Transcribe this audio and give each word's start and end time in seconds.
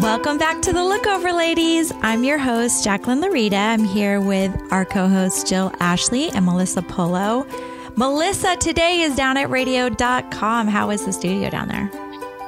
Welcome 0.00 0.38
back 0.38 0.62
to 0.62 0.72
the 0.72 0.80
Lookover 0.80 1.36
Ladies. 1.36 1.92
I'm 2.00 2.24
your 2.24 2.38
host, 2.38 2.82
Jacqueline 2.82 3.20
Laurita. 3.20 3.52
I'm 3.54 3.84
here 3.84 4.20
with 4.20 4.50
our 4.72 4.84
co 4.84 5.06
hosts, 5.08 5.48
Jill 5.48 5.70
Ashley 5.80 6.30
and 6.30 6.44
Melissa 6.46 6.82
Polo. 6.82 7.46
Melissa 7.96 8.56
today 8.56 9.02
is 9.02 9.14
down 9.14 9.36
at 9.36 9.50
radio.com. 9.50 10.66
How 10.68 10.90
is 10.90 11.04
the 11.04 11.12
studio 11.12 11.50
down 11.50 11.68
there? 11.68 11.90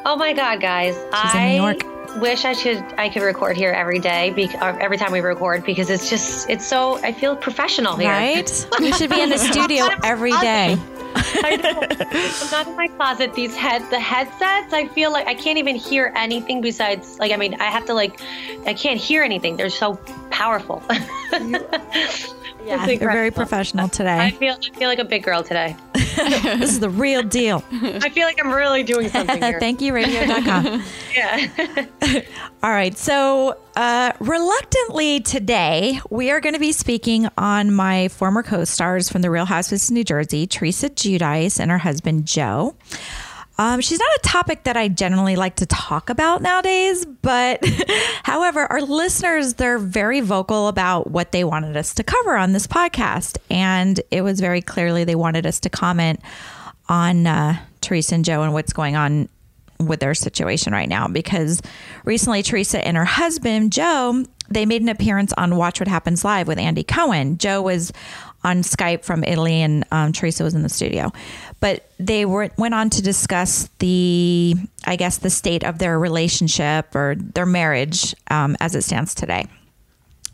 Oh 0.06 0.16
my 0.16 0.32
God, 0.32 0.60
guys. 0.60 0.94
She's 0.94 1.04
I 1.34 1.46
in 1.46 1.62
New 1.62 1.62
York. 1.68 2.20
wish 2.20 2.44
I 2.44 2.54
should 2.54 2.82
I 2.96 3.08
could 3.10 3.22
record 3.22 3.56
here 3.56 3.70
every 3.72 3.98
day 3.98 4.30
bec- 4.30 4.54
or 4.62 4.80
every 4.80 4.96
time 4.96 5.12
we 5.12 5.20
record 5.20 5.64
because 5.64 5.90
it's 5.90 6.08
just 6.08 6.48
it's 6.48 6.66
so 6.66 6.96
I 7.04 7.12
feel 7.12 7.36
professional 7.36 7.96
here. 7.96 8.08
Right? 8.10 8.66
You 8.80 8.92
should 8.94 9.10
be 9.10 9.20
in 9.20 9.28
the 9.28 9.38
studio 9.38 9.88
every 10.02 10.32
day. 10.32 10.78
I 11.44 11.56
know. 11.56 11.80
I'm 11.80 12.50
not 12.50 12.66
in 12.66 12.76
my 12.76 12.88
closet. 12.88 13.34
These 13.34 13.54
head 13.56 13.82
the 13.90 14.00
headsets, 14.00 14.72
I 14.72 14.88
feel 14.88 15.12
like 15.12 15.26
I 15.26 15.34
can't 15.34 15.58
even 15.58 15.76
hear 15.76 16.12
anything 16.16 16.60
besides 16.60 17.18
like 17.18 17.32
I 17.32 17.36
mean 17.36 17.54
I 17.60 17.64
have 17.64 17.86
to 17.86 17.94
like 17.94 18.20
I 18.66 18.74
can't 18.74 19.00
hear 19.00 19.22
anything. 19.22 19.56
They're 19.56 19.70
so 19.70 19.96
powerful. 20.30 20.82
Yeah, 22.66 22.86
you're 22.86 23.12
very 23.12 23.30
professional 23.30 23.88
today. 23.88 24.18
I 24.18 24.30
feel 24.30 24.54
I 24.54 24.78
feel 24.78 24.88
like 24.88 24.98
a 24.98 25.04
big 25.04 25.22
girl 25.22 25.42
today. 25.42 25.76
this 26.58 26.70
is 26.70 26.80
the 26.80 26.90
real 26.90 27.22
deal. 27.22 27.64
I 27.72 28.08
feel 28.10 28.26
like 28.26 28.40
I'm 28.42 28.52
really 28.52 28.82
doing 28.82 29.08
something 29.08 29.42
here. 29.42 29.60
Thank 29.60 29.80
you, 29.80 29.94
radio.com. 29.94 30.82
yeah. 31.14 31.48
All 32.62 32.70
right. 32.70 32.96
So, 32.96 33.58
uh, 33.76 34.12
reluctantly 34.20 35.20
today, 35.20 36.00
we 36.10 36.30
are 36.30 36.40
going 36.40 36.54
to 36.54 36.60
be 36.60 36.72
speaking 36.72 37.28
on 37.36 37.72
my 37.72 38.08
former 38.08 38.42
co 38.42 38.64
stars 38.64 39.08
from 39.08 39.22
The 39.22 39.30
Real 39.30 39.44
Housewives 39.46 39.90
of 39.90 39.94
New 39.94 40.04
Jersey, 40.04 40.46
Teresa 40.46 40.88
Giudice 40.90 41.58
and 41.60 41.70
her 41.70 41.78
husband, 41.78 42.26
Joe. 42.26 42.74
Um, 43.56 43.80
she's 43.80 43.98
not 43.98 44.08
a 44.16 44.20
topic 44.22 44.64
that 44.64 44.76
I 44.76 44.88
generally 44.88 45.36
like 45.36 45.56
to 45.56 45.66
talk 45.66 46.10
about 46.10 46.42
nowadays, 46.42 47.06
but 47.06 47.64
however, 48.24 48.60
our 48.60 48.82
listeners, 48.82 49.54
they're 49.54 49.78
very 49.78 50.20
vocal 50.20 50.68
about 50.68 51.10
what 51.10 51.30
they 51.32 51.44
wanted 51.44 51.76
us 51.76 51.94
to 51.94 52.02
cover 52.02 52.36
on 52.36 52.52
this 52.52 52.66
podcast. 52.66 53.38
And 53.50 54.00
it 54.10 54.22
was 54.22 54.40
very 54.40 54.60
clearly 54.60 55.04
they 55.04 55.14
wanted 55.14 55.46
us 55.46 55.60
to 55.60 55.70
comment 55.70 56.20
on 56.88 57.26
uh, 57.26 57.60
Teresa 57.80 58.16
and 58.16 58.24
Joe 58.24 58.42
and 58.42 58.52
what's 58.52 58.72
going 58.72 58.96
on 58.96 59.28
with 59.78 60.00
their 60.00 60.14
situation 60.14 60.72
right 60.72 60.88
now 60.88 61.06
because 61.08 61.60
recently 62.04 62.42
Teresa 62.42 62.84
and 62.86 62.96
her 62.96 63.04
husband 63.04 63.72
Joe 63.72 64.24
they 64.48 64.66
made 64.66 64.82
an 64.82 64.88
appearance 64.88 65.32
on 65.34 65.56
Watch 65.56 65.80
What 65.80 65.88
Happens 65.88 66.24
Live 66.24 66.46
with 66.46 66.58
Andy 66.58 66.84
Cohen. 66.84 67.38
Joe 67.38 67.62
was 67.62 67.92
on 68.42 68.58
Skype 68.58 69.02
from 69.02 69.24
Italy 69.24 69.62
and 69.62 69.84
um, 69.90 70.12
Teresa 70.12 70.44
was 70.44 70.54
in 70.54 70.62
the 70.62 70.68
studio, 70.68 71.12
but 71.60 71.90
they 71.98 72.24
were 72.24 72.50
went 72.58 72.74
on 72.74 72.90
to 72.90 73.02
discuss 73.02 73.68
the 73.78 74.54
I 74.86 74.96
guess 74.96 75.18
the 75.18 75.30
state 75.30 75.64
of 75.64 75.78
their 75.78 75.98
relationship 75.98 76.94
or 76.94 77.14
their 77.16 77.46
marriage 77.46 78.14
um, 78.30 78.56
as 78.60 78.74
it 78.74 78.82
stands 78.82 79.14
today. 79.14 79.46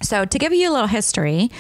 So, 0.03 0.25
to 0.25 0.39
give 0.39 0.53
you 0.53 0.71
a 0.71 0.73
little 0.73 0.87
history, 0.87 1.51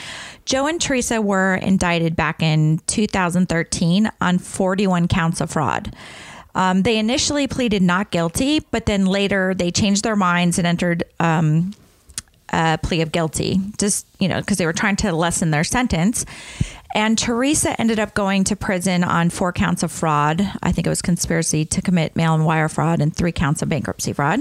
Joe 0.46 0.66
and 0.66 0.80
Teresa 0.80 1.20
were 1.20 1.56
indicted 1.56 2.16
back 2.16 2.42
in 2.42 2.78
2013 2.86 4.10
on 4.20 4.38
41 4.38 5.08
counts 5.08 5.40
of 5.42 5.50
fraud. 5.50 5.94
Um, 6.54 6.82
they 6.82 6.98
initially 6.98 7.46
pleaded 7.46 7.82
not 7.82 8.10
guilty, 8.10 8.60
but 8.60 8.86
then 8.86 9.06
later 9.06 9.54
they 9.54 9.70
changed 9.70 10.02
their 10.02 10.16
minds 10.16 10.58
and 10.58 10.66
entered 10.66 11.04
um, 11.20 11.72
a 12.50 12.78
plea 12.82 13.00
of 13.02 13.12
guilty, 13.12 13.60
just, 13.78 14.06
you 14.18 14.28
know, 14.28 14.40
because 14.40 14.58
they 14.58 14.66
were 14.66 14.72
trying 14.72 14.96
to 14.96 15.12
lessen 15.12 15.50
their 15.50 15.64
sentence. 15.64 16.24
And 16.94 17.16
Teresa 17.16 17.80
ended 17.80 18.00
up 18.00 18.14
going 18.14 18.44
to 18.44 18.56
prison 18.56 19.04
on 19.04 19.30
four 19.30 19.52
counts 19.52 19.82
of 19.82 19.92
fraud. 19.92 20.40
I 20.62 20.72
think 20.72 20.86
it 20.86 20.90
was 20.90 21.02
conspiracy 21.02 21.64
to 21.66 21.82
commit 21.82 22.16
mail 22.16 22.34
and 22.34 22.44
wire 22.44 22.68
fraud 22.68 23.00
and 23.00 23.14
three 23.14 23.32
counts 23.32 23.62
of 23.62 23.68
bankruptcy 23.68 24.12
fraud. 24.12 24.40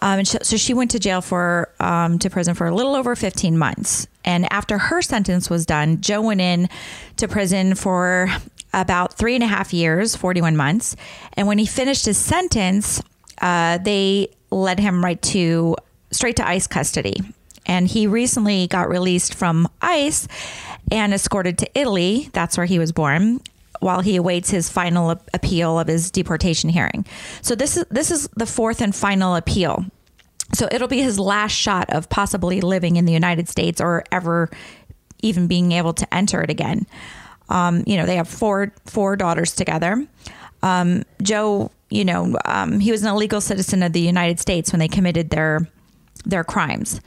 Um, 0.00 0.20
and 0.20 0.28
so, 0.28 0.38
so 0.42 0.56
she 0.56 0.74
went 0.74 0.92
to 0.92 0.98
jail 0.98 1.20
for 1.20 1.70
um, 1.80 2.18
to 2.20 2.30
prison 2.30 2.54
for 2.54 2.66
a 2.66 2.74
little 2.74 2.94
over 2.94 3.16
15 3.16 3.56
months. 3.58 4.06
And 4.24 4.50
after 4.52 4.78
her 4.78 5.02
sentence 5.02 5.50
was 5.50 5.66
done, 5.66 6.00
Joe 6.00 6.20
went 6.20 6.40
in 6.40 6.68
to 7.16 7.28
prison 7.28 7.74
for 7.74 8.28
about 8.72 9.14
three 9.14 9.34
and 9.34 9.42
a 9.42 9.46
half 9.46 9.72
years, 9.72 10.14
41 10.14 10.56
months. 10.56 10.94
And 11.34 11.46
when 11.46 11.58
he 11.58 11.66
finished 11.66 12.06
his 12.06 12.18
sentence, 12.18 13.02
uh, 13.40 13.78
they 13.78 14.30
led 14.50 14.78
him 14.78 15.04
right 15.04 15.20
to 15.22 15.76
straight 16.10 16.36
to 16.36 16.46
ICE 16.46 16.66
custody. 16.66 17.16
And 17.66 17.86
he 17.86 18.06
recently 18.06 18.66
got 18.66 18.88
released 18.88 19.34
from 19.34 19.68
ICE 19.82 20.26
and 20.90 21.12
escorted 21.12 21.58
to 21.58 21.78
Italy. 21.78 22.30
That's 22.32 22.56
where 22.56 22.66
he 22.66 22.78
was 22.78 22.92
born 22.92 23.40
while 23.80 24.00
he 24.00 24.16
awaits 24.16 24.50
his 24.50 24.68
final 24.68 25.10
appeal 25.32 25.78
of 25.78 25.86
his 25.86 26.10
deportation 26.10 26.70
hearing. 26.70 27.06
So 27.42 27.54
this 27.54 27.76
is 27.76 27.84
this 27.90 28.10
is 28.10 28.28
the 28.36 28.46
fourth 28.46 28.80
and 28.80 28.94
final 28.94 29.36
appeal. 29.36 29.84
So 30.54 30.68
it'll 30.72 30.88
be 30.88 31.02
his 31.02 31.18
last 31.18 31.52
shot 31.52 31.90
of 31.90 32.08
possibly 32.08 32.60
living 32.60 32.96
in 32.96 33.04
the 33.04 33.12
United 33.12 33.48
States 33.48 33.80
or 33.80 34.04
ever 34.10 34.50
even 35.20 35.46
being 35.46 35.72
able 35.72 35.92
to 35.92 36.14
enter 36.14 36.42
it 36.42 36.50
again. 36.50 36.86
Um, 37.48 37.82
you 37.86 37.96
know, 37.96 38.06
they 38.06 38.16
have 38.16 38.28
four 38.28 38.72
four 38.86 39.16
daughters 39.16 39.54
together. 39.54 40.06
Um, 40.62 41.04
Joe, 41.22 41.70
you 41.90 42.04
know, 42.04 42.36
um, 42.44 42.80
he 42.80 42.90
was 42.90 43.02
an 43.02 43.08
illegal 43.08 43.40
citizen 43.40 43.82
of 43.82 43.92
the 43.92 44.00
United 44.00 44.40
States 44.40 44.72
when 44.72 44.80
they 44.80 44.88
committed 44.88 45.30
their 45.30 45.68
their 46.24 46.44
crimes. 46.44 47.00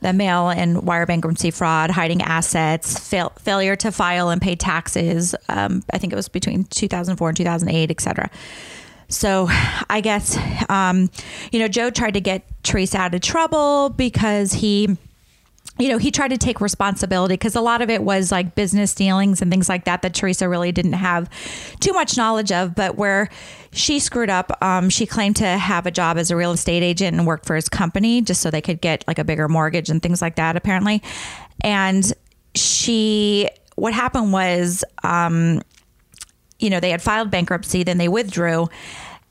The 0.00 0.12
mail 0.12 0.48
and 0.48 0.82
wire 0.82 1.06
bankruptcy 1.06 1.50
fraud, 1.50 1.90
hiding 1.90 2.22
assets, 2.22 2.98
fail, 2.98 3.32
failure 3.40 3.74
to 3.76 3.90
file 3.90 4.30
and 4.30 4.40
pay 4.40 4.54
taxes. 4.54 5.34
Um, 5.48 5.82
I 5.92 5.98
think 5.98 6.12
it 6.12 6.16
was 6.16 6.28
between 6.28 6.64
2004 6.64 7.28
and 7.28 7.36
2008, 7.36 7.90
et 7.90 8.00
cetera. 8.00 8.30
So 9.08 9.48
I 9.90 10.00
guess, 10.00 10.38
um, 10.68 11.10
you 11.50 11.58
know, 11.58 11.66
Joe 11.66 11.90
tried 11.90 12.14
to 12.14 12.20
get 12.20 12.44
Teresa 12.62 12.98
out 12.98 13.14
of 13.14 13.22
trouble 13.22 13.88
because 13.90 14.52
he 14.52 14.96
you 15.78 15.88
know, 15.88 15.98
he 15.98 16.10
tried 16.10 16.28
to 16.28 16.38
take 16.38 16.60
responsibility 16.60 17.34
because 17.34 17.54
a 17.54 17.60
lot 17.60 17.82
of 17.82 17.90
it 17.90 18.02
was 18.02 18.32
like 18.32 18.54
business 18.54 18.94
dealings 18.94 19.40
and 19.40 19.50
things 19.50 19.68
like 19.68 19.84
that 19.84 20.02
that 20.02 20.14
Teresa 20.14 20.48
really 20.48 20.72
didn't 20.72 20.94
have 20.94 21.30
too 21.80 21.92
much 21.92 22.16
knowledge 22.16 22.50
of. 22.50 22.74
But 22.74 22.96
where 22.96 23.28
she 23.72 24.00
screwed 24.00 24.30
up, 24.30 24.50
um, 24.62 24.90
she 24.90 25.06
claimed 25.06 25.36
to 25.36 25.46
have 25.46 25.86
a 25.86 25.90
job 25.90 26.18
as 26.18 26.30
a 26.30 26.36
real 26.36 26.52
estate 26.52 26.82
agent 26.82 27.16
and 27.16 27.26
worked 27.26 27.46
for 27.46 27.54
his 27.54 27.68
company 27.68 28.20
just 28.22 28.40
so 28.40 28.50
they 28.50 28.60
could 28.60 28.80
get 28.80 29.04
like 29.06 29.18
a 29.18 29.24
bigger 29.24 29.48
mortgage 29.48 29.88
and 29.88 30.02
things 30.02 30.20
like 30.20 30.36
that, 30.36 30.56
apparently. 30.56 31.02
And 31.62 32.12
she, 32.54 33.48
what 33.76 33.94
happened 33.94 34.32
was, 34.32 34.84
um, 35.04 35.62
you 36.58 36.70
know, 36.70 36.80
they 36.80 36.90
had 36.90 37.00
filed 37.00 37.30
bankruptcy, 37.30 37.84
then 37.84 37.98
they 37.98 38.08
withdrew. 38.08 38.68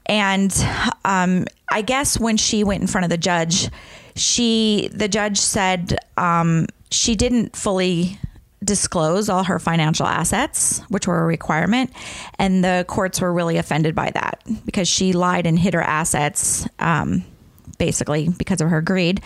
And 0.06 0.56
um, 1.04 1.46
I 1.70 1.82
guess 1.82 2.18
when 2.18 2.38
she 2.38 2.64
went 2.64 2.82
in 2.82 2.88
front 2.88 3.04
of 3.04 3.10
the 3.10 3.18
judge, 3.18 3.70
she, 4.18 4.90
the 4.94 5.08
judge 5.08 5.38
said 5.38 5.98
um, 6.18 6.68
she 6.92 7.16
didn't 7.16 7.56
fully 7.56 8.20
disclose 8.64 9.30
all 9.30 9.44
her 9.44 9.60
financial 9.60 10.06
assets, 10.06 10.82
which 10.90 11.08
were 11.08 11.22
a 11.22 11.26
requirement. 11.26 11.92
And 12.40 12.64
the 12.64 12.86
courts 12.88 13.22
were 13.22 13.32
really 13.32 13.58
offended 13.58 13.96
by 13.96 14.12
that 14.12 14.42
because 14.66 14.88
she 14.88 15.14
lied 15.14 15.46
and 15.46 15.58
hid 15.58 15.74
her 15.74 15.82
assets. 15.82 16.68
Um, 16.80 17.24
basically 17.78 18.30
because 18.30 18.62
of 18.62 18.70
her 18.70 18.82
greed. 18.82 19.22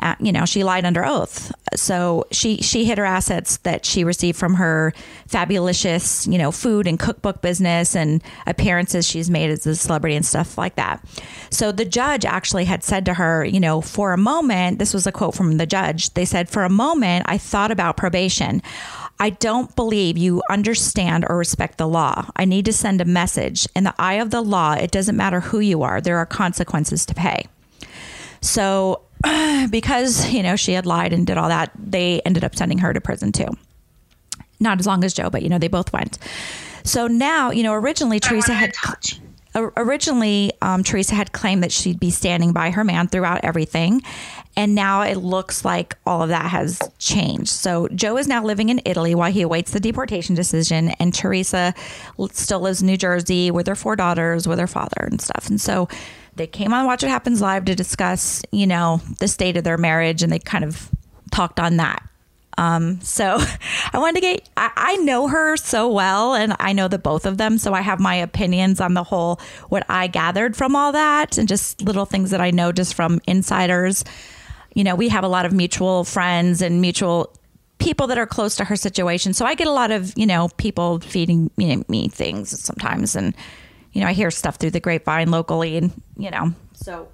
Uh, 0.00 0.14
you 0.20 0.32
know, 0.32 0.44
she 0.44 0.64
lied 0.64 0.84
under 0.84 1.04
oath. 1.04 1.52
So 1.74 2.26
she 2.30 2.58
she 2.58 2.84
hid 2.84 2.98
her 2.98 3.04
assets 3.04 3.58
that 3.58 3.84
she 3.84 4.04
received 4.04 4.38
from 4.38 4.54
her 4.54 4.92
fabulous, 5.26 6.26
you 6.26 6.38
know, 6.38 6.50
food 6.50 6.86
and 6.86 6.98
cookbook 6.98 7.42
business 7.42 7.94
and 7.94 8.22
appearances 8.46 9.06
she's 9.06 9.30
made 9.30 9.50
as 9.50 9.66
a 9.66 9.76
celebrity 9.76 10.16
and 10.16 10.24
stuff 10.24 10.56
like 10.56 10.76
that. 10.76 11.04
So 11.50 11.72
the 11.72 11.84
judge 11.84 12.24
actually 12.24 12.64
had 12.64 12.82
said 12.82 13.04
to 13.06 13.14
her, 13.14 13.44
you 13.44 13.60
know, 13.60 13.80
for 13.80 14.12
a 14.12 14.18
moment, 14.18 14.78
this 14.78 14.94
was 14.94 15.06
a 15.06 15.12
quote 15.12 15.34
from 15.34 15.56
the 15.56 15.66
judge. 15.66 16.14
They 16.14 16.24
said, 16.24 16.48
"For 16.48 16.64
a 16.64 16.70
moment, 16.70 17.26
I 17.28 17.38
thought 17.38 17.70
about 17.70 17.96
probation." 17.96 18.62
I 19.20 19.30
don't 19.30 19.74
believe 19.74 20.16
you 20.16 20.42
understand 20.48 21.26
or 21.28 21.36
respect 21.36 21.78
the 21.78 21.88
law. 21.88 22.30
I 22.36 22.44
need 22.44 22.64
to 22.66 22.72
send 22.72 23.00
a 23.00 23.04
message. 23.04 23.66
In 23.74 23.82
the 23.82 23.94
eye 23.98 24.14
of 24.14 24.30
the 24.30 24.40
law, 24.40 24.74
it 24.74 24.92
doesn't 24.92 25.16
matter 25.16 25.40
who 25.40 25.58
you 25.58 25.82
are, 25.82 26.00
there 26.00 26.18
are 26.18 26.26
consequences 26.26 27.04
to 27.06 27.14
pay. 27.14 27.46
So, 28.40 29.02
because, 29.70 30.30
you 30.32 30.42
know, 30.42 30.56
she 30.56 30.72
had 30.72 30.86
lied 30.86 31.12
and 31.12 31.26
did 31.26 31.38
all 31.38 31.48
that, 31.48 31.70
they 31.76 32.20
ended 32.22 32.44
up 32.44 32.56
sending 32.56 32.78
her 32.78 32.92
to 32.92 33.00
prison 33.00 33.32
too. 33.32 33.48
Not 34.60 34.80
as 34.80 34.86
long 34.86 35.04
as 35.04 35.14
Joe, 35.14 35.30
but, 35.30 35.42
you 35.42 35.48
know, 35.48 35.58
they 35.58 35.68
both 35.68 35.92
went. 35.92 36.18
So 36.84 37.06
now, 37.06 37.50
you 37.50 37.62
know, 37.62 37.74
originally 37.74 38.20
Teresa 38.20 38.52
had. 38.52 38.72
Originally, 39.54 40.52
um, 40.62 40.84
Teresa 40.84 41.14
had 41.14 41.32
claimed 41.32 41.64
that 41.64 41.72
she'd 41.72 41.98
be 41.98 42.10
standing 42.10 42.52
by 42.52 42.70
her 42.70 42.84
man 42.84 43.08
throughout 43.08 43.40
everything. 43.42 44.02
And 44.56 44.74
now 44.74 45.02
it 45.02 45.16
looks 45.16 45.64
like 45.64 45.96
all 46.06 46.22
of 46.22 46.28
that 46.28 46.46
has 46.50 46.80
changed. 46.98 47.50
So 47.50 47.88
Joe 47.88 48.18
is 48.18 48.28
now 48.28 48.44
living 48.44 48.68
in 48.68 48.80
Italy 48.84 49.14
while 49.14 49.32
he 49.32 49.42
awaits 49.42 49.72
the 49.72 49.80
deportation 49.80 50.34
decision. 50.34 50.90
And 51.00 51.14
Teresa 51.14 51.74
still 52.32 52.60
lives 52.60 52.82
in 52.82 52.86
New 52.86 52.96
Jersey 52.96 53.50
with 53.50 53.66
her 53.66 53.74
four 53.74 53.96
daughters, 53.96 54.46
with 54.46 54.58
her 54.58 54.66
father 54.66 55.08
and 55.10 55.20
stuff. 55.20 55.48
And 55.48 55.60
so 55.60 55.88
they 56.38 56.46
came 56.46 56.72
on 56.72 56.86
Watch 56.86 57.02
What 57.02 57.10
Happens 57.10 57.40
Live 57.40 57.66
to 57.66 57.74
discuss, 57.74 58.42
you 58.50 58.66
know, 58.66 59.02
the 59.18 59.28
state 59.28 59.56
of 59.56 59.64
their 59.64 59.76
marriage 59.76 60.22
and 60.22 60.32
they 60.32 60.38
kind 60.38 60.64
of 60.64 60.90
talked 61.30 61.60
on 61.60 61.76
that. 61.76 62.02
Um, 62.56 63.00
so 63.02 63.38
I 63.92 63.98
wanted 63.98 64.16
to 64.16 64.20
get, 64.20 64.48
I, 64.56 64.70
I 64.74 64.96
know 64.96 65.28
her 65.28 65.56
so 65.56 65.88
well 65.88 66.34
and 66.34 66.54
I 66.58 66.72
know 66.72 66.88
the 66.88 66.98
both 66.98 67.26
of 67.26 67.38
them. 67.38 67.58
So 67.58 67.74
I 67.74 67.82
have 67.82 68.00
my 68.00 68.14
opinions 68.14 68.80
on 68.80 68.94
the 68.94 69.04
whole, 69.04 69.40
what 69.68 69.84
I 69.88 70.06
gathered 70.06 70.56
from 70.56 70.74
all 70.74 70.92
that 70.92 71.38
and 71.38 71.46
just 71.46 71.82
little 71.82 72.06
things 72.06 72.30
that 72.30 72.40
I 72.40 72.50
know 72.50 72.72
just 72.72 72.94
from 72.94 73.20
insiders. 73.26 74.04
You 74.74 74.84
know, 74.84 74.94
we 74.94 75.08
have 75.08 75.24
a 75.24 75.28
lot 75.28 75.44
of 75.44 75.52
mutual 75.52 76.04
friends 76.04 76.62
and 76.62 76.80
mutual 76.80 77.32
people 77.78 78.08
that 78.08 78.18
are 78.18 78.26
close 78.26 78.56
to 78.56 78.64
her 78.64 78.76
situation. 78.76 79.32
So 79.32 79.44
I 79.44 79.54
get 79.54 79.66
a 79.66 79.72
lot 79.72 79.90
of, 79.90 80.16
you 80.16 80.26
know, 80.26 80.48
people 80.56 81.00
feeding 81.00 81.50
you 81.56 81.76
know, 81.76 81.84
me 81.88 82.08
things 82.08 82.58
sometimes. 82.60 83.14
And, 83.14 83.34
you 83.92 84.00
know, 84.00 84.06
I 84.06 84.12
hear 84.12 84.30
stuff 84.30 84.56
through 84.56 84.70
the 84.70 84.80
grapevine 84.80 85.30
locally 85.30 85.76
and, 85.76 85.92
you 86.16 86.30
know, 86.30 86.52
so 86.74 87.08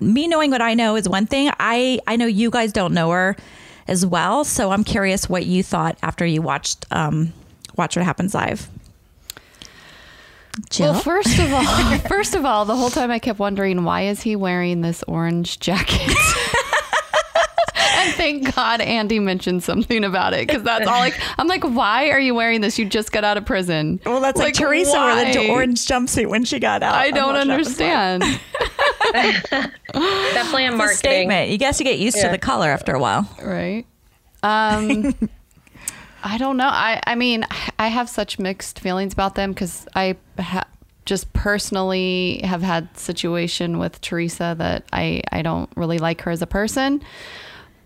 me 0.00 0.28
knowing 0.28 0.50
what 0.50 0.62
I 0.62 0.74
know 0.74 0.96
is 0.96 1.08
one 1.08 1.26
thing. 1.26 1.50
I, 1.58 1.98
I 2.06 2.16
know 2.16 2.26
you 2.26 2.50
guys 2.50 2.72
don't 2.72 2.94
know 2.94 3.10
her 3.10 3.36
as 3.86 4.06
well. 4.06 4.44
So 4.44 4.70
I'm 4.70 4.84
curious 4.84 5.28
what 5.28 5.46
you 5.46 5.62
thought 5.62 5.98
after 6.02 6.24
you 6.24 6.42
watched, 6.42 6.86
um, 6.90 7.32
watch 7.76 7.96
what 7.96 8.04
happens 8.04 8.34
live. 8.34 8.68
Jill? 10.70 10.92
Well, 10.92 11.00
first 11.00 11.38
of 11.38 11.52
all, 11.52 11.98
first 12.08 12.34
of 12.34 12.44
all, 12.44 12.64
the 12.64 12.76
whole 12.76 12.90
time 12.90 13.10
I 13.10 13.18
kept 13.18 13.38
wondering 13.38 13.84
why 13.84 14.02
is 14.02 14.22
he 14.22 14.36
wearing 14.36 14.80
this 14.80 15.02
orange 15.04 15.60
jacket? 15.60 16.16
and 18.08 18.16
thank 18.16 18.54
God 18.54 18.80
Andy 18.80 19.18
mentioned 19.18 19.62
something 19.62 20.04
about 20.04 20.34
it 20.34 20.46
because 20.46 20.62
that's 20.62 20.86
all 20.86 20.98
like 20.98 21.18
I'm 21.38 21.46
like, 21.46 21.64
why 21.64 22.10
are 22.10 22.20
you 22.20 22.34
wearing 22.34 22.60
this? 22.60 22.78
You 22.78 22.84
just 22.84 23.12
got 23.12 23.24
out 23.24 23.36
of 23.36 23.44
prison. 23.44 24.00
Well, 24.04 24.20
that's 24.20 24.38
like, 24.38 24.46
like 24.46 24.54
Teresa 24.54 24.92
why? 24.92 25.24
wore 25.24 25.32
the 25.32 25.50
orange 25.50 25.86
jumpsuit 25.86 26.26
when 26.26 26.44
she 26.44 26.58
got 26.58 26.82
out. 26.82 26.94
I 26.94 27.10
don't 27.10 27.36
understand. 27.36 28.22
Definitely 29.12 30.66
a 30.66 30.72
marketing 30.72 30.82
a 30.82 30.94
statement. 30.94 31.50
You 31.50 31.58
guess 31.58 31.78
you 31.78 31.84
get 31.84 31.98
used 31.98 32.16
yeah. 32.16 32.24
to 32.24 32.30
the 32.30 32.38
color 32.38 32.68
after 32.68 32.94
a 32.94 33.00
while, 33.00 33.28
right? 33.42 33.86
Um, 34.42 35.14
I 36.22 36.38
don't 36.38 36.56
know. 36.56 36.68
I 36.68 37.00
I 37.06 37.14
mean, 37.14 37.44
I 37.78 37.88
have 37.88 38.08
such 38.08 38.38
mixed 38.38 38.80
feelings 38.80 39.12
about 39.12 39.34
them 39.34 39.52
because 39.52 39.86
I 39.94 40.16
ha- 40.38 40.66
just 41.04 41.32
personally 41.32 42.40
have 42.44 42.60
had 42.62 42.96
situation 42.98 43.78
with 43.78 44.00
Teresa 44.00 44.54
that 44.58 44.84
I 44.92 45.22
I 45.32 45.42
don't 45.42 45.70
really 45.76 45.98
like 45.98 46.20
her 46.22 46.30
as 46.30 46.42
a 46.42 46.46
person 46.46 47.02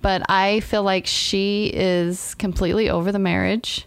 but 0.02 0.22
I 0.28 0.60
feel 0.60 0.82
like 0.82 1.06
she 1.06 1.70
is 1.74 2.34
completely 2.34 2.90
over 2.90 3.12
the 3.12 3.18
marriage. 3.18 3.86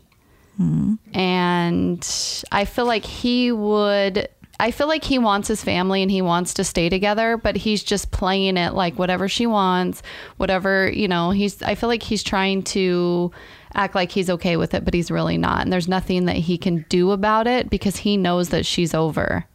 Mm-hmm. 0.60 1.18
And 1.18 2.46
I 2.52 2.66
feel 2.66 2.86
like 2.86 3.04
he 3.04 3.52
would 3.52 4.30
I 4.58 4.72
feel 4.72 4.88
like 4.88 5.04
he 5.04 5.20
wants 5.20 5.50
his 5.50 5.64
family 5.64 6.02
and 6.02 6.10
he 6.10 6.22
wants 6.22 6.54
to 6.56 6.64
stay 6.64 6.88
together, 6.88 7.36
but 7.36 7.58
he's 7.58 7.84
just 7.84 8.12
playing 8.12 8.56
it 8.56 8.74
like 8.74 8.98
whatever 8.98 9.28
she 9.28 9.46
wants, 9.46 10.02
whatever, 10.38 10.90
you 10.90 11.08
know, 11.08 11.32
he's 11.32 11.62
I 11.62 11.76
feel 11.76 11.90
like 11.90 12.04
he's 12.04 12.24
trying 12.24 12.64
to 12.64 13.32
act 13.74 13.96
like 13.96 14.12
he's 14.12 14.30
okay 14.30 14.56
with 14.56 14.74
it, 14.74 14.86
but 14.86 14.94
he's 14.94 15.12
really 15.12 15.38
not. 15.38 15.62
And 15.62 15.74
there's 15.74 15.90
nothing 15.90 16.26
that 16.26 16.38
he 16.38 16.58
can 16.58 16.86
do 16.88 17.12
about 17.12 17.48
it 17.48 17.70
because 17.70 17.98
he 17.98 18.16
knows 18.16 18.50
that 18.50 18.66
she's 18.66 18.94
over. 18.94 19.46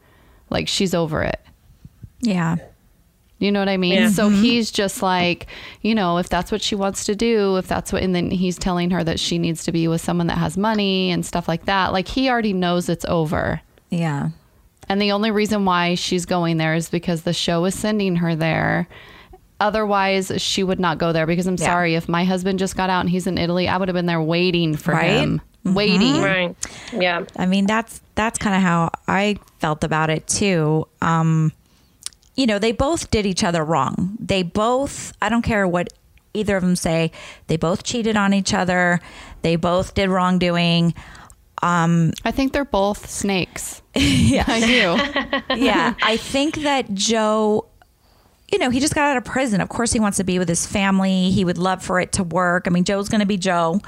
Like 0.51 0.69
she's 0.69 0.95
over 0.95 1.23
it. 1.23 1.41
Yeah. 2.21 2.57
You 3.41 3.51
know 3.51 3.59
what 3.59 3.71
I 3.71 3.79
mean? 3.79 3.95
Yeah. 3.95 4.11
So 4.11 4.29
mm-hmm. 4.29 4.43
he's 4.43 4.71
just 4.71 5.03
like, 5.03 5.47
you 5.81 5.95
know, 5.95 6.19
if 6.19 6.29
that's 6.29 6.53
what 6.53 6.61
she 6.61 6.75
wants 6.75 7.05
to 7.05 7.17
do, 7.17 7.57
if 7.57 7.67
that's 7.67 7.91
what, 7.91 8.03
and 8.03 8.15
then 8.15 8.31
he's 8.31 8.59
telling 8.59 8.91
her 8.91 9.03
that 9.03 9.19
she 9.19 9.39
needs 9.39 9.65
to 9.65 9.73
be 9.73 9.89
with 9.89 10.03
someone 10.03 10.27
that 10.27 10.37
has 10.37 10.59
money 10.59 11.11
and 11.11 11.25
stuff 11.25 11.49
like 11.49 11.65
that. 11.65 11.93
Like 11.93 12.07
he 12.07 12.29
already 12.29 12.53
knows 12.53 12.91
it's 12.91 13.07
over. 13.07 13.63
Yeah. 13.89 14.29
And 14.91 15.01
the 15.01 15.13
only 15.13 15.31
reason 15.31 15.65
why 15.65 15.95
she's 15.95 16.27
going 16.27 16.59
there 16.59 16.75
is 16.75 16.91
because 16.91 17.23
the 17.23 17.33
show 17.33 17.65
is 17.65 17.75
sending 17.75 18.17
her 18.17 18.37
there. 18.37 18.89
Otherwise, 19.59 20.33
she 20.37 20.63
would 20.63 20.81
not 20.81 20.99
go 20.99 21.13
there 21.13 21.27
because 21.27 21.47
I'm 21.47 21.57
yeah. 21.57 21.67
sorry, 21.67 21.95
if 21.95 22.09
my 22.09 22.25
husband 22.25 22.59
just 22.59 22.77
got 22.77 22.91
out 22.91 23.01
and 23.01 23.09
he's 23.09 23.27
in 23.27 23.39
Italy, 23.39 23.69
I 23.69 23.79
would 23.79 23.89
have 23.89 23.95
been 23.95 24.07
there 24.07 24.21
waiting 24.21 24.77
for 24.77 24.93
right? 24.93 25.13
him. 25.13 25.41
Mm-hmm. 25.65 25.75
Waiting. 25.75 26.21
Right. 26.21 26.57
Yeah. 26.93 27.25
I 27.37 27.47
mean, 27.47 27.67
that's 27.67 28.03
that's 28.15 28.39
kind 28.39 28.57
of 28.57 28.63
how 28.63 28.91
I 29.09 29.39
felt 29.61 29.85
about 29.85 30.11
it 30.11 30.27
too. 30.27 30.87
Um 31.01 31.53
you 32.35 32.47
know, 32.47 32.59
they 32.59 32.73
both 32.73 33.11
did 33.11 33.27
each 33.27 33.45
other 33.45 33.65
wrong. 33.65 34.17
They 34.19 34.43
both, 34.43 35.13
I 35.21 35.29
don't 35.29 35.43
care 35.43 35.67
what 35.67 35.93
either 36.35 36.57
of 36.57 36.63
them 36.63 36.77
say, 36.77 37.11
they 37.49 37.57
both 37.57 37.83
cheated 37.83 38.17
on 38.17 38.33
each 38.33 38.55
other. 38.55 39.01
They 39.43 39.57
both 39.57 39.95
did 39.95 40.09
wrongdoing. 40.09 40.95
Um, 41.63 42.13
I 42.25 42.31
think 42.31 42.53
they're 42.53 42.65
both 42.65 43.09
snakes. 43.11 43.83
yeah, 43.95 44.45
I 44.47 44.61
do. 44.61 45.55
yeah, 45.57 45.95
I 46.03 46.17
think 46.17 46.57
that 46.63 46.95
Joe, 46.95 47.67
you 48.51 48.59
know, 48.59 48.71
he 48.71 48.81
just 48.81 48.95
got 48.95 49.11
out 49.11 49.17
of 49.17 49.25
prison. 49.25 49.61
Of 49.61 49.69
course, 49.69 49.93
he 49.93 50.01
wants 50.01 50.17
to 50.19 50.25
be 50.25 50.39
with 50.39 50.49
his 50.49 50.67
family. 50.67 51.31
He 51.31 51.45
would 51.45 51.59
love 51.59 51.83
for 51.83 52.01
it 52.01 52.13
to 52.13 52.25
work. 52.25 52.65
I 52.67 52.71
mean, 52.71 52.85
Joe's 52.85 53.09
going 53.09 53.21
to 53.21 53.27
be 53.27 53.37
Joe. 53.37 53.81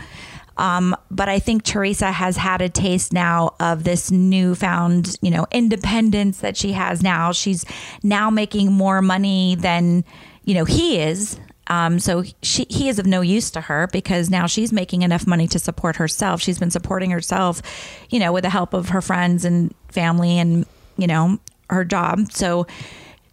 Um, 0.56 0.94
but 1.10 1.28
I 1.28 1.38
think 1.38 1.64
Teresa 1.64 2.12
has 2.12 2.36
had 2.36 2.60
a 2.60 2.68
taste 2.68 3.12
now 3.12 3.54
of 3.58 3.84
this 3.84 4.10
newfound, 4.10 5.16
you 5.22 5.30
know, 5.30 5.46
independence 5.50 6.40
that 6.40 6.56
she 6.56 6.72
has 6.72 7.02
now. 7.02 7.32
She's 7.32 7.64
now 8.02 8.30
making 8.30 8.72
more 8.72 9.02
money 9.02 9.56
than, 9.56 10.04
you 10.44 10.54
know, 10.54 10.64
he 10.64 10.98
is. 11.00 11.38
Um, 11.68 11.98
so 11.98 12.24
she, 12.42 12.66
he 12.68 12.88
is 12.88 12.98
of 12.98 13.06
no 13.06 13.20
use 13.20 13.50
to 13.52 13.60
her 13.62 13.88
because 13.92 14.28
now 14.28 14.46
she's 14.46 14.72
making 14.72 15.02
enough 15.02 15.26
money 15.26 15.46
to 15.48 15.58
support 15.58 15.96
herself. 15.96 16.42
She's 16.42 16.58
been 16.58 16.70
supporting 16.70 17.10
herself, 17.10 17.62
you 18.10 18.18
know, 18.18 18.32
with 18.32 18.42
the 18.42 18.50
help 18.50 18.74
of 18.74 18.90
her 18.90 19.00
friends 19.00 19.44
and 19.44 19.74
family 19.88 20.38
and, 20.38 20.66
you 20.98 21.06
know, 21.06 21.38
her 21.70 21.84
job. 21.84 22.32
So 22.32 22.66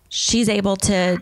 she's 0.10 0.48
able 0.48 0.77
to, 0.77 1.22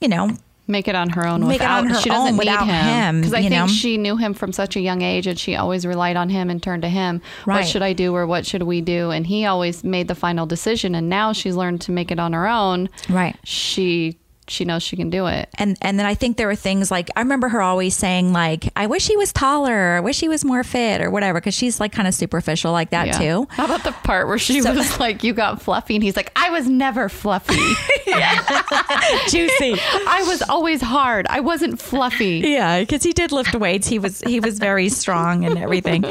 you 0.00 0.08
know, 0.08 0.36
make 0.66 0.88
it 0.88 0.94
on 0.94 1.10
her 1.10 1.26
own 1.26 1.40
make 1.40 1.60
without, 1.60 1.84
it 1.84 1.86
on 1.86 1.94
her 1.94 2.00
she 2.00 2.08
doesn't 2.08 2.36
need 2.36 2.48
him. 2.48 3.20
because 3.20 3.34
I 3.34 3.40
think 3.40 3.52
know? 3.52 3.66
she 3.66 3.96
knew 3.98 4.16
him 4.16 4.32
from 4.32 4.52
such 4.52 4.76
a 4.76 4.80
young 4.80 5.02
age 5.02 5.26
and 5.26 5.38
she 5.38 5.56
always 5.56 5.84
relied 5.86 6.16
on 6.16 6.28
him 6.28 6.50
and 6.50 6.62
turned 6.62 6.82
to 6.82 6.88
him. 6.88 7.20
Right. 7.46 7.58
what 7.58 7.66
should 7.66 7.82
I 7.82 7.92
do 7.92 8.14
or 8.14 8.26
what 8.26 8.46
should 8.46 8.62
we 8.62 8.80
do? 8.80 9.10
And 9.10 9.26
he 9.26 9.44
always 9.44 9.82
made 9.82 10.08
the 10.08 10.14
final 10.14 10.46
decision 10.46 10.94
and 10.94 11.08
now 11.08 11.32
she's 11.32 11.56
learned 11.56 11.80
to 11.82 11.92
make 11.92 12.10
it 12.10 12.18
on 12.18 12.32
her 12.32 12.46
own. 12.46 12.88
Right. 13.08 13.36
She 13.44 14.18
she 14.48 14.64
knows 14.64 14.82
she 14.82 14.96
can 14.96 15.10
do 15.10 15.26
it. 15.26 15.48
And 15.54 15.76
and 15.80 15.98
then 15.98 16.06
I 16.06 16.14
think 16.14 16.36
there 16.36 16.46
were 16.46 16.54
things 16.54 16.90
like 16.90 17.10
I 17.16 17.20
remember 17.20 17.48
her 17.48 17.62
always 17.62 17.96
saying 17.96 18.32
like 18.32 18.68
I 18.76 18.86
wish 18.86 19.06
he 19.06 19.16
was 19.16 19.32
taller, 19.32 19.96
I 19.96 20.00
wish 20.00 20.20
he 20.20 20.28
was 20.28 20.44
more 20.44 20.64
fit 20.64 21.00
or 21.00 21.10
whatever 21.10 21.40
because 21.40 21.54
she's 21.54 21.80
like 21.80 21.92
kind 21.92 22.08
of 22.08 22.14
superficial 22.14 22.72
like 22.72 22.90
that 22.90 23.06
yeah. 23.08 23.18
too. 23.18 23.46
How 23.50 23.66
about 23.66 23.84
the 23.84 23.92
part 23.92 24.26
where 24.26 24.38
she 24.38 24.60
so, 24.60 24.74
was 24.74 25.00
like 25.00 25.22
you 25.22 25.32
got 25.32 25.62
fluffy 25.62 25.94
and 25.94 26.04
he's 26.04 26.16
like 26.16 26.32
I 26.36 26.50
was 26.50 26.68
never 26.68 27.08
fluffy. 27.08 27.54
Juicy. 29.28 29.76
I 30.06 30.24
was 30.26 30.42
always 30.42 30.82
hard. 30.82 31.26
I 31.28 31.40
wasn't 31.40 31.80
fluffy. 31.80 32.42
Yeah, 32.44 32.84
cuz 32.84 33.02
he 33.02 33.12
did 33.12 33.32
lift 33.32 33.54
weights. 33.54 33.86
He 33.86 33.98
was 33.98 34.20
he 34.22 34.40
was 34.40 34.58
very 34.58 34.88
strong 34.88 35.44
and 35.44 35.58
everything. 35.58 36.04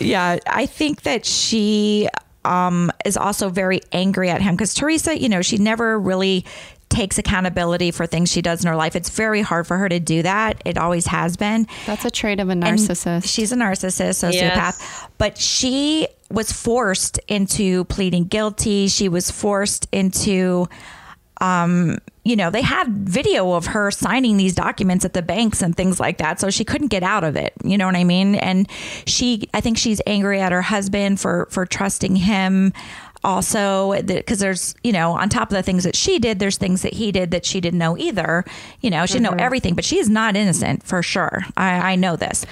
Yeah, 0.00 0.38
I 0.46 0.66
think 0.66 1.02
that 1.02 1.24
she 1.24 2.08
um, 2.44 2.90
is 3.04 3.16
also 3.16 3.48
very 3.50 3.80
angry 3.92 4.30
at 4.30 4.40
him 4.40 4.54
because 4.54 4.74
Teresa, 4.74 5.18
you 5.18 5.28
know, 5.28 5.42
she 5.42 5.58
never 5.58 5.98
really 5.98 6.44
takes 6.90 7.18
accountability 7.18 7.90
for 7.90 8.06
things 8.06 8.30
she 8.30 8.42
does 8.42 8.62
in 8.62 8.68
her 8.68 8.76
life. 8.76 8.94
It's 8.94 9.08
very 9.08 9.40
hard 9.40 9.66
for 9.66 9.78
her 9.78 9.88
to 9.88 9.98
do 9.98 10.22
that. 10.22 10.60
It 10.64 10.76
always 10.76 11.06
has 11.06 11.36
been. 11.36 11.66
That's 11.86 12.04
a 12.04 12.10
trait 12.10 12.40
of 12.40 12.50
a 12.50 12.54
narcissist. 12.54 13.06
And 13.06 13.24
she's 13.24 13.52
a 13.52 13.56
narcissist, 13.56 14.30
sociopath. 14.30 14.32
Yes. 14.32 15.06
But 15.16 15.38
she 15.38 16.08
was 16.30 16.52
forced 16.52 17.18
into 17.28 17.84
pleading 17.84 18.24
guilty. 18.24 18.88
She 18.88 19.08
was 19.08 19.30
forced 19.30 19.88
into 19.92 20.68
um, 21.40 21.98
you 22.22 22.36
know, 22.36 22.50
they 22.50 22.60
had 22.60 22.88
video 22.88 23.52
of 23.52 23.66
her 23.66 23.90
signing 23.90 24.36
these 24.36 24.54
documents 24.54 25.04
at 25.04 25.14
the 25.14 25.22
banks 25.22 25.62
and 25.62 25.74
things 25.74 25.98
like 25.98 26.18
that. 26.18 26.38
So 26.38 26.50
she 26.50 26.64
couldn't 26.64 26.88
get 26.88 27.02
out 27.02 27.24
of 27.24 27.34
it. 27.34 27.54
You 27.64 27.78
know 27.78 27.86
what 27.86 27.96
I 27.96 28.04
mean? 28.04 28.34
And 28.34 28.68
she, 29.06 29.48
I 29.54 29.62
think 29.62 29.78
she's 29.78 30.02
angry 30.06 30.40
at 30.40 30.52
her 30.52 30.60
husband 30.60 31.18
for, 31.18 31.48
for 31.50 31.64
trusting 31.64 32.16
him 32.16 32.74
also 33.22 34.00
because 34.02 34.38
there's 34.38 34.74
you 34.82 34.92
know 34.92 35.12
on 35.12 35.28
top 35.28 35.50
of 35.50 35.56
the 35.56 35.62
things 35.62 35.84
that 35.84 35.94
she 35.94 36.18
did 36.18 36.38
there's 36.38 36.56
things 36.56 36.82
that 36.82 36.94
he 36.94 37.12
did 37.12 37.30
that 37.30 37.44
she 37.44 37.60
didn't 37.60 37.78
know 37.78 37.96
either 37.98 38.44
you 38.80 38.88
know 38.90 39.04
she 39.04 39.14
mm-hmm. 39.14 39.16
didn't 39.16 39.22
know 39.24 39.30
mm-hmm. 39.30 39.40
everything 39.40 39.74
but 39.74 39.84
she 39.84 39.98
is 39.98 40.08
not 40.08 40.36
innocent 40.36 40.82
for 40.82 41.02
sure 41.02 41.42
i, 41.56 41.92
I 41.92 41.96
know 41.96 42.16
this 42.16 42.46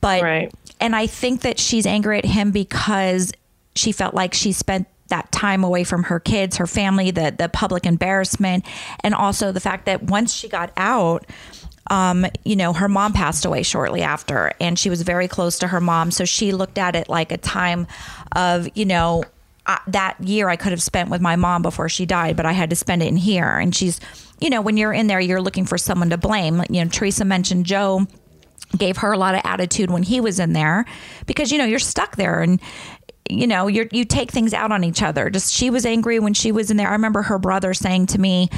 but 0.00 0.22
right. 0.22 0.52
and 0.80 0.96
i 0.96 1.06
think 1.06 1.42
that 1.42 1.58
she's 1.58 1.86
angry 1.86 2.18
at 2.18 2.24
him 2.24 2.50
because 2.50 3.32
she 3.76 3.92
felt 3.92 4.14
like 4.14 4.34
she 4.34 4.52
spent 4.52 4.88
that 5.08 5.30
time 5.30 5.62
away 5.62 5.84
from 5.84 6.04
her 6.04 6.18
kids 6.18 6.56
her 6.56 6.66
family 6.66 7.12
the 7.12 7.32
the 7.36 7.48
public 7.48 7.86
embarrassment 7.86 8.64
and 9.04 9.14
also 9.14 9.52
the 9.52 9.60
fact 9.60 9.86
that 9.86 10.02
once 10.02 10.34
she 10.34 10.48
got 10.48 10.72
out 10.76 11.24
um, 11.90 12.24
you 12.44 12.54
know, 12.54 12.72
her 12.72 12.88
mom 12.88 13.12
passed 13.12 13.44
away 13.44 13.64
shortly 13.64 14.00
after, 14.00 14.52
and 14.60 14.78
she 14.78 14.88
was 14.88 15.02
very 15.02 15.26
close 15.26 15.58
to 15.58 15.66
her 15.66 15.80
mom. 15.80 16.12
So 16.12 16.24
she 16.24 16.52
looked 16.52 16.78
at 16.78 16.94
it 16.94 17.08
like 17.08 17.32
a 17.32 17.36
time 17.36 17.88
of, 18.36 18.68
you 18.76 18.84
know, 18.84 19.24
that 19.88 20.16
year 20.20 20.48
I 20.48 20.56
could 20.56 20.72
have 20.72 20.82
spent 20.82 21.10
with 21.10 21.20
my 21.20 21.36
mom 21.36 21.62
before 21.62 21.88
she 21.88 22.06
died, 22.06 22.36
but 22.36 22.46
I 22.46 22.52
had 22.52 22.70
to 22.70 22.76
spend 22.76 23.02
it 23.02 23.06
in 23.06 23.16
here. 23.16 23.58
And 23.58 23.74
she's, 23.74 24.00
you 24.40 24.50
know, 24.50 24.60
when 24.60 24.76
you're 24.76 24.92
in 24.92 25.06
there, 25.06 25.20
you're 25.20 25.42
looking 25.42 25.66
for 25.66 25.78
someone 25.78 26.10
to 26.10 26.18
blame. 26.18 26.62
You 26.70 26.84
know, 26.84 26.90
Teresa 26.90 27.24
mentioned 27.24 27.66
Joe 27.66 28.06
gave 28.76 28.98
her 28.98 29.12
a 29.12 29.18
lot 29.18 29.34
of 29.34 29.40
attitude 29.44 29.90
when 29.90 30.02
he 30.02 30.20
was 30.20 30.38
in 30.38 30.52
there 30.52 30.84
because, 31.26 31.50
you 31.50 31.58
know, 31.58 31.64
you're 31.64 31.78
stuck 31.78 32.16
there 32.16 32.40
and 32.40 32.60
you 33.28 33.46
know, 33.46 33.68
you 33.68 33.88
you 33.92 34.04
take 34.04 34.30
things 34.30 34.52
out 34.54 34.72
on 34.72 34.82
each 34.82 35.02
other. 35.02 35.30
Just 35.30 35.52
she 35.54 35.70
was 35.70 35.86
angry 35.86 36.18
when 36.18 36.34
she 36.34 36.50
was 36.52 36.70
in 36.70 36.76
there. 36.76 36.88
I 36.88 36.92
remember 36.92 37.22
her 37.22 37.38
brother 37.38 37.74
saying 37.74 38.06
to 38.08 38.20
me, 38.20 38.48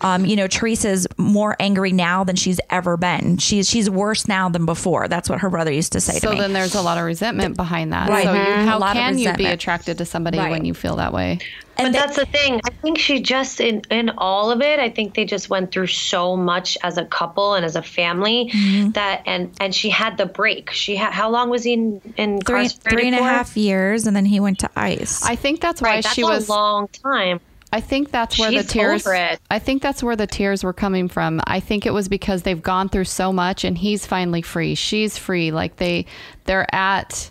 um, 0.00 0.24
you 0.24 0.36
know, 0.36 0.46
Teresa's 0.48 1.06
more 1.18 1.54
angry 1.60 1.92
now 1.92 2.24
than 2.24 2.36
she's 2.36 2.58
ever 2.70 2.96
been. 2.96 3.36
She's 3.38 3.68
she's 3.68 3.90
worse 3.90 4.26
now 4.28 4.48
than 4.48 4.64
before. 4.64 5.08
That's 5.08 5.28
what 5.28 5.40
her 5.40 5.50
brother 5.50 5.70
used 5.72 5.92
to 5.92 6.00
say 6.00 6.14
So 6.14 6.28
to 6.28 6.30
me. 6.30 6.36
So 6.36 6.42
then 6.42 6.52
there's 6.54 6.74
a 6.74 6.82
lot 6.82 6.96
of 6.98 7.04
resentment 7.04 7.56
behind 7.56 7.92
that. 7.92 8.08
Right. 8.08 8.24
So 8.24 8.32
you, 8.32 8.38
Mhm. 8.38 8.64
How 8.64 8.92
can 8.92 9.18
you 9.18 9.32
be 9.34 9.46
attracted 9.46 9.98
to 9.98 10.04
somebody 10.06 10.38
Right. 10.38 10.50
when 10.50 10.64
you 10.64 10.72
feel 10.72 10.96
that 10.96 11.12
way? 11.12 11.38
But 11.76 11.86
And 11.86 11.94
they- 11.94 11.98
that's 11.98 12.16
the 12.16 12.26
thing. 12.26 12.60
I 12.66 12.70
think 12.82 12.98
she 12.98 13.20
just 13.20 13.60
in 13.60 13.82
in 13.90 14.10
all 14.18 14.50
of 14.50 14.60
it. 14.60 14.78
I 14.78 14.90
think 14.90 15.14
they 15.14 15.24
just 15.24 15.48
went 15.48 15.72
through 15.72 15.86
so 15.86 16.36
much 16.36 16.76
as 16.82 16.98
a 16.98 17.04
couple 17.04 17.54
and 17.54 17.64
as 17.64 17.76
a 17.76 17.82
family 17.82 18.50
Mm-hmm. 18.52 18.90
that 18.90 19.22
and 19.26 19.50
and 19.60 19.74
she 19.74 19.88
had 19.90 20.18
the 20.18 20.26
break. 20.26 20.70
She 20.70 20.96
had 20.96 21.12
how 21.12 21.30
long 21.30 21.48
was 21.50 21.64
he 21.64 21.72
in, 21.72 22.00
in 22.16 22.40
three 22.40 22.64
incarcerated 22.64 22.82
three 22.90 23.06
and 23.08 23.16
a 23.16 23.22
half 23.22 23.56
years, 23.56 24.06
and 24.06 24.14
then 24.14 24.26
he 24.26 24.38
went 24.38 24.58
to 24.60 24.70
ICE. 24.76 25.22
I 25.24 25.34
think 25.36 25.60
that's 25.60 25.80
why 25.80 25.88
Right, 25.88 26.02
that's 26.04 26.14
she 26.14 26.22
a 26.22 26.26
was. 26.26 26.48
long 26.48 26.88
time. 26.88 27.40
I 27.74 27.80
think 27.80 28.10
that's 28.10 28.38
where 28.38 28.50
She's 28.52 28.66
the 28.66 28.68
tears. 28.70 29.06
I 29.50 29.58
think 29.58 29.80
that's 29.80 30.02
where 30.02 30.14
the 30.14 30.26
tears 30.26 30.62
were 30.62 30.74
coming 30.74 31.08
from. 31.08 31.40
I 31.46 31.58
think 31.60 31.86
it 31.86 31.94
was 31.94 32.06
because 32.06 32.42
they've 32.42 32.60
gone 32.62 32.90
through 32.90 33.04
so 33.06 33.32
much, 33.32 33.64
and 33.64 33.78
he's 33.78 34.04
finally 34.04 34.42
free. 34.42 34.74
She's 34.74 35.16
free. 35.16 35.52
Like 35.52 35.76
they, 35.76 36.04
they're 36.44 36.66
at 36.74 37.30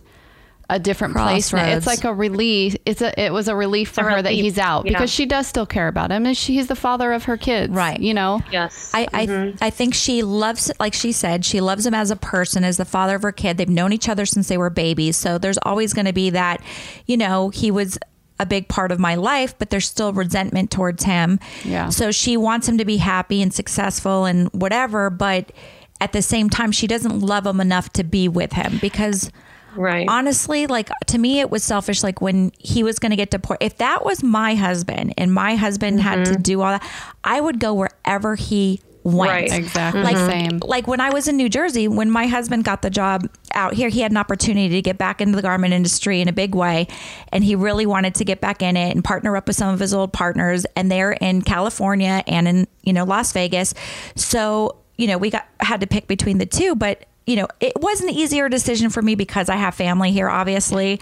a 0.72 0.80
different 0.80 1.14
place. 1.16 1.52
now. 1.52 1.66
It's 1.68 1.86
like 1.86 2.06
a 2.06 2.14
relief. 2.14 2.78
It's 2.86 3.02
a. 3.02 3.20
It 3.20 3.34
was 3.34 3.50
a 3.50 3.56
relief 3.56 3.92
for 3.92 4.08
a 4.08 4.16
her 4.16 4.22
that 4.22 4.32
he's 4.32 4.58
out 4.58 4.86
yeah. 4.86 4.94
because 4.94 5.12
she 5.12 5.26
does 5.26 5.46
still 5.46 5.66
care 5.66 5.90
about 5.90 6.12
him, 6.12 6.26
and 6.26 6.36
she, 6.36 6.56
he's 6.56 6.68
the 6.68 6.76
father 6.78 7.12
of 7.12 7.26
her 7.26 7.36
kids. 7.36 7.72
Right. 7.74 8.00
You 8.00 8.14
know. 8.14 8.42
Yes. 8.52 8.90
I, 8.94 9.08
I 9.14 9.26
mm-hmm. 9.28 9.58
I 9.62 9.70
think 9.70 9.94
she 9.94 10.24
loves, 10.24 10.72
like 10.80 10.94
she 10.94 11.12
said, 11.12 11.44
she 11.44 11.60
loves 11.60 11.86
him 11.86 11.94
as 11.94 12.10
a 12.10 12.16
person, 12.16 12.64
as 12.64 12.78
the 12.78 12.86
father 12.86 13.16
of 13.18 13.22
her 13.22 13.34
kid. 13.34 13.58
They've 13.58 13.70
known 13.70 13.92
each 13.92 14.08
other 14.08 14.26
since 14.26 14.48
they 14.48 14.58
were 14.58 14.70
babies, 14.70 15.18
so 15.18 15.38
there's 15.38 15.60
always 15.64 15.94
going 15.94 16.06
to 16.06 16.14
be 16.14 16.30
that, 16.30 16.62
you 17.06 17.18
know, 17.18 17.50
he 17.50 17.70
was 17.70 18.00
a 18.40 18.46
big 18.46 18.70
part 18.70 18.94
of 18.94 19.00
my 19.00 19.16
life, 19.16 19.54
but 19.60 19.70
there's 19.70 19.86
still 19.86 20.14
resentment 20.14 20.72
towards 20.72 21.04
him. 21.04 21.38
Yeah. 21.66 21.90
So 21.90 22.12
she 22.12 22.38
wants 22.38 22.68
him 22.68 22.78
to 22.78 22.86
be 22.86 22.98
happy 22.98 23.42
and 23.42 23.54
successful 23.54 24.26
and 24.26 24.48
whatever, 24.54 25.10
but 25.10 25.52
at 26.00 26.14
the 26.14 26.22
same 26.22 26.50
time, 26.50 26.72
she 26.72 26.88
doesn't 26.88 27.20
love 27.20 27.46
him 27.46 27.60
enough 27.60 27.92
to 27.94 28.04
be 28.04 28.28
with 28.28 28.54
him 28.54 28.80
because 28.82 29.30
right. 29.76 30.08
honestly, 30.10 30.68
like 30.68 30.90
to 31.08 31.18
me, 31.18 31.40
it 31.40 31.50
was 31.50 31.64
selfish. 31.64 32.04
Like 32.04 32.22
when 32.22 32.52
he 32.58 32.84
was 32.84 33.00
going 33.00 33.12
to 33.12 33.16
get 33.16 33.32
deported, 33.32 33.66
if 33.66 33.78
that 33.78 34.06
was 34.06 34.24
my 34.24 34.56
husband 34.56 35.14
and 35.18 35.34
my 35.34 35.56
husband 35.56 36.02
had 36.02 36.26
to 36.26 36.32
mm-hmm. 36.32 36.42
do 36.42 36.62
all 36.62 36.72
that, 36.72 36.90
I 37.24 37.42
would 37.42 37.60
go 37.60 37.74
wherever 37.74 38.36
he 38.36 38.82
went. 39.04 39.32
Right. 39.32 39.52
Exactly. 39.52 40.04
Like, 40.04 40.18
Same. 40.18 40.60
like 40.64 40.88
when 40.88 41.02
I 41.02 41.10
was 41.12 41.28
in 41.28 41.38
New 41.38 41.50
Jersey, 41.50 41.88
when 41.88 42.10
my 42.10 42.28
husband 42.28 42.64
got 42.64 42.82
the 42.82 42.90
job 42.90 43.28
out 43.54 43.74
here, 43.74 43.90
he 43.90 44.02
had 44.02 44.12
an 44.12 44.18
opportunity 44.18 44.70
to 44.70 44.82
get 44.82 44.98
back 44.98 45.22
into 45.22 45.36
the 45.36 45.42
garment 45.42 45.74
industry 45.74 46.22
in 46.22 46.28
a 46.28 46.34
big 46.34 46.56
way. 46.56 46.88
And 47.32 47.44
he 47.44 47.56
really 47.56 47.86
wanted 47.86 48.16
to 48.16 48.26
get 48.26 48.42
back 48.42 48.62
in 48.62 48.78
it 48.78 48.94
and 48.94 49.04
partner 49.04 49.36
up 49.36 49.48
with 49.48 49.56
some 49.56 49.74
of 49.74 49.80
his 49.80 49.94
old 49.94 50.14
partners. 50.14 50.66
And 50.76 50.92
they're 50.92 51.14
in 51.14 51.42
California 51.42 52.24
and 52.28 52.48
in, 52.48 52.68
you 52.84 52.94
know, 52.94 53.04
Las 53.04 53.32
Vegas. 53.34 53.74
So, 54.16 54.78
you 54.98 55.08
know, 55.08 55.18
we 55.18 55.30
got 55.30 55.48
had 55.60 55.82
to 55.82 55.88
pick 55.88 56.08
between 56.08 56.38
the 56.38 56.46
two, 56.46 56.76
but 56.76 57.06
you 57.26 57.36
know, 57.36 57.48
it 57.60 57.74
was 57.80 58.02
an 58.02 58.10
easier 58.10 58.50
decision 58.50 58.90
for 58.90 59.02
me 59.02 59.16
because 59.16 59.50
I 59.50 59.56
have 59.56 59.76
family 59.76 60.12
here, 60.12 60.30
obviously. 60.30 61.00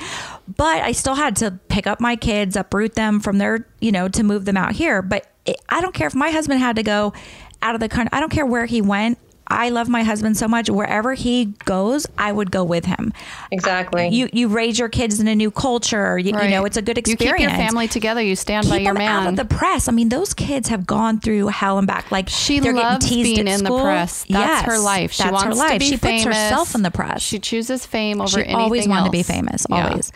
But 0.58 0.82
I 0.82 0.92
still 0.92 1.16
had 1.16 1.38
to 1.38 1.52
pick 1.70 1.88
up 1.88 2.00
my 2.00 2.16
kids, 2.16 2.56
uproot 2.56 2.96
them 2.96 3.20
from 3.20 3.38
their, 3.38 3.66
you 3.80 3.92
know, 3.92 4.10
to 4.10 4.24
move 4.24 4.46
them 4.46 4.58
out 4.58 4.74
here. 4.74 5.02
But 5.02 5.32
it, 5.46 5.62
I 5.70 5.82
don't 5.82 5.94
care 5.94 6.08
if 6.08 6.16
my 6.16 6.30
husband 6.30 6.60
had 6.60 6.76
to 6.76 6.84
go 6.84 7.14
out 7.62 7.76
of 7.76 7.82
the 7.82 7.90
country. 7.90 8.10
I 8.12 8.20
don't 8.20 8.32
care 8.32 8.46
where 8.46 8.66
he 8.66 8.82
went. 8.82 9.18
I 9.50 9.70
love 9.70 9.90
my 9.90 10.04
husband 10.04 10.38
so 10.38 10.48
much. 10.48 10.70
Wherever 10.70 11.14
he 11.16 11.46
goes, 11.66 12.06
I 12.18 12.32
would 12.32 12.52
go 12.52 12.64
with 12.64 12.86
him. 12.86 13.14
exactly. 13.52 14.08
You 14.10 14.30
you 14.32 14.48
raise 14.48 14.78
your 14.78 14.90
kids 14.90 15.20
in 15.20 15.28
a 15.28 15.36
new 15.36 15.50
culture. 15.52 16.18
You, 16.20 16.40
you 16.40 16.50
know, 16.50 16.66
it's 16.66 16.78
a 16.78 16.82
good 16.82 16.98
experience. 16.98 17.42
You 17.42 17.48
keep 17.48 17.58
your 17.58 17.68
family 17.68 17.88
together. 17.88 18.22
You 18.22 18.36
stand 18.36 18.70
by 18.70 18.78
Keep 18.78 18.86
your 18.86 18.94
them 18.94 19.02
out 19.04 19.28
of 19.28 19.36
the 19.36 19.46
press. 19.46 19.88
I 19.88 19.92
mean, 19.92 20.10
those 20.10 20.34
kids 20.34 20.70
have 20.70 20.86
gone 20.86 21.20
through 21.20 21.48
hell 21.48 21.78
and 21.78 21.88
back. 21.88 22.12
Like 22.12 22.30
She 22.30 22.60
they're 22.60 22.74
loves 22.74 23.06
getting 23.06 23.24
teased 23.24 23.36
being 23.38 23.48
in 23.48 23.64
the 23.64 23.82
press. 23.82 24.26
That's 24.30 24.66
her 24.66 24.78
life. 24.80 25.12
She 25.14 25.24
that's 25.24 25.32
wants 25.34 25.46
her 25.46 25.56
life. 25.56 25.74
to 25.74 25.80
be 25.80 25.86
she 25.86 25.98
famous. 25.98 26.24
puts 26.26 26.36
herself 26.36 26.76
in 26.76 26.84
the 26.84 26.92
press. 26.92 27.22
She 27.22 27.40
chooses 27.40 27.86
fame 27.86 28.22
over 28.22 28.30
she 28.30 28.42
anything 28.42 28.56
always 28.56 28.88
wanted 28.88 29.06
to 29.06 29.12
be 29.12 29.24
famous. 29.24 29.66
Yeah. 29.70 29.88
Always. 29.90 30.12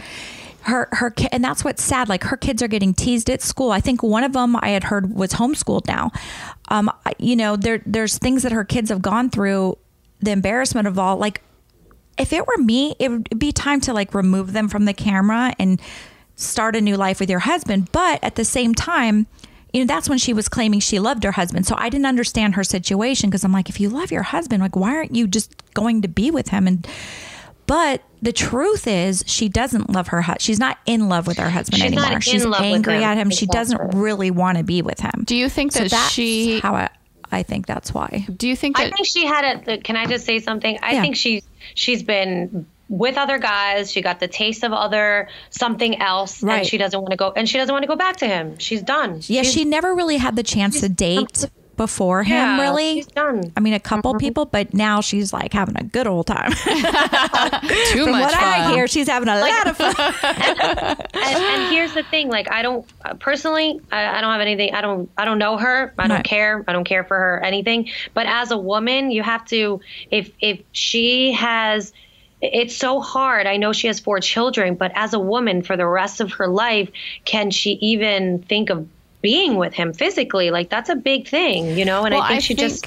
Her 0.62 0.88
her 0.94 1.10
ki- 1.10 1.28
and 1.34 1.44
that's 1.44 1.66
what's 1.66 1.84
sad. 1.84 2.08
Like 2.08 2.24
her 2.24 2.38
kids 2.38 2.62
are 2.64 2.70
getting 2.70 2.94
teased 2.94 3.30
at 3.30 3.42
school. 3.42 3.72
I 3.72 3.82
think 3.82 4.02
one 4.02 4.24
of 4.24 4.32
them 4.32 4.56
I 4.62 4.70
had 4.70 4.86
heard 4.86 5.14
was 5.14 5.34
homeschooled 5.34 5.88
now. 5.88 6.12
Um, 6.74 6.92
you 7.20 7.36
know, 7.36 7.56
there 7.56 7.82
there's 7.86 8.18
things 8.18 8.42
that 8.44 8.52
her 8.52 8.66
kids 8.66 8.90
have 8.90 9.02
gone 9.02 9.30
through. 9.30 9.78
The 10.20 10.32
embarrassment 10.32 10.88
of 10.88 10.98
all. 10.98 11.18
Like, 11.18 11.42
if 12.18 12.34
it 12.34 12.48
were 12.48 12.58
me, 12.58 12.96
it 12.98 13.10
would 13.10 13.40
be 13.40 13.52
time 13.52 13.80
to 13.82 13.94
like 13.94 14.14
remove 14.14 14.54
them 14.54 14.68
from 14.68 14.86
the 14.86 14.94
camera 14.94 15.54
and 15.60 15.82
start 16.36 16.76
a 16.76 16.82
new 16.82 16.98
life 16.98 17.20
with 17.20 17.30
your 17.30 17.40
husband. 17.40 17.92
But 17.92 18.24
at 18.24 18.36
the 18.36 18.46
same 18.46 18.74
time. 18.76 19.28
You 19.72 19.80
know, 19.80 19.88
that's 19.88 20.08
when 20.08 20.20
she 20.20 20.34
was 20.34 20.48
claiming 20.48 20.82
she 20.82 21.00
loved 21.00 21.24
her 21.24 21.32
husband. 21.32 21.66
So 21.66 21.74
I 21.76 21.90
didn't 21.90 22.06
understand 22.06 22.54
her 22.54 22.64
situation 22.64 23.32
because 23.32 23.44
I'm 23.44 23.52
like, 23.52 23.70
if 23.70 23.80
you 23.80 23.90
love 23.90 24.12
your 24.12 24.22
husband, 24.22 24.62
like, 24.62 24.76
why 24.76 24.96
aren't 24.96 25.16
you 25.16 25.26
just 25.26 25.52
going 25.74 26.04
to 26.04 26.08
be 26.08 26.30
with 26.30 26.50
him? 26.50 26.68
And 26.68 26.88
but 27.68 28.02
the 28.22 28.32
truth 28.34 28.88
is, 28.88 29.24
she 29.28 29.50
doesn't 29.50 29.90
love 29.90 30.08
her 30.10 30.22
husband. 30.22 30.42
She's 30.42 30.60
not 30.60 30.78
in 30.86 31.10
love 31.10 31.28
with 31.28 31.38
her 31.38 31.50
husband 31.50 31.82
She's 31.82 31.92
not 31.92 32.02
anymore. 32.06 32.16
in 32.18 32.22
She's 32.22 32.46
love 32.46 32.62
with 32.62 32.74
angry 32.74 32.96
him. 32.98 33.04
at 33.04 33.18
him. 33.18 33.30
She 33.30 33.46
doesn't 33.48 33.96
really 33.96 34.32
want 34.32 34.58
to 34.58 34.64
be 34.64 34.82
with 34.82 35.00
him. 35.00 35.24
Do 35.26 35.36
you 35.36 35.50
think 35.50 35.72
so 35.72 35.80
that 35.84 35.92
that's 35.92 36.12
she? 36.12 36.60
how 36.60 36.76
I, 36.76 36.90
I 37.32 37.44
think 37.44 37.66
that's 37.66 37.94
why. 37.94 38.26
Do 38.36 38.48
you 38.48 38.56
think 38.56 38.80
I 38.80 38.90
think 38.92 39.06
she 39.08 39.26
had 39.26 39.66
a. 39.68 39.78
Can 39.80 39.96
I 39.96 40.06
just 40.06 40.26
say 40.26 40.40
something? 40.40 40.78
I 40.82 40.94
Yeah. 40.94 41.02
think 41.02 41.16
she's 41.16 41.44
she's 41.76 42.04
been 42.04 42.66
with 42.90 43.18
other 43.18 43.40
guys. 43.40 43.92
She 43.92 44.02
got 44.02 44.20
the 44.20 44.28
taste 44.28 44.64
of 44.64 44.72
other 44.72 45.28
something 45.50 46.00
else, 46.02 46.44
Right. 46.44 46.60
and 46.60 46.68
she 46.68 46.78
doesn't 46.78 47.00
want 47.00 47.12
to 47.12 47.18
go. 47.18 47.32
And 47.36 47.50
she 47.50 47.58
doesn't 47.58 47.74
want 47.74 47.84
to 47.84 47.88
go 47.88 47.96
back 47.96 48.18
to 48.18 48.28
him. 48.28 48.58
She's 48.60 48.82
done. 48.84 49.16
Yeah, 49.28 49.42
She's- 49.42 49.52
she 49.54 49.66
never 49.66 49.96
really 49.96 50.18
had 50.18 50.36
the 50.36 50.44
chance 50.44 50.80
to 50.82 50.90
date 50.90 51.46
before 51.76 52.24
him, 52.24 52.36
Yeah, 52.36 52.62
really. 52.62 53.06
I 53.56 53.60
mean, 53.60 53.74
a 53.74 53.80
couple 53.80 54.14
mm-hmm. 54.14 54.20
people, 54.20 54.46
but 54.46 54.74
now 54.74 55.02
she's 55.02 55.34
like 55.34 55.54
having 55.54 55.78
a 55.78 55.84
good 55.84 56.08
old 56.08 56.28
time. 56.28 56.52
too 56.52 58.04
From 58.04 58.12
much 58.12 58.32
what 58.32 58.36
I 58.36 58.74
hear, 58.74 58.88
she's 58.88 59.08
having 59.08 59.30
a 59.30 59.40
lot 59.40 59.68
of 59.68 59.78
fun. 59.78 59.96
and, 61.14 61.44
and 61.44 61.72
here's 61.74 61.94
the 61.94 62.04
thing 62.04 62.30
like 62.30 62.52
i 62.52 62.62
don't 62.62 62.86
personally 63.20 63.80
I, 63.92 64.18
I 64.18 64.22
don't 64.22 64.32
have 64.32 64.42
anything 64.42 64.74
i 64.74 64.82
don't 64.82 65.10
i 65.18 65.26
don't 65.26 65.40
know 65.40 65.58
her 65.58 65.94
i 65.98 66.08
don't 66.08 66.18
Right. 66.18 66.26
care 66.26 66.64
i 66.68 66.74
don't 66.74 66.84
care 66.84 67.04
for 67.04 67.18
her 67.18 67.44
anything 67.44 67.90
but 68.14 68.26
as 68.28 68.52
a 68.52 68.58
woman 68.58 69.12
you 69.12 69.24
have 69.24 69.46
to 69.46 69.82
if 70.12 70.32
if 70.40 70.62
she 70.72 71.32
has 71.34 71.94
it's 72.42 72.76
so 72.76 73.00
hard 73.02 73.48
i 73.48 73.58
know 73.58 73.74
she 73.74 73.88
has 73.88 74.00
four 74.00 74.20
children 74.20 74.76
but 74.76 74.92
as 74.96 75.14
a 75.14 75.20
woman 75.20 75.62
for 75.62 75.78
the 75.78 75.86
rest 75.88 76.20
of 76.22 76.34
her 76.34 76.48
life 76.48 76.90
can 77.26 77.50
she 77.52 77.72
even 77.82 78.42
think 78.44 78.70
of 78.70 78.88
being 79.24 79.56
with 79.56 79.74
him 79.74 79.92
physically 79.94 80.52
like 80.52 80.70
that's 80.70 80.90
a 80.90 80.96
big 80.96 81.28
thing 81.28 81.76
you 81.76 81.86
know 81.86 82.04
and 82.06 82.14
Well, 82.14 82.22
i 82.22 82.28
think 82.28 82.44
she 82.44 82.54
just 82.54 82.86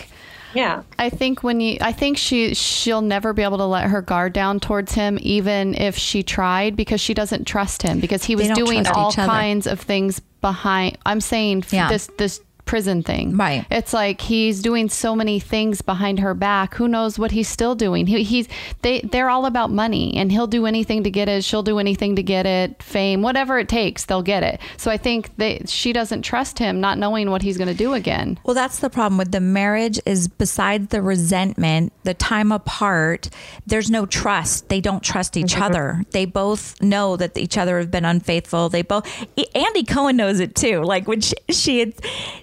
yeah 0.55 0.83
I 0.99 1.11
think 1.11 1.43
when 1.43 1.61
you, 1.61 1.77
I 1.81 1.93
think 1.93 2.17
she, 2.17 2.55
she'll 2.55 3.03
never 3.03 3.33
be 3.33 3.43
able 3.43 3.59
to 3.59 3.67
let 3.67 3.89
her 3.91 4.01
guard 4.01 4.33
down 4.33 4.59
towards 4.61 4.93
him, 4.93 5.19
even 5.21 5.75
if 5.75 5.99
she 5.99 6.23
tried, 6.23 6.77
because 6.77 7.01
she 7.01 7.13
doesn't 7.13 7.47
trust 7.47 7.83
him, 7.83 8.01
because 8.01 8.25
he 8.25 8.37
was 8.37 8.49
doing 8.51 8.87
all 8.87 9.13
kinds 9.13 9.67
of 9.67 9.81
things 9.81 10.21
behind. 10.41 10.97
I'm 11.05 11.21
saying 11.21 11.65
Yeah. 11.71 11.89
this, 11.91 12.09
this 12.17 12.41
prison 12.67 13.03
thing. 13.03 13.37
Right. 13.37 13.65
It's 13.71 13.93
like 13.93 14.21
he's 14.21 14.61
doing 14.61 14.91
so 14.91 15.17
many 15.17 15.41
things 15.41 15.81
behind 15.81 16.21
her 16.21 16.35
back. 16.35 16.75
Who 16.75 16.89
knows 16.89 17.19
what 17.19 17.31
he's 17.31 17.49
still 17.49 17.75
doing? 17.75 18.07
He, 18.07 18.23
he's 18.23 18.49
they 18.83 19.01
they're 19.01 19.31
all 19.31 19.47
about 19.47 19.71
money, 19.71 20.15
and 20.17 20.31
he'll 20.31 20.47
do 20.47 20.67
anything 20.67 21.05
to 21.05 21.11
get 21.11 21.29
it. 21.29 21.45
She'll 21.45 21.63
do 21.63 21.79
anything 21.79 22.17
to 22.17 22.23
get 22.23 22.45
it. 22.45 22.83
Fame, 22.83 23.23
whatever 23.23 23.59
it 23.59 23.69
takes, 23.69 24.05
they'll 24.05 24.23
get 24.23 24.43
it. 24.43 24.61
So 24.77 24.91
I 24.91 24.99
think 24.99 25.35
that 25.37 25.69
she 25.69 25.93
doesn't 25.93 26.23
trust 26.23 26.59
him, 26.59 26.81
not 26.81 26.99
knowing 26.99 27.31
what 27.31 27.43
he's 27.43 27.57
going 27.57 27.69
to 27.69 27.75
do 27.75 27.95
again. 27.95 28.39
Well, 28.45 28.55
that's 28.55 28.81
the 28.81 28.91
problem 28.91 29.17
with 29.17 29.33
the 29.33 29.41
marriage 29.41 29.99
is 30.05 30.29
besides 30.29 30.89
the 30.89 31.01
resentment, 31.01 31.93
the 32.03 32.15
time 32.15 32.53
apart, 32.53 33.31
there's 33.67 33.91
no 33.91 34.05
trust. 34.05 34.69
They 34.69 34.81
don't 34.81 35.03
trust 35.03 35.37
each 35.37 35.55
mm-hmm. 35.55 35.63
other. 35.63 36.03
They 36.11 36.25
both 36.25 36.81
know 36.83 37.17
that 37.17 37.39
each 37.39 37.57
other 37.57 37.79
have 37.79 37.91
been 37.91 38.05
unfaithful. 38.05 38.69
They 38.69 38.83
both 38.83 39.07
Andy 39.55 39.85
Cohen 39.85 40.17
knows 40.17 40.41
it 40.41 40.55
too. 40.55 40.83
Like 40.83 41.07
when 41.07 41.21
she 41.21 41.37
she, 41.51 41.81
had, 41.81 41.95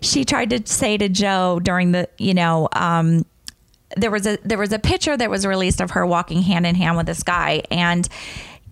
she 0.02 0.13
tried 0.24 0.52
to 0.52 0.62
say 0.66 0.98
to 0.98 1.10
Joe 1.10 1.60
during 1.62 1.92
the, 1.92 2.08
you 2.18 2.34
know, 2.34 2.70
um 2.74 3.26
there 3.96 4.12
was 4.12 4.26
a 4.26 4.38
there 4.44 4.58
was 4.58 4.72
a 4.74 4.80
picture 4.80 5.16
that 5.16 5.30
was 5.30 5.46
released 5.46 5.82
of 5.82 5.92
her 5.92 6.06
walking 6.06 6.42
hand 6.42 6.66
in 6.66 6.76
hand 6.76 6.98
with 6.98 7.06
this 7.06 7.24
guy 7.24 7.62
and 7.70 8.08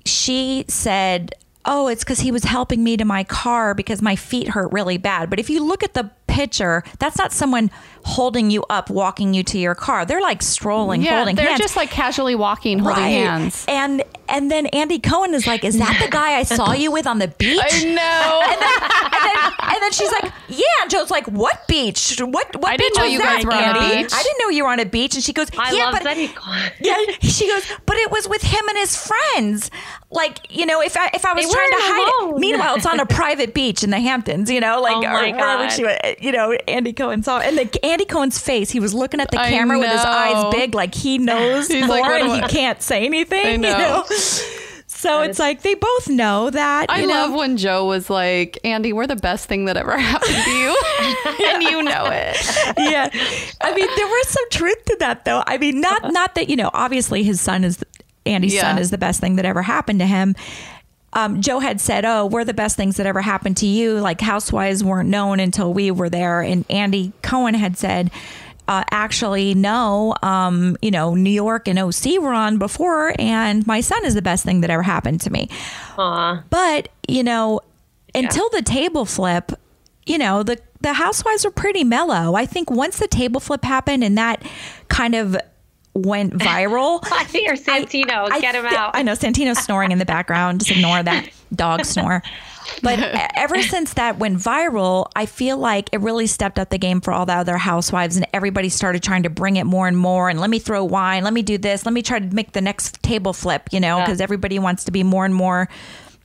she 0.06 0.66
said 0.68 1.34
oh 1.66 1.88
it's 1.88 2.04
because 2.04 2.20
he 2.20 2.32
was 2.32 2.44
helping 2.44 2.84
me 2.84 2.98
to 2.98 3.06
my 3.06 3.24
car 3.24 3.74
because 3.74 4.02
my 4.02 4.16
feet 4.16 4.48
hurt 4.50 4.72
really 4.72 4.98
bad. 4.98 5.30
But 5.30 5.40
if 5.40 5.50
you 5.50 5.64
look 5.64 5.84
at 5.84 5.94
the 5.94 6.10
picture 6.34 6.84
that's 7.00 7.18
not 7.18 7.32
someone 7.32 7.70
holding 8.04 8.50
you 8.50 8.64
up 8.70 8.90
walking 8.90 9.34
you 9.34 9.44
to 9.44 9.60
your 9.60 9.76
car 9.76 10.06
they're 10.06 10.22
like 10.22 10.42
strolling 10.42 11.02
Yeah, 11.04 11.18
holding 11.18 11.36
they're 11.36 11.48
hands 11.50 11.60
just 11.60 11.76
like 11.76 11.92
casually 11.92 12.34
walking, 12.36 12.80
holding 12.80 13.04
Right. 13.04 13.10
hands. 13.10 13.66
and 13.68 14.04
and 14.28 14.50
then 14.50 14.66
andy 14.68 14.98
cohen 14.98 15.34
is 15.34 15.46
like 15.46 15.64
is 15.64 15.78
that 15.78 16.00
the 16.04 16.10
guy 16.10 16.38
i 16.40 16.44
saw 16.44 16.72
you 16.74 16.92
with 16.92 17.06
on 17.06 17.20
the 17.20 17.28
beach 17.28 17.60
I 17.62 17.84
know. 18.00 18.42
and 18.50 18.62
then, 18.62 19.70
and 19.74 19.82
then 19.84 19.92
she's 19.92 20.12
like, 20.12 20.32
"Yeah." 20.50 20.64
And 20.82 20.90
Joe's 20.92 21.12
like, 21.12 21.28
"What 21.28 21.68
beach? 21.68 22.18
What 22.20 22.56
what 22.56 22.72
I 22.72 22.78
beach 22.78 22.94
didn't 22.94 22.98
know 22.98 23.04
was 23.04 23.12
you 23.14 23.20
that, 23.20 23.44
were 23.46 23.54
on 23.54 23.64
a 23.64 23.80
Andy? 23.80 24.04
beach." 24.04 24.12
I 24.14 24.24
didn't 24.24 24.40
know 24.40 24.50
you 24.50 24.64
were 24.64 24.70
on 24.70 24.80
a 24.80 24.86
beach." 24.86 25.16
And 25.16 25.24
she 25.24 25.32
goes, 25.34 25.48
i 25.58 25.72
"Yeah, 25.74 25.86
love 25.86 25.94
but 25.94 26.04
that 26.04 26.18
he 26.18 26.30
yeah." 26.82 26.98
She 27.22 27.48
goes, 27.48 27.64
"But 27.86 27.98
it 27.98 28.12
was 28.12 28.28
with 28.28 28.42
him 28.42 28.68
and 28.70 28.78
his 28.78 28.96
friends. 28.98 29.70
Like, 30.12 30.40
you 30.50 30.66
know, 30.66 30.82
if 30.82 30.98
I 30.98 31.10
if 31.14 31.24
I 31.26 31.34
was 31.34 31.46
They 31.46 31.52
trying 31.54 31.70
to 31.70 31.76
weren't 31.76 32.10
hide 32.20 32.30
it. 32.36 32.40
Meanwhile, 32.40 32.76
it's 32.76 32.86
on 32.86 33.00
a 33.00 33.06
private 33.22 33.54
beach 33.54 33.84
in 33.84 33.90
the 33.92 34.00
Hamptons, 34.00 34.50
you 34.52 34.60
know, 34.60 34.82
like 34.82 34.96
Oh 34.96 35.00
or 35.00 35.12
my 35.14 35.32
wherever 35.32 35.64
God. 35.64 35.70
she 35.70 35.84
was. 35.84 35.98
You 36.22 36.32
know, 36.32 36.52
Andy 36.68 36.94
Cohen 36.94 37.24
saw, 37.24 37.40
and 37.40 37.58
the 37.58 37.86
Andy 37.86 38.06
Cohen's 38.06 38.38
face. 38.40 38.70
He 38.70 38.80
was 38.80 38.94
looking 38.94 39.20
at 39.20 39.32
the 39.32 39.38
camera 39.38 39.80
with 39.80 39.90
his 39.92 40.02
eyes 40.02 40.54
big, 40.54 40.76
like 40.76 40.94
he 40.94 41.18
knows 41.30 41.68
He's 41.68 41.86
more, 41.88 42.00
like, 42.00 42.22
and 42.24 42.44
he 42.44 42.50
can't 42.50 42.82
say 42.82 43.06
anything. 43.06 43.46
I 43.46 43.52
You 43.52 43.58
know. 43.58 43.78
know. 43.78 44.06
So 44.88 45.22
it's 45.22 45.40
like 45.40 45.64
they 45.64 45.74
both 45.74 46.10
know 46.10 46.52
that. 46.52 46.86
I 46.92 47.02
you 47.02 47.08
know? 47.08 47.14
love 47.26 47.34
when 47.34 47.58
Joe 47.58 47.86
was 47.86 48.08
like, 48.10 48.60
Andy, 48.64 48.94
we're 48.94 49.08
the 49.08 49.16
best 49.16 49.48
thing 49.48 49.66
that 49.66 49.76
ever 49.76 49.98
happened 49.98 50.36
to 50.44 50.52
you. 50.52 50.78
and 51.48 51.64
you 51.64 51.82
know 51.82 52.06
it. 52.12 52.38
yeah. 52.78 53.10
I 53.62 53.74
mean, 53.74 53.88
there 53.96 54.06
was 54.08 54.28
some 54.28 54.50
truth 54.52 54.86
to 54.86 54.98
that, 55.00 55.26
though. 55.26 55.44
I 55.48 55.58
mean, 55.58 55.82
not 55.82 56.04
uh-huh. 56.04 56.12
not 56.12 56.36
that 56.36 56.50
you 56.50 56.56
know. 56.56 56.70
Obviously, 56.74 57.24
his 57.24 57.42
son 57.42 57.64
is 57.64 57.84
Andy's 58.28 58.54
Yeah. 58.54 58.62
son 58.62 58.78
is 58.78 58.92
the 58.92 59.00
best 59.00 59.20
thing 59.22 59.38
that 59.38 59.46
ever 59.46 59.64
happened 59.64 60.00
to 60.02 60.06
him. 60.06 60.36
Um, 61.14 61.42
Joe 61.42 61.60
had 61.60 61.82
said, 61.82 62.06
"Oh, 62.06 62.26
we're 62.26 62.46
the 62.46 62.54
best 62.54 62.78
things 62.78 62.98
that 62.98 63.06
ever 63.06 63.22
happened 63.22 63.58
to 63.58 63.66
you." 63.66 64.00
Like 64.00 64.22
housewives 64.22 64.84
weren't 64.84 65.10
known 65.10 65.40
until 65.40 65.74
we 65.74 65.92
were 65.92 66.10
there, 66.10 66.42
and 66.42 66.66
Andy 66.70 67.14
Cohen 67.22 67.54
had 67.54 67.78
said. 67.78 68.12
Uh, 68.68 68.86
actually, 68.92 69.54
no. 69.54 70.16
Um, 70.24 70.78
you 70.82 70.92
know, 70.92 71.14
New 71.14 71.32
York 71.32 71.68
and 71.68 71.78
OC 71.78 72.20
were 72.22 72.32
on 72.32 72.58
before, 72.58 73.14
and 73.20 73.68
my 73.68 73.82
son 73.82 74.06
is 74.06 74.14
the 74.14 74.22
best 74.22 74.46
thing 74.46 74.62
that 74.62 74.70
ever 74.70 74.84
happened 74.84 75.20
to 75.22 75.30
me. 75.30 75.50
Aw. 75.98 76.42
But 76.50 76.88
you 77.06 77.22
know, 77.22 77.60
until 78.16 78.48
the 78.52 78.62
table 78.62 79.04
flip, 79.04 79.52
you 80.06 80.18
know 80.18 80.44
the 80.44 80.58
the 80.82 80.94
housewives 80.94 81.44
were 81.44 81.52
pretty 81.52 81.84
mellow. 81.84 82.36
I 82.36 82.46
think 82.46 82.72
once 82.72 83.00
the 83.00 83.08
table 83.08 83.40
flip 83.40 83.64
happened 83.64 84.04
and 84.04 84.18
that 84.18 84.44
kind 84.88 85.16
of 85.16 85.36
went 85.94 86.34
viral. 86.38 87.00
I 87.04 87.26
hear 87.26 87.54
Santino. 87.54 88.30
I 88.32 88.40
Get 88.40 88.56
him 88.56 88.66
out. 88.66 88.92
I 88.94 89.02
know 89.04 89.14
Santino's 89.14 89.60
snoring 89.60 89.92
in 89.92 89.98
the 90.00 90.06
background. 90.06 90.60
Just 90.62 90.72
ignore 90.72 91.02
that 91.04 91.30
dog 91.56 91.86
snore. 91.86 92.24
But 92.82 93.00
ever 93.36 93.62
since 93.62 93.94
that 93.96 94.18
went 94.20 94.38
viral, 94.38 95.08
I 95.16 95.26
feel 95.26 95.58
like 95.58 95.90
it 95.92 96.00
really 96.00 96.28
stepped 96.28 96.58
up 96.60 96.70
the 96.70 96.78
game 96.78 97.02
for 97.02 97.12
all 97.12 97.26
the 97.26 97.34
other 97.34 97.58
housewives, 97.58 98.16
and 98.16 98.26
everybody 98.34 98.70
started 98.70 99.04
trying 99.04 99.24
to 99.24 99.30
bring 99.30 99.58
it 99.58 99.66
more 99.66 99.88
and 99.88 99.98
more. 99.98 100.30
And 100.30 100.40
let 100.40 100.50
me 100.50 100.60
throw 100.60 100.84
wine. 100.84 101.24
Let 101.24 101.34
me 101.34 101.42
do 101.42 101.58
this. 101.58 101.86
Let 101.86 101.94
me 101.94 102.02
try 102.02 102.20
to 102.20 102.34
make 102.34 102.54
the 102.54 102.62
next 102.62 103.02
table 103.04 103.34
flip. 103.34 103.68
You 103.72 103.80
know, 103.80 103.98
Yeah. 103.98 104.06
because 104.06 104.22
everybody 104.22 104.60
wants 104.60 104.86
to 104.86 104.92
be 104.92 105.04
more 105.04 105.26
and 105.26 105.36
more. 105.36 105.68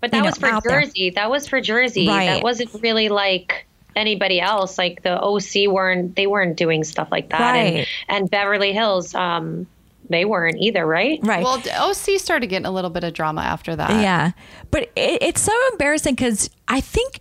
But 0.00 0.11
that 0.12 0.18
know, 0.18 0.26
was 0.26 0.37
for 0.38 0.46
out 0.46 0.62
there. 0.64 0.82
Jersey. 0.82 1.11
That 1.11 1.30
was 1.30 1.49
for 1.49 1.61
Jersey. 1.61 2.06
Right. 2.06 2.26
That 2.26 2.42
wasn't 2.42 2.70
really 2.82 3.08
like 3.08 3.66
anybody 3.96 4.40
else. 4.40 4.78
Like 4.78 5.02
the 5.02 5.20
OC 5.20 5.72
weren't 5.72 6.14
they 6.14 6.26
weren't 6.26 6.56
doing 6.56 6.84
stuff 6.84 7.08
like 7.10 7.30
that. 7.30 7.40
Right. 7.40 7.86
And 8.08 8.20
and 8.20 8.30
Beverly 8.30 8.72
Hills, 8.72 9.14
um, 9.14 9.66
they 10.08 10.24
weren't 10.24 10.58
either, 10.58 10.86
right? 10.86 11.18
Right. 11.22 11.42
Well, 11.42 11.62
OC 11.90 12.20
started 12.20 12.48
getting 12.48 12.66
a 12.66 12.70
little 12.70 12.90
bit 12.90 13.04
of 13.04 13.14
drama 13.14 13.40
after 13.40 13.74
that. 13.74 13.90
Yeah. 13.90 14.32
But 14.70 14.84
it, 14.94 15.22
it's 15.22 15.40
so 15.40 15.52
embarrassing 15.72 16.14
because 16.14 16.50
I 16.68 16.80
think 16.80 17.20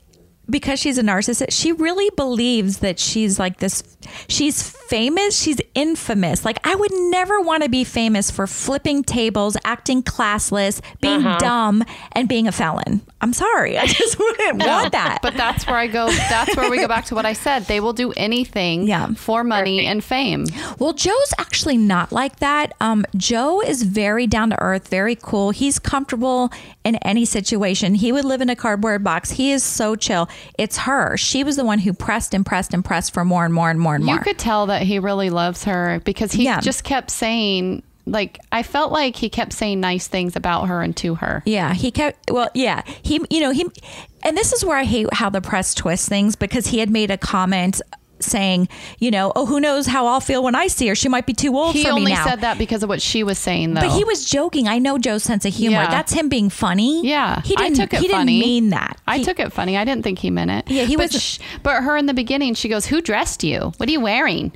because 0.49 0.79
she's 0.79 0.97
a 0.97 1.01
narcissist, 1.01 1.47
she 1.49 1.71
really 1.71 2.09
believes 2.15 2.79
that 2.79 2.99
she's 2.99 3.39
like 3.39 3.57
this. 3.57 3.83
She's 4.27 4.61
famous. 4.89 5.39
She's 5.41 5.59
infamous. 5.73 6.45
Like, 6.45 6.59
I 6.67 6.75
would 6.75 6.91
never 6.93 7.39
want 7.41 7.63
to 7.63 7.69
be 7.69 7.83
famous 7.83 8.31
for 8.31 8.47
flipping 8.47 9.03
tables, 9.03 9.57
acting 9.63 10.03
classless, 10.03 10.81
being 11.01 11.21
dumb, 11.39 11.83
and 12.13 12.27
being 12.27 12.47
a 12.47 12.51
felon. 12.51 13.01
I'm 13.21 13.33
sorry. 13.33 13.77
I 13.77 13.85
just 13.87 14.19
wouldn't 14.19 14.59
want 14.65 14.91
that. 14.91 15.19
But 15.21 15.35
that's 15.35 15.65
where 15.65 15.75
I 15.77 15.87
go. 15.87 16.07
That's 16.07 16.55
where 16.55 16.69
we 16.69 16.77
go 16.77 16.87
back 16.87 17.05
to 17.05 17.15
what 17.15 17.25
I 17.25 17.33
said. 17.33 17.65
They 17.65 17.79
will 17.79 17.93
do 17.93 18.11
anything 18.15 18.87
Yeah. 18.87 19.13
for 19.15 19.43
money 19.43 19.85
and 19.85 20.03
fame. 20.03 20.45
Well, 20.79 20.93
Joe's 20.93 21.33
actually 21.37 21.77
not 21.77 22.11
like 22.11 22.37
that. 22.37 22.73
Um, 22.79 23.05
Joe 23.15 23.61
is 23.61 23.83
very 23.83 24.27
down 24.27 24.51
to 24.51 24.61
earth, 24.61 24.89
very 24.89 25.15
cool. 25.15 25.51
He's 25.51 25.79
comfortable 25.79 26.51
in 26.83 26.95
any 26.97 27.25
situation. 27.25 27.95
He 27.95 28.11
would 28.11 28.25
live 28.25 28.41
in 28.41 28.49
a 28.49 28.55
cardboard 28.55 29.03
box. 29.03 29.31
He 29.31 29.51
is 29.51 29.63
so 29.63 29.95
chill. 29.95 30.29
It's 30.59 30.77
her. 30.79 31.17
She 31.17 31.43
was 31.43 31.55
the 31.55 31.65
one 31.65 31.79
who 31.79 31.93
pressed 31.93 32.33
and 32.33 32.45
pressed 32.45 32.73
and 32.73 32.85
pressed 32.85 33.13
for 33.13 33.25
more 33.25 33.45
and 33.45 33.53
more 33.53 33.69
and 33.71 33.79
more 33.79 33.95
and 33.95 34.03
more. 34.05 34.15
You 34.15 34.21
could 34.21 34.37
tell 34.37 34.67
that 34.67 34.74
he 34.83 34.99
really 34.99 35.29
loves 35.29 35.63
her 35.65 36.01
because 36.05 36.31
he 36.31 36.45
Yeah. 36.45 36.59
just 36.59 36.83
kept 36.83 37.11
saying, 37.11 37.83
like, 38.05 38.39
I 38.51 38.61
felt 38.63 38.91
like 38.91 39.15
he 39.15 39.29
kept 39.29 39.53
saying 39.53 39.79
nice 39.79 40.07
things 40.07 40.35
about 40.35 40.67
her 40.67 40.81
and 40.81 40.95
to 40.97 41.15
her. 41.15 41.41
Yeah, 41.45 41.73
he 41.73 41.89
kept. 41.91 42.29
Well, 42.31 42.49
yeah, 42.53 42.81
he. 43.01 43.19
You 43.29 43.39
know 43.41 43.51
he, 43.51 43.65
and 44.23 44.37
this 44.37 44.53
is 44.53 44.63
where 44.63 44.77
I 44.77 44.83
hate 44.83 45.11
how 45.13 45.29
the 45.29 45.41
press 45.41 45.73
twists 45.73 46.07
things 46.07 46.35
because 46.35 46.67
he 46.67 46.79
had 46.79 46.89
made 46.89 47.09
a 47.11 47.17
comment 47.17 47.81
saying, 48.19 48.67
you 48.97 49.11
know, 49.11 49.31
oh, 49.35 49.45
who 49.45 49.59
knows 49.59 49.85
how 49.87 50.07
I'll 50.07 50.21
feel 50.21 50.41
when 50.41 50.55
I 50.55 50.67
see 50.67 50.87
her? 50.87 50.95
She 50.95 51.09
might 51.09 51.25
be 51.25 51.33
too 51.33 51.55
old 51.55 51.73
He 51.75 51.83
for 51.83 51.89
me 51.89 51.99
only 51.99 52.15
said 52.15 52.41
that 52.41 52.57
because 52.57 52.81
of 52.81 52.87
what 52.89 53.01
she 53.01 53.23
was 53.23 53.37
saying, 53.37 53.73
though. 53.73 53.81
But 53.81 53.91
he 53.91 54.03
was 54.05 54.27
joking. 54.29 54.67
I 54.69 54.79
know 54.79 54.97
Joe's 54.97 55.23
sense 55.23 55.43
of 55.45 55.53
humor. 55.53 55.75
Yeah. 55.77 55.91
That's 55.91 56.13
him 56.13 56.29
being 56.29 56.49
funny. 56.49 57.05
Yeah, 57.05 57.41
he 57.41 57.55
didn't. 57.57 57.75
took 57.75 57.93
it 57.93 57.99
he 57.99 58.07
funny. 58.07 58.39
didn't 58.39 58.47
mean 58.47 58.69
that. 58.69 58.99
I 59.05 59.17
He- 59.17 59.23
took 59.25 59.39
it 59.39 59.51
funny. 59.51 59.77
I 59.77 59.83
didn't 59.83 60.03
think 60.03 60.19
he 60.19 60.29
meant 60.31 60.49
it. 60.49 60.71
Yeah, 60.71 60.83
he 60.85 60.95
but 60.95 61.11
sh- 61.11 61.39
but 61.61 61.83
her 61.83 61.97
in 61.97 62.05
the 62.05 62.13
beginning, 62.13 62.53
she 62.53 62.69
goes, 62.69 62.85
"Who 62.85 63.01
dressed 63.01 63.43
you? 63.43 63.73
What 63.77 63.89
are 63.89 63.91
you 63.91 63.99
wearing?" 63.99 64.53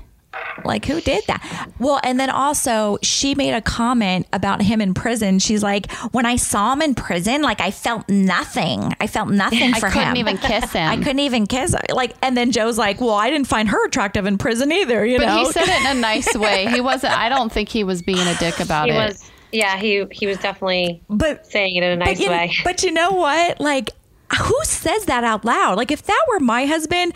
Like, 0.66 0.86
who 0.86 1.02
did 1.02 1.24
that? 1.28 1.70
Well, 1.80 2.00
and 2.04 2.20
then 2.20 2.30
also, 2.30 2.98
she 3.02 3.34
made 3.34 3.54
a 3.54 3.62
comment 3.62 4.28
about 4.34 4.62
him 4.62 4.82
in 4.82 4.94
prison. 4.94 5.40
She's 5.40 5.64
like, 5.64 5.92
when 6.12 6.26
I 6.26 6.36
saw 6.36 6.74
him 6.74 6.82
in 6.82 6.96
prison, 6.96 7.42
like, 7.42 7.62
I 7.62 7.72
felt 7.72 8.08
nothing. 8.10 8.94
I 9.00 9.08
felt 9.08 9.30
nothing 9.30 9.74
for 9.80 9.88
him. 9.88 9.94
I 9.98 10.12
couldn't 10.14 10.16
him. 10.16 10.18
even 10.18 10.38
kiss 10.38 10.72
him. 10.74 10.90
I 10.90 10.98
couldn't 10.98 11.20
even 11.20 11.48
kiss 11.48 11.74
her. 11.74 11.82
Like, 11.94 12.16
and 12.22 12.36
then 12.38 12.52
Joe's 12.52 12.78
like, 12.78 13.00
well, 13.02 13.14
I 13.14 13.30
didn't 13.30 13.48
find 13.48 13.70
her 13.70 13.86
attractive 13.88 14.26
in 14.26 14.38
prison 14.38 14.72
either, 14.72 15.06
you 15.06 15.18
But 15.18 15.28
know? 15.28 15.38
he 15.40 15.52
said 15.52 15.68
it 15.68 15.82
in 15.92 15.98
a 15.98 16.00
nice 16.00 16.36
way. 16.36 16.68
He 16.68 16.82
wasn't. 16.82 17.18
I 17.18 17.30
don't 17.30 17.52
think 17.52 17.70
he 17.70 17.84
was 17.84 18.02
being 18.02 18.28
a 18.28 18.36
dick 18.36 18.60
about 18.60 18.88
He 18.90 18.92
it. 18.94 18.96
was 18.98 19.32
yeah, 19.52 19.78
he 19.78 20.06
he 20.12 20.28
was 20.28 20.38
definitely 20.38 21.02
but, 21.10 21.48
saying 21.48 21.76
it 21.76 21.82
in 21.84 21.94
a 21.94 21.98
but, 21.98 22.06
nice 22.06 22.20
you, 22.20 22.30
way. 22.30 22.54
but 22.64 22.84
you 22.84 22.92
know 22.92 23.12
what? 23.14 23.60
Like, 23.60 23.90
who 24.38 24.56
says 24.64 25.06
that 25.06 25.24
out 25.24 25.44
loud? 25.46 25.78
Like, 25.78 25.92
if 25.92 26.04
that 26.04 26.26
were 26.30 26.40
my 26.40 26.66
husband, 26.66 27.14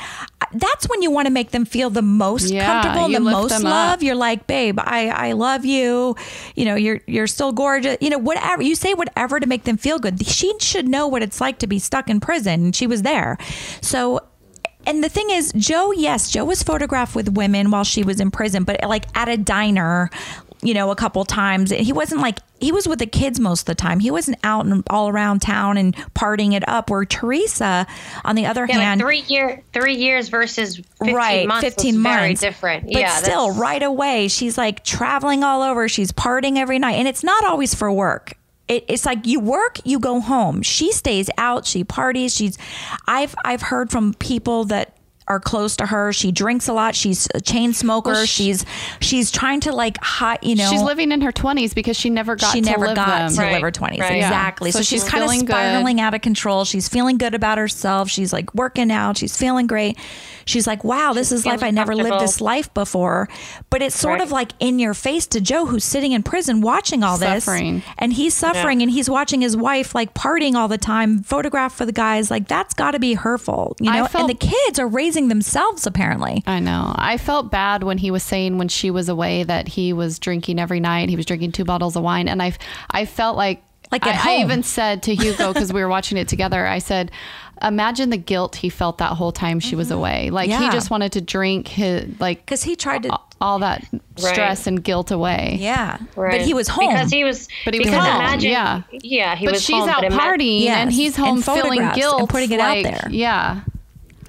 that's 0.54 0.88
when 0.90 1.02
you 1.02 1.12
want 1.12 1.28
to 1.28 1.32
make 1.32 1.52
them 1.52 1.66
feel 1.66 1.90
the 1.90 2.02
most 2.02 2.52
Yeah, 2.52 2.66
comfortable, 2.66 3.08
you 3.10 3.16
the 3.16 3.20
most 3.22 3.64
love. 3.64 3.94
up. 3.96 4.02
You're 4.04 4.16
like, 4.16 4.46
babe, 4.48 4.80
I, 4.80 5.10
I 5.10 5.32
love 5.34 5.66
you. 5.66 6.16
You 6.56 6.66
know, 6.66 6.76
you're 6.76 7.02
you're 7.08 7.28
still 7.28 7.52
gorgeous. 7.52 7.98
You 8.02 8.10
know, 8.10 8.18
whatever 8.18 8.62
you 8.62 8.76
say, 8.76 8.94
whatever 8.94 9.40
to 9.40 9.48
make 9.48 9.64
them 9.64 9.78
feel 9.78 10.00
good. 10.00 10.26
She 10.26 10.54
should 10.60 10.88
know 10.88 11.08
what 11.08 11.22
it's 11.24 11.40
like 11.42 11.60
to 11.60 11.68
be 11.68 11.80
stuck 11.80 12.10
in 12.10 12.20
prison. 12.20 12.66
and 12.66 12.76
She 12.76 12.88
was 12.88 13.02
there, 13.04 13.38
so. 13.82 14.20
And 14.86 15.02
the 15.02 15.08
thing 15.08 15.30
is, 15.30 15.54
Joe, 15.54 15.94
yes, 15.94 16.30
Joe 16.30 16.44
was 16.44 16.62
photographed 16.62 17.16
with 17.16 17.30
women 17.38 17.72
while 17.72 17.86
she 17.86 18.04
was 18.04 18.20
in 18.20 18.32
prison, 18.32 18.66
but 18.66 18.84
like 18.84 19.06
at 19.16 19.30
a 19.30 19.38
diner, 19.38 20.10
you 20.64 20.74
know, 20.74 20.92
a 20.92 20.96
couple 20.96 21.24
times. 21.26 21.72
And 21.72 21.82
he 21.82 21.94
wasn't 21.94 22.22
like 22.22 22.40
he 22.60 22.72
was 22.72 22.88
with 22.88 23.00
the 23.00 23.06
kids 23.06 23.40
most 23.40 23.62
of 23.62 23.66
the 23.66 23.76
time. 23.76 24.00
He 24.00 24.10
wasn't 24.10 24.38
out 24.44 24.66
and 24.66 24.84
all 24.90 25.10
around 25.10 25.42
town 25.42 25.78
and 25.78 25.96
partying 26.16 26.54
it 26.54 26.68
up. 26.68 26.90
Where 26.90 27.06
Teresa, 27.06 27.86
on 28.24 28.36
the 28.36 28.46
other 28.46 28.66
yeah, 28.68 28.76
hand, 28.76 29.02
like 29.02 29.06
three 29.06 29.36
year 29.36 29.64
three 29.74 29.96
years 29.96 30.30
versus 30.30 30.78
fifteen 30.78 31.16
right, 31.16 31.48
months 31.48 31.64
15 31.66 31.94
was 31.94 31.98
months. 32.00 32.20
very 32.20 32.52
different. 32.52 32.84
But 32.86 32.94
yeah, 32.94 33.10
still, 33.18 33.48
that's- 33.48 33.58
right 33.60 33.84
away, 33.84 34.28
she's 34.28 34.58
like 34.58 34.84
traveling 34.84 35.44
all 35.44 35.62
over. 35.62 35.88
She's 35.90 36.12
partying 36.12 36.58
every 36.58 36.80
night. 36.80 36.94
And 36.94 37.08
it's 37.08 37.24
not 37.24 37.46
always 37.46 37.74
for 37.76 37.92
work. 37.92 38.38
It, 38.70 38.86
it's 38.88 39.06
like 39.06 39.28
you 39.28 39.42
work, 39.42 39.80
you 39.84 40.00
go 40.00 40.22
home. 40.22 40.62
She 40.62 40.94
stays 40.94 41.30
out. 41.38 41.66
She 41.66 41.84
parties. 41.84 42.34
She's. 42.34 42.58
I've 43.08 43.36
I've 43.44 43.62
heard 43.62 43.92
from 43.92 44.14
people 44.14 44.64
that 44.66 44.93
are 45.28 45.40
close 45.40 45.76
to 45.78 45.86
her. 45.86 46.12
She 46.14 46.32
drinks 46.32 46.68
a 46.68 46.74
lot. 46.74 46.96
She's 46.96 47.28
a 47.34 47.42
chain 47.42 47.74
smoker. 47.74 48.12
Well, 48.12 48.26
she- 48.26 48.44
she's 48.44 48.66
she's 49.00 49.32
trying 49.32 49.60
to 49.62 49.72
like 49.72 49.98
hot. 50.04 50.44
You 50.44 50.56
know, 50.56 50.70
She's 50.70 50.82
living 50.82 51.12
in 51.12 51.22
her 51.22 51.32
twenties 51.32 51.74
because 51.74 51.98
she 51.98 52.10
never 52.10 52.36
got 52.36 52.52
she 52.54 52.62
to 52.62 52.70
never 52.70 52.88
live 52.88 52.96
got 52.96 53.20
them. 53.20 53.36
to 53.36 53.42
Right, 53.42 53.54
live 53.54 53.62
her 53.62 53.72
20s 53.72 54.00
right. 54.00 54.18
Yeah. 54.18 54.28
exactly 54.28 54.72
so, 54.72 54.80
So 54.80 54.84
she's, 54.84 55.02
she's 55.02 55.10
kind 55.10 55.24
of 55.24 55.30
feeling 55.30 55.46
good. 55.46 55.54
spiraling 55.54 56.00
out 56.02 56.14
of 56.14 56.22
control 56.22 56.66
she's 56.66 56.88
feeling 56.90 57.18
good 57.18 57.34
about 57.34 57.58
herself 57.58 58.10
she's 58.10 58.34
like 58.34 58.54
working 58.54 58.92
out 58.92 59.18
she's 59.18 59.36
feeling 59.38 59.68
great 59.68 59.98
she's 60.46 60.68
like 60.68 60.84
wow 60.84 61.14
this 61.14 61.32
is 61.32 61.46
life 61.46 61.64
i 61.64 61.72
never 61.72 61.96
lived 61.96 62.20
this 62.22 62.42
life 62.42 62.74
before 62.74 63.28
but 63.70 63.82
it's 63.82 63.98
sort 63.98 64.14
Right. 64.20 64.22
of 64.22 64.32
like 64.32 64.52
in 64.60 64.80
your 64.80 64.94
face 64.94 65.26
to 65.28 65.42
joe 65.42 65.66
who's 65.66 65.84
sitting 65.86 66.12
in 66.12 66.22
prison 66.24 66.62
watching 66.62 67.04
all 67.04 67.18
this 67.18 67.46
Suffering. 67.46 67.76
this 67.80 67.86
and 67.98 68.14
he's 68.14 68.34
suffering 68.34 68.82
and 68.82 68.92
he's 68.92 69.10
watching 69.10 69.42
his 69.42 69.56
wife 69.56 69.96
like 69.96 70.14
partying 70.14 70.56
all 70.56 70.68
the 70.68 70.78
time 70.78 71.24
photograph 71.24 71.74
for 71.74 71.86
the 71.86 71.92
guys 71.94 72.30
like 72.30 72.48
that's 72.48 72.74
got 72.74 72.92
to 72.92 73.00
be 73.00 73.14
hurtful 73.14 73.76
you 73.80 73.92
know 73.92 74.06
felt- 74.08 74.30
and 74.30 74.40
the 74.40 74.48
kids 74.48 74.80
are 74.80 74.88
raising 75.14 75.28
themselves 75.30 75.86
apparently 75.86 76.44
I 76.48 76.60
know. 76.60 76.92
I 76.96 77.18
felt 77.18 77.52
bad 77.52 77.84
when 77.84 77.98
he 78.00 78.10
was 78.12 78.24
saying 78.24 78.58
when 78.58 78.68
she 78.68 78.90
was 78.92 79.10
away 79.10 79.44
that 79.44 79.68
he 79.68 79.94
was 79.94 80.18
drinking 80.20 80.60
every 80.60 80.80
night. 80.80 81.10
He 81.10 81.16
was 81.16 81.26
drinking 81.26 81.52
two 81.52 81.66
bottles 81.66 81.96
of 81.96 82.04
wine, 82.04 82.28
and 82.28 82.42
I, 82.42 82.54
I 82.90 83.06
felt 83.06 83.38
like, 83.38 83.62
Like 83.92 84.06
at 84.08 84.26
I, 84.26 84.38
I 84.38 84.42
even 84.42 84.64
said 84.64 85.04
to 85.04 85.14
Hugo 85.16 85.54
because 85.54 85.72
we 85.72 85.82
were 85.82 85.88
watching 85.90 86.18
it 86.18 86.28
together. 86.28 86.66
I 86.66 86.80
said, 86.80 87.12
"Imagine 87.62 88.10
the 88.10 88.18
guilt 88.18 88.56
he 88.56 88.70
felt 88.70 88.98
that 88.98 89.14
whole 89.14 89.32
time 89.32 89.60
she 89.60 89.76
was 89.76 89.92
away. 89.92 90.30
Like 90.32 90.50
he 90.50 90.56
Mm-hmm. 90.56 90.72
Just 90.72 90.90
wanted 90.90 91.12
to 91.14 91.22
drink 91.22 91.68
his 91.68 92.20
like 92.20 92.40
because 92.46 92.64
he 92.64 92.76
tried 92.76 93.04
to 93.04 93.18
all 93.40 93.60
that 93.60 93.86
stress 94.16 94.66
and 94.68 94.82
guilt 94.84 95.12
away. 95.12 95.58
yeah 95.60 95.98
Right. 96.16 96.32
but 96.40 96.42
he 96.42 96.54
was 96.54 96.68
home 96.70 96.88
because 96.94 97.12
he 97.12 97.24
was. 97.24 97.48
But 97.66 97.74
he 97.76 97.82
was 97.82 97.90
home, 97.90 98.00
Imagine, 98.00 98.52
yeah. 98.52 98.82
yeah, 98.92 99.36
he 99.36 99.46
But 99.46 99.54
was 99.56 99.62
she's 99.64 99.76
home, 99.76 99.90
out 99.90 100.02
but 100.02 100.12
partying 100.14 100.62
Yes, 100.62 100.78
and 100.78 100.92
he's 100.92 101.18
and 101.18 101.26
home 101.28 101.42
feeling 101.42 101.62
photographs 101.82 101.98
and 101.98 102.02
guilt 102.02 102.30
putting 102.30 102.52
it 102.52 102.60
out 102.60 102.82
there. 102.84 103.08
Yeah. 103.12 103.62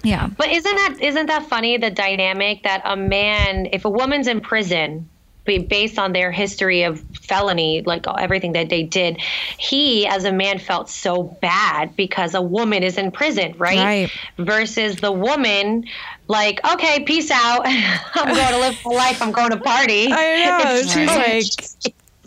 Yeah 0.05 0.29
But 0.37 0.49
isn't 0.51 0.77
that 0.77 0.99
isn't 1.01 1.27
that 1.27 1.47
funny? 1.49 1.77
The 1.79 1.91
dynamic 1.91 2.63
that 2.65 2.83
a 2.85 2.97
man, 2.97 3.67
if 3.73 3.85
a 3.85 3.91
woman's 3.91 4.27
in 4.27 4.41
prison, 4.41 5.09
based 5.45 5.99
on 5.99 6.13
their 6.13 6.31
history 6.33 6.83
of 6.85 7.01
felony, 7.23 7.83
like 7.83 8.07
uh, 8.07 8.13
everything 8.13 8.53
that 8.53 8.71
they 8.71 8.83
did, 8.83 9.21
he 9.59 10.07
as 10.07 10.25
a 10.25 10.33
man 10.33 10.59
felt 10.59 10.89
so 10.89 11.23
bad 11.43 11.95
because 11.97 12.35
a 12.35 12.41
woman 12.41 12.83
is 12.83 12.97
in 12.97 13.11
prison, 13.11 13.55
right? 13.59 13.79
Right. 13.79 14.11
Versus 14.39 14.97
the 14.97 15.13
woman, 15.13 15.85
like, 16.29 16.61
okay, 16.73 17.05
peace 17.05 17.31
out. 17.31 17.63
I'm 18.15 18.35
going 18.35 18.53
to 18.53 18.59
live 18.59 18.79
my 18.85 18.93
life. 18.93 19.21
I'm 19.21 19.33
going 19.33 19.51
to 19.51 19.59
party. 19.59 20.09
I 20.13 20.47
know. 20.47 20.81
It's 20.81 20.93
She's 20.93 21.07
like 21.09 21.45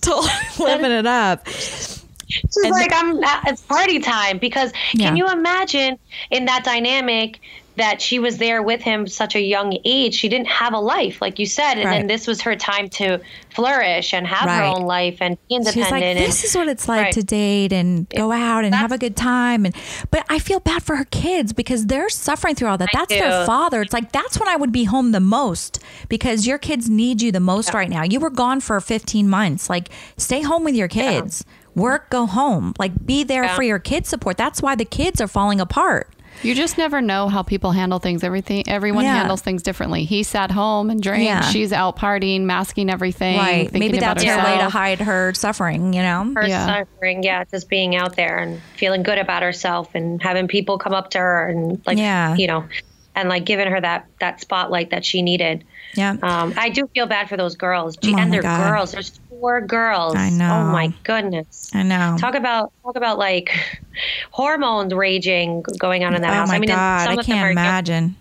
totally 0.01 0.31
living 0.59 0.91
it 0.91 1.07
up. 1.07 1.47
She's 1.47 2.69
like, 2.69 2.91
I'm. 2.93 3.23
Uh, 3.23 3.41
it's 3.47 3.61
party 3.63 3.99
time 3.99 4.37
because 4.37 4.71
Yeah. 4.93 5.07
can 5.07 5.17
you 5.17 5.27
imagine 5.31 5.97
in 6.29 6.45
that 6.45 6.63
dynamic 6.63 7.39
that 7.77 8.01
she 8.01 8.19
was 8.19 8.37
there 8.37 8.61
with 8.61 8.81
him 8.81 9.07
such 9.07 9.35
a 9.35 9.41
young 9.41 9.77
age? 9.85 10.13
She 10.15 10.29
didn't 10.29 10.47
have 10.47 10.73
a 10.73 10.79
life, 10.79 11.21
like 11.21 11.39
you 11.39 11.45
said, 11.45 11.75
and 11.75 11.85
Right. 11.85 11.97
then 11.99 12.07
this 12.07 12.27
was 12.27 12.41
her 12.41 12.55
time 12.55 12.89
to 12.89 13.19
flourish 13.53 14.13
and 14.13 14.27
have 14.27 14.49
her 14.49 14.63
own 14.63 14.83
life 14.83 15.17
and 15.21 15.37
be 15.47 15.55
independent. 15.55 15.85
She's 15.85 15.91
like, 15.91 16.03
and- 16.03 16.19
this 16.19 16.43
is 16.43 16.55
what 16.55 16.67
it's 16.67 16.87
like 16.87 17.03
Right. 17.05 17.13
to 17.13 17.23
date 17.23 17.73
and 17.73 18.07
go 18.09 18.31
out 18.31 18.65
and 18.65 18.73
have 18.75 18.91
a 18.91 18.97
good 18.97 19.15
time. 19.15 19.65
And 19.65 19.75
but 20.11 20.25
I 20.29 20.39
feel 20.39 20.59
bad 20.59 20.83
for 20.83 20.95
her 20.95 21.05
kids 21.05 21.53
because 21.53 21.85
they're 21.87 22.09
suffering 22.09 22.55
through 22.55 22.69
all 22.69 22.77
that. 22.77 22.89
I 22.93 22.97
That's 22.99 23.09
their 23.09 23.45
father. 23.45 23.81
It's 23.81 23.93
like 23.93 24.11
that's 24.11 24.39
when 24.39 24.47
I 24.49 24.55
would 24.55 24.71
be 24.71 24.83
home 24.85 25.11
the 25.11 25.19
most 25.19 25.79
because 26.09 26.45
your 26.47 26.57
kids 26.57 26.89
need 26.89 27.21
you 27.21 27.31
the 27.31 27.39
most 27.39 27.73
right 27.73 27.89
now. 27.89 28.03
You 28.03 28.19
were 28.19 28.29
gone 28.29 28.59
for 28.59 28.79
15 28.79 29.29
months. 29.29 29.69
Like 29.69 29.89
stay 30.17 30.41
home 30.41 30.63
with 30.63 30.75
your 30.75 30.87
kids. 30.87 31.43
Work, 31.75 32.09
go 32.09 32.25
home. 32.25 32.73
Like 32.79 33.05
be 33.05 33.23
there 33.23 33.43
Yeah. 33.43 33.55
for 33.55 33.61
your 33.63 33.77
kids 33.79 34.09
support. 34.09 34.35
That's 34.35 34.61
why 34.63 34.73
the 34.75 34.85
kids 34.85 35.21
are 35.21 35.27
falling 35.27 35.61
apart. 35.61 36.09
You 36.43 36.53
just 36.55 36.77
never 36.77 37.01
know 37.01 37.29
how 37.29 37.41
people 37.43 37.71
handle 37.71 37.99
things. 37.99 38.23
Everything, 38.23 38.63
everyone 38.67 39.03
Yeah. 39.05 39.15
handles 39.17 39.41
things 39.41 39.63
differently. 39.63 40.03
He 40.05 40.23
sat 40.23 40.51
home 40.51 40.89
and 40.89 41.01
drank. 41.01 41.23
Yeah. 41.23 41.41
She's 41.41 41.73
out 41.73 41.97
partying, 41.97 42.41
masking 42.41 42.89
everything. 42.89 43.37
Right. 43.37 43.63
thinking 43.71 43.79
Maybe 43.79 43.97
about 43.97 44.17
that's 44.19 44.29
her 44.29 44.43
way 44.43 44.57
to 44.59 44.69
hide 44.69 44.99
her 45.01 45.33
suffering, 45.33 45.93
you 45.93 46.01
know? 46.01 46.31
her 46.35 46.47
Yeah. 46.47 46.65
suffering, 46.85 47.23
yeah, 47.23 47.43
just 47.45 47.69
being 47.69 47.95
out 47.95 48.15
there 48.15 48.37
and 48.37 48.61
feeling 48.75 49.03
good 49.03 49.17
about 49.17 49.41
herself 49.43 49.89
and 49.95 50.21
having 50.21 50.47
people 50.47 50.77
come 50.77 50.93
up 50.93 51.09
to 51.11 51.17
her 51.19 51.47
and 51.49 51.81
like, 51.87 51.97
Yeah. 51.97 52.35
you 52.35 52.47
know, 52.47 52.65
and 53.15 53.29
like 53.29 53.45
giving 53.45 53.67
her 53.67 53.81
that 53.81 54.05
that 54.19 54.39
spotlight 54.39 54.91
that 54.91 55.03
she 55.03 55.23
needed. 55.23 55.63
Yeah. 55.95 56.15
Um, 56.21 56.53
I 56.55 56.69
do 56.69 56.87
feel 56.93 57.07
bad 57.07 57.29
for 57.29 57.35
those 57.37 57.55
girls, 57.55 57.97
Gee, 57.97 58.13
Oh 58.13 58.17
and 58.19 58.31
they're 58.31 58.43
God. 58.43 58.71
girls. 58.71 58.91
There's 58.91 59.19
four 59.39 59.61
girls. 59.61 60.15
I 60.15 60.27
oh 60.27 60.35
know. 60.35 60.59
Oh 60.61 60.71
my 60.71 60.93
goodness. 61.03 61.69
I 61.73 61.83
know. 61.83 62.15
Talk 62.19 62.35
about 62.35 62.71
talk 62.83 62.95
about 62.95 63.17
like 63.17 63.51
hormones 64.31 64.93
raging 64.93 65.63
going 65.79 66.03
on 66.03 66.15
in 66.15 66.21
that 66.21 66.31
oh 66.31 66.33
house. 66.33 66.47
my 66.49 66.55
I 66.55 66.59
mean, 66.59 66.69
God. 66.69 67.05
some 67.05 67.17
I 67.17 67.19
of 67.21 67.25
can't 67.25 67.45
are 67.47 67.51
imagine. 67.51 68.15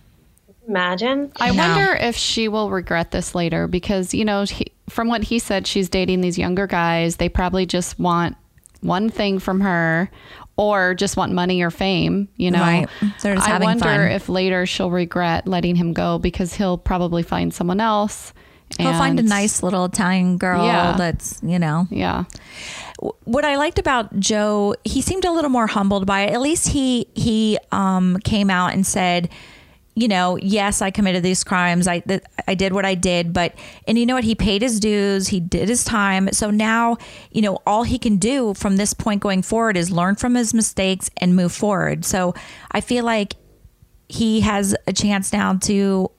imagine. 0.69 1.33
I 1.37 1.51
No. 1.51 1.57
wonder 1.67 1.95
if 1.95 2.17
she 2.17 2.49
will 2.49 2.71
regret 2.71 3.11
this 3.11 3.35
later 3.35 3.67
because, 3.67 4.13
you 4.15 4.25
know, 4.25 4.43
he, 4.45 4.67
from 4.89 5.09
what 5.09 5.25
he 5.25 5.39
said, 5.39 5.67
she's 5.67 5.89
dating 5.89 6.21
these 6.21 6.39
younger 6.39 6.67
guys. 6.67 7.17
They 7.17 7.29
probably 7.29 7.67
just 7.67 7.99
want 7.99 8.37
one 8.81 9.09
thing 9.11 9.39
from 9.39 9.61
her 9.61 10.11
or 10.57 10.95
just 10.95 11.17
want 11.17 11.33
money 11.33 11.61
or 11.63 11.71
fame, 11.71 12.29
you 12.37 12.51
know. 12.51 12.61
Right. 12.61 12.89
They're 13.23 13.37
I 13.39 13.59
wonder 13.59 13.85
fun. 13.85 14.01
if 14.11 14.29
later 14.29 14.65
she'll 14.67 14.91
regret 14.91 15.47
letting 15.47 15.77
him 15.77 15.93
go 15.93 16.19
because 16.19 16.55
he'll 16.55 16.79
probably 16.79 17.23
find 17.23 17.53
someone 17.53 17.81
else. 17.81 18.33
He'll 18.79 18.93
find 18.93 19.19
a 19.19 19.23
nice 19.23 19.63
little 19.63 19.85
Italian 19.87 20.37
girl 20.39 20.65
Yeah. 20.67 20.95
that's, 20.99 21.41
you 21.43 21.59
know. 21.59 21.87
Yeah. 21.91 22.25
What 23.25 23.45
I 23.45 23.57
liked 23.57 23.79
about 23.79 24.19
Joe, 24.19 24.75
he 24.85 25.01
seemed 25.01 25.25
a 25.25 25.33
little 25.33 25.51
more 25.51 25.67
humbled 25.67 26.07
by 26.07 26.23
it. 26.23 26.33
At 26.33 26.41
least 26.41 26.69
he 26.69 27.07
he 27.15 27.59
um, 27.73 28.19
came 28.25 28.51
out 28.51 28.73
and 28.73 28.87
said, 28.87 29.29
you 29.95 30.09
know, 30.09 30.37
yes, 30.37 30.83
I 30.83 30.91
committed 30.91 31.23
these 31.23 31.43
crimes. 31.43 31.87
I 31.87 32.01
th- 32.01 32.23
I 32.47 32.55
did 32.55 32.73
what 32.75 32.85
I 32.85 32.95
did, 32.95 33.33
but 33.33 33.55
and 33.89 33.99
you 33.99 34.05
know 34.05 34.15
what? 34.15 34.25
He 34.25 34.35
paid 34.35 34.61
his 34.63 34.79
dues. 34.79 35.29
He 35.29 35.41
did 35.41 35.69
his 35.71 35.85
time. 35.85 36.31
So 36.33 36.51
now, 36.51 36.99
you 37.31 37.41
know, 37.43 37.59
all 37.67 37.83
he 37.83 37.99
can 37.99 38.17
do 38.19 38.53
from 38.55 38.77
this 38.77 38.93
point 38.93 39.23
going 39.23 39.43
forward 39.43 39.77
is 39.79 39.91
learn 39.91 40.17
from 40.17 40.35
his 40.35 40.53
mistakes 40.53 41.09
and 41.17 41.35
move 41.35 41.53
forward. 41.53 42.05
So 42.05 42.35
I 42.73 42.81
feel 42.83 43.05
like 43.05 43.37
he 44.09 44.41
has 44.43 44.75
a 44.87 44.93
chance 44.93 45.33
now 45.33 45.55
to 45.55 46.11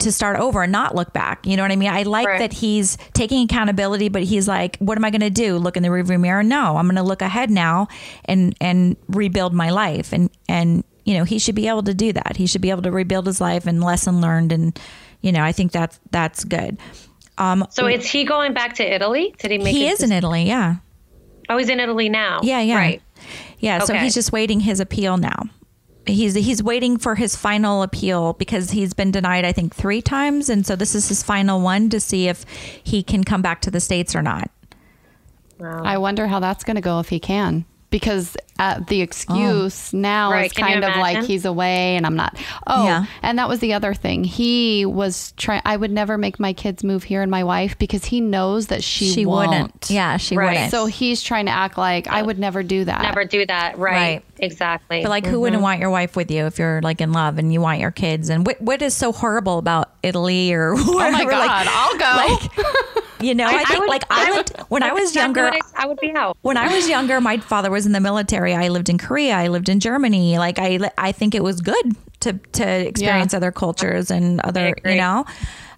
to 0.00 0.12
start 0.12 0.38
over 0.38 0.62
and 0.62 0.72
not 0.72 0.94
look 0.94 1.12
back. 1.12 1.46
You 1.46 1.56
know 1.56 1.62
what 1.62 1.72
I 1.72 1.76
mean? 1.76 1.90
I 1.90 2.02
like 2.02 2.26
Right. 2.26 2.38
that 2.40 2.52
he's 2.52 2.96
taking 3.14 3.44
accountability, 3.44 4.08
but 4.08 4.22
he's 4.22 4.46
like, 4.48 4.76
what 4.78 4.98
am 4.98 5.04
I 5.04 5.10
going 5.10 5.20
to 5.22 5.30
do? 5.30 5.56
Look 5.58 5.76
in 5.76 5.82
the 5.82 5.88
rearview 5.88 6.20
mirror? 6.20 6.42
No, 6.42 6.76
I'm 6.76 6.86
going 6.86 6.96
to 6.96 7.02
look 7.02 7.22
ahead 7.22 7.50
now 7.50 7.88
and 8.24 8.54
and 8.60 8.96
rebuild 9.08 9.52
my 9.54 9.70
life. 9.70 10.12
And 10.12 10.30
and 10.48 10.84
you 11.04 11.14
know, 11.14 11.24
he 11.24 11.38
should 11.38 11.54
be 11.54 11.68
able 11.68 11.82
to 11.84 11.94
do 11.94 12.12
that. 12.12 12.36
He 12.36 12.46
should 12.46 12.60
be 12.60 12.70
able 12.70 12.82
to 12.82 12.90
rebuild 12.90 13.26
his 13.26 13.40
life 13.40 13.66
and 13.66 13.82
lesson 13.82 14.20
learned. 14.20 14.52
And 14.52 14.78
you 15.20 15.32
know, 15.32 15.42
I 15.42 15.52
think 15.52 15.72
that's 15.72 15.98
that's 16.10 16.44
good. 16.44 16.78
Um, 17.38 17.64
So 17.70 17.86
is 17.86 18.04
he 18.10 18.24
going 18.24 18.52
back 18.52 18.74
to 18.74 18.84
Italy? 18.94 19.34
Did 19.38 19.50
he 19.52 19.58
make 19.58 19.74
he 19.74 19.86
is 19.88 20.02
in 20.02 20.12
Italy. 20.12 20.42
Yeah, 20.44 20.76
Oh, 21.48 21.56
he's 21.56 21.68
in 21.70 21.80
Italy 21.80 22.08
now. 22.08 22.40
yeah, 22.42 22.60
yeah. 22.60 22.76
Right. 22.76 23.02
Yeah. 23.58 23.78
So 23.80 23.94
he's 23.94 24.12
just 24.14 24.32
waiting 24.32 24.60
his 24.60 24.80
appeal 24.80 25.16
now. 25.16 25.44
He's 26.08 26.34
he's 26.34 26.62
waiting 26.62 26.96
for 26.98 27.14
his 27.14 27.36
final 27.36 27.82
appeal 27.82 28.32
because 28.34 28.70
he's 28.70 28.94
been 28.94 29.10
denied 29.10 29.44
I 29.44 29.52
think 29.52 29.74
three 29.74 30.02
times, 30.02 30.48
and 30.48 30.66
so 30.66 30.74
this 30.76 30.94
is 30.94 31.08
his 31.08 31.22
final 31.22 31.60
one 31.60 31.88
to 31.90 32.00
see 32.00 32.28
if 32.28 32.44
he 32.82 33.02
can 33.02 33.24
come 33.24 33.42
back 33.42 33.60
to 33.62 33.70
the 33.70 33.80
states 33.80 34.16
or 34.16 34.22
not. 34.22 34.50
I 35.60 35.98
wonder 35.98 36.26
how 36.26 36.40
that's 36.40 36.62
going 36.64 36.76
to 36.76 36.80
go 36.82 37.00
if 37.00 37.08
he 37.08 37.18
can. 37.20 37.64
Because 37.90 38.36
uh, 38.58 38.80
the 38.86 39.00
excuse 39.00 39.94
now 39.94 40.30
Right, 40.30 40.46
is 40.46 40.52
can 40.52 40.66
kind 40.66 40.84
of 40.84 40.94
like 40.98 41.24
he's 41.24 41.46
away 41.46 41.96
and 41.96 42.04
I'm 42.04 42.16
not. 42.16 42.36
Oh, 42.66 42.84
Yeah. 42.84 43.06
and 43.22 43.38
that 43.38 43.48
was 43.48 43.60
the 43.60 43.72
other 43.72 43.94
thing. 43.94 44.24
He 44.24 44.84
was 44.84 45.32
trying. 45.38 45.62
I 45.64 45.74
would 45.74 45.90
never 45.90 46.18
make 46.18 46.38
my 46.38 46.52
kids 46.52 46.84
move 46.84 47.02
here 47.02 47.22
and 47.22 47.30
my 47.30 47.44
wife 47.44 47.78
because 47.78 48.04
he 48.04 48.20
knows 48.20 48.66
that 48.66 48.84
she, 48.84 49.08
She 49.10 49.24
won't. 49.24 49.48
wouldn't. 49.50 49.86
Yeah, 49.90 50.18
she 50.18 50.36
Right. 50.36 50.50
wouldn't. 50.52 50.70
So 50.70 50.84
he's 50.84 51.22
trying 51.22 51.46
to 51.46 51.50
act 51.52 51.78
like 51.78 52.06
I 52.08 52.20
would 52.20 52.38
never 52.38 52.62
do 52.62 52.84
that. 52.84 53.00
Never 53.00 53.24
do 53.24 53.46
that. 53.46 53.78
Right. 53.78 53.92
Right. 53.94 54.22
Exactly. 54.40 55.02
But 55.02 55.08
like, 55.08 55.26
who 55.26 55.40
wouldn't 55.40 55.56
mm-hmm. 55.56 55.62
want 55.64 55.80
your 55.80 55.90
wife 55.90 56.16
with 56.16 56.30
you 56.30 56.46
if 56.46 56.58
you're 56.58 56.80
like 56.82 57.00
in 57.00 57.12
love 57.12 57.38
and 57.38 57.52
you 57.52 57.60
want 57.60 57.80
your 57.80 57.90
kids? 57.90 58.28
And 58.28 58.46
what 58.46 58.60
what 58.60 58.82
is 58.82 58.94
so 58.94 59.12
horrible 59.12 59.58
about 59.58 59.92
Italy 60.02 60.52
or 60.52 60.74
whatever? 60.74 60.92
Oh 60.98 61.10
my 61.10 61.24
god, 61.24 61.66
I'll 61.68 61.98
go. 61.98 62.34
Like, 62.34 62.66
you 63.20 63.34
know, 63.34 63.46
I, 63.46 63.64
think 63.64 63.80
would- 63.80 63.88
like 63.88 64.04
I 64.10 64.30
would- 64.32 64.50
when 64.68 64.82
I 64.82 64.92
was 64.92 65.14
younger. 65.14 65.48
I, 65.48 65.60
I 65.76 65.86
would 65.86 65.98
be 65.98 66.12
out. 66.12 66.36
when 66.42 66.56
I 66.56 66.72
was 66.72 66.88
younger, 66.88 67.20
my 67.20 67.38
father 67.38 67.70
was 67.70 67.86
in 67.86 67.92
the 67.92 68.00
military. 68.00 68.54
I 68.54 68.68
lived 68.68 68.88
in 68.88 68.98
Korea. 68.98 69.34
I 69.34 69.48
lived 69.48 69.68
in 69.68 69.80
Germany. 69.80 70.38
Like 70.38 70.58
I, 70.58 70.90
I 70.98 71.12
think 71.12 71.34
it 71.34 71.42
was 71.42 71.60
good 71.60 71.96
to 72.20 72.34
to 72.34 72.86
experience 72.86 73.34
other 73.34 73.52
cultures 73.52 74.10
and 74.10 74.40
other, 74.40 74.74
you 74.84 74.96
know. 74.96 75.24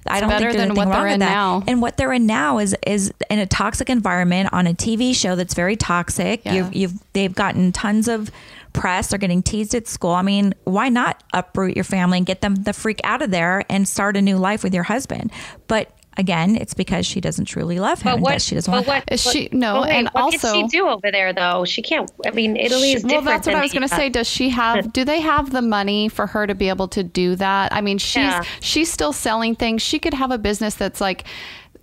I 0.07 0.21
don't 0.21 0.31
think 0.31 0.41
there's 0.41 0.55
anything 0.57 0.77
what 0.77 0.89
wrong 0.89 0.93
they're 0.97 1.05
with 1.05 1.15
in 1.15 1.21
that. 1.21 1.31
now. 1.31 1.63
And 1.67 1.83
what 1.83 1.97
they're 1.97 2.13
in 2.13 2.27
now 2.27 2.59
is 2.59 2.77
is 2.87 3.13
in 3.29 3.39
a 3.39 3.47
toxic 3.47 3.91
environment 3.91 4.51
on 4.53 4.67
a 4.67 4.75
TV 4.75 5.15
show 5.15 5.37
that's 5.37 5.55
very 5.55 5.77
toxic. 5.77 6.45
Yeah. 6.45 6.55
You've, 6.55 6.75
you've 6.75 7.13
they've 7.13 7.35
gotten 7.35 7.73
tons 7.73 8.09
of 8.09 8.31
press. 8.73 9.09
They're 9.09 9.19
getting 9.19 9.43
teased 9.43 9.75
at 9.75 9.87
school. 9.87 10.13
I 10.13 10.23
mean, 10.23 10.55
why 10.65 10.89
not 10.89 11.23
uproot 11.33 11.77
your 11.77 11.85
family 11.85 12.19
and 12.19 12.27
get 12.27 12.41
them 12.41 12.55
the 12.55 12.73
freak 12.73 13.01
out 13.05 13.23
of 13.23 13.31
there 13.31 13.65
and 13.69 13.87
start 13.87 14.17
a 14.17 14.23
new 14.23 14.37
life 14.39 14.63
with 14.63 14.75
your 14.75 14.85
husband? 14.85 15.33
But 15.67 15.91
again, 16.21 16.55
it's 16.57 16.75
because 16.75 17.05
she 17.07 17.21
doesn't 17.21 17.47
truly 17.47 17.81
love 17.81 18.03
him. 18.03 18.11
But 18.11 18.15
and 18.15 18.23
what? 18.23 18.31
that 18.33 18.43
she 18.43 18.55
doesn't 18.55 18.71
but 18.71 18.87
want. 18.87 19.07
what? 19.09 19.13
Is 19.13 19.23
she- 19.23 19.49
no, 19.51 19.75
but 19.75 19.83
wait, 19.89 19.91
and 19.97 20.09
what 20.13 20.23
also- 20.23 20.53
can 20.53 20.69
she 20.69 20.77
do 20.79 20.87
over 20.89 21.11
there 21.11 21.33
though? 21.33 21.65
She 21.65 21.83
can't. 21.83 22.09
I 22.25 22.31
mean, 22.31 22.57
Italy 22.57 22.93
is 22.93 23.03
different. 23.03 23.25
well, 23.25 23.35
that's 23.35 23.47
what 23.47 23.53
than 23.55 23.61
I 23.61 23.63
was 23.65 23.73
going 23.73 23.89
to 23.89 23.95
say. 23.95 24.09
Does 24.09 24.29
she 24.29 24.51
have? 24.51 24.93
Do 25.01 25.05
they 25.05 25.21
have 25.21 25.51
the 25.51 25.63
money 25.63 26.09
for 26.09 26.27
her 26.29 26.47
to 26.47 26.55
be 26.55 26.69
able 26.69 26.87
to 26.89 27.03
do 27.03 27.35
that? 27.37 27.73
I 27.73 27.81
mean, 27.81 27.99
she's 27.99 28.23
Yeah. 28.23 28.43
she's 28.61 28.93
still 28.93 29.13
selling 29.13 29.57
things. 29.57 29.83
She 29.83 29.99
could 29.99 30.15
have 30.15 30.31
a 30.31 30.39
business 30.39 30.75
that's 30.75 31.01
like, 31.01 31.25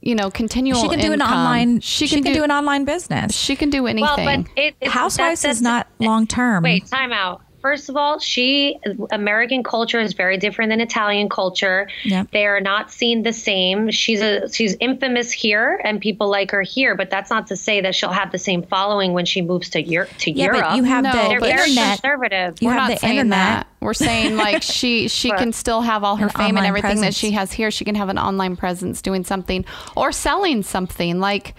you 0.02 0.16
know, 0.16 0.30
continual. 0.30 0.82
She 0.82 0.88
can 0.90 1.00
do 1.00 1.12
an 1.12 1.22
online. 1.22 1.80
She 1.82 2.08
can, 2.08 2.22
do, 2.22 2.44
an 2.44 2.52
online 2.52 2.86
business. 2.86 3.36
She 3.36 3.56
can 3.56 3.70
do 3.70 3.88
anything. 3.88 4.26
Well, 4.26 4.44
but 4.44 4.52
it, 4.56 4.76
it, 4.80 4.88
Housewives 4.90 5.42
that- 5.42 5.50
is 5.50 5.62
that's- 5.62 5.88
not 6.00 6.06
long 6.06 6.28
term. 6.28 6.64
Wait, 6.64 6.86
time 6.86 7.12
out. 7.12 7.42
First 7.68 7.90
of 7.90 7.98
all, 7.98 8.18
she 8.20 8.80
American 9.12 9.62
culture 9.62 10.00
is 10.00 10.14
very 10.14 10.38
different 10.38 10.70
than 10.70 10.80
Italian 10.80 11.28
culture. 11.28 11.90
Yep. 12.06 12.32
They 12.32 12.46
are 12.46 12.62
not 12.62 12.92
seen 12.92 13.24
the 13.24 13.34
same. 13.34 13.92
She's 13.92 14.22
a 14.22 14.50
she's 14.54 14.78
infamous 14.80 15.34
here, 15.34 15.82
and 15.84 16.00
people 16.00 16.30
like 16.30 16.52
her 16.52 16.62
here. 16.62 16.96
But 16.96 17.10
that's 17.10 17.30
not 17.30 17.48
to 17.48 17.58
say 17.58 17.82
that 17.82 17.94
she'll 17.94 18.14
have 18.14 18.32
the 18.32 18.38
same 18.38 18.64
following 18.64 19.12
when 19.12 19.26
she 19.26 19.42
moves 19.42 19.70
to 19.72 19.82
Europe. 19.82 20.10
To 20.20 20.32
Yeah, 20.32 20.46
Europe, 20.46 20.62
but 20.62 20.76
you 20.78 20.84
have 20.84 21.04
No, 21.04 21.12
the 21.12 21.18
they're 21.28 21.40
very 21.42 21.70
internet. 21.72 22.00
conservative. 22.00 22.62
You 22.62 22.68
We're 22.70 22.74
have 22.76 22.82
not 22.84 22.90
the 22.92 22.98
saying 23.00 23.12
internet. 23.18 23.38
that. 23.38 23.68
We're 23.82 23.94
saying 23.94 24.38
like 24.38 24.64
she 24.64 25.10
she 25.10 25.30
can 25.42 25.52
still 25.52 25.82
have 25.82 26.06
all 26.06 26.16
her 26.16 26.28
An 26.28 26.32
fame 26.32 26.48
and 26.56 26.58
online 26.60 26.68
everything 26.70 27.02
that 27.02 27.14
she 27.14 27.32
has 27.32 27.52
here. 27.52 27.70
She 27.70 27.84
can 27.84 27.96
have 27.96 28.08
an 28.08 28.18
online 28.18 28.56
presence 28.56 29.02
doing 29.02 29.26
something 29.26 29.66
or 29.98 30.14
selling 30.14 30.64
something 30.64 31.20
like 31.20 31.54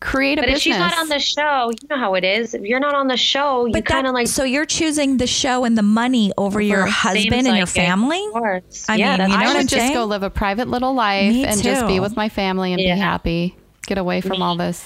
create 0.00 0.38
a 0.38 0.42
But 0.42 0.50
if 0.50 0.58
she's 0.62 0.76
not 0.78 0.96
on 0.98 1.08
the 1.08 1.18
show, 1.18 1.70
you 1.70 1.88
know 1.88 1.96
how 1.98 2.14
it 2.14 2.24
is. 2.24 2.54
If 2.54 2.62
you're 2.62 2.80
not 2.80 2.94
on 2.94 3.06
the 3.08 3.16
show, 3.16 3.66
you 3.66 3.72
But 3.72 3.84
kind 3.84 4.06
of 4.06 4.14
like 4.14 4.26
so 4.28 4.44
you're 4.44 4.66
choosing 4.66 5.18
the 5.18 5.26
show 5.26 5.64
and 5.64 5.76
the 5.76 5.82
money 5.82 6.32
over, 6.38 6.60
your 6.60 6.86
husband 6.86 7.34
and 7.34 7.46
your 7.48 7.54
like 7.54 7.62
it. 7.62 7.68
family. 7.68 8.24
Of 8.26 8.32
course. 8.32 8.86
I 8.88 8.96
yeah, 8.96 9.16
mean, 9.18 9.30
you 9.30 9.36
know 9.36 9.42
I 9.42 9.46
what 9.48 9.56
would 9.56 9.68
just 9.68 9.74
saying? 9.82 9.94
go 9.94 10.04
live 10.06 10.22
a 10.22 10.30
private 10.30 10.68
little 10.68 10.94
life 10.94 11.30
Me 11.32 11.44
and 11.44 11.62
just 11.62 11.86
be 11.86 12.00
with 12.00 12.16
my 12.16 12.28
family 12.28 12.72
and 12.72 12.80
Yeah. 12.80 12.94
be 12.94 13.00
happy. 13.00 13.56
Get 13.86 13.98
away 13.98 14.20
from 14.20 14.42
all 14.42 14.56
this. 14.56 14.84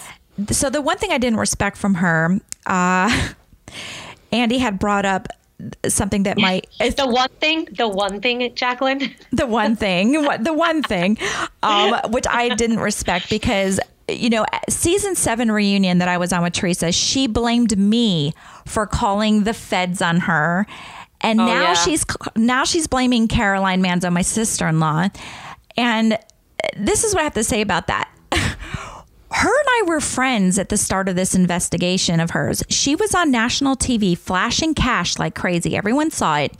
So 0.50 0.68
the 0.70 0.83
one 0.83 0.98
thing 0.98 1.12
I 1.12 1.18
didn't 1.18 1.38
respect 1.38 1.77
from 1.77 1.94
her, 1.94 2.40
uh, 2.66 3.29
Andy 4.33 4.59
had 4.59 4.79
brought 4.79 5.05
up 5.05 5.29
something 5.87 6.24
that 6.24 6.37
might 6.38 6.66
the 6.96 7.07
one 7.07 7.29
thing, 7.40 7.68
the 7.77 7.88
one 7.88 8.20
thing, 8.20 8.53
Jacqueline. 8.55 9.14
the 9.31 9.46
one 9.46 9.77
thing, 9.77 10.24
what 10.24 10.42
the 10.42 10.53
one 10.53 10.83
thing, 10.83 11.18
um, 11.62 11.94
which 12.11 12.27
I 12.29 12.48
didn't 12.57 12.81
respect 12.81 13.31
because 13.31 13.79
you 14.08 14.30
know 14.30 14.44
season 14.68 15.14
seven 15.14 15.50
reunion 15.50 15.98
that 15.98 16.08
I 16.08 16.18
was 16.18 16.32
on 16.32 16.42
with 16.42 16.52
Teresa, 16.52 16.92
she 16.92 17.26
blamed 17.26 17.76
me 17.78 18.34
for 18.66 18.86
calling 18.86 19.44
the 19.44 19.54
feds 19.54 20.02
on 20.02 20.20
her, 20.20 20.66
and 21.20 21.40
Oh, 21.40 21.46
now 21.46 21.62
yeah. 21.62 21.74
she's 21.74 22.04
now 22.36 22.64
she's 22.64 22.86
blaming 22.86 23.28
Caroline 23.28 23.82
Manzo, 23.82 24.12
my 24.12 24.22
sister 24.22 24.66
in 24.68 24.80
law, 24.80 25.08
and 25.76 26.18
this 26.76 27.04
is 27.04 27.14
what 27.14 27.20
I 27.20 27.24
have 27.24 27.34
to 27.34 27.44
say 27.44 27.60
about 27.60 27.86
that. 27.88 28.10
Her 29.30 29.48
and 29.48 29.68
I 29.68 29.82
were 29.86 30.00
friends 30.00 30.60
at 30.60 30.68
the 30.68 30.76
start 30.76 31.08
of 31.08 31.16
this 31.16 31.34
investigation 31.34 32.20
of 32.20 32.30
hers. 32.30 32.62
She 32.68 32.94
was 32.94 33.16
on 33.16 33.32
national 33.32 33.74
TV 33.74 34.16
flashing 34.16 34.74
cash 34.74 35.18
like 35.18 35.34
crazy. 35.34 35.76
Everyone 35.76 36.12
saw 36.12 36.38
it. 36.38 36.52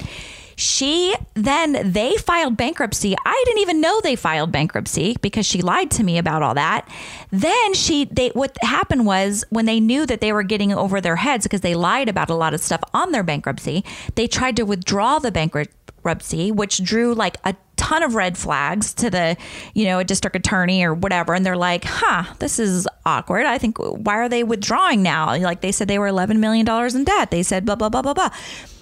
She 0.57 1.15
then 1.35 1.93
they 1.93 2.17
filed 2.17 2.57
bankruptcy. 2.57 3.15
I 3.25 3.43
didn't 3.47 3.63
even 3.63 3.81
know 3.81 4.01
they 4.01 4.17
filed 4.17 4.53
bankruptcy 4.53 5.17
because 5.21 5.47
she 5.47 5.63
lied 5.63 5.91
to 5.93 6.05
me 6.05 6.19
about 6.19 6.43
all 6.43 6.55
that. 6.55 6.89
Then 7.31 7.75
she 7.75 8.05
they 8.07 8.29
what 8.31 8.57
happened 8.63 9.07
was 9.07 9.45
when 9.51 9.67
they 9.67 9.81
knew 9.81 10.07
that 10.07 10.21
they 10.21 10.33
were 10.33 10.43
getting 10.43 10.73
over 10.73 11.01
their 11.01 11.17
heads 11.17 11.45
because 11.45 11.61
they 11.63 11.75
lied 11.75 12.09
about 12.09 12.31
a 12.31 12.35
lot 12.35 12.55
of 12.55 12.61
stuff 12.61 12.83
on 12.93 13.13
their 13.13 13.23
bankruptcy, 13.23 13.85
they 14.15 14.27
tried 14.27 14.57
to 14.57 14.65
withdraw 14.65 15.19
the 15.19 15.33
bankruptcy, 15.33 16.53
which 16.53 16.83
drew 16.83 17.15
like 17.15 17.37
a 17.45 17.55
ton 17.77 18.03
of 18.03 18.15
red 18.15 18.39
flags 18.39 18.95
to 18.95 19.11
the, 19.11 19.37
you 19.75 19.85
know, 19.85 19.99
a 19.99 20.05
district 20.05 20.37
attorney 20.37 20.85
or 20.85 20.95
whatever. 20.95 21.35
And 21.35 21.45
they're 21.45 21.57
like, 21.57 21.85
huh, 21.85 22.35
this 22.39 22.59
is 22.59 22.89
awkward. 23.05 23.47
I 23.47 23.59
think, 23.59 23.79
why 23.79 24.15
are 24.15 24.29
they 24.29 24.45
withdrawing 24.45 25.03
now? 25.03 25.37
Like 25.37 25.61
they 25.61 25.73
said 25.73 25.89
they 25.89 25.99
were 25.99 26.09
$11 26.09 26.39
million 26.39 26.69
in 26.69 27.05
debt. 27.05 27.31
They 27.31 27.43
said 27.43 27.65
blah, 27.65 27.75
blah, 27.75 27.89
blah, 27.89 28.03
blah, 28.03 28.15
blah. 28.15 28.31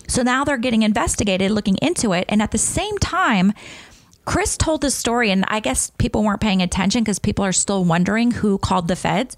So 0.08 0.22
now 0.22 0.44
they're 0.44 0.58
getting 0.58 0.82
investigated, 0.82 1.50
looking 1.50 1.76
into 1.78 2.12
it. 2.12 2.24
And 2.28 2.42
at 2.42 2.50
the 2.50 2.58
same 2.58 2.98
time, 2.98 3.52
Chris 4.24 4.56
told 4.56 4.82
this 4.82 4.94
story, 4.94 5.30
and 5.30 5.44
I 5.48 5.60
guess 5.60 5.90
people 5.98 6.22
weren't 6.22 6.40
paying 6.40 6.62
attention 6.62 7.02
because 7.02 7.18
people 7.18 7.44
are 7.44 7.52
still 7.52 7.84
wondering 7.84 8.30
who 8.30 8.58
called 8.58 8.88
the 8.88 8.96
feds. 8.96 9.36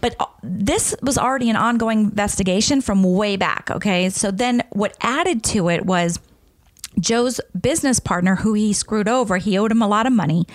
But 0.00 0.16
uh, 0.18 0.26
this 0.42 0.94
was 1.02 1.16
already 1.16 1.48
an 1.50 1.56
ongoing 1.56 2.00
investigation 2.00 2.80
from 2.80 3.04
way 3.04 3.36
back. 3.36 3.70
Okay. 3.70 4.10
So 4.10 4.30
then 4.30 4.62
what 4.70 4.96
added 5.00 5.44
to 5.44 5.68
it 5.68 5.86
was 5.86 6.18
Joe's 6.98 7.40
business 7.58 8.00
partner, 8.00 8.36
who 8.36 8.54
he 8.54 8.72
screwed 8.72 9.08
over, 9.08 9.36
he 9.38 9.56
owed 9.56 9.70
him 9.70 9.82
a 9.82 9.88
lot 9.88 10.06
of 10.06 10.12
money. 10.12 10.46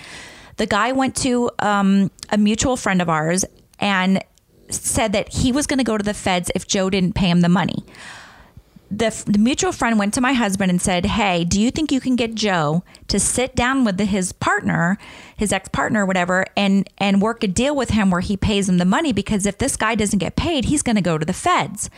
The 0.56 0.66
guy 0.66 0.92
went 0.92 1.16
to 1.16 1.50
um, 1.60 2.10
a 2.30 2.36
mutual 2.36 2.76
friend 2.76 3.00
of 3.00 3.08
ours 3.08 3.44
and 3.80 4.22
said 4.70 5.12
that 5.12 5.32
he 5.32 5.52
was 5.52 5.66
going 5.66 5.78
to 5.78 5.84
go 5.84 5.96
to 5.96 6.04
the 6.04 6.14
feds 6.14 6.50
if 6.54 6.66
Joe 6.66 6.90
didn't 6.90 7.14
pay 7.14 7.30
him 7.30 7.40
the 7.40 7.48
money. 7.48 7.84
The, 8.90 9.22
the 9.26 9.38
mutual 9.38 9.72
friend 9.72 9.98
went 9.98 10.14
to 10.14 10.20
my 10.20 10.32
husband 10.32 10.70
and 10.70 10.80
said, 10.80 11.04
Hey, 11.04 11.44
do 11.44 11.60
you 11.60 11.70
think 11.70 11.92
you 11.92 12.00
can 12.00 12.16
get 12.16 12.34
Joe 12.34 12.82
to 13.08 13.20
sit 13.20 13.54
down 13.54 13.84
with 13.84 13.98
the, 13.98 14.06
his 14.06 14.32
partner, 14.32 14.98
his 15.36 15.52
ex 15.52 15.68
partner, 15.68 16.06
whatever, 16.06 16.46
and, 16.56 16.88
and 16.98 17.20
work 17.20 17.44
a 17.44 17.48
deal 17.48 17.76
with 17.76 17.90
him 17.90 18.10
where 18.10 18.22
he 18.22 18.36
pays 18.36 18.68
him 18.68 18.78
the 18.78 18.84
money? 18.84 19.12
Because 19.12 19.44
if 19.44 19.58
this 19.58 19.76
guy 19.76 19.94
doesn't 19.94 20.18
get 20.18 20.36
paid, 20.36 20.66
he's 20.66 20.82
going 20.82 20.96
to 20.96 21.02
go 21.02 21.18
to 21.18 21.26
the 21.26 21.32
feds. 21.34 21.90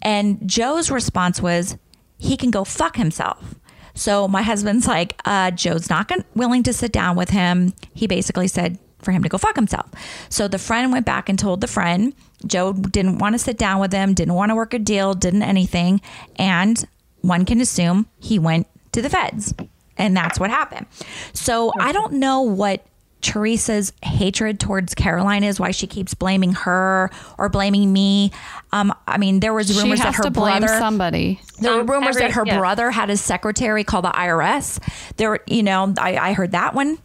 And 0.00 0.48
Joe's 0.48 0.90
response 0.90 1.42
was, 1.42 1.76
He 2.18 2.36
can 2.36 2.50
go 2.50 2.64
fuck 2.64 2.96
himself. 2.96 3.54
So 3.94 4.26
my 4.26 4.42
husband's 4.42 4.88
like, 4.88 5.20
uh, 5.24 5.52
Joe's 5.52 5.88
not 5.88 6.08
gon- 6.08 6.24
willing 6.34 6.62
to 6.64 6.72
sit 6.72 6.90
down 6.90 7.16
with 7.16 7.30
him. 7.30 7.74
He 7.94 8.06
basically 8.06 8.48
said 8.48 8.78
for 9.04 9.12
him 9.12 9.22
to 9.22 9.28
go 9.28 9.38
fuck 9.38 9.56
himself. 9.56 9.90
So 10.28 10.48
the 10.48 10.58
friend 10.58 10.90
went 10.92 11.06
back 11.06 11.28
and 11.28 11.38
told 11.38 11.60
the 11.60 11.66
friend, 11.68 12.14
Joe 12.46 12.72
didn't 12.72 13.18
want 13.18 13.34
to 13.34 13.38
sit 13.38 13.56
down 13.58 13.80
with 13.80 13.92
him, 13.92 14.14
didn't 14.14 14.34
want 14.34 14.50
to 14.50 14.54
work 14.54 14.74
a 14.74 14.78
deal, 14.78 15.14
didn't 15.14 15.42
anything. 15.42 16.00
And 16.36 16.84
one 17.20 17.44
can 17.44 17.60
assume 17.60 18.06
he 18.18 18.38
went 18.38 18.66
to 18.92 19.00
the 19.02 19.08
feds. 19.10 19.54
And 19.96 20.16
that's 20.16 20.40
what 20.40 20.50
happened. 20.50 20.86
So 21.32 21.72
I 21.78 21.92
don't 21.92 22.14
know 22.14 22.42
what 22.42 22.84
Teresa's 23.22 23.94
hatred 24.02 24.60
towards 24.60 24.94
Caroline 24.94 25.44
is, 25.44 25.58
why 25.58 25.70
she 25.70 25.86
keeps 25.86 26.12
blaming 26.12 26.52
her 26.52 27.10
or 27.38 27.48
blaming 27.48 27.90
me. 27.90 28.30
Um, 28.72 28.92
I 29.06 29.16
mean, 29.16 29.40
there 29.40 29.54
was 29.54 29.68
She 29.68 29.80
rumors 29.80 30.00
has 30.00 30.08
that 30.14 30.16
her 30.16 30.24
to 30.24 30.30
blame 30.30 30.58
brother 30.60 30.78
somebody. 30.78 31.40
there 31.60 31.72
were 31.72 31.80
Um, 31.80 31.86
rumors 31.86 32.16
every- 32.16 32.22
that 32.28 32.32
her 32.32 32.42
yeah. 32.44 32.58
brother 32.58 32.90
had 32.90 33.08
a 33.08 33.16
secretary 33.16 33.82
called 33.84 34.04
the 34.04 34.10
IRS. 34.10 34.78
There, 35.16 35.38
you 35.46 35.62
know, 35.62 35.94
I, 35.98 36.16
I 36.18 36.32
heard 36.34 36.52
that 36.52 36.74
one 36.74 36.98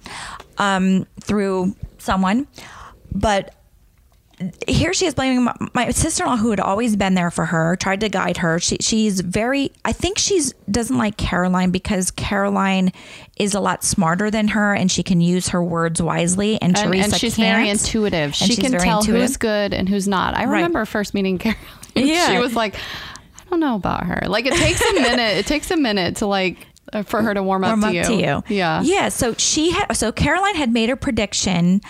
um, 0.58 1.06
through 1.22 1.74
someone, 2.02 2.48
but 3.14 3.56
here 4.70 4.94
she 4.94 5.06
is 5.06 5.14
blaming 5.14 5.44
my, 5.44 5.54
my 5.74 5.90
sister-in-law 5.90 6.38
who 6.38 6.50
had 6.50 6.62
always 6.62 6.96
been 6.96 7.14
there 7.14 7.30
for 7.30 7.44
her 7.46 7.76
tried 7.76 8.00
to 8.00 8.08
guide 8.08 8.38
her 8.38 8.58
she, 8.58 8.78
she's 8.80 9.20
very 9.20 9.70
i 9.84 9.92
think 9.92 10.18
she's 10.18 10.54
doesn't 10.72 10.98
like 10.98 11.18
caroline 11.18 11.72
because 11.72 12.10
caroline 12.12 12.90
is 13.38 13.54
a 13.54 13.60
lot 13.60 13.84
smarter 13.84 14.32
than 14.32 14.48
her 14.48 14.74
and 14.74 14.90
she 14.90 15.04
can 15.04 15.20
use 15.20 15.50
her 15.50 15.62
words 15.62 16.02
wisely 16.02 16.54
and, 16.62 16.78
And, 16.78 16.88
teresa 16.88 17.04
and 17.04 17.16
she's 17.16 17.36
can't. 17.36 17.58
very 17.58 17.70
intuitive. 17.70 18.28
And 18.28 18.36
She 18.36 18.56
can 18.56 18.72
tell 18.72 19.00
intuitive. 19.00 19.22
who's 19.28 19.36
good 19.36 19.74
and 19.74 19.90
who's 19.90 20.08
not. 20.08 20.38
I 20.38 20.44
remember 20.44 20.86
first 20.86 21.14
meeting 21.14 21.38
Caroline. 21.38 21.60
Yeah. 21.96 22.30
She 22.32 22.38
was 22.38 22.56
like, 22.56 22.76
I 22.76 23.50
don't 23.50 23.60
know 23.60 23.76
about 23.76 24.06
her. 24.06 24.22
Like 24.28 24.46
it 24.46 24.54
takes 24.54 24.80
a 24.82 24.94
minute. 24.94 25.38
It 25.38 25.48
takes 25.48 25.70
a 25.70 25.76
minute 25.76 26.18
to 26.18 26.28
like 26.28 26.66
for 27.06 27.22
her 27.22 27.34
to 27.34 27.44
warm 27.44 27.64
up, 27.64 27.70
warm 27.70 27.82
to, 27.82 27.88
up 27.88 27.94
you. 27.94 28.04
to 28.04 28.14
you. 28.14 28.44
Yeah. 28.56 28.82
Yeah. 28.82 29.10
So 29.10 29.34
she 29.34 29.72
had, 29.72 29.94
so 29.94 30.12
Caroline 30.12 30.56
had 30.56 30.72
made 30.72 30.90
her 30.90 30.96
prediction, 30.96 31.82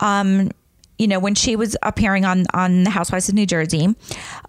um, 0.00 0.50
you 0.98 1.08
know, 1.08 1.18
when 1.18 1.34
she 1.34 1.56
was 1.56 1.76
appearing 1.82 2.24
on, 2.24 2.44
on 2.52 2.84
the 2.84 2.90
Housewives 2.90 3.28
of 3.28 3.34
New 3.34 3.46
Jersey, 3.46 3.94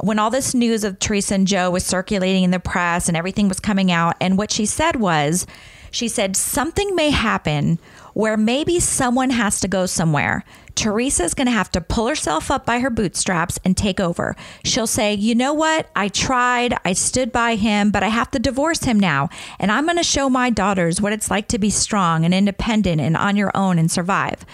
when 0.02 0.20
all 0.20 0.30
this 0.30 0.54
news 0.54 0.84
of 0.84 1.00
Teresa 1.00 1.36
and 1.36 1.48
Joe 1.48 1.72
was 1.72 1.86
circulating 1.86 2.44
in 2.44 2.52
the 2.52 2.60
press 2.60 3.08
and 3.08 3.16
everything 3.16 3.48
was 3.48 3.60
coming 3.60 3.92
out. 3.92 4.16
And 4.20 4.38
what 4.38 4.52
she 4.52 4.66
said 4.66 4.98
was, 4.98 5.48
she 5.92 6.08
said, 6.08 6.36
something 6.36 6.96
may 6.96 7.10
happen 7.10 7.80
where 8.14 8.36
maybe 8.36 8.80
someone 8.80 9.30
has 9.30 9.62
to 9.62 9.68
go 9.68 9.86
somewhere. 9.86 10.44
Teresa's 10.76 11.34
going 11.34 11.48
to 11.48 11.52
have 11.52 11.72
to 11.72 11.82
pull 11.82 12.08
herself 12.08 12.50
up 12.50 12.66
by 12.66 12.80
her 12.80 12.90
bootstraps 12.90 13.60
and 13.64 13.76
take 13.76 14.00
over. 14.00 14.36
She'll 14.64 14.88
say, 14.88 15.14
You 15.14 15.36
know 15.36 15.54
what? 15.54 15.90
I 15.96 16.08
tried, 16.08 16.76
I 16.86 16.94
stood 16.94 17.32
by 17.32 17.56
him, 17.56 17.92
but 17.92 18.04
I 18.04 18.08
have 18.08 18.32
to 18.32 18.40
divorce 18.40 18.84
him 18.84 19.00
now. 19.00 19.30
And 19.60 19.72
I'm 19.72 19.86
going 19.86 19.98
to 19.98 20.04
show 20.04 20.30
my 20.30 20.50
daughters 20.50 21.02
what 21.02 21.14
it's 21.14 21.30
like 21.30 21.48
to 21.50 21.60
be 21.60 21.70
strong 21.70 22.26
and 22.26 22.34
independent 22.34 23.02
and 23.02 23.18
on 23.18 23.36
your 23.36 23.52
own 23.56 23.78
and 23.78 23.92
survive. 23.92 24.46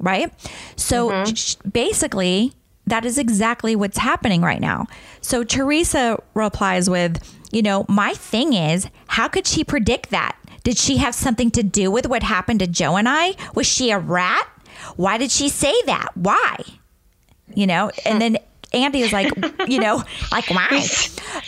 Right? 0.00 0.32
So 0.76 1.10
mm-hmm. 1.10 1.34
sh- 1.34 1.56
basically, 1.70 2.52
that 2.86 3.04
is 3.04 3.18
exactly 3.18 3.74
what's 3.74 3.98
happening 3.98 4.42
right 4.42 4.60
now. 4.60 4.86
So 5.20 5.44
Teresa 5.44 6.22
replies 6.34 6.90
with, 6.90 7.22
You 7.52 7.62
know, 7.62 7.86
my 7.88 8.14
thing 8.14 8.52
is, 8.52 8.88
how 9.08 9.28
could 9.28 9.46
she 9.46 9.64
predict 9.64 10.10
that? 10.10 10.36
Did 10.64 10.78
she 10.78 10.96
have 10.96 11.14
something 11.14 11.50
to 11.52 11.62
do 11.62 11.90
with 11.90 12.06
what 12.06 12.22
happened 12.22 12.60
to 12.60 12.66
Joe 12.66 12.96
and 12.96 13.08
I? 13.08 13.34
Was 13.54 13.66
she 13.66 13.90
a 13.90 13.98
rat? 13.98 14.48
Why 14.96 15.18
did 15.18 15.30
she 15.30 15.48
say 15.48 15.74
that? 15.86 16.08
Why? 16.14 16.56
You 17.54 17.66
know, 17.66 17.90
and 18.04 18.20
then 18.20 18.38
Andy 18.72 19.02
is 19.02 19.12
like, 19.12 19.30
you 19.68 19.78
know, 19.78 20.02
like 20.32 20.50
why? 20.50 20.86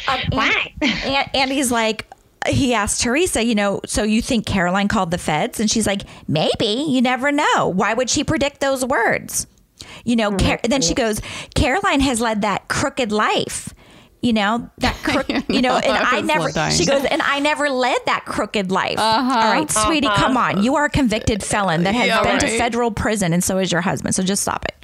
Um, 0.09 0.20
Why? 0.31 0.72
and 0.81 1.29
Andy's 1.35 1.72
like, 1.72 2.07
he 2.49 2.75
asked 2.75 3.03
Teresa, 3.03 3.44
you 3.44 3.55
know, 3.57 3.81
so 3.87 4.05
you 4.05 4.22
think 4.22 4.46
Caroline 4.46 4.87
called 4.88 5.11
the 5.11 5.18
feds? 5.18 5.59
And 5.59 5.68
she's 5.70 5.87
like, 5.87 6.03
maybe. 6.29 6.85
You 6.88 7.03
never 7.03 7.33
know. 7.33 7.72
Why 7.75 7.92
would 7.94 8.09
she 8.09 8.22
predict 8.22 8.61
those 8.61 8.85
words? 8.85 9.46
You 10.05 10.14
know, 10.16 10.37
Car- 10.37 10.61
then 10.62 10.83
she 10.83 10.94
goes, 10.94 11.20
Caroline 11.55 12.01
has 12.01 12.20
led 12.20 12.42
that 12.42 12.68
crooked 12.68 13.11
life. 13.11 13.75
You 14.26 14.32
know 14.32 14.68
that 14.78 14.96
crook. 15.04 15.28
You 15.28 15.62
know, 15.62 15.76
and 15.76 15.96
I 15.96 16.20
never. 16.20 16.50
She 16.72 16.84
goes, 16.84 17.04
and 17.04 17.22
I 17.22 17.38
never 17.38 17.70
led 17.70 17.98
that 18.06 18.24
crooked 18.24 18.72
life. 18.72 18.98
Uh-huh. 18.98 19.38
All 19.38 19.52
right, 19.52 19.70
sweetie, 19.70 20.08
come 20.08 20.36
uh-huh. 20.36 20.58
on. 20.58 20.64
You 20.64 20.74
are 20.74 20.86
a 20.86 20.90
convicted 20.90 21.44
felon 21.44 21.84
that 21.84 21.94
has 21.94 22.08
Yeah, 22.08 22.24
been 22.24 22.40
to 22.40 22.48
federal 22.58 22.90
prison, 22.90 23.32
and 23.32 23.44
so 23.44 23.58
is 23.58 23.70
your 23.70 23.82
husband. 23.82 24.16
So 24.16 24.24
just 24.24 24.42
stop 24.42 24.64
it. 24.64 24.74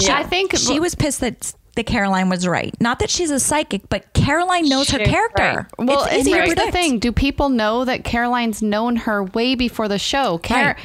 She, 0.00 0.10
I 0.10 0.24
think 0.24 0.56
she 0.56 0.80
was 0.80 0.96
pissed 0.96 1.20
that 1.20 1.52
that 1.76 1.86
Caroline 1.86 2.28
was 2.28 2.48
right. 2.48 2.74
Not 2.80 2.98
that 2.98 3.10
she's 3.10 3.30
a 3.30 3.38
psychic, 3.38 3.88
but 3.88 4.12
Caroline 4.12 4.68
knows 4.68 4.90
her 4.90 4.98
character. 4.98 5.68
right. 5.78 5.86
Well, 5.86 6.02
it's 6.02 6.12
and 6.12 6.20
easy 6.22 6.32
here's 6.32 6.54
the 6.56 6.72
thing: 6.72 6.98
Do 6.98 7.12
people 7.12 7.48
know 7.48 7.84
that 7.84 8.02
Caroline's 8.02 8.60
known 8.60 8.96
her 8.96 9.22
way 9.22 9.54
before 9.54 9.86
the 9.86 10.00
show? 10.00 10.38
Car- 10.38 10.64
Right. 10.64 10.76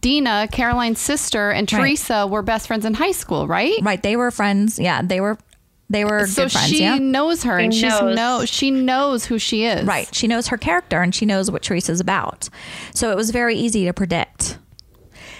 Dina, 0.00 0.48
Caroline's 0.50 0.98
sister, 1.00 1.50
and 1.50 1.70
Right. 1.72 1.80
Teresa 1.80 2.26
were 2.26 2.42
best 2.42 2.66
friends 2.66 2.84
in 2.84 2.94
high 2.94 3.12
school, 3.12 3.46
right? 3.46 3.74
Right, 3.82 4.02
they 4.02 4.16
were 4.16 4.30
friends. 4.30 4.78
Yeah, 4.78 5.02
they 5.02 5.20
were. 5.20 5.36
They 5.92 6.04
were 6.04 6.26
So 6.26 6.44
good 6.44 6.52
friends. 6.52 6.68
she 6.68 6.80
yeah. 6.80 6.98
knows 6.98 7.42
her, 7.44 7.58
and 7.58 7.72
She 7.72 7.80
she's 7.82 7.90
knows. 8.00 8.16
know 8.16 8.44
she 8.44 8.70
knows 8.70 9.26
who 9.26 9.38
she 9.38 9.64
is. 9.64 9.84
Right. 9.86 10.12
She 10.14 10.26
knows 10.26 10.48
her 10.48 10.56
character 10.56 11.00
and 11.02 11.14
she 11.14 11.26
knows 11.26 11.50
what 11.50 11.62
Teresa's 11.62 12.00
about. 12.00 12.48
So 12.94 13.10
it 13.10 13.16
was 13.16 13.30
very 13.30 13.56
easy 13.56 13.84
to 13.84 13.92
predict. 13.92 14.58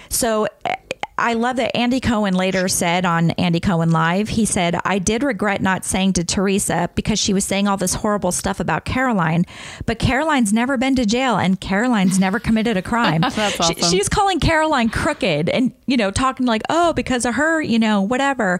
So 0.08 0.46
eh, 0.64 0.76
I 1.18 1.34
love 1.34 1.56
that 1.56 1.76
Andy 1.76 2.00
Cohen 2.00 2.34
later 2.34 2.68
said 2.68 3.04
on 3.04 3.30
Andy 3.32 3.60
Cohen 3.60 3.90
Live, 3.90 4.30
he 4.30 4.44
said, 4.44 4.76
I 4.84 4.98
did 4.98 5.22
regret 5.22 5.60
not 5.62 5.84
saying 5.84 6.14
to 6.14 6.24
Teresa 6.24 6.90
because 6.94 7.18
she 7.18 7.32
was 7.32 7.44
saying 7.44 7.68
all 7.68 7.76
this 7.76 7.94
horrible 7.94 8.32
stuff 8.32 8.60
about 8.60 8.84
Caroline, 8.84 9.44
but 9.86 9.98
Caroline's 9.98 10.52
never 10.52 10.76
been 10.76 10.96
to 10.96 11.06
jail 11.06 11.36
and 11.36 11.60
Caroline's 11.60 12.18
never 12.18 12.38
committed 12.40 12.76
a 12.76 12.82
crime. 12.82 13.20
That's 13.30 13.36
She- 13.54 13.62
awesome. 13.74 13.90
she's 13.90 14.08
calling 14.08 14.40
Caroline 14.40 14.88
crooked 14.88 15.48
and, 15.48 15.72
you 15.86 15.96
know, 15.96 16.10
talking 16.10 16.46
like, 16.46 16.62
oh, 16.70 16.92
because 16.94 17.24
of 17.24 17.34
her, 17.36 17.60
you 17.62 17.78
know, 17.78 18.00
whatever. 18.02 18.58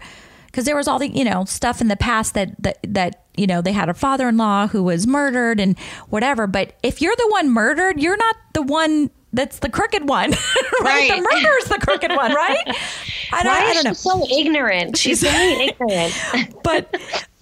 Because 0.52 0.66
there 0.66 0.76
was 0.76 0.86
all 0.86 0.98
the, 0.98 1.08
you 1.08 1.24
know, 1.24 1.46
stuff 1.46 1.80
in 1.80 1.88
the 1.88 1.96
past 1.96 2.34
that, 2.34 2.62
that, 2.62 2.78
that 2.86 3.24
you 3.36 3.46
know, 3.46 3.62
they 3.62 3.72
had 3.72 3.88
a 3.88 3.94
father 3.94 4.28
in 4.28 4.36
law 4.36 4.66
who 4.66 4.82
was 4.82 5.06
murdered 5.06 5.58
and 5.58 5.78
whatever. 6.10 6.46
But 6.46 6.74
if 6.82 7.00
you're 7.00 7.16
the 7.16 7.28
one 7.30 7.50
murdered, 7.50 8.00
you're 8.00 8.18
not 8.18 8.36
the 8.52 8.62
one 8.62 9.10
that's 9.32 9.60
the 9.60 9.70
crooked 9.70 10.06
one, 10.08 10.30
right? 10.82 10.82
Right. 10.82 11.10
The 11.10 11.22
murderer's 11.22 11.64
the 11.64 11.78
crooked 11.78 12.10
one, 12.10 12.34
right? 12.34 12.58
I 13.32 13.42
don't, 13.42 13.52
Why 13.52 13.60
I 13.60 13.70
is 13.70 13.74
don't 13.76 13.84
know 13.84 13.92
so 13.94 14.26
ignorant? 14.30 14.98
She's 14.98 15.22
very 15.22 15.68
ignorant. 15.68 16.14
but 16.62 16.94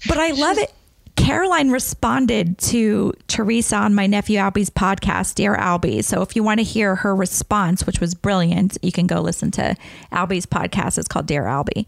but 0.07 0.19
I 0.19 0.31
love 0.31 0.59
it. 0.59 0.73
Caroline 1.17 1.71
responded 1.71 2.57
to 2.59 3.13
Teresa 3.29 3.77
on 3.77 3.95
my 3.95 4.07
nephew 4.07 4.39
Albie's 4.39 4.71
podcast, 4.71 5.35
Dear 5.35 5.55
Albie. 5.55 6.03
So 6.03 6.23
if 6.23 6.35
you 6.35 6.43
want 6.43 6.61
to 6.61 6.65
hear 6.65 6.97
her 6.97 7.15
response, 7.15 7.85
which 7.87 8.01
was 8.01 8.15
brilliant, 8.15 8.79
you 8.83 8.91
can 8.91 9.07
go 9.07 9.21
listen 9.21 9.51
to 9.53 9.77
Albie's 10.13 10.47
podcast. 10.47 10.97
It's 10.97 11.09
called 11.09 11.27
Dear 11.27 11.43
Albie. 11.45 11.87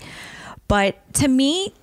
But 0.72 0.96
to 1.16 1.28
me, 1.28 1.74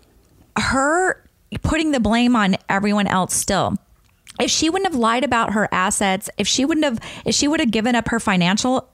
her 0.58 1.24
putting 1.62 1.92
the 1.92 2.00
blame 2.00 2.36
on 2.36 2.56
everyone 2.70 3.06
else 3.06 3.36
still. 3.36 3.76
If 4.42 4.50
she 4.50 4.68
wouldn't 4.68 4.92
have 4.92 5.00
lied 5.00 5.24
about 5.24 5.54
her 5.54 5.70
assets, 5.72 6.28
if 6.40 6.48
she 6.48 6.66
wouldn't 6.66 6.84
have 6.84 7.00
if 7.24 7.36
she 7.36 7.48
would 7.48 7.60
have 7.60 7.70
given 7.70 7.94
up 7.94 8.08
her 8.08 8.20
financial 8.20 8.90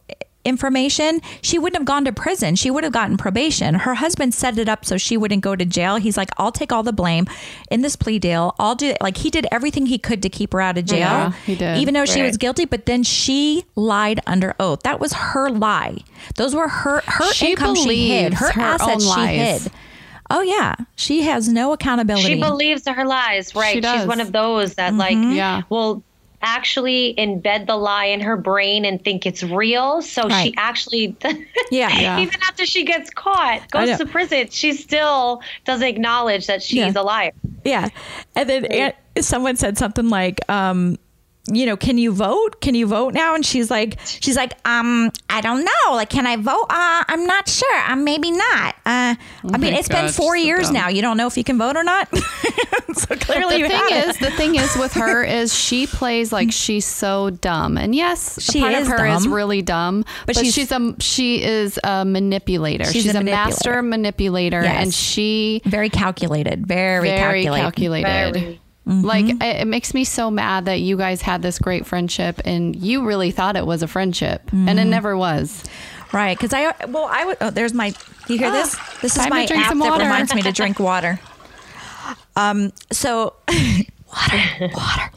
information, 0.46 1.22
she 1.42 1.60
wouldn't 1.60 1.78
have 1.80 1.86
gone 1.86 2.06
to 2.06 2.14
prison. 2.14 2.56
She 2.56 2.72
would 2.72 2.84
have 2.84 2.94
gotten 2.94 3.18
probation. 3.18 3.76
Her 3.76 3.96
husband 3.96 4.34
set 4.34 4.58
it 4.58 4.70
up 4.70 4.86
so 4.86 4.98
she 4.98 5.18
wouldn't 5.18 5.42
go 5.42 5.56
to 5.56 5.66
jail. 5.66 5.98
He's 5.98 6.16
like, 6.16 6.30
I'll 6.38 6.52
take 6.52 6.72
all 6.72 6.84
the 6.84 6.94
blame 6.94 7.28
in 7.70 7.82
this 7.82 7.96
plea 7.96 8.20
deal. 8.20 8.56
I'll 8.60 8.76
do 8.76 8.94
like 9.02 9.18
he 9.18 9.30
did 9.30 9.48
everything 9.52 9.88
he 9.88 9.98
could 9.98 10.22
to 10.24 10.30
keep 10.30 10.54
her 10.54 10.62
out 10.62 10.78
of 10.78 10.86
jail. 10.86 11.00
Yeah, 11.00 11.32
he 11.46 11.56
did. 11.56 11.78
Even 11.80 11.94
though 11.94 12.06
she 12.06 12.22
was 12.22 12.38
guilty, 12.38 12.66
but 12.66 12.86
then 12.86 13.04
she 13.04 13.66
lied 13.76 14.22
under 14.28 14.56
oath. 14.60 14.84
That 14.84 15.00
was 15.00 15.14
her 15.14 15.50
lie. 15.50 15.98
Those 16.36 16.56
were 16.56 16.68
her 16.68 17.02
her 17.06 17.34
She 17.34 17.52
income 17.52 17.76
she 17.76 18.10
hid. 18.10 18.34
Her, 18.36 18.52
her 18.52 18.62
assets 18.62 18.94
own 18.94 19.00
she 19.00 19.08
lies. 19.08 19.64
hid. 19.64 19.72
Oh 20.30 20.42
yeah. 20.42 20.76
She 20.96 21.22
has 21.24 21.48
no 21.48 21.74
accountability. 21.74 22.34
She 22.34 22.40
believes 22.40 22.88
her 22.88 23.06
lies, 23.06 23.54
right? 23.56 23.74
She 23.74 23.82
does. 23.82 24.02
She's 24.02 24.08
one 24.08 24.22
of 24.22 24.32
those 24.32 24.76
that 24.76 24.94
like 24.94 25.18
mm-hmm. 25.18 25.34
Yeah. 25.34 25.64
will 25.70 26.04
actually 26.42 27.16
embed 27.18 27.66
the 27.68 27.76
lie 27.76 28.06
in 28.06 28.22
her 28.22 28.38
brain 28.38 28.86
and 28.86 29.04
think 29.04 29.26
it's 29.26 29.44
real. 29.44 30.02
So 30.02 30.28
Right. 30.28 30.48
she 30.48 30.54
actually 30.58 31.16
Yeah. 31.72 31.90
Yeah. 32.00 32.20
even 32.20 32.36
after 32.44 32.66
she 32.66 32.84
gets 32.86 33.10
caught, 33.10 33.70
goes 33.72 33.98
to 33.98 34.06
prison, 34.06 34.50
she 34.50 34.74
still 34.74 35.42
doesn't 35.66 35.88
acknowledge 35.88 36.48
that 36.48 36.62
she's 36.64 36.78
Yeah. 36.78 36.94
a 36.96 37.02
liar. 37.04 37.32
Yeah. 37.64 37.90
And 38.36 38.50
then 38.50 38.66
Aunt, 38.66 38.96
someone 39.22 39.56
said 39.56 39.78
something 39.78 40.10
like, 40.10 40.40
um, 40.50 40.98
you 41.52 41.66
know, 41.66 41.78
can 41.78 41.98
you 41.98 42.12
vote? 42.12 42.60
Can 42.62 42.74
you 42.76 42.88
vote 42.88 43.14
now? 43.14 43.36
And 43.36 43.46
she's 43.46 43.70
like, 43.70 44.00
she's 44.06 44.36
like, 44.36 44.54
um, 44.68 45.12
I 45.30 45.42
don't 45.42 45.64
know. 45.64 45.92
Like, 45.94 46.10
can 46.10 46.26
I 46.26 46.38
vote? 46.38 46.66
Uh, 46.70 47.04
I'm 47.08 47.26
not 47.26 47.48
sure. 47.48 47.82
Um, 47.88 48.04
maybe 48.04 48.32
not. 48.32 48.76
Uh, 48.86 49.16
I 49.16 49.58
mean, 49.60 49.74
my 49.74 49.80
it's 49.80 49.88
been 49.88 50.10
four 50.10 50.38
so 50.38 50.44
years 50.44 50.66
dumb. 50.68 50.74
now. 50.74 50.88
You 50.90 51.02
don't 51.02 51.18
know 51.18 51.28
if 51.28 51.38
you 51.38 51.44
can 51.44 51.58
vote 51.58 51.78
or 51.78 51.84
not. 51.84 52.08
so 52.94 53.16
clearly, 53.16 53.56
the 53.56 53.60
you 53.60 53.68
thing 53.70 53.84
is, 53.92 54.16
it. 54.16 54.20
the 54.22 54.32
thing 54.32 54.56
is 54.56 54.76
with 54.78 54.94
her 54.94 55.24
is 55.40 55.54
she 55.54 55.86
plays 55.86 56.32
like 56.32 56.52
she's 56.52 56.86
so 56.86 57.30
dumb, 57.30 57.78
and 57.78 57.94
yes, 57.94 58.42
She 58.42 58.60
part 58.62 58.74
is 58.74 58.88
of 58.88 58.98
her 58.98 59.06
is 59.06 59.28
really 59.28 59.62
dumb. 59.62 60.04
But 60.26 60.36
But, 60.36 60.38
she's- 60.38 60.54
she's, 60.54 60.72
a 60.72 60.96
she 61.00 61.44
is 61.44 61.80
a 61.84 62.06
manipulator. 62.06 62.86
She's 62.86 63.04
She's, 63.04 63.16
a 63.16 63.20
a, 63.20 63.24
master 63.24 63.82
manipulator, 63.82 64.62
Yes. 64.64 64.84
and 64.84 64.94
she 64.94 65.62
very 65.66 65.90
calculated. 65.90 66.66
Very, 66.66 67.08
very 67.10 67.44
calculated. 67.44 67.62
calculated. 67.64 68.34
Very. 68.34 68.62
Like 68.86 69.26
Mm-hmm. 69.26 69.42
it, 69.42 69.62
it 69.62 69.66
makes 69.68 69.94
me 69.96 70.04
so 70.04 70.30
mad 70.30 70.66
that 70.66 70.80
you 70.80 70.96
guys 70.96 71.22
had 71.22 71.42
this 71.42 71.58
great 71.58 71.86
friendship, 71.88 72.40
and 72.46 72.76
you 72.76 73.04
really 73.06 73.32
thought 73.32 73.56
it 73.56 73.66
was 73.66 73.82
a 73.82 73.88
friendship, 73.88 74.42
and 74.52 74.68
Mm-hmm. 74.70 74.78
it 74.80 74.86
never 74.86 75.18
was. 75.18 75.64
Right. 76.14 76.38
Because 76.38 76.54
I, 76.54 76.72
well, 76.88 77.10
I 77.12 77.26
would, 77.26 77.38
oh, 77.42 77.50
there's 77.50 77.74
my, 77.74 77.90
do 77.90 78.34
you 78.34 78.38
hear 78.40 78.52
this? 78.52 78.76
This 79.02 79.18
is 79.18 79.28
my 79.30 79.46
drink 79.48 79.64
app 79.66 79.74
that 79.74 79.80
water. 79.80 80.04
reminds 80.04 80.34
me 80.36 80.42
to 80.44 80.52
drink 80.52 80.80
water. 80.80 81.20
Um, 82.38 82.72
so, 82.92 83.34
water, 83.50 84.70
water. 84.76 85.12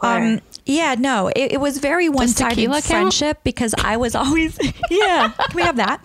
Um, 0.00 0.40
yeah, 0.66 0.94
no, 0.98 1.28
it, 1.28 1.52
it 1.52 1.60
was 1.60 1.78
very 1.78 2.08
one 2.08 2.28
sided 2.28 2.70
count? 2.70 2.84
friendship 2.84 3.40
because 3.44 3.74
I 3.78 3.96
was 3.96 4.14
always, 4.14 4.58
yeah, 4.90 5.32
can 5.36 5.56
we 5.56 5.62
have 5.62 5.76
that? 5.76 6.00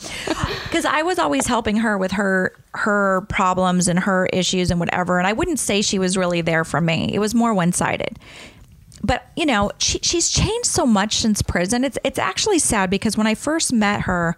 Because 0.65 0.85
I 0.85 1.01
was 1.01 1.17
always 1.17 1.47
helping 1.47 1.77
her 1.77 1.97
with 1.97 2.11
her 2.11 2.53
her 2.73 3.21
problems 3.29 3.87
and 3.87 3.99
her 3.99 4.27
issues 4.33 4.69
and 4.69 4.79
whatever. 4.79 5.17
And 5.17 5.25
I 5.27 5.33
wouldn't 5.33 5.59
say 5.59 5.81
she 5.81 5.97
was 5.97 6.17
really 6.17 6.41
there 6.41 6.63
for 6.63 6.81
me. 6.81 7.09
It 7.13 7.19
was 7.19 7.33
more 7.33 7.53
one 7.53 7.71
sided 7.71 8.19
but 9.01 9.29
you 9.37 9.45
know 9.45 9.71
she, 9.79 9.97
she's 10.01 10.29
changed 10.29 10.65
so 10.65 10.85
much 10.85 11.15
since 11.15 11.41
prison 11.41 11.85
it's 11.85 11.97
it's 12.03 12.19
actually 12.19 12.59
sad 12.59 12.89
because 12.89 13.15
when 13.15 13.27
i 13.27 13.33
first 13.33 13.71
met 13.71 14.01
her 14.01 14.35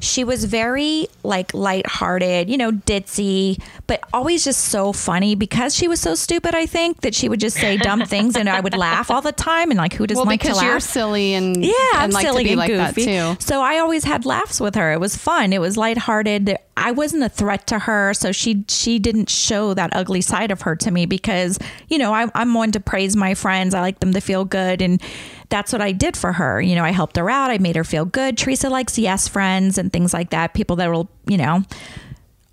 she 0.00 0.24
was 0.24 0.44
very 0.46 1.06
like 1.22 1.52
lighthearted, 1.52 2.48
you 2.48 2.56
know, 2.56 2.72
ditzy, 2.72 3.62
but 3.86 4.00
always 4.12 4.44
just 4.44 4.64
so 4.64 4.92
funny 4.92 5.34
because 5.34 5.74
she 5.74 5.86
was 5.88 6.00
so 6.00 6.14
stupid. 6.14 6.54
I 6.54 6.66
think 6.66 7.02
that 7.02 7.14
she 7.14 7.28
would 7.28 7.40
just 7.40 7.56
say 7.56 7.76
dumb 7.76 8.04
things, 8.06 8.36
and 8.36 8.48
I 8.48 8.60
would 8.60 8.76
laugh 8.76 9.10
all 9.10 9.20
the 9.22 9.32
time. 9.32 9.70
And 9.70 9.78
like, 9.78 9.92
who 9.94 10.06
doesn't 10.06 10.18
Well, 10.20 10.26
like 10.26 10.40
to 10.40 10.46
because 10.46 10.56
laugh? 10.58 10.66
you're 10.66 10.80
silly 10.80 11.34
and 11.34 11.62
Yeah, 11.64 11.72
I'm 11.94 12.10
like 12.10 12.26
silly 12.26 12.42
to 12.44 12.48
be 12.48 12.52
and 12.52 12.58
like 12.58 12.94
goofy. 12.94 13.36
So 13.40 13.60
I 13.60 13.78
always 13.78 14.04
had 14.04 14.24
laughs 14.24 14.60
with 14.60 14.74
her. 14.74 14.92
It 14.92 15.00
was 15.00 15.16
fun. 15.16 15.52
It 15.52 15.60
was 15.60 15.76
lighthearted. 15.76 16.56
I 16.76 16.92
wasn't 16.92 17.22
a 17.24 17.28
threat 17.28 17.66
to 17.68 17.78
her, 17.80 18.14
so 18.14 18.32
she 18.32 18.64
she 18.68 18.98
didn't 18.98 19.28
show 19.28 19.74
that 19.74 19.90
ugly 19.94 20.22
side 20.22 20.50
of 20.50 20.62
her 20.62 20.74
to 20.76 20.90
me 20.90 21.04
because 21.04 21.58
you 21.88 21.98
know 21.98 22.14
I, 22.14 22.30
I'm 22.34 22.54
one 22.54 22.72
to 22.72 22.80
praise 22.80 23.14
my 23.16 23.34
friends. 23.34 23.74
I 23.74 23.80
like 23.82 24.00
them 24.00 24.14
to 24.14 24.20
feel 24.20 24.46
good, 24.46 24.80
and 24.80 25.02
that's 25.50 25.72
what 25.72 25.82
I 25.82 25.92
did 25.92 26.16
for 26.16 26.32
her. 26.32 26.60
You 26.62 26.74
know, 26.76 26.84
I 26.84 26.90
helped 26.90 27.16
her 27.16 27.28
out. 27.28 27.50
I 27.50 27.58
made 27.58 27.76
her 27.76 27.84
feel 27.84 28.04
good. 28.06 28.38
Teresa 28.38 28.70
likes 28.70 28.98
yes 28.98 29.28
friends 29.28 29.76
and 29.78 29.92
things 29.92 30.14
like 30.14 30.30
that. 30.30 30.54
People 30.54 30.76
that 30.76 30.90
will 30.90 31.10
you 31.26 31.36
know 31.36 31.62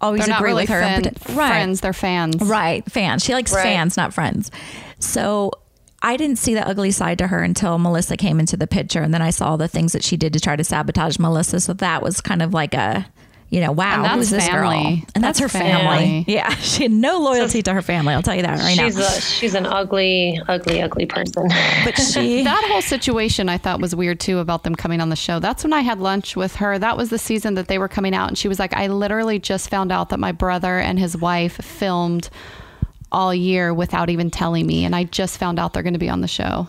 always 0.01 0.25
They're 0.25 0.35
agree 0.35 0.49
really 0.49 0.63
with 0.63 0.69
her. 0.69 0.81
fan- 0.81 1.01
But- 1.03 1.19
friends. 1.19 1.81
They're 1.81 1.93
fans. 1.93 2.35
Right, 2.41 2.83
fans. 2.91 3.23
She 3.23 3.33
likes 3.33 3.53
Right. 3.53 3.63
fans, 3.63 3.95
not 3.97 4.13
friends. 4.13 4.51
So 4.99 5.51
I 6.03 6.17
didn't 6.17 6.37
see 6.37 6.53
the 6.53 6.67
ugly 6.67 6.91
side 6.91 7.17
to 7.19 7.27
her 7.27 7.41
until 7.41 7.79
Melissa 7.79 8.17
came 8.17 8.39
into 8.39 8.55
the 8.57 8.67
picture, 8.67 9.01
and 9.01 9.11
then 9.13 9.21
I 9.23 9.31
saw 9.31 9.57
the 9.57 9.67
things 9.67 9.93
that 9.93 10.03
she 10.03 10.15
did 10.17 10.33
to 10.33 10.39
try 10.39 10.55
to 10.55 10.63
sabotage 10.63 11.17
Melissa. 11.17 11.59
So 11.59 11.73
that 11.73 12.03
was 12.03 12.21
kind 12.21 12.41
of 12.43 12.53
like 12.53 12.75
a, 12.75 13.07
you 13.49 13.61
know, 13.61 13.71
wow, 13.71 13.95
And 13.95 14.03
that's 14.05 14.15
who's 14.17 14.29
this 14.31 14.49
girl? 14.49 14.69
And 14.71 15.03
that's, 15.03 15.13
That's 15.13 15.39
her 15.39 15.47
family. 15.47 15.97
family. 15.97 16.25
Yeah, 16.27 16.49
she 16.55 16.83
had 16.83 16.91
no 16.91 17.19
loyalty 17.19 17.61
to 17.63 17.73
her 17.73 17.81
family. 17.81 18.13
I'll 18.13 18.21
tell 18.21 18.35
you 18.35 18.41
that 18.41 18.59
right 18.59 18.77
she's 18.77 18.97
now. 18.97 19.03
a, 19.07 19.21
she's 19.21 19.55
an 19.55 19.65
ugly, 19.65 20.39
ugly, 20.49 20.81
ugly 20.81 21.05
person. 21.05 21.47
but 21.85 21.97
she, 21.97 22.43
That 22.47 22.65
whole 22.69 22.81
situation 22.81 23.47
I 23.47 23.57
thought 23.57 23.79
was 23.79 23.95
weird 23.95 24.19
too 24.19 24.39
about 24.39 24.63
them 24.63 24.75
coming 24.75 24.99
on 24.99 25.09
the 25.09 25.15
show. 25.15 25.39
That's 25.39 25.63
when 25.63 25.71
I 25.71 25.79
had 25.79 25.99
lunch 25.99 26.35
with 26.35 26.55
her. 26.57 26.77
That 26.77 26.97
was 26.97 27.09
the 27.09 27.17
season 27.19 27.53
that 27.53 27.67
they 27.69 27.77
were 27.77 27.87
coming 27.87 28.13
out, 28.13 28.27
and 28.27 28.37
she 28.37 28.49
was 28.49 28.59
like, 28.59 28.73
I 28.73 28.87
literally 28.87 29.39
just 29.39 29.69
found 29.69 29.91
out 29.93 30.09
that 30.09 30.19
my 30.19 30.33
brother 30.33 30.77
and 30.79 30.99
his 30.99 31.15
wife 31.15 31.53
filmed 31.63 32.29
all 33.13 33.33
year 33.33 33.73
without 33.73 34.09
even 34.09 34.29
telling 34.29 34.67
me, 34.67 34.83
and 34.83 34.93
I 34.93 35.05
just 35.05 35.37
found 35.37 35.57
out 35.59 35.73
they're 35.73 35.83
going 35.83 35.93
to 35.93 35.99
be 35.99 36.09
on 36.09 36.19
the 36.19 36.27
show. 36.27 36.67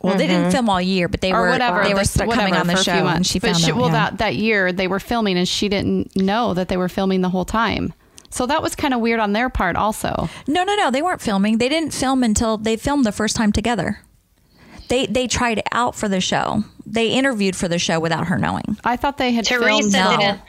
Well, 0.00 0.16
they 0.16 0.26
didn't 0.26 0.42
mm-hmm. 0.42 0.50
film 0.52 0.68
all 0.70 0.80
year, 0.80 1.08
but 1.08 1.20
they 1.20 1.32
Or 1.32 1.42
were 1.42 1.50
whatever. 1.50 1.82
they 1.82 1.94
were 1.94 2.00
this- 2.00 2.16
coming 2.16 2.54
on 2.54 2.66
the 2.66 2.76
show, 2.76 3.06
and 3.06 3.26
she 3.26 3.38
But 3.38 3.52
found 3.52 3.64
out. 3.64 3.76
well, 3.76 3.86
yeah. 3.86 3.92
that 3.92 4.18
that 4.18 4.36
year 4.36 4.72
they 4.72 4.86
were 4.88 5.00
filming, 5.00 5.36
and 5.36 5.48
she 5.48 5.68
didn't 5.68 6.14
know 6.16 6.54
that 6.54 6.68
they 6.68 6.76
were 6.76 6.88
filming 6.88 7.20
the 7.20 7.30
whole 7.30 7.44
time. 7.44 7.92
So 8.30 8.44
that 8.46 8.62
was 8.62 8.74
kind 8.76 8.92
of 8.92 9.00
weird 9.00 9.20
on 9.20 9.32
their 9.32 9.48
part, 9.48 9.74
also. 9.74 10.28
No, 10.46 10.62
no, 10.62 10.74
no. 10.76 10.90
They 10.90 11.00
weren't 11.00 11.22
filming. 11.22 11.58
They 11.58 11.68
didn't 11.70 11.94
film 11.94 12.22
until 12.22 12.58
they 12.58 12.76
filmed 12.76 13.06
the 13.06 13.12
first 13.12 13.36
time 13.36 13.52
together. 13.52 14.00
They 14.88 15.06
they 15.06 15.26
tried 15.26 15.62
out 15.72 15.94
for 15.94 16.08
the 16.08 16.20
show. 16.20 16.64
They 16.90 17.08
interviewed 17.08 17.54
for 17.54 17.68
the 17.68 17.78
show 17.78 18.00
without 18.00 18.28
her 18.28 18.38
knowing. 18.38 18.78
I 18.82 18.96
thought 18.96 19.18
they 19.18 19.32
had 19.32 19.44
Teresa 19.44 19.90
filmed. 19.90 19.92
Didn't. 19.92 20.40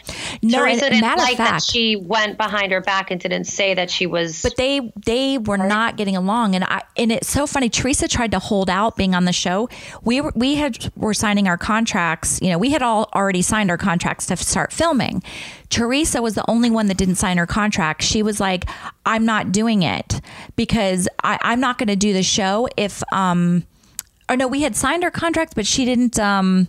No, 0.41 0.59
Teresa 0.59 0.85
and 0.85 0.93
didn't 0.93 1.01
matter 1.01 1.21
of 1.21 1.27
like 1.27 1.37
that 1.37 1.61
she 1.61 1.97
went 1.97 2.37
behind 2.37 2.71
her 2.71 2.79
back 2.79 3.11
and 3.11 3.19
didn't 3.19 3.43
say 3.43 3.73
that 3.73 3.91
she 3.91 4.05
was. 4.05 4.41
But 4.41 4.55
they 4.55 4.93
they 5.05 5.37
were 5.37 5.57
not 5.57 5.97
getting 5.97 6.15
along, 6.15 6.55
and 6.55 6.63
I 6.63 6.83
and 6.95 7.11
it's 7.11 7.29
so 7.29 7.45
funny. 7.45 7.69
Teresa 7.69 8.07
tried 8.07 8.31
to 8.31 8.39
hold 8.39 8.69
out 8.69 8.95
being 8.95 9.13
on 9.13 9.25
the 9.25 9.33
show. 9.33 9.67
We 10.03 10.21
were 10.21 10.31
we 10.33 10.55
had 10.55 10.91
were 10.95 11.13
signing 11.13 11.47
our 11.49 11.57
contracts. 11.57 12.39
You 12.41 12.51
know, 12.51 12.57
we 12.57 12.69
had 12.69 12.81
all 12.81 13.09
already 13.13 13.41
signed 13.41 13.69
our 13.69 13.77
contracts 13.77 14.25
to 14.27 14.37
start 14.37 14.71
filming. 14.71 15.21
Teresa 15.69 16.21
was 16.21 16.35
the 16.35 16.49
only 16.49 16.71
one 16.71 16.87
that 16.87 16.97
didn't 16.97 17.15
sign 17.15 17.37
her 17.37 17.45
contract. 17.45 18.01
She 18.01 18.23
was 18.23 18.39
like, 18.39 18.65
"I'm 19.05 19.25
not 19.25 19.51
doing 19.51 19.83
it 19.83 20.21
because 20.55 21.09
I, 21.21 21.37
I'm 21.41 21.59
not 21.59 21.77
going 21.77 21.87
to 21.87 21.97
do 21.97 22.13
the 22.13 22.23
show 22.23 22.69
if 22.77 23.03
um." 23.11 23.65
Or 24.29 24.37
no, 24.37 24.47
we 24.47 24.61
had 24.61 24.75
signed 24.75 25.03
our 25.03 25.11
contracts, 25.11 25.53
but 25.53 25.65
she 25.65 25.85
didn't. 25.85 26.19
Um, 26.19 26.67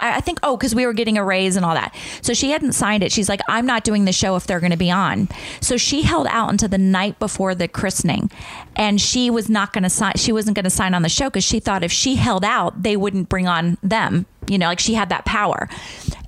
I 0.00 0.16
I 0.16 0.20
think, 0.20 0.40
oh, 0.42 0.56
because 0.56 0.74
we 0.74 0.86
were 0.86 0.92
getting 0.92 1.16
a 1.18 1.24
raise 1.24 1.56
and 1.56 1.64
all 1.64 1.74
that. 1.74 1.94
So 2.22 2.34
she 2.34 2.50
hadn't 2.50 2.72
signed 2.72 3.02
it. 3.02 3.12
She's 3.12 3.28
like, 3.28 3.40
I'm 3.48 3.66
not 3.66 3.84
doing 3.84 4.04
the 4.04 4.12
show 4.12 4.36
if 4.36 4.46
they're 4.46 4.60
going 4.60 4.72
to 4.72 4.76
be 4.76 4.90
on. 4.90 5.28
So 5.60 5.76
she 5.76 6.02
held 6.02 6.26
out 6.28 6.50
until 6.50 6.68
the 6.68 6.78
night 6.78 7.18
before 7.18 7.54
the 7.54 7.68
christening. 7.68 8.30
And 8.74 9.00
she 9.00 9.30
was 9.30 9.48
not 9.48 9.72
going 9.72 9.84
to 9.84 9.90
sign, 9.90 10.14
she 10.16 10.32
wasn't 10.32 10.56
going 10.56 10.64
to 10.64 10.70
sign 10.70 10.94
on 10.94 11.02
the 11.02 11.08
show 11.08 11.30
because 11.30 11.44
she 11.44 11.60
thought 11.60 11.84
if 11.84 11.92
she 11.92 12.16
held 12.16 12.44
out, 12.44 12.82
they 12.82 12.96
wouldn't 12.96 13.28
bring 13.28 13.46
on 13.46 13.78
them. 13.82 14.26
You 14.48 14.58
know, 14.58 14.66
like 14.66 14.80
she 14.80 14.94
had 14.94 15.10
that 15.10 15.24
power. 15.24 15.68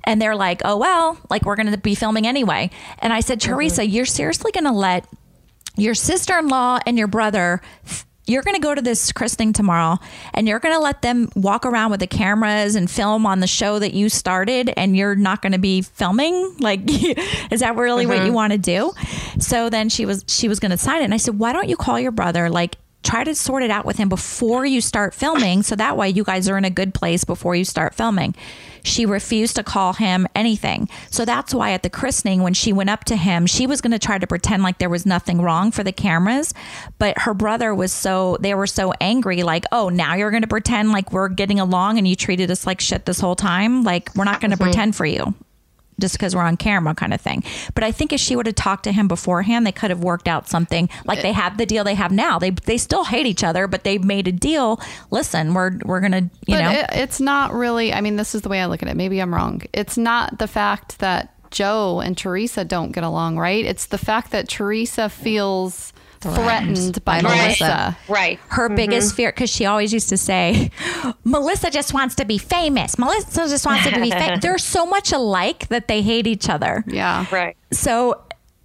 And 0.05 0.21
they're 0.21 0.35
like, 0.35 0.61
oh, 0.63 0.77
well, 0.77 1.17
like 1.29 1.43
we're 1.43 1.55
going 1.55 1.71
to 1.71 1.77
be 1.77 1.95
filming 1.95 2.25
anyway. 2.25 2.69
And 2.99 3.11
I 3.11 3.19
said, 3.19 3.41
Teresa, 3.41 3.85
you're 3.85 4.05
seriously 4.05 4.51
going 4.51 4.65
to 4.65 4.71
let 4.71 5.05
your 5.75 5.95
sister 5.95 6.37
in 6.39 6.47
law 6.47 6.79
and 6.85 6.97
your 6.97 7.07
brother 7.07 7.61
f- 7.85 8.05
you're 8.27 8.41
going 8.41 8.55
to 8.55 8.61
go 8.61 8.73
to 8.73 8.81
this 8.81 9.11
christening 9.11 9.53
tomorrow 9.53 9.97
and 10.33 10.47
you're 10.47 10.59
going 10.59 10.73
to 10.73 10.79
let 10.79 11.01
them 11.01 11.29
walk 11.35 11.65
around 11.65 11.91
with 11.91 11.99
the 11.99 12.07
cameras 12.07 12.75
and 12.75 12.89
film 12.89 13.25
on 13.25 13.39
the 13.39 13.47
show 13.47 13.79
that 13.79 13.93
you 13.93 14.09
started 14.09 14.71
and 14.77 14.97
you're 14.97 15.15
not 15.15 15.41
going 15.41 15.51
to 15.51 15.59
be 15.59 15.81
filming? 15.81 16.55
Like 16.59 16.81
is 17.51 17.59
that 17.59 17.75
really 17.75 18.05
what 18.05 18.17
you 18.17 18.23
mm-hmm. 18.25 18.33
want 18.33 18.51
to 18.53 18.57
do? 18.57 18.93
So 19.39 19.69
then 19.69 19.89
she 19.89 20.05
was 20.05 20.23
she 20.27 20.47
was 20.47 20.59
going 20.59 20.71
to 20.71 20.77
sign 20.77 21.01
it 21.01 21.05
and 21.05 21.13
i 21.13 21.17
said 21.17 21.37
why 21.37 21.53
don't 21.53 21.69
you 21.69 21.77
call 21.77 21.99
your 21.99 22.11
brother? 22.11 22.49
Like 22.49 22.77
try 23.05 23.23
to 23.23 23.35
sort 23.35 23.63
it 23.63 23.71
out 23.71 23.85
with 23.85 23.97
him 23.97 24.09
before 24.09 24.65
you 24.65 24.81
start 24.81 25.13
filming 25.13 25.63
so 25.63 25.75
that 25.75 25.95
way 25.95 26.09
you 26.09 26.23
guys 26.23 26.49
are 26.49 26.57
in 26.57 26.65
a 26.65 26.69
good 26.69 26.93
place 26.93 27.23
before 27.23 27.55
you 27.55 27.63
start 27.63 27.93
filming. 27.93 28.35
She 28.83 29.05
refused 29.05 29.55
to 29.55 29.63
call 29.63 29.93
him 29.93 30.27
anything. 30.35 30.89
So 31.09 31.25
that's 31.25 31.53
why 31.53 31.71
at 31.71 31.83
the 31.83 31.89
christening 31.89 32.41
when 32.41 32.53
she 32.53 32.73
went 32.73 32.89
up 32.89 33.05
to 33.05 33.15
him 33.15 33.45
she 33.45 33.67
was 33.67 33.81
going 33.81 33.91
to 33.91 33.99
try 33.99 34.17
to 34.17 34.27
pretend 34.27 34.63
like 34.63 34.79
there 34.79 34.89
was 34.89 35.05
nothing 35.05 35.41
wrong 35.41 35.71
for 35.71 35.83
the 35.83 35.91
cameras 35.91 36.53
but 36.97 37.19
her 37.19 37.33
brother 37.33 37.73
was 37.73 37.91
so 37.91 38.37
they 38.39 38.53
were 38.53 38.67
so 38.67 38.93
angry 38.99 39.43
like 39.43 39.65
oh 39.71 39.89
now 39.89 40.15
you're 40.15 40.31
going 40.31 40.41
to 40.41 40.47
pretend 40.47 40.91
like 40.91 41.11
we're 41.11 41.29
getting 41.29 41.59
along 41.59 41.97
and 41.97 42.07
you 42.07 42.15
treated 42.15 42.49
us 42.49 42.65
like 42.65 42.81
shit 42.81 43.05
this 43.05 43.19
whole 43.19 43.35
time? 43.35 43.83
Like 43.83 44.13
we're 44.15 44.23
not 44.23 44.41
going 44.41 44.51
to 44.51 44.57
pretend 44.57 44.95
for 44.95 45.05
you 45.05 45.35
just 45.99 46.15
because 46.15 46.35
we're 46.35 46.41
on 46.41 46.57
camera 46.57 46.93
kind 46.93 47.13
of 47.13 47.21
thing. 47.21 47.43
But 47.73 47.83
I 47.83 47.91
think 47.91 48.13
if 48.13 48.19
she 48.19 48.35
would 48.35 48.45
have 48.45 48.55
talked 48.55 48.83
to 48.85 48.91
him 48.91 49.07
beforehand, 49.07 49.65
they 49.65 49.71
could 49.71 49.89
have 49.89 50.03
worked 50.03 50.27
out 50.27 50.47
something 50.47 50.89
like 51.05 51.21
they 51.21 51.31
have 51.31 51.57
the 51.57 51.65
deal 51.65 51.83
they 51.83 51.95
have 51.95 52.11
now. 52.11 52.39
They 52.39 52.51
they 52.51 52.77
still 52.77 53.05
hate 53.05 53.25
each 53.25 53.43
other, 53.43 53.67
but 53.67 53.83
they 53.83 53.97
made 53.97 54.27
a 54.27 54.31
deal. 54.31 54.79
Listen, 55.11 55.53
we're 55.53 55.77
we're 55.83 56.01
gonna 56.01 56.29
you 56.47 56.55
but 56.55 56.61
know 56.61 56.71
it, 56.71 56.85
it's 56.91 57.19
not 57.19 57.53
really. 57.53 57.93
I 57.93 58.01
mean, 58.01 58.15
this 58.15 58.35
is 58.35 58.41
the 58.41 58.49
way 58.49 58.61
I 58.61 58.65
look 58.65 58.83
at 58.83 58.89
it. 58.89 58.95
Maybe 58.95 59.19
I'm 59.19 59.33
wrong. 59.33 59.61
It's 59.73 59.97
not 59.97 60.39
the 60.39 60.47
fact 60.47 60.99
that 60.99 61.31
Joe 61.51 62.01
and 62.01 62.17
Teresa 62.17 62.65
don't 62.65 62.91
get 62.91 63.03
along, 63.03 63.37
right? 63.37 63.63
It's 63.63 63.85
the 63.85 63.97
fact 63.97 64.31
that 64.31 64.49
Teresa 64.49 65.09
feels 65.09 65.93
threatened 66.33 67.03
by 67.05 67.21
By 67.21 67.29
Melissa. 67.29 67.63
Melissa. 67.63 67.97
Right. 68.07 68.39
her 68.49 68.67
mm-hmm. 68.67 68.75
biggest 68.75 69.15
fear 69.15 69.31
because 69.31 69.49
she 69.49 69.65
always 69.65 69.93
used 69.93 70.09
to 70.09 70.17
say 70.17 70.71
melissa 71.23 71.69
just 71.69 71.93
wants 71.93 72.15
to 72.15 72.25
be 72.25 72.37
famous 72.37 72.97
melissa 72.97 73.47
just 73.47 73.65
wants 73.65 73.87
to 73.87 73.99
be 73.99 74.09
famous 74.11 74.39
they're 74.41 74.57
so 74.57 74.85
much 74.85 75.11
alike 75.11 75.67
that 75.69 75.87
they 75.87 76.01
hate 76.01 76.27
each 76.27 76.49
other 76.49 76.83
Yeah. 76.87 77.25
Right. 77.31 77.55
so 77.71 78.21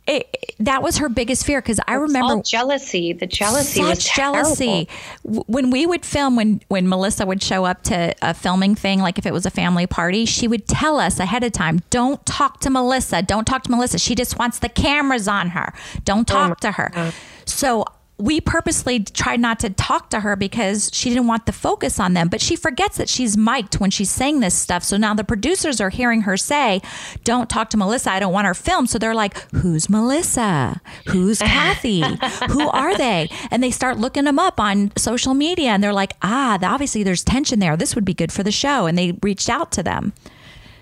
it, 0.07 0.55
that 0.59 0.83
was 0.83 0.99
her 0.99 1.09
biggest 1.09 1.45
fear 1.47 1.61
because 1.61 1.79
i 1.87 1.95
remember 1.95 2.35
All 2.35 2.43
jealousy. 2.43 3.13
The 3.13 3.27
jealousy 3.27 3.81
was 3.83 4.03
such 4.03 4.15
terrible. 4.15 4.43
jealousy. 4.43 4.89
When 5.23 5.71
we 5.71 5.87
would 5.87 6.05
film, 6.05 6.37
when 6.37 6.61
when 6.69 6.89
Melissa 6.89 7.27
would 7.27 7.43
show 7.43 7.65
up 7.65 7.83
to 7.85 8.15
a 8.23 8.35
filming 8.35 8.75
thing, 8.75 9.01
like 9.01 9.19
if 9.19 9.27
it 9.27 9.33
was 9.33 9.47
a 9.47 9.51
family 9.51 9.87
party, 9.87 10.25
she 10.25 10.49
would 10.49 10.67
tell 10.67 10.99
us 10.99 11.21
ahead 11.21 11.45
of 11.45 11.53
time, 11.53 11.83
"Don't 11.91 12.25
talk 12.27 12.61
to 12.61 12.71
Melissa. 12.71 13.23
Don't 13.23 13.45
talk 13.45 13.63
to 13.65 13.71
Melissa. 13.71 13.99
She 13.99 14.15
just 14.15 14.39
wants 14.39 14.59
the 14.59 14.69
cameras 14.69 15.29
on 15.29 15.51
her. 15.51 15.73
Don't 16.05 16.31
oh 16.31 16.35
talk 16.35 16.61
to 16.61 16.73
her." 16.73 17.13
So 17.45 17.85
we 18.21 18.41
purposely 18.41 19.01
tried 19.01 19.41
not 19.41 19.59
to 19.61 19.71
talk 19.71 20.11
to 20.11 20.21
her 20.21 20.37
because 20.37 20.91
she 20.93 21.09
didn't 21.09 21.27
want 21.27 21.47
the 21.47 21.53
focus 21.53 21.99
on 21.99 22.13
them. 22.15 22.29
But 22.29 22.41
she 22.41 22.55
forgets 22.57 22.97
that 22.99 23.09
she's 23.09 23.37
mic'd 23.37 23.81
when 23.81 23.91
she's 23.91 24.11
saying 24.11 24.41
this 24.41 24.55
stuff. 24.55 24.85
So 24.85 24.97
now 24.97 25.15
the 25.15 25.25
producers 25.25 25.81
are 25.81 25.91
hearing 25.91 26.23
her 26.23 26.37
say, 26.37 26.81
Don't 27.25 27.49
talk 27.49 27.71
to 27.71 27.77
Melissa. 27.77 28.11
I 28.13 28.21
don't 28.21 28.33
want 28.33 28.47
her 28.47 28.55
filmed. 28.55 28.91
So 28.91 28.99
they're 28.99 29.15
like, 29.15 29.37
Who's 29.53 29.89
Melissa? 29.89 30.81
Who's 31.09 31.39
Kathy? 31.41 32.03
Who 32.51 32.69
are 32.69 32.97
they? 32.97 33.31
And 33.51 33.63
they 33.63 33.71
start 33.71 33.99
looking 33.99 34.25
them 34.25 34.39
up 34.39 34.61
on 34.61 34.93
social 34.97 35.35
media 35.35 35.71
and 35.71 35.83
they're 35.83 35.93
like, 35.93 36.13
Ah, 36.23 36.59
obviously 36.63 37.03
there's 37.03 37.25
tension 37.25 37.59
there. 37.59 37.77
This 37.77 37.95
would 37.95 38.05
be 38.05 38.15
good 38.15 38.33
for 38.33 38.43
the 38.43 38.53
show. 38.53 38.87
And 38.87 38.97
they 38.99 39.13
reached 39.23 39.49
out 39.49 39.73
to 39.73 39.83
them. 39.83 40.13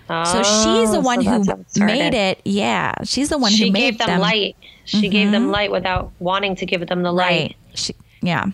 So 0.07 0.41
she's 0.41 0.91
the 0.91 1.01
one 1.01 1.23
so 1.23 1.29
who 1.29 1.37
that's 1.43 1.47
how 1.49 1.55
it 1.61 1.69
started. 1.69 1.93
made 1.93 2.13
it. 2.15 2.41
Yeah. 2.43 2.95
She's 3.03 3.29
the 3.29 3.37
one 3.37 3.51
She 3.51 3.67
who 3.67 3.71
made 3.71 3.97
gave 3.99 4.07
them, 4.07 4.19
light. 4.19 4.55
She 4.89 5.09
gave 5.09 5.31
them 5.31 5.43
mm-hmm. 5.43 5.51
light 5.51 5.71
without 5.71 6.11
wanting 6.19 6.55
to 6.57 6.65
give 6.65 6.85
them 6.87 7.03
the 7.03 7.11
light. 7.11 7.27
Right. 7.29 7.55
She, 7.75 7.95
yeah. 8.21 8.45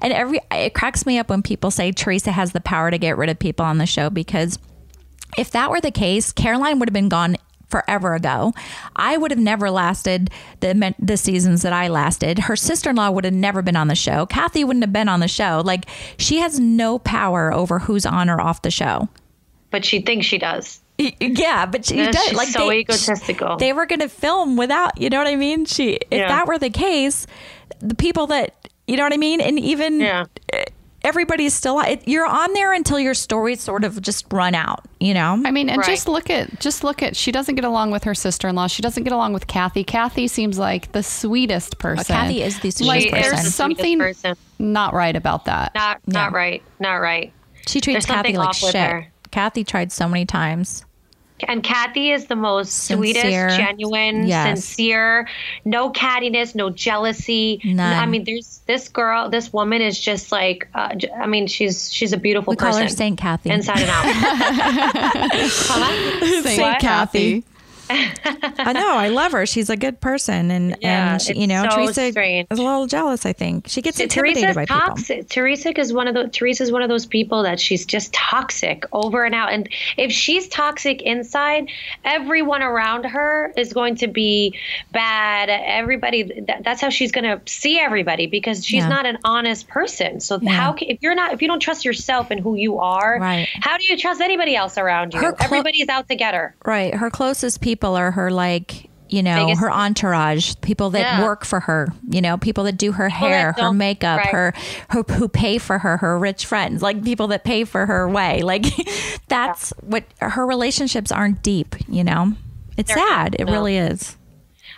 And 0.00 0.12
every 0.12 0.40
it 0.50 0.74
cracks 0.74 1.04
me 1.04 1.18
up 1.18 1.28
when 1.28 1.42
people 1.42 1.70
say 1.70 1.92
Teresa 1.92 2.32
has 2.32 2.52
the 2.52 2.60
power 2.60 2.90
to 2.90 2.98
get 2.98 3.16
rid 3.16 3.28
of 3.28 3.38
people 3.38 3.66
on 3.66 3.78
the 3.78 3.86
show 3.86 4.08
because 4.10 4.58
if 5.36 5.50
that 5.50 5.70
were 5.70 5.80
the 5.80 5.90
case, 5.90 6.32
Caroline 6.32 6.78
would 6.78 6.88
have 6.88 6.94
been 6.94 7.08
gone 7.08 7.36
forever 7.68 8.14
ago. 8.14 8.52
I 8.96 9.16
would 9.16 9.30
have 9.30 9.40
never 9.40 9.70
lasted 9.70 10.30
the 10.60 10.94
the 10.98 11.16
seasons 11.16 11.62
that 11.62 11.72
I 11.72 11.88
lasted. 11.88 12.38
Her 12.40 12.56
sister-in-law 12.56 13.10
would 13.10 13.24
have 13.24 13.34
never 13.34 13.62
been 13.62 13.76
on 13.76 13.88
the 13.88 13.94
show. 13.94 14.26
Kathy 14.26 14.64
wouldn't 14.64 14.84
have 14.84 14.92
been 14.92 15.08
on 15.08 15.20
the 15.20 15.28
show. 15.28 15.62
Like 15.64 15.86
she 16.18 16.38
has 16.38 16.58
no 16.58 16.98
power 16.98 17.52
over 17.52 17.80
who's 17.80 18.06
on 18.06 18.30
or 18.30 18.40
off 18.40 18.62
the 18.62 18.70
show. 18.70 19.08
But 19.70 19.84
she 19.84 20.00
thinks 20.00 20.26
she 20.26 20.38
does. 20.38 20.80
Y- 21.00 21.16
Yeah, 21.20 21.64
but 21.66 21.84
she 21.86 21.96
Yeah, 21.96 22.10
does. 22.10 22.22
she's 22.24 22.36
like 22.36 22.48
so 22.48 22.68
they, 22.68 22.80
egotistical. 22.80 23.56
They 23.56 23.72
were 23.72 23.86
going 23.86 24.00
to 24.00 24.08
film 24.08 24.56
without. 24.56 25.00
You 25.00 25.08
know 25.08 25.18
what 25.18 25.26
I 25.28 25.36
mean? 25.36 25.64
She. 25.64 25.94
If 25.94 26.18
Yeah. 26.18 26.28
that 26.28 26.46
were 26.46 26.58
the 26.58 26.70
case, 26.70 27.26
the 27.80 27.94
people 27.94 28.26
that 28.28 28.54
you 28.86 28.96
know 28.96 29.04
what 29.04 29.12
I 29.12 29.16
mean, 29.16 29.40
and 29.40 29.58
even 29.58 30.00
Yeah. 30.00 30.24
everybody's 31.04 31.54
still. 31.54 31.80
It, 31.80 32.02
you're 32.06 32.26
on 32.26 32.52
there 32.52 32.72
until 32.72 32.98
your 32.98 33.14
stories 33.14 33.60
sort 33.62 33.84
of 33.84 34.02
just 34.02 34.26
run 34.32 34.54
out. 34.54 34.84
You 34.98 35.14
know. 35.14 35.40
I 35.44 35.50
mean, 35.50 35.70
and 35.70 35.78
Right. 35.78 35.86
just 35.86 36.08
look 36.08 36.28
at 36.28 36.60
just 36.60 36.84
look 36.84 37.02
at 37.02 37.16
she 37.16 37.32
doesn't 37.32 37.54
get 37.54 37.64
along 37.64 37.90
with 37.92 38.04
her 38.04 38.14
sister 38.14 38.48
in 38.48 38.56
law. 38.56 38.66
She 38.66 38.82
doesn't 38.82 39.04
get 39.04 39.12
along 39.12 39.32
with 39.32 39.46
Kathy. 39.46 39.84
Kathy 39.84 40.28
seems 40.28 40.58
like 40.58 40.92
the 40.92 41.02
sweetest 41.02 41.76
oh, 41.78 41.80
person. 41.80 42.04
Kathy 42.14 42.42
is 42.42 42.58
the 42.60 42.70
sweetest 42.70 42.82
like 42.88 43.00
She 43.00 43.06
is 43.06 43.12
there's 43.12 43.24
the 43.30 43.36
sweetest 43.36 43.56
something 43.56 43.98
person. 43.98 44.36
not 44.58 44.92
right 44.92 45.16
about 45.16 45.46
that. 45.46 45.72
Not 45.74 46.00
not 46.06 46.32
right. 46.32 46.62
Not 46.78 46.96
right. 46.96 47.32
she 47.66 47.80
treats 47.80 48.04
there's 48.04 48.16
Kathy 48.16 48.36
like 48.36 48.54
shit. 48.54 48.74
her. 48.74 49.06
Kathy 49.30 49.62
tried 49.64 49.92
so 49.92 50.08
many 50.08 50.26
times. 50.26 50.84
And 51.48 51.62
Kathy 51.62 52.10
is 52.12 52.26
the 52.26 52.36
most 52.36 52.70
Sincere. 52.72 52.96
sweetest, 53.50 53.56
genuine, 53.58 54.26
Yes. 54.26 54.64
sincere, 54.64 55.28
no 55.64 55.90
cattiness, 55.90 56.54
no 56.54 56.70
jealousy. 56.70 57.60
None. 57.64 57.80
I 57.98 58.06
mean, 58.06 58.24
there's 58.24 58.60
this 58.66 58.88
girl, 58.88 59.28
this 59.30 59.52
woman 59.52 59.82
is 59.82 59.98
just 59.98 60.32
like, 60.32 60.68
uh, 60.74 60.94
j- 60.94 61.10
I 61.10 61.26
mean, 61.26 61.46
she's 61.46 61.92
she's 61.92 62.12
a 62.12 62.16
beautiful 62.18 62.52
We 62.52 62.56
call 62.56 62.68
person. 62.70 62.82
her 62.84 62.88
Saint 62.88 63.18
Kathy. 63.18 63.50
Inside 63.50 63.80
and 63.80 63.90
out. 63.90 65.30
Huh? 65.32 66.42
Saint 66.42 66.60
What? 66.62 66.80
Kathy. 66.80 67.44
I 67.90 68.72
know. 68.72 68.94
I 68.96 69.08
love 69.08 69.32
her. 69.32 69.46
She's 69.46 69.70
a 69.70 69.76
good 69.76 70.00
person, 70.00 70.50
and 70.50 70.76
Yeah, 70.80 71.12
and 71.14 71.22
she, 71.22 71.34
you 71.38 71.46
know, 71.46 71.64
so 71.68 71.76
Teresa 71.76 72.10
strange. 72.12 72.46
is 72.50 72.58
a 72.58 72.62
little 72.62 72.86
jealous. 72.86 73.26
I 73.26 73.32
think 73.32 73.68
she 73.68 73.82
gets 73.82 73.98
intimidated 74.00 74.42
Teresa's 74.42 74.56
by 74.56 74.64
people. 74.66 74.80
toxic. 74.80 75.28
Teresa 75.28 75.78
is 75.78 75.92
one 75.92 76.08
of 76.08 76.14
the 76.14 76.28
Teresa's 76.28 76.70
one 76.72 76.82
of 76.82 76.88
those 76.88 77.06
people 77.06 77.42
that 77.42 77.58
she's 77.60 77.84
just 77.86 78.12
toxic 78.12 78.84
over 78.92 79.24
and 79.24 79.34
out. 79.34 79.52
And 79.52 79.68
if 79.96 80.12
she's 80.12 80.48
toxic 80.48 81.02
inside, 81.02 81.68
everyone 82.04 82.62
around 82.62 83.04
her 83.04 83.52
is 83.56 83.72
going 83.72 83.96
to 83.96 84.06
be 84.08 84.58
bad. 84.92 85.48
Everybody. 85.48 86.22
That, 86.46 86.62
that's 86.64 86.80
how 86.80 86.90
she's 86.90 87.12
going 87.12 87.24
to 87.24 87.40
see 87.50 87.78
everybody 87.78 88.26
because 88.26 88.64
she's 88.64 88.82
Yeah. 88.82 88.88
not 88.88 89.06
an 89.06 89.18
honest 89.24 89.68
person. 89.68 90.20
So 90.20 90.38
how 90.46 90.72
can, 90.72 90.88
if 90.90 90.98
you're 91.02 91.14
not 91.14 91.32
if 91.32 91.42
you 91.42 91.48
don't 91.48 91.60
trust 91.60 91.84
yourself 91.84 92.30
and 92.30 92.40
who 92.40 92.54
you 92.54 92.78
are, 92.78 93.18
Right. 93.20 93.48
how 93.60 93.76
do 93.78 93.84
you 93.84 93.96
trust 93.96 94.20
anybody 94.20 94.54
else 94.56 94.78
around 94.78 95.14
you? 95.14 95.20
Clo- 95.20 95.34
Everybody's 95.40 95.88
out 95.88 96.08
to 96.08 96.14
get 96.16 96.34
her. 96.34 96.54
Right. 96.64 96.94
Her 96.94 97.10
closest 97.10 97.60
people 97.60 97.79
are 97.96 98.10
her 98.10 98.30
like 98.30 98.88
you 99.08 99.22
know 99.24 99.46
Biggest- 99.46 99.60
her 99.60 99.70
entourage, 99.72 100.54
people 100.60 100.90
that 100.90 101.00
Yeah. 101.00 101.22
work 101.24 101.44
for 101.44 101.58
her, 101.60 101.88
you 102.08 102.20
know, 102.20 102.36
people 102.38 102.64
that 102.64 102.76
do 102.78 102.92
her 102.92 103.08
that 103.08 103.12
hair, 103.12 103.52
her 103.58 103.72
makeup, 103.72 104.18
right. 104.18 104.28
her, 104.28 104.54
her 104.90 105.02
who 105.14 105.26
pay 105.28 105.58
for 105.58 105.78
her, 105.78 105.96
her 105.96 106.16
rich 106.18 106.46
friends, 106.46 106.80
like 106.80 107.02
people 107.02 107.26
that 107.28 107.42
pay 107.42 107.64
for 107.64 107.86
her 107.86 108.08
way. 108.08 108.42
Like 108.44 108.66
that's 109.28 109.72
what 109.80 110.04
her 110.20 110.46
relationships 110.46 111.10
aren't 111.10 111.42
deep, 111.42 111.74
you 111.88 112.04
know. 112.04 112.34
It's 112.76 112.94
They're 112.94 113.04
sad. 113.04 113.32
not, 113.32 113.40
It 113.40 113.44
no. 113.46 113.52
really 113.52 113.76
is. 113.76 114.16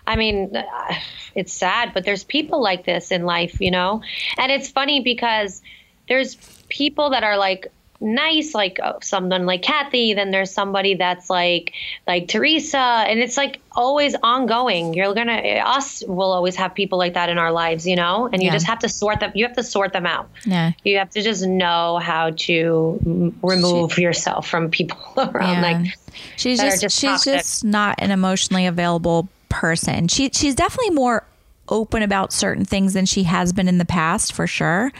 I 0.07 0.17
mean, 0.17 0.57
uh, 0.57 0.95
it's 1.35 1.53
sad, 1.53 1.93
but 1.95 2.05
there's 2.05 2.25
people 2.25 2.61
like 2.63 2.85
this 2.87 3.13
in 3.13 3.25
life, 3.25 3.61
you 3.61 3.71
know? 3.71 4.03
And 4.39 4.51
it's 4.51 4.69
funny 4.71 5.01
because 5.01 5.61
there's 6.09 6.37
people 6.71 7.11
that 7.11 7.23
are 7.23 7.37
like 7.37 7.67
nice, 8.03 8.55
like 8.55 8.79
uh, 8.83 8.95
someone 9.03 9.47
like 9.47 9.63
Kathy, 9.63 10.13
then 10.15 10.31
there's 10.33 10.51
somebody 10.51 10.95
that's 10.97 11.31
like 11.31 11.73
like 12.07 12.29
Teresa, 12.29 12.77
and 12.79 13.21
it's 13.21 13.37
like 13.37 13.61
always 13.73 14.15
ongoing. 14.23 14.93
You're 14.93 15.15
gonna 15.15 15.35
us 15.65 16.03
will 16.07 16.33
always 16.33 16.57
have 16.57 16.75
people 16.75 16.99
like 16.99 17.15
that 17.15 17.29
in 17.31 17.39
our 17.39 17.53
lives, 17.53 17.87
you 17.87 17.97
know? 17.97 18.29
And 18.33 18.43
you 18.43 18.49
Yeah. 18.49 18.53
just 18.55 18.67
have 18.67 18.81
to 18.81 18.89
sort 18.89 19.21
them 19.21 19.33
you 19.35 19.47
have 19.47 19.57
to 19.57 19.63
sort 19.63 19.93
them 19.93 20.05
out. 20.05 20.29
Yeah. 20.45 20.73
You 20.85 20.99
have 20.99 21.11
to 21.11 21.23
just 21.23 21.47
know 21.47 21.99
how 21.99 22.31
to 22.31 23.33
remove 23.43 23.97
yourself 23.99 24.47
from 24.49 24.71
people 24.71 24.99
around 25.17 25.63
Yeah. 25.63 25.63
like 25.63 25.95
she's 26.37 26.59
just, 26.61 26.83
just 26.83 26.99
she's 26.99 27.11
toxic. 27.11 27.35
just 27.35 27.65
not 27.65 27.95
an 27.99 28.11
emotionally 28.11 28.67
available 28.67 29.29
person. 29.49 30.09
She 30.09 30.29
she's 30.31 30.55
definitely 30.55 30.91
more 30.91 31.25
open 31.69 32.03
about 32.03 32.33
certain 32.33 32.65
things 32.65 32.93
than 32.93 33.07
she 33.07 33.23
has 33.23 33.53
been 33.53 33.69
in 33.69 33.79
the 33.79 33.85
past 33.85 34.33
for 34.33 34.47
sure. 34.47 34.93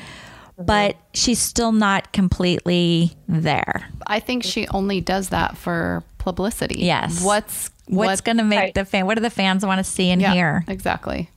Mm-hmm. 0.59 0.65
But 0.67 0.97
she's 1.15 1.39
still 1.39 1.73
not 1.73 2.13
completely 2.13 3.13
there. 3.29 3.89
I 4.07 4.21
think 4.21 4.45
she 4.45 4.69
only 4.69 5.01
does 5.01 5.31
that 5.31 5.57
for 5.57 6.03
publicity. 6.19 6.81
Yes. 6.81 7.23
What's 7.25 7.71
What's 7.87 8.21
what- 8.21 8.25
going 8.25 8.37
to 8.39 8.45
make 8.45 8.59
Right. 8.59 8.75
the 8.75 8.85
fan? 8.85 9.07
What 9.07 9.15
do 9.17 9.23
the 9.23 9.31
fans 9.31 9.65
want 9.67 9.79
to 9.79 9.85
see 9.85 10.11
and 10.11 10.21
yeah, 10.23 10.33
hear? 10.33 10.65
exactly. 10.69 11.29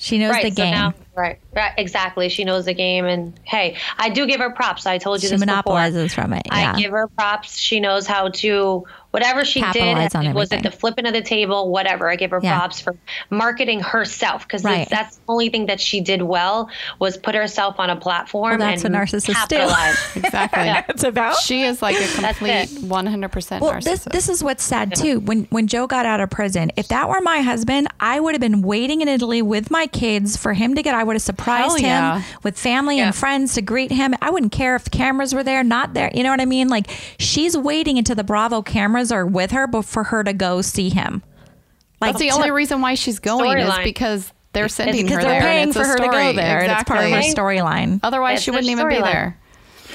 She 0.00 0.18
knows 0.18 0.36
the 0.36 0.50
so 0.50 0.54
game. 0.54 0.70
now- 0.72 0.94
right, 1.16 1.40
right, 1.56 1.72
exactly. 1.76 2.28
She 2.28 2.44
knows 2.44 2.66
the 2.66 2.74
game, 2.74 3.04
and 3.04 3.32
hey, 3.42 3.76
I 3.96 4.10
do 4.10 4.26
give 4.28 4.38
her 4.38 4.50
props. 4.50 4.86
I 4.86 4.98
told 4.98 5.22
you 5.24 5.28
this 5.28 5.40
before. 5.40 5.40
she 5.40 5.40
this 5.40 5.46
monopolizes 5.46 6.02
before. 6.12 6.22
from 6.24 6.32
it. 6.34 6.42
Yeah. 6.46 6.72
I 6.74 6.80
give 6.80 6.92
her 6.92 7.08
props. 7.08 7.56
She 7.58 7.80
knows 7.80 8.06
how 8.06 8.28
to 8.28 8.84
whatever 9.18 9.44
she 9.44 9.60
did 9.60 9.74
Capitalize 9.74 10.14
on 10.14 10.34
was 10.34 10.52
it 10.52 10.62
the 10.62 10.70
flipping 10.70 11.06
of 11.06 11.12
the 11.12 11.22
table 11.22 11.70
whatever 11.70 12.10
i 12.10 12.16
give 12.16 12.30
her 12.30 12.40
Yeah. 12.42 12.58
props 12.58 12.80
for 12.80 12.96
marketing 13.30 13.80
herself 13.80 14.42
because 14.42 14.64
Right. 14.64 14.88
that's 14.88 15.16
the 15.16 15.22
only 15.28 15.48
thing 15.48 15.66
that 15.66 15.80
she 15.80 16.00
did 16.00 16.22
well 16.22 16.68
was 16.98 17.16
put 17.16 17.34
herself 17.34 17.78
on 17.78 17.90
a 17.90 17.96
platform 17.96 18.58
Well, 18.58 18.58
that's 18.58 18.84
and 18.84 18.94
what 18.94 19.02
narcissists 19.04 19.26
do. 19.48 19.56
capitalize. 19.56 19.96
Exactly. 20.16 20.84
it's 20.94 21.04
about. 21.04 21.36
She 21.38 21.62
is 21.62 21.80
like 21.82 21.96
a 21.96 22.06
complete 22.14 22.68
100% 22.68 23.60
Well, 23.60 23.72
narcissist. 23.72 23.84
this 23.84 24.04
this 24.04 24.28
is 24.28 24.42
what's 24.44 24.62
sad 24.64 24.94
too. 24.94 25.20
When 25.20 25.44
when 25.50 25.66
Joe 25.66 25.86
got 25.86 26.06
out 26.06 26.20
of 26.20 26.30
prison, 26.30 26.70
if 26.76 26.88
that 26.88 27.08
were 27.08 27.20
my 27.20 27.40
husband, 27.40 27.88
I 28.00 28.20
would 28.20 28.34
have 28.34 28.40
been 28.40 28.62
waiting 28.62 29.00
in 29.00 29.08
Italy 29.08 29.42
with 29.42 29.70
my 29.70 29.86
kids 29.86 30.36
for 30.36 30.52
him 30.52 30.74
to 30.74 30.82
get. 30.82 30.94
I 30.94 31.02
would 31.04 31.14
have 31.14 31.22
surprised 31.22 31.78
Hell 31.80 31.80
yeah. 31.80 32.18
him 32.20 32.24
with 32.42 32.58
family 32.58 32.98
Yeah. 32.98 33.06
and 33.06 33.14
friends 33.14 33.54
to 33.54 33.62
greet 33.62 33.90
him. 33.90 34.14
I 34.20 34.30
wouldn't 34.30 34.52
care 34.52 34.76
if 34.76 34.90
cameras 34.90 35.34
were 35.34 35.42
there, 35.44 35.62
not 35.64 35.94
there. 35.94 36.10
You 36.14 36.22
know 36.22 36.30
what 36.30 36.40
I 36.40 36.46
mean? 36.46 36.68
Like 36.68 36.86
she's 37.18 37.56
waiting 37.56 37.98
until 37.98 38.16
the 38.16 38.24
Bravo 38.24 38.62
cameras 38.62 39.07
are 39.12 39.26
with 39.26 39.50
her, 39.52 39.66
but 39.66 39.82
for 39.84 40.04
her 40.04 40.22
to 40.24 40.32
go 40.32 40.62
see 40.62 40.88
him. 40.90 41.22
Like 42.00 42.12
That's 42.12 42.20
the 42.20 42.30
only 42.30 42.50
reason 42.50 42.80
why 42.80 42.94
she's 42.94 43.18
going 43.18 43.58
is 43.58 43.68
Storyline. 43.68 43.84
because 43.84 44.32
they're 44.52 44.68
sending 44.68 45.02
because 45.06 45.16
her 45.18 45.22
they're 45.22 45.40
there. 45.40 45.40
and 45.40 45.42
paying 45.42 45.68
it's 45.68 45.76
for 45.76 45.82
a 45.82 45.86
her 45.86 45.96
to 45.96 46.02
go 46.04 46.10
story. 46.10 46.32
there, 46.36 46.60
and 46.60 46.72
it's 46.72 46.84
part 46.84 47.04
of 47.04 47.10
her 47.10 47.20
storyline. 47.20 48.00
Otherwise, 48.02 48.36
It's 48.36 48.44
she 48.44 48.50
wouldn't 48.50 48.68
even 48.70 48.88
be 48.88 48.94
storyline. 48.96 49.02
there. 49.04 49.40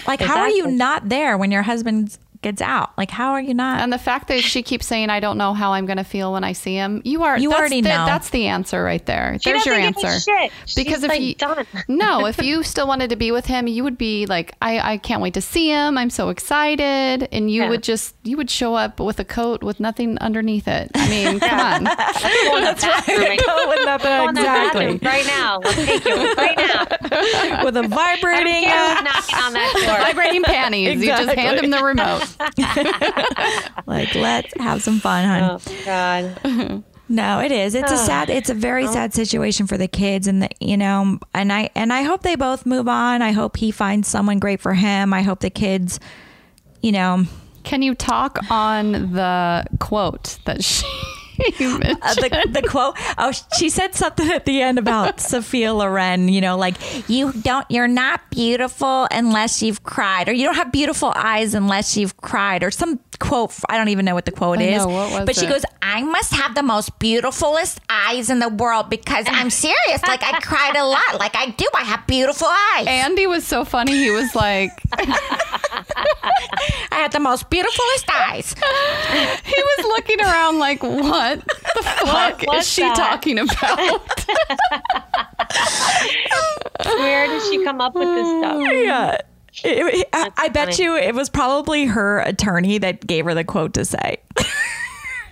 Like, 0.08 0.20
how 0.22 0.40
are 0.40 0.50
you 0.50 0.68
not 0.68 1.08
there 1.10 1.38
when 1.38 1.52
your 1.52 1.62
husband 1.62 2.18
gets 2.44 2.62
out? 2.62 2.92
Like, 2.98 3.10
how 3.10 3.32
are 3.32 3.42
you 3.42 3.54
not? 3.54 3.82
And 3.82 3.92
the 3.92 3.98
fact 3.98 4.28
that 4.28 4.42
she 4.42 4.62
keeps 4.62 4.86
saying, 4.86 5.10
"I 5.10 5.20
don't 5.20 5.38
know 5.38 5.54
how 5.54 5.74
I'm 5.74 5.86
going 5.86 5.98
to 5.98 6.04
feel 6.04 6.34
when 6.34 6.44
I 6.44 6.54
see 6.54 6.76
him," 6.76 7.02
you 7.06 7.24
are 7.24 7.38
You 7.40 7.50
that's 7.50 7.60
already 7.60 7.82
the, 7.82 7.90
know. 7.90 8.06
That's 8.06 8.30
the 8.30 8.48
answer 8.48 8.84
right 8.84 9.04
there. 9.06 9.38
She 9.42 9.50
There's 9.52 9.66
your 9.66 9.76
doesn't 9.76 9.94
give 9.96 10.04
a 10.04 10.08
answer. 10.08 10.32
shit. 10.32 10.52
Because 10.76 10.96
She's, 10.96 11.04
if 11.04 11.10
like, 11.10 11.22
you 11.22 11.36
done. 11.36 11.66
no, 11.88 12.26
if 12.28 12.42
you 12.42 12.62
still 12.64 12.88
wanted 12.88 13.10
to 13.10 13.16
be 13.16 13.32
with 13.32 13.46
him, 13.46 13.68
you 13.68 13.84
would 13.84 13.98
be 13.98 14.26
like, 14.28 14.54
"I 14.62 14.94
I 14.94 14.98
can't 14.98 15.22
wait 15.22 15.34
to 15.36 15.42
see 15.42 15.70
him. 15.70 15.98
I'm 15.98 16.10
so 16.10 16.30
excited," 16.30 17.28
and 17.32 17.50
you 17.50 17.64
Yeah. 17.64 17.70
would 17.70 17.84
just 17.84 18.16
you 18.24 18.38
would 18.38 18.50
show 18.50 18.76
up 18.76 19.00
with 19.00 19.20
a 19.20 19.26
coat 19.26 19.64
with 19.64 19.80
nothing 19.80 20.18
underneath 20.20 20.68
it. 20.68 20.92
I 20.96 21.10
mean, 21.10 21.40
come 21.50 21.60
on. 21.60 21.84
That's 21.86 22.84
right. 23.08 23.40
Go 23.46 23.68
with 23.70 23.86
nothing. 23.86 24.10
Go 24.12 24.28
in 24.30 24.36
the 24.36 24.42
Exactly. 24.42 25.00
right 25.02 25.26
now. 25.26 25.60
Let's 25.64 25.76
take 25.86 26.06
you 26.06 26.34
right 26.36 26.58
now. 26.58 27.64
With 27.64 27.78
a 27.78 27.84
vibrating. 27.88 28.64
Karen's 28.64 29.00
uh, 29.00 29.02
knocking 29.04 29.36
on 29.38 29.54
that 29.54 29.74
door. 29.86 30.06
Vibrating 30.06 30.44
panties. 30.44 31.00
You 31.02 31.08
just 31.08 31.34
hand 31.36 31.60
him 31.60 31.70
the 31.72 31.84
remote. 31.84 32.33
like, 33.86 34.14
let's 34.16 34.54
have 34.60 34.82
some 34.82 35.00
fun, 35.00 35.26
hon. 35.26 35.44
Oh 35.44 35.86
God. 35.86 36.84
No, 37.10 37.42
it 37.42 37.52
is. 37.52 37.76
It's 37.76 37.92
a 37.92 37.96
ah. 37.96 38.06
sad. 38.06 38.30
It's 38.30 38.50
a 38.50 38.54
very 38.54 38.88
sad 38.88 39.14
situation 39.14 39.68
for 39.68 39.78
the 39.78 39.90
kids, 39.90 40.26
and 40.26 40.42
the, 40.42 40.50
you 40.60 40.78
know, 40.78 41.20
and 41.34 41.52
I 41.52 41.70
and 41.76 41.92
I 41.92 42.02
hope 42.04 42.24
they 42.24 42.36
both 42.36 42.66
move 42.66 42.88
on. 42.88 43.22
I 43.22 43.34
hope 43.34 43.58
he 43.58 43.72
finds 43.72 44.08
someone 44.08 44.40
great 44.40 44.62
for 44.62 44.74
him. 44.74 45.14
I 45.14 45.22
hope 45.22 45.42
the 45.42 45.50
kids, 45.50 46.00
you 46.82 46.94
know, 46.94 47.26
Can 47.64 47.82
you 47.82 47.94
talk 47.94 48.40
on 48.50 49.14
the 49.14 49.66
quote 49.80 50.40
that 50.46 50.64
she 50.64 50.86
mentioned? 50.86 51.03
uh, 51.40 52.14
the 52.16 52.50
the 52.52 52.68
quote. 52.68 52.96
Oh, 53.18 53.32
she 53.58 53.70
said 53.70 53.96
something 53.96 54.30
at 54.30 54.46
the 54.46 54.62
end 54.62 54.78
about 54.78 55.20
Sophia 55.20 55.74
Loren. 55.74 56.28
You 56.28 56.42
know, 56.42 56.58
like 56.58 56.76
you 57.10 57.32
don't, 57.34 57.66
you're 57.70 57.88
not 57.88 58.30
beautiful 58.30 59.08
unless 59.10 59.64
you've 59.64 59.84
cried, 59.84 60.30
or 60.30 60.34
you 60.34 60.46
don't 60.46 60.56
have 60.56 60.72
beautiful 60.72 61.12
eyes 61.16 61.54
unless 61.54 61.98
you've 61.98 62.18
cried, 62.18 62.64
or 62.64 62.72
some 62.72 63.00
quote. 63.24 63.54
I 63.70 63.78
don't 63.78 63.88
even 63.90 64.04
know 64.06 64.14
what 64.16 64.26
the 64.26 64.32
quote 64.32 64.60
I 64.60 64.64
is. 64.64 64.86
know, 64.86 64.90
what 64.92 65.12
was 65.12 65.26
but 65.26 65.36
she 65.36 65.48
goes, 65.48 65.64
"I 65.82 66.04
must 66.04 66.34
have 66.34 66.56
the 66.56 66.64
most 66.64 67.00
beautifulest 67.00 67.80
eyes 67.90 68.30
in 68.30 68.40
the 68.40 68.50
world 68.50 68.90
because 68.90 69.26
I'm 69.30 69.50
serious. 69.66 70.04
Like 70.04 70.22
I 70.24 70.40
cried 70.42 70.76
a 70.76 70.86
lot. 70.86 71.20
Like 71.20 71.36
I 71.36 71.48
do. 71.52 71.66
I 71.74 71.84
have 71.84 72.06
beautiful 72.06 72.48
eyes. 72.76 72.86
Andy 72.88 73.26
was 73.28 73.48
so 73.48 73.64
funny. 73.64 73.94
He 73.94 74.12
was 74.12 74.36
like, 74.36 74.72
I 74.94 75.86
had 76.92 77.12
the 77.14 77.20
most 77.20 77.50
beautifulest 77.50 78.10
eyes." 78.12 78.54
he 79.46 79.62
was 79.62 79.86
looking 79.88 80.20
around 80.22 80.60
like, 80.60 80.84
what 80.84 81.40
the 81.46 81.84
fuck 82.06 82.42
is 82.44 82.48
what's 82.48 82.68
she 82.68 82.82
that? 82.82 82.96
talking 82.96 83.40
about? 83.40 84.02
Where 86.86 87.28
did 87.28 87.42
she 87.44 87.64
come 87.64 87.80
up 87.82 87.96
with 87.96 88.08
this 88.08 88.28
stuff? 88.28 88.62
Yeah. 88.72 89.18
It- 89.64 89.94
it- 89.96 90.10
I, 90.14 90.32
I 90.38 90.48
bet 90.50 90.70
funny. 90.76 90.84
you 90.84 90.96
it 90.96 91.14
was 91.14 91.30
probably 91.30 91.86
her 91.86 92.20
attorney 92.22 92.78
that 92.80 93.06
gave 93.06 93.26
her 93.26 93.34
the 93.34 93.44
quote 93.44 93.74
to 93.76 93.86
say. 93.86 94.18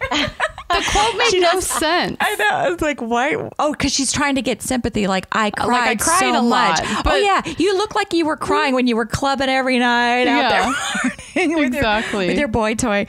The 0.09 0.85
quote 0.89 1.17
made 1.17 1.41
no 1.41 1.59
sense. 1.59 2.17
I 2.21 2.35
know. 2.35 2.71
It's 2.73 2.81
like, 2.81 3.01
why? 3.01 3.35
Oh, 3.59 3.71
because 3.73 3.91
she's 3.93 4.11
trying 4.11 4.35
to 4.35 4.41
get 4.41 4.61
sympathy. 4.61 5.05
Like, 5.05 5.27
I 5.33 5.51
cried, 5.51 5.89
I 5.89 5.95
cried 5.97 6.19
so 6.19 6.39
a 6.39 6.41
lot, 6.41 6.79
much. 6.79 6.87
oh, 6.87 7.01
but- 7.03 7.21
yeah. 7.21 7.41
You 7.57 7.77
look 7.77 7.93
like 7.93 8.13
you 8.13 8.25
were 8.25 8.37
crying 8.37 8.73
when 8.73 8.87
you 8.87 8.95
were 8.95 9.05
clubbing 9.05 9.49
every 9.49 9.79
night 9.79 10.27
out 10.27 10.49
Yeah. 10.49 10.73
there 11.33 11.47
with, 11.57 11.73
Exactly. 11.73 12.25
your, 12.25 12.31
with 12.31 12.39
your 12.39 12.47
boy 12.47 12.75
toy. 12.75 13.05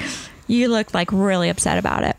You 0.48 0.68
look 0.68 0.92
like 0.92 1.12
really 1.12 1.48
upset 1.50 1.78
about 1.78 2.02
it. 2.02 2.16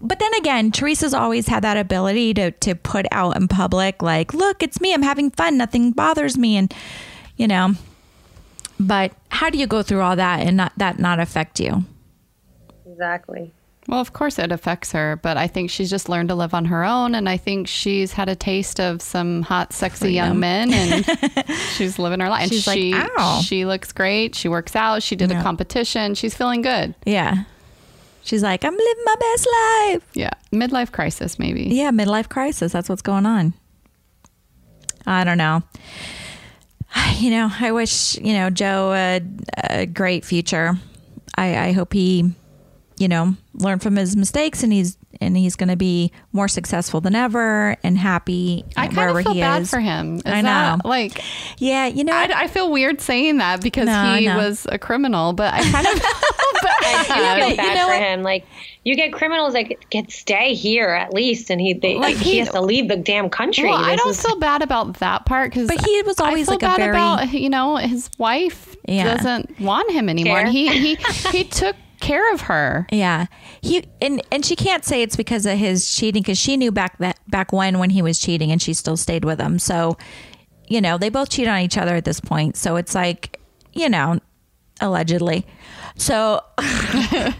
But 0.00 0.20
then 0.20 0.32
again, 0.34 0.70
Teresa's 0.70 1.12
always 1.12 1.48
had 1.48 1.64
that 1.64 1.76
ability 1.76 2.34
to, 2.34 2.52
to 2.52 2.76
put 2.76 3.04
out 3.10 3.36
in 3.36 3.48
public, 3.48 4.00
like, 4.00 4.32
look, 4.32 4.62
it's 4.62 4.80
me. 4.80 4.94
I'm 4.94 5.02
having 5.02 5.32
fun. 5.32 5.56
Nothing 5.56 5.90
bothers 5.90 6.38
me. 6.38 6.56
And, 6.56 6.72
you 7.36 7.48
know, 7.48 7.74
but 8.78 9.12
how 9.30 9.50
do 9.50 9.58
you 9.58 9.66
go 9.66 9.82
through 9.82 10.00
all 10.00 10.16
that 10.16 10.40
and 10.46 10.56
not 10.56 10.72
that 10.76 10.98
not 10.98 11.20
affect 11.20 11.60
you? 11.60 11.84
Exactly. 12.90 13.52
Well, 13.86 14.00
of 14.00 14.12
course 14.12 14.38
it 14.38 14.52
affects 14.52 14.92
her, 14.92 15.16
but 15.22 15.38
I 15.38 15.46
think 15.46 15.70
she's 15.70 15.88
just 15.88 16.10
learned 16.10 16.28
to 16.28 16.34
live 16.34 16.52
on 16.52 16.66
her 16.66 16.84
own. 16.84 17.14
And 17.14 17.26
I 17.26 17.38
think 17.38 17.66
she's 17.68 18.12
had 18.12 18.28
a 18.28 18.36
taste 18.36 18.80
of 18.80 19.00
some 19.00 19.40
hot, 19.42 19.72
sexy 19.72 20.12
young 20.12 20.38
men 20.38 20.74
and 20.74 21.06
she's 21.72 21.98
living 21.98 22.20
her 22.20 22.28
life. 22.28 22.42
And 22.42 22.50
She's 22.52 22.66
like, 22.66 22.76
she, 22.76 22.92
"Ow." 22.94 23.40
she 23.42 23.64
looks 23.64 23.92
great. 23.92 24.34
She 24.34 24.46
works 24.48 24.76
out. 24.76 25.02
She 25.02 25.16
did 25.16 25.30
Yeah. 25.30 25.40
a 25.40 25.42
competition. 25.42 26.14
She's 26.14 26.34
feeling 26.36 26.60
good. 26.60 26.94
Yeah. 27.06 27.44
She's 28.24 28.42
like, 28.42 28.62
I'm 28.62 28.74
living 28.76 29.04
my 29.06 29.14
best 29.18 29.48
life. 29.52 30.02
Yeah. 30.12 30.30
Midlife 30.52 30.92
crisis, 30.92 31.38
maybe. 31.38 31.62
Yeah, 31.62 31.90
midlife 31.90 32.28
crisis. 32.28 32.72
That's 32.72 32.90
what's 32.90 33.00
going 33.00 33.24
on. 33.24 33.54
I 35.06 35.24
don't 35.24 35.38
know. 35.38 35.62
You 37.18 37.30
know, 37.30 37.50
I 37.58 37.72
wish, 37.72 38.16
you 38.18 38.32
know, 38.32 38.48
Joe 38.48 38.92
a, 38.92 39.20
a 39.56 39.86
great 39.86 40.24
future. 40.24 40.74
I, 41.36 41.68
I 41.68 41.72
hope 41.72 41.92
he, 41.92 42.30
you 42.96 43.08
know, 43.08 43.34
learned 43.54 43.82
from 43.82 43.96
his 43.96 44.16
mistakes 44.16 44.62
and 44.62 44.72
he's 44.72 44.96
and 45.20 45.36
he's 45.36 45.56
going 45.56 45.68
to 45.68 45.74
be 45.76 46.12
more 46.32 46.46
successful 46.46 47.00
than 47.00 47.16
ever 47.16 47.76
and 47.82 47.98
happy 47.98 48.64
I 48.76 48.86
kind 48.86 48.96
wherever 48.98 49.18
of 49.18 49.24
feel 49.24 49.34
he 49.34 49.40
bad 49.40 49.62
is. 49.62 49.70
for 49.70 49.80
him. 49.80 50.16
Is 50.18 50.22
I 50.26 50.42
that, 50.42 50.84
know. 50.84 50.88
like, 50.88 51.20
Yeah, 51.58 51.86
you 51.86 52.04
know, 52.04 52.12
I, 52.14 52.30
I 52.32 52.46
feel 52.46 52.70
weird 52.70 53.00
saying 53.00 53.38
that 53.38 53.62
because 53.62 53.86
No, 53.86 54.14
he 54.14 54.28
was 54.28 54.64
a 54.70 54.78
criminal, 54.78 55.32
but 55.32 55.52
I 55.52 55.62
kind 55.68 55.86
of 55.88 55.94
I 56.62 57.04
Yeah, 57.08 57.36
feel 57.38 57.48
but 57.48 57.56
bad 57.56 57.66
you 57.68 57.74
know 57.74 57.80
for 57.86 57.92
what? 57.92 58.02
him. 58.02 58.22
Like 58.22 58.46
you 58.84 58.94
get 58.96 59.12
criminals 59.12 59.52
that 59.54 59.62
get, 59.64 59.90
get 59.90 60.10
stay 60.10 60.54
here 60.54 60.88
at 60.88 61.12
least, 61.12 61.50
and 61.50 61.60
he 61.60 61.74
they, 61.74 61.96
Like, 61.96 62.16
he, 62.16 62.32
he- 62.32 62.38
has 62.38 62.50
to 62.50 62.60
leave 62.60 62.88
the 62.88 62.96
damn 62.96 63.28
country. 63.30 63.64
Well, 63.68 63.74
I 63.76 63.96
don't 63.96 64.10
is- 64.10 64.22
feel 64.22 64.38
bad 64.38 64.62
about 64.62 64.98
that 64.98 65.26
part 65.26 65.50
because 65.52 65.68
But 65.68 65.84
he 65.84 66.02
was 66.02 66.18
always 66.20 66.48
I 66.48 66.52
feel 66.52 66.54
like 66.54 66.62
a 66.62 66.66
bad 66.66 66.76
very- 66.78 66.90
about 66.90 67.32
you 67.32 67.50
know 67.50 67.76
his 67.76 68.10
wife 68.18 68.76
Yeah. 68.86 69.16
doesn't 69.16 69.60
want 69.60 69.90
him 69.90 70.08
anymore. 70.08 70.40
And 70.40 70.48
he 70.48 70.68
he 70.68 70.94
he 71.32 71.44
took 71.44 71.76
care 72.00 72.32
of 72.32 72.42
her. 72.42 72.86
Yeah, 72.92 73.26
he 73.60 73.84
and 74.00 74.22
and 74.30 74.44
she 74.44 74.54
can't 74.56 74.84
say 74.84 75.02
it's 75.02 75.16
because 75.16 75.46
of 75.46 75.58
his 75.58 75.92
cheating 75.94 76.22
because 76.22 76.38
she 76.38 76.56
knew 76.56 76.70
back 76.72 76.96
that 76.98 77.18
back 77.28 77.52
when 77.52 77.78
when 77.78 77.90
he 77.90 78.02
was 78.02 78.18
cheating 78.20 78.52
and 78.52 78.62
she 78.62 78.72
still 78.74 78.96
stayed 78.96 79.24
with 79.24 79.40
him. 79.40 79.58
So, 79.58 79.96
you 80.68 80.80
know, 80.80 80.96
they 80.96 81.08
both 81.08 81.28
cheat 81.30 81.48
on 81.48 81.58
each 81.60 81.76
other 81.76 81.96
at 81.96 82.04
this 82.04 82.20
point. 82.20 82.56
So 82.56 82.76
it's 82.76 82.94
like, 82.94 83.40
you 83.72 83.88
know, 83.88 84.20
allegedly. 84.80 85.44
So 85.98 86.40
some 86.60 87.34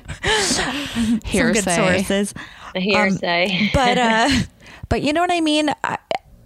good 1.23 1.65
sources, 1.65 2.35
a 2.75 2.81
hearsay. 2.81 3.71
but 3.73 3.99
uh, 3.99 4.29
but 4.89 5.03
you 5.03 5.13
know 5.13 5.21
what 5.21 5.33
I 5.33 5.41
mean. 5.41 5.71
I, 5.83 5.99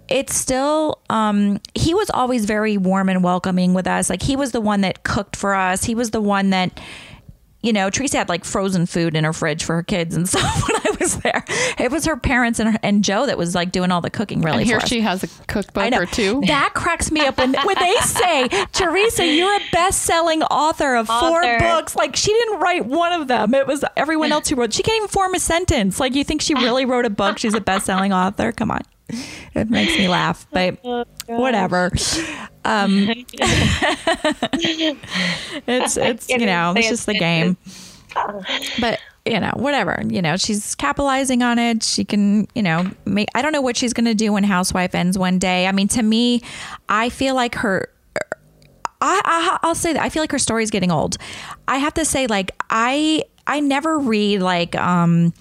it's 0.08 0.34
still 0.34 1.00
um 1.08 1.58
he 1.74 1.94
was 1.94 2.10
always 2.10 2.44
very 2.44 2.76
warm 2.76 3.08
and 3.08 3.24
welcoming 3.24 3.72
with 3.72 3.86
us 3.86 4.10
like 4.10 4.20
he 4.20 4.36
was 4.36 4.50
the 4.50 4.60
one 4.60 4.82
that 4.82 5.04
cooked 5.04 5.36
for 5.36 5.54
us 5.54 5.84
he 5.84 5.94
was 5.94 6.10
the 6.10 6.20
one 6.20 6.50
that 6.50 6.78
you 7.62 7.72
know, 7.72 7.90
Teresa 7.90 8.18
had 8.18 8.28
like 8.28 8.44
frozen 8.44 8.86
food 8.86 9.14
in 9.14 9.24
her 9.24 9.32
fridge 9.32 9.64
for 9.64 9.76
her 9.76 9.82
kids 9.82 10.16
and 10.16 10.28
stuff 10.28 10.68
when 10.68 10.80
I 10.81 10.81
was 11.02 11.16
there. 11.18 11.44
It 11.78 11.90
was 11.90 12.06
her 12.06 12.16
parents 12.16 12.58
and, 12.60 12.72
her, 12.72 12.78
and 12.82 13.04
Joe 13.04 13.26
that 13.26 13.36
was 13.36 13.54
like 13.54 13.72
doing 13.72 13.90
all 13.90 14.00
the 14.00 14.10
cooking 14.10 14.40
really 14.40 14.58
And 14.58 14.66
here 14.66 14.78
for 14.80 14.84
us. 14.84 14.88
she 14.88 15.00
has 15.00 15.22
a 15.22 15.28
cookbook 15.46 15.90
know. 15.90 15.98
or 16.00 16.06
two. 16.06 16.40
That 16.46 16.72
cracks 16.74 17.10
me 17.10 17.20
up 17.26 17.38
when, 17.38 17.54
when 17.54 17.76
they 17.78 17.94
say, 17.96 18.48
Teresa, 18.72 19.26
you're 19.26 19.54
a 19.54 19.60
best 19.72 20.02
selling 20.02 20.42
author 20.44 20.94
of 20.94 21.06
four 21.08 21.42
books. 21.58 21.96
Like, 21.96 22.16
she 22.16 22.32
didn't 22.32 22.60
write 22.60 22.86
one 22.86 23.12
of 23.12 23.28
them. 23.28 23.54
It 23.54 23.66
was 23.66 23.84
everyone 23.96 24.32
else 24.32 24.48
who 24.48 24.56
wrote. 24.56 24.72
She 24.72 24.82
can't 24.82 24.96
even 24.96 25.08
form 25.08 25.34
a 25.34 25.40
sentence. 25.40 26.00
Like, 26.00 26.14
you 26.14 26.24
think 26.24 26.40
she 26.42 26.54
really 26.54 26.84
wrote 26.84 27.04
a 27.04 27.10
book? 27.10 27.38
She's 27.38 27.54
a 27.54 27.60
best 27.60 27.86
selling 27.86 28.12
author? 28.12 28.52
Come 28.52 28.70
on. 28.70 28.82
It 29.54 29.68
makes 29.68 29.96
me 29.96 30.08
laugh, 30.08 30.46
but 30.52 30.78
whatever. 31.26 31.90
Um, 32.64 33.08
it's, 35.66 35.96
it's, 35.96 36.28
you 36.28 36.46
know, 36.46 36.72
it's 36.76 36.88
just 36.88 37.06
the 37.06 37.18
game. 37.18 37.56
But, 38.80 39.00
you 39.24 39.38
know, 39.38 39.52
whatever. 39.54 40.02
You 40.06 40.20
know, 40.20 40.36
she's 40.36 40.74
capitalizing 40.74 41.42
on 41.42 41.58
it. 41.58 41.82
She 41.82 42.04
can, 42.04 42.48
you 42.54 42.62
know, 42.62 42.90
make, 43.04 43.28
I 43.34 43.42
don't 43.42 43.52
know 43.52 43.60
what 43.60 43.76
she's 43.76 43.92
going 43.92 44.06
to 44.06 44.14
do 44.14 44.32
when 44.32 44.44
Housewife 44.44 44.94
ends 44.94 45.16
one 45.16 45.38
day. 45.38 45.66
I 45.66 45.72
mean, 45.72 45.88
to 45.88 46.02
me, 46.02 46.42
I 46.88 47.08
feel 47.08 47.34
like 47.34 47.54
her. 47.56 47.88
I, 49.04 49.20
I 49.24 49.58
I'll 49.62 49.74
say 49.74 49.92
that 49.94 50.02
I 50.02 50.10
feel 50.10 50.22
like 50.22 50.30
her 50.30 50.38
story 50.38 50.62
is 50.62 50.70
getting 50.70 50.92
old. 50.92 51.18
I 51.66 51.78
have 51.78 51.94
to 51.94 52.04
say, 52.04 52.28
like 52.28 52.52
I 52.70 53.24
I 53.48 53.58
never 53.58 53.98
read 53.98 54.42
like 54.42 54.76
um 54.76 55.34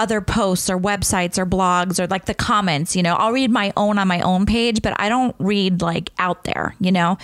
other 0.00 0.22
posts 0.22 0.70
or 0.70 0.78
websites 0.78 1.36
or 1.36 1.44
blogs 1.44 2.00
or 2.00 2.06
like 2.06 2.24
the 2.24 2.32
comments, 2.34 2.96
you 2.96 3.02
know. 3.02 3.14
I'll 3.14 3.32
read 3.32 3.50
my 3.50 3.70
own 3.76 3.98
on 3.98 4.08
my 4.08 4.22
own 4.22 4.46
page, 4.46 4.80
but 4.80 4.98
I 4.98 5.10
don't 5.10 5.36
read 5.38 5.82
like 5.82 6.10
out 6.18 6.44
there, 6.44 6.74
you 6.80 6.90
know. 6.90 7.18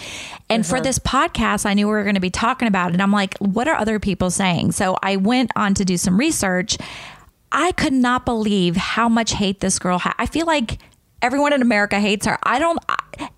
And 0.50 0.64
for 0.64 0.76
uh-huh. 0.76 0.84
this 0.84 0.98
podcast, 0.98 1.64
I 1.64 1.72
knew 1.72 1.86
we 1.86 1.92
were 1.94 2.02
going 2.02 2.16
to 2.16 2.20
be 2.20 2.30
talking 2.30 2.68
about 2.68 2.94
it. 2.94 3.00
I'm 3.00 3.12
like, 3.12 3.36
what 3.38 3.66
are 3.66 3.74
other 3.74 3.98
people 3.98 4.30
saying? 4.30 4.72
So 4.72 4.98
I 5.02 5.16
went 5.16 5.50
on 5.56 5.72
to 5.74 5.86
do 5.86 5.96
some 5.96 6.18
research. 6.18 6.76
I 7.50 7.72
could 7.72 7.94
not 7.94 8.26
believe 8.26 8.76
how 8.76 9.08
much 9.08 9.32
hate 9.32 9.60
this 9.60 9.78
girl 9.78 9.98
had. 9.98 10.14
I 10.18 10.26
feel 10.26 10.44
like 10.44 10.78
everyone 11.22 11.54
in 11.54 11.62
America 11.62 11.98
hates 11.98 12.26
her. 12.26 12.38
I 12.42 12.58
don't. 12.58 12.78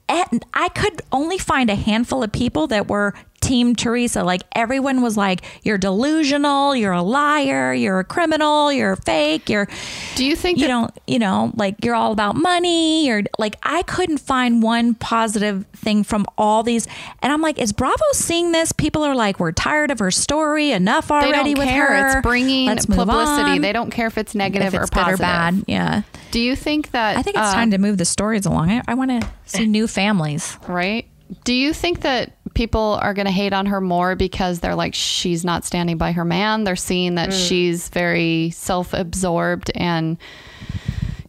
I, 0.09 0.27
I 0.53 0.69
could 0.71 1.01
only 1.13 1.39
find 1.39 1.71
a 1.71 1.77
handful 1.77 2.25
of 2.25 2.33
people 2.33 2.67
that 2.67 2.89
were 2.89 3.15
Team 3.49 3.75
Teresa. 3.75 4.23
Like 4.25 4.43
everyone 4.55 5.01
was 5.01 5.17
like, 5.17 5.41
"You're 5.63 5.79
delusional. 5.79 6.77
You're 6.77 6.93
a 6.93 7.03
liar. 7.03 7.73
You're 7.73 8.01
a 8.01 8.05
criminal. 8.05 8.71
You're 8.71 8.97
fake. 8.97 9.49
You're." 9.49 9.67
Do 10.17 10.25
you 10.25 10.37
think 10.37 10.59
you 10.59 10.67
that- 10.67 10.69
don't? 10.69 10.91
You 11.07 11.19
know, 11.19 11.53
like 11.57 11.83
you're 11.83 11.95
all 11.95 12.13
about 12.13 12.37
money. 12.37 13.07
You're 13.07 13.23
like 13.39 13.57
I 13.63 13.83
couldn't 13.85 14.19
find 14.19 14.63
one 14.63 14.95
positive 14.95 15.65
thing 15.75 16.05
from 16.05 16.27
all 16.37 16.63
these, 16.63 16.87
and 17.23 17.33
I'm 17.33 17.41
like, 17.41 17.59
is 17.59 17.73
Bravo 17.73 18.05
seeing 18.13 18.53
this? 18.53 18.73
People 18.73 19.03
are 19.05 19.15
like, 19.15 19.41
we're 19.41 19.53
tired 19.53 19.91
of 19.91 19.99
her 20.01 20.11
story. 20.11 20.73
Enough 20.73 21.11
already 21.11 21.55
with 21.55 21.69
care. 21.69 21.87
her. 21.87 22.19
It's 22.19 22.23
bringing 22.23 22.67
Let's 22.67 22.85
publicity. 22.85 23.53
on. 23.53 23.61
They 23.63 23.73
don't 23.73 23.91
care 23.91 24.09
if 24.09 24.19
it's 24.19 24.35
negative 24.35 24.75
if 24.75 24.75
it's 24.75 24.91
or 24.91 24.95
good 24.95 25.01
positive. 25.05 25.21
or 25.21 25.23
bad. 25.23 25.65
Yeah. 25.67 26.03
Do 26.33 26.41
you 26.41 26.55
think 26.55 26.91
that? 26.91 27.17
I 27.17 27.23
think 27.23 27.37
it's 27.37 27.47
uh, 27.47 27.55
time 27.55 27.71
to 27.71 27.79
move 27.79 27.97
the 27.97 28.05
stories 28.05 28.45
along. 28.45 28.71
I, 28.71 28.83
I 28.87 28.93
want 28.93 29.11
to 29.23 29.27
see 29.47 29.65
new 29.79 29.87
families. 29.89 30.59
right? 30.69 31.08
Do 31.45 31.53
you 31.53 31.73
think 31.73 32.01
that 32.01 32.33
people 32.55 32.99
are 33.03 33.15
going 33.15 33.27
to 33.27 33.33
hate 33.33 33.53
on 33.53 33.67
her 33.67 33.81
more 33.81 34.17
because 34.17 34.61
they're 34.61 34.75
like 34.75 34.95
she's 34.95 35.45
not 35.45 35.65
standing 35.65 35.99
by 35.99 36.13
her 36.13 36.25
man? 36.25 36.65
They're 36.65 36.77
seeing 36.77 37.17
that 37.17 37.31
mm. 37.31 37.49
she's 37.49 37.89
very 37.89 38.51
self-absorbed 38.51 39.71
and 39.75 40.19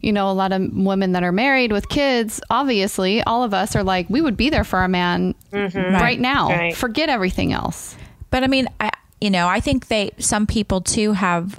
you 0.00 0.12
know, 0.12 0.30
a 0.30 0.32
lot 0.32 0.52
of 0.52 0.72
women 0.72 1.12
that 1.12 1.22
are 1.22 1.32
married 1.32 1.72
with 1.72 1.90
kids, 1.90 2.40
obviously, 2.48 3.22
all 3.24 3.44
of 3.44 3.52
us 3.52 3.76
are 3.76 3.84
like, 3.84 4.08
we 4.08 4.22
would 4.22 4.36
be 4.36 4.48
there 4.48 4.64
for 4.64 4.78
our 4.78 4.88
man 4.88 5.34
mm-hmm. 5.52 5.94
right, 5.94 6.18
now. 6.18 6.48
Right. 6.48 6.74
Forget 6.74 7.10
everything 7.10 7.52
else. 7.52 7.96
But 8.30 8.42
I 8.42 8.46
mean, 8.46 8.66
I 8.80 8.90
you 9.20 9.30
know, 9.30 9.48
I 9.48 9.60
think 9.60 9.88
they 9.88 10.12
some 10.18 10.46
people 10.46 10.80
too 10.80 11.12
have 11.12 11.58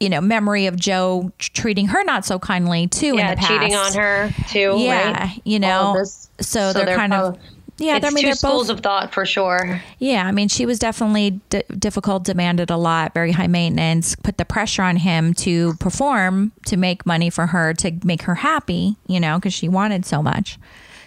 you 0.00 0.08
know 0.08 0.20
memory 0.20 0.66
of 0.66 0.76
Joe 0.76 1.32
treating 1.38 1.88
her 1.88 2.02
not 2.04 2.24
so 2.24 2.38
kindly 2.38 2.86
too 2.86 3.16
yeah, 3.16 3.30
in 3.30 3.30
the 3.30 3.36
past. 3.36 3.48
cheating 3.48 3.74
on 3.74 3.92
her 3.94 4.30
too. 4.48 4.74
Yeah, 4.78 5.12
right? 5.24 5.42
you 5.44 5.58
know, 5.58 5.94
this. 5.98 6.28
so 6.40 6.72
they're 6.72 6.96
kind 6.96 7.12
of- 7.14 7.38
Yeah, 7.78 7.96
it's 7.96 8.06
I 8.06 8.10
mean, 8.10 8.22
two 8.22 8.26
they're 8.28 8.34
schools 8.34 8.66
both- 8.68 8.78
of 8.78 8.82
thought 8.82 9.12
for 9.14 9.24
sure. 9.24 9.80
Yeah, 10.00 10.24
I 10.26 10.32
mean, 10.32 10.48
she 10.48 10.66
was 10.66 10.80
definitely 10.80 11.40
d- 11.48 11.62
difficult, 11.78 12.24
demanded 12.24 12.70
a 12.70 12.76
lot, 12.76 13.14
very 13.14 13.30
high 13.32 13.46
maintenance, 13.46 14.16
put 14.16 14.36
the 14.36 14.44
pressure 14.44 14.82
on 14.82 14.96
him 14.96 15.32
to 15.34 15.74
perform 15.74 16.50
to 16.66 16.76
make 16.76 17.06
money 17.06 17.30
for 17.30 17.46
her, 17.46 17.72
to 17.74 17.92
make 18.02 18.22
her 18.22 18.36
happy, 18.36 18.96
you 19.06 19.20
know, 19.20 19.36
because 19.38 19.54
she 19.54 19.68
wanted 19.68 20.04
so 20.04 20.22
much 20.24 20.58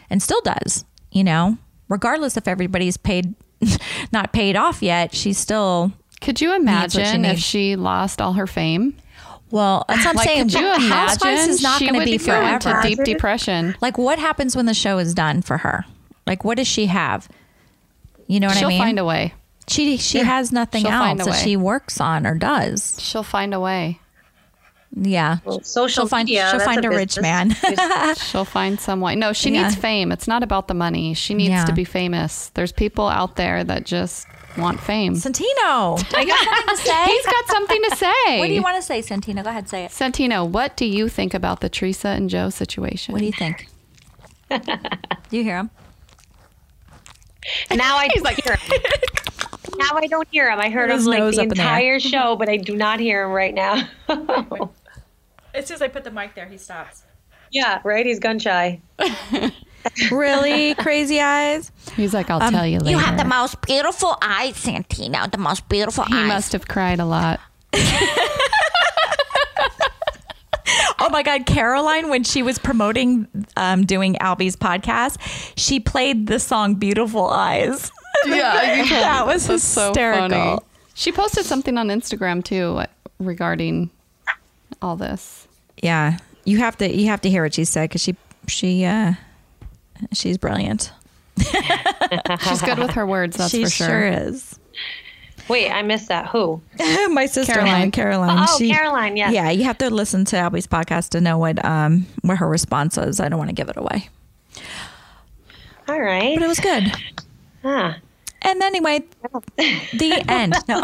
and 0.09 0.21
still 0.23 0.39
does, 0.41 0.85
you 1.11 1.23
know, 1.25 1.57
regardless 1.89 2.37
if 2.37 2.47
everybody's 2.47 2.95
paid, 2.95 3.35
not 4.13 4.31
paid 4.31 4.55
off 4.55 4.81
yet, 4.81 5.13
she's 5.13 5.37
still, 5.37 5.91
Could 6.21 6.39
you 6.41 6.49
what 6.49 6.57
she 6.57 6.61
imagine 6.61 7.25
if 7.25 7.39
she 7.39 7.75
lost 7.75 8.21
all 8.21 8.33
her 8.33 8.47
fame? 8.47 8.95
well, 9.49 9.83
that's 9.89 10.05
what 10.05 10.11
I'm 10.11 10.15
Like, 10.15 10.27
saying. 10.29 10.43
could 10.49 10.53
you 10.53 10.89
Housewives 10.89 11.47
is 11.47 11.61
not 11.61 11.79
going 11.81 11.93
to 11.93 11.99
would 11.99 12.05
be 12.05 12.17
go 12.17 12.39
into 12.41 12.69
forever. 12.69 12.81
deep 12.87 13.03
depression. 13.03 13.75
Like, 13.81 13.97
what 13.97 14.17
happens 14.17 14.55
when 14.55 14.65
the 14.65 14.73
show 14.73 14.97
is 14.97 15.13
done 15.13 15.41
for 15.41 15.57
her? 15.57 15.83
Like, 16.25 16.45
what 16.45 16.55
does 16.57 16.67
she 16.67 16.85
have? 16.85 17.27
You 18.27 18.39
know 18.39 18.47
what 18.47 18.55
She'll 18.57 18.67
I 18.67 18.69
mean? 18.69 18.77
She'll 18.77 18.85
find 18.85 18.99
a 18.99 19.03
way. 19.05 19.33
she 19.67 19.97
she 19.97 20.19
has 20.19 20.51
nothing 20.53 20.83
She'll 20.83 20.91
else 20.91 21.25
that 21.25 21.33
she 21.43 21.57
works 21.57 21.99
on 21.99 22.25
or 22.25 22.35
does. 22.37 22.97
She'll 23.01 23.23
find 23.23 23.53
a 23.53 23.59
way. 23.59 23.99
Yeah. 24.95 25.37
Social 25.63 25.87
she'll 25.87 26.07
find 26.07 26.25
media, 26.27 26.47
she'll 26.51 26.59
find 26.59 26.83
a, 26.83 26.89
rich 26.89 27.19
man. 27.19 27.51
She'll 28.17 28.43
find 28.45 28.77
some 28.79 28.99
way. 28.99 29.15
No, 29.15 29.31
she 29.33 29.49
Yeah. 29.49 29.63
needs 29.63 29.75
fame. 29.75 30.11
It's 30.11 30.27
not 30.27 30.43
about 30.43 30.67
the 30.67 30.73
money. 30.73 31.13
She 31.13 31.33
needs 31.33 31.49
Yeah. 31.51 31.65
to 31.65 31.73
be 31.73 31.85
famous. 31.85 32.51
There's 32.55 32.71
people 32.73 33.07
out 33.07 33.37
there 33.37 33.63
that 33.63 33.85
just 33.85 34.27
want 34.57 34.79
fame. 34.79 35.15
Santino, 35.15 36.03
I 36.15 36.25
got 36.25 36.43
something 36.45 36.75
to 36.75 36.77
say. 36.81 37.05
He's 37.05 37.25
got 37.25 37.47
something 37.47 37.81
to 37.89 37.95
say. 37.95 38.39
what 38.39 38.47
do 38.47 38.53
you 38.53 38.61
want 38.61 38.75
to 38.77 38.81
say, 38.81 39.01
Santino? 39.01 39.43
Go 39.43 39.49
ahead, 39.49 39.69
say 39.69 39.85
it. 39.85 39.91
Santino, 39.91 40.47
what 40.47 40.75
do 40.77 40.85
you 40.85 41.07
think 41.09 41.33
about 41.33 41.61
the 41.61 41.69
Teresa 41.69 42.09
and 42.09 42.29
Joe 42.29 42.49
situation? 42.49 43.13
What 43.13 43.19
do 43.19 43.25
you 43.25 43.31
think? 43.31 43.67
do 44.49 44.57
you 45.37 45.43
hear 45.43 45.57
him? 45.57 45.69
Now 47.75 47.95
I 47.97 48.07
don't 48.09 48.27
hear 48.45 48.55
him. 48.55 48.81
Now 49.77 49.95
I 49.97 50.05
don't 50.07 50.27
hear 50.31 50.51
him. 50.51 50.59
I 50.59 50.69
heard 50.69 50.91
His 50.91 51.05
him 51.05 51.11
like 51.11 51.19
the 51.19 51.25
up 51.27 51.31
in 51.43 51.49
the 51.49 51.55
entire 51.55 51.99
show, 51.99 52.35
but 52.35 52.49
I 52.49 52.57
do 52.57 52.75
not 52.75 52.99
hear 52.99 53.23
him 53.23 53.31
right 53.31 53.53
now. 53.53 53.87
As 55.53 55.65
soon 55.67 55.75
as 55.75 55.81
I 55.81 55.87
put 55.87 56.03
the 56.03 56.11
mic 56.11 56.35
there, 56.35 56.45
he 56.45 56.57
stops. 56.57 57.03
yeah, 57.51 57.79
right. 57.83 58.05
He's 58.05 58.19
gun 58.19 58.37
shy. 58.39 58.81
Really 60.11 60.75
crazy 60.75 61.19
eyes. 61.19 61.71
He's 61.95 62.13
like, 62.13 62.29
I'll 62.29 62.51
tell 62.51 62.65
you 62.65 62.79
later. 62.79 62.91
You 62.91 62.97
have 62.97 63.17
the 63.17 63.25
most 63.25 63.61
beautiful 63.61 64.17
eyes, 64.21 64.55
Santino. 64.55 65.31
The 65.31 65.37
most 65.37 65.67
beautiful 65.69 66.05
he 66.05 66.15
eyes. 66.15 66.27
must 66.27 66.51
have 66.53 66.67
cried 66.67 66.99
a 66.99 67.05
lot. 67.05 67.39
Oh 71.03 71.09
my 71.09 71.23
God, 71.23 71.47
Caroline, 71.47 72.09
when 72.09 72.23
she 72.23 72.43
was 72.43 72.59
promoting 72.59 73.27
um, 73.57 73.85
doing 73.87 74.15
Albie's 74.21 74.55
podcast, 74.55 75.17
she 75.57 75.79
played 75.79 76.27
the 76.27 76.39
song 76.39 76.75
"Beautiful 76.75 77.27
Eyes." 77.27 77.91
Yeah, 78.27 78.75
you 78.83 78.87
that 78.89 79.25
was 79.25 79.47
That's 79.47 79.63
so 79.63 79.87
hysterical. 79.87 80.29
funny. 80.29 80.59
She 80.93 81.11
posted 81.11 81.43
something 81.43 81.75
on 81.79 81.87
Instagram 81.87 82.43
too 82.43 82.83
regarding 83.17 83.89
all 84.79 84.95
this. 84.95 85.47
Yeah, 85.81 86.19
you 86.45 86.59
have 86.59 86.77
to 86.77 86.95
you 86.95 87.07
have 87.07 87.21
to 87.21 87.31
hear 87.31 87.41
what 87.41 87.55
she 87.55 87.65
said 87.65 87.89
because 87.89 88.01
she 88.03 88.15
she 88.47 88.85
uh, 88.85 89.13
she's 90.13 90.37
brilliant. 90.37 90.91
She's 92.41 92.61
good 92.61 92.77
with 92.79 92.91
her 92.91 93.05
words, 93.05 93.37
that's 93.37 93.51
she 93.51 93.63
for 93.63 93.69
sure. 93.69 93.87
Sure 93.87 94.07
is. 94.07 94.59
Wait, 95.47 95.69
I 95.69 95.81
missed 95.81 96.07
that. 96.09 96.27
Who? 96.27 96.61
my 97.09 97.25
sister 97.25 97.53
Caroline. 97.53 97.91
Caroline. 97.91 98.29
Caroline. 98.29 98.47
Oh, 98.49 98.57
Caroline, 98.59 99.17
yes. 99.17 99.33
Yeah, 99.33 99.49
you 99.49 99.63
have 99.65 99.77
to 99.79 99.89
listen 99.89 100.23
to 100.25 100.37
Albie's 100.37 100.67
podcast 100.67 101.09
to 101.09 101.21
know 101.21 101.37
what 101.37 101.63
um 101.65 102.05
what 102.21 102.37
her 102.37 102.47
response 102.47 102.97
was. 102.97 103.19
I 103.19 103.27
don't 103.29 103.39
want 103.39 103.49
to 103.49 103.55
give 103.55 103.69
it 103.69 103.77
away, 103.77 104.09
All 105.87 105.99
right. 105.99 106.35
but 106.37 106.43
it 106.43 106.47
was 106.47 106.59
good. 106.59 106.91
Ah. 107.63 107.97
And 108.43 108.63
anyway, 108.63 109.03
the 109.57 110.23
end. 110.27 110.55
No, 110.67 110.81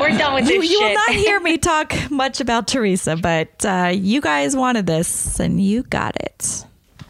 We're 0.00 0.18
done 0.18 0.34
with 0.34 0.44
this 0.46 0.54
you, 0.54 0.62
you 0.62 0.80
will 0.80 0.94
not 0.94 1.10
hear 1.10 1.40
me 1.40 1.56
talk 1.56 1.94
much 2.10 2.40
about 2.40 2.68
Teresa, 2.68 3.16
but 3.16 3.64
uh, 3.64 3.92
you 3.94 4.20
guys 4.20 4.54
wanted 4.54 4.86
this, 4.86 5.40
and 5.40 5.58
you 5.62 5.84
got 5.84 6.16
it. 6.20 6.66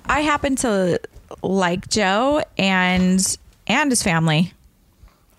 I 0.07 0.20
happen 0.20 0.57
to 0.57 1.00
like 1.42 1.88
Joe 1.88 2.42
and 2.59 3.36
and 3.66 3.90
his 3.90 4.03
family. 4.03 4.53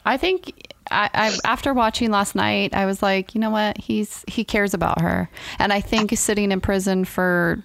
I 0.05 0.17
think 0.17 0.73
I, 0.91 1.09
I 1.13 1.37
after 1.45 1.73
watching 1.73 2.11
last 2.11 2.35
night, 2.35 2.73
I 2.73 2.85
was 2.85 3.01
like, 3.01 3.35
you 3.35 3.41
know 3.41 3.49
what? 3.49 3.77
He's 3.77 4.23
he 4.27 4.43
cares 4.43 4.73
about 4.73 5.01
her, 5.01 5.29
and 5.59 5.71
I 5.71 5.81
think 5.81 6.17
sitting 6.17 6.51
in 6.51 6.61
prison 6.61 7.05
for 7.05 7.63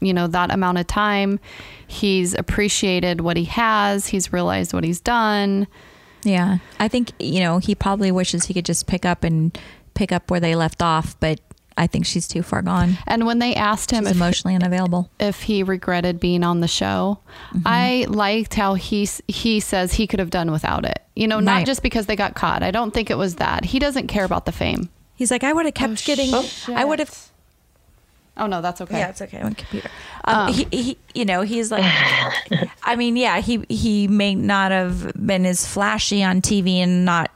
you 0.00 0.14
know 0.14 0.26
that 0.28 0.52
amount 0.52 0.78
of 0.78 0.86
time, 0.86 1.40
he's 1.86 2.34
appreciated 2.34 3.20
what 3.20 3.36
he 3.36 3.44
has. 3.44 4.06
He's 4.06 4.32
realized 4.32 4.72
what 4.72 4.84
he's 4.84 5.00
done. 5.00 5.66
Yeah, 6.24 6.58
I 6.78 6.88
think 6.88 7.12
you 7.18 7.40
know 7.40 7.58
he 7.58 7.74
probably 7.74 8.10
wishes 8.10 8.46
he 8.46 8.54
could 8.54 8.66
just 8.66 8.86
pick 8.86 9.04
up 9.04 9.24
and 9.24 9.56
pick 9.94 10.12
up 10.12 10.30
where 10.30 10.40
they 10.40 10.54
left 10.54 10.82
off, 10.82 11.18
but 11.20 11.40
I 11.78 11.86
think 11.86 12.04
she's 12.06 12.26
too 12.28 12.42
far 12.42 12.60
gone. 12.60 12.98
And 13.06 13.24
when 13.24 13.38
they 13.38 13.54
asked 13.54 13.90
him 13.92 14.04
She's 14.04 14.10
if, 14.10 14.16
emotionally 14.16 14.54
unavailable. 14.56 15.08
if 15.20 15.42
he 15.42 15.62
regretted 15.62 16.18
being 16.20 16.42
on 16.44 16.60
the 16.60 16.68
show, 16.68 17.20
Mm-hmm. 17.54 17.62
I 17.66 18.04
liked 18.08 18.54
how 18.54 18.74
he 18.74 19.08
he 19.28 19.60
says 19.60 19.94
he 19.94 20.06
could 20.06 20.18
have 20.18 20.30
done 20.30 20.50
without 20.50 20.84
it. 20.84 21.00
You 21.14 21.26
know, 21.28 21.40
not 21.40 21.64
just 21.66 21.82
because 21.82 22.06
they 22.06 22.16
got 22.16 22.34
caught. 22.34 22.62
I 22.62 22.70
don't 22.70 22.92
think 22.92 23.10
it 23.10 23.16
was 23.16 23.36
that. 23.36 23.64
He 23.64 23.78
doesn't 23.78 24.08
care 24.08 24.24
about 24.24 24.44
the 24.44 24.52
fame. 24.52 24.90
He's 25.14 25.30
like, 25.30 25.44
I 25.44 25.52
would 25.52 25.64
have 25.64 25.74
kept 25.74 26.04
getting. 26.04 26.32
I 26.74 26.84
would 26.84 26.98
have. 26.98 27.28
Oh 28.36 28.46
no, 28.46 28.60
that's 28.60 28.80
okay. 28.82 28.98
Yeah, 28.98 29.08
it's 29.08 29.22
okay 29.22 29.40
on 29.40 29.54
computer. 29.54 29.90
Um, 30.24 30.52
he, 30.52 30.66
he, 30.70 30.98
you 31.14 31.24
know, 31.24 31.40
he's 31.42 31.70
like, 31.72 31.84
I 32.84 32.94
mean, 32.96 33.16
yeah, 33.16 33.40
he 33.40 33.64
he 33.68 34.06
may 34.08 34.34
not 34.34 34.70
have 34.72 35.12
been 35.14 35.44
as 35.46 35.66
flashy 35.66 36.22
on 36.22 36.40
TV 36.42 36.76
and 36.76 37.04
not 37.04 37.30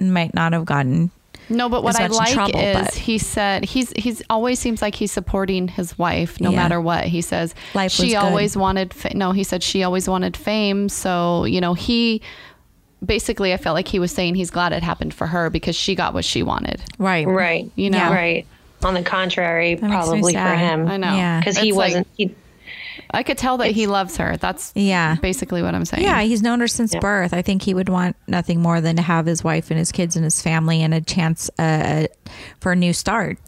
might 0.00 0.34
not 0.34 0.52
have 0.52 0.64
gotten. 0.64 1.10
No, 1.48 1.68
but 1.68 1.82
what 1.84 1.98
I 2.00 2.06
like 2.06 2.32
trouble, 2.32 2.58
is 2.58 2.76
but- 2.76 2.94
he 2.94 3.18
said 3.18 3.64
he's 3.64 3.92
he's 3.96 4.22
always 4.30 4.58
seems 4.58 4.80
like 4.82 4.94
he's 4.94 5.12
supporting 5.12 5.68
his 5.68 5.98
wife 5.98 6.40
no 6.40 6.50
Yeah. 6.50 6.56
matter 6.56 6.80
what. 6.80 7.04
He 7.04 7.20
says 7.20 7.54
Life 7.74 7.84
was 7.86 7.92
she 7.94 8.08
good. 8.08 8.16
always 8.16 8.56
wanted 8.56 8.94
fa- 8.94 9.14
no, 9.16 9.32
he 9.32 9.44
said 9.44 9.62
she 9.62 9.82
always 9.82 10.08
wanted 10.08 10.36
fame, 10.36 10.88
so 10.88 11.44
you 11.44 11.60
know, 11.60 11.74
he 11.74 12.22
basically 13.04 13.52
I 13.52 13.56
felt 13.58 13.74
like 13.74 13.88
he 13.88 13.98
was 13.98 14.10
saying 14.12 14.34
he's 14.34 14.50
glad 14.50 14.72
it 14.72 14.82
happened 14.82 15.12
for 15.14 15.26
her 15.26 15.50
because 15.50 15.76
she 15.76 15.94
got 15.94 16.14
what 16.14 16.24
she 16.24 16.42
wanted. 16.42 16.82
Right. 16.98 17.26
Right. 17.26 17.70
You 17.76 17.90
know. 17.90 18.10
Right. 18.10 18.46
On 18.82 18.94
the 18.94 19.02
contrary, 19.02 19.70
makes 19.76 19.82
me 19.82 19.88
probably 19.88 20.32
for 20.34 20.38
him. 20.56 20.88
I 20.88 20.96
know. 20.98 21.14
Yeah. 21.14 21.40
Because 21.40 21.56
he 21.58 21.68
It's 21.68 21.76
wasn't. 21.76 22.06
he, 22.16 22.34
I 23.14 23.22
could 23.22 23.38
tell 23.38 23.56
that 23.58 23.70
he 23.70 23.86
loves 23.86 24.16
her. 24.18 24.36
That's 24.36 24.72
Yeah. 24.74 25.16
basically 25.22 25.62
what 25.62 25.74
I'm 25.74 25.84
saying. 25.84 26.02
Yeah, 26.02 26.20
he's 26.22 26.42
known 26.42 26.60
her 26.60 26.68
since 26.68 26.94
birth. 26.96 27.32
I 27.32 27.42
think 27.42 27.62
he 27.62 27.72
would 27.74 27.88
want 27.88 28.16
nothing 28.26 28.60
more 28.60 28.80
than 28.80 28.96
to 28.96 29.02
have 29.02 29.24
his 29.26 29.42
wife 29.44 29.70
and 29.70 29.78
his 29.78 29.92
kids 29.92 30.16
and 30.16 30.24
his 30.24 30.42
family 30.42 30.82
and 30.82 30.92
a 30.92 31.00
chance 31.00 31.50
uh, 31.58 32.06
for 32.60 32.72
a 32.72 32.76
new 32.76 32.92
start. 32.92 33.38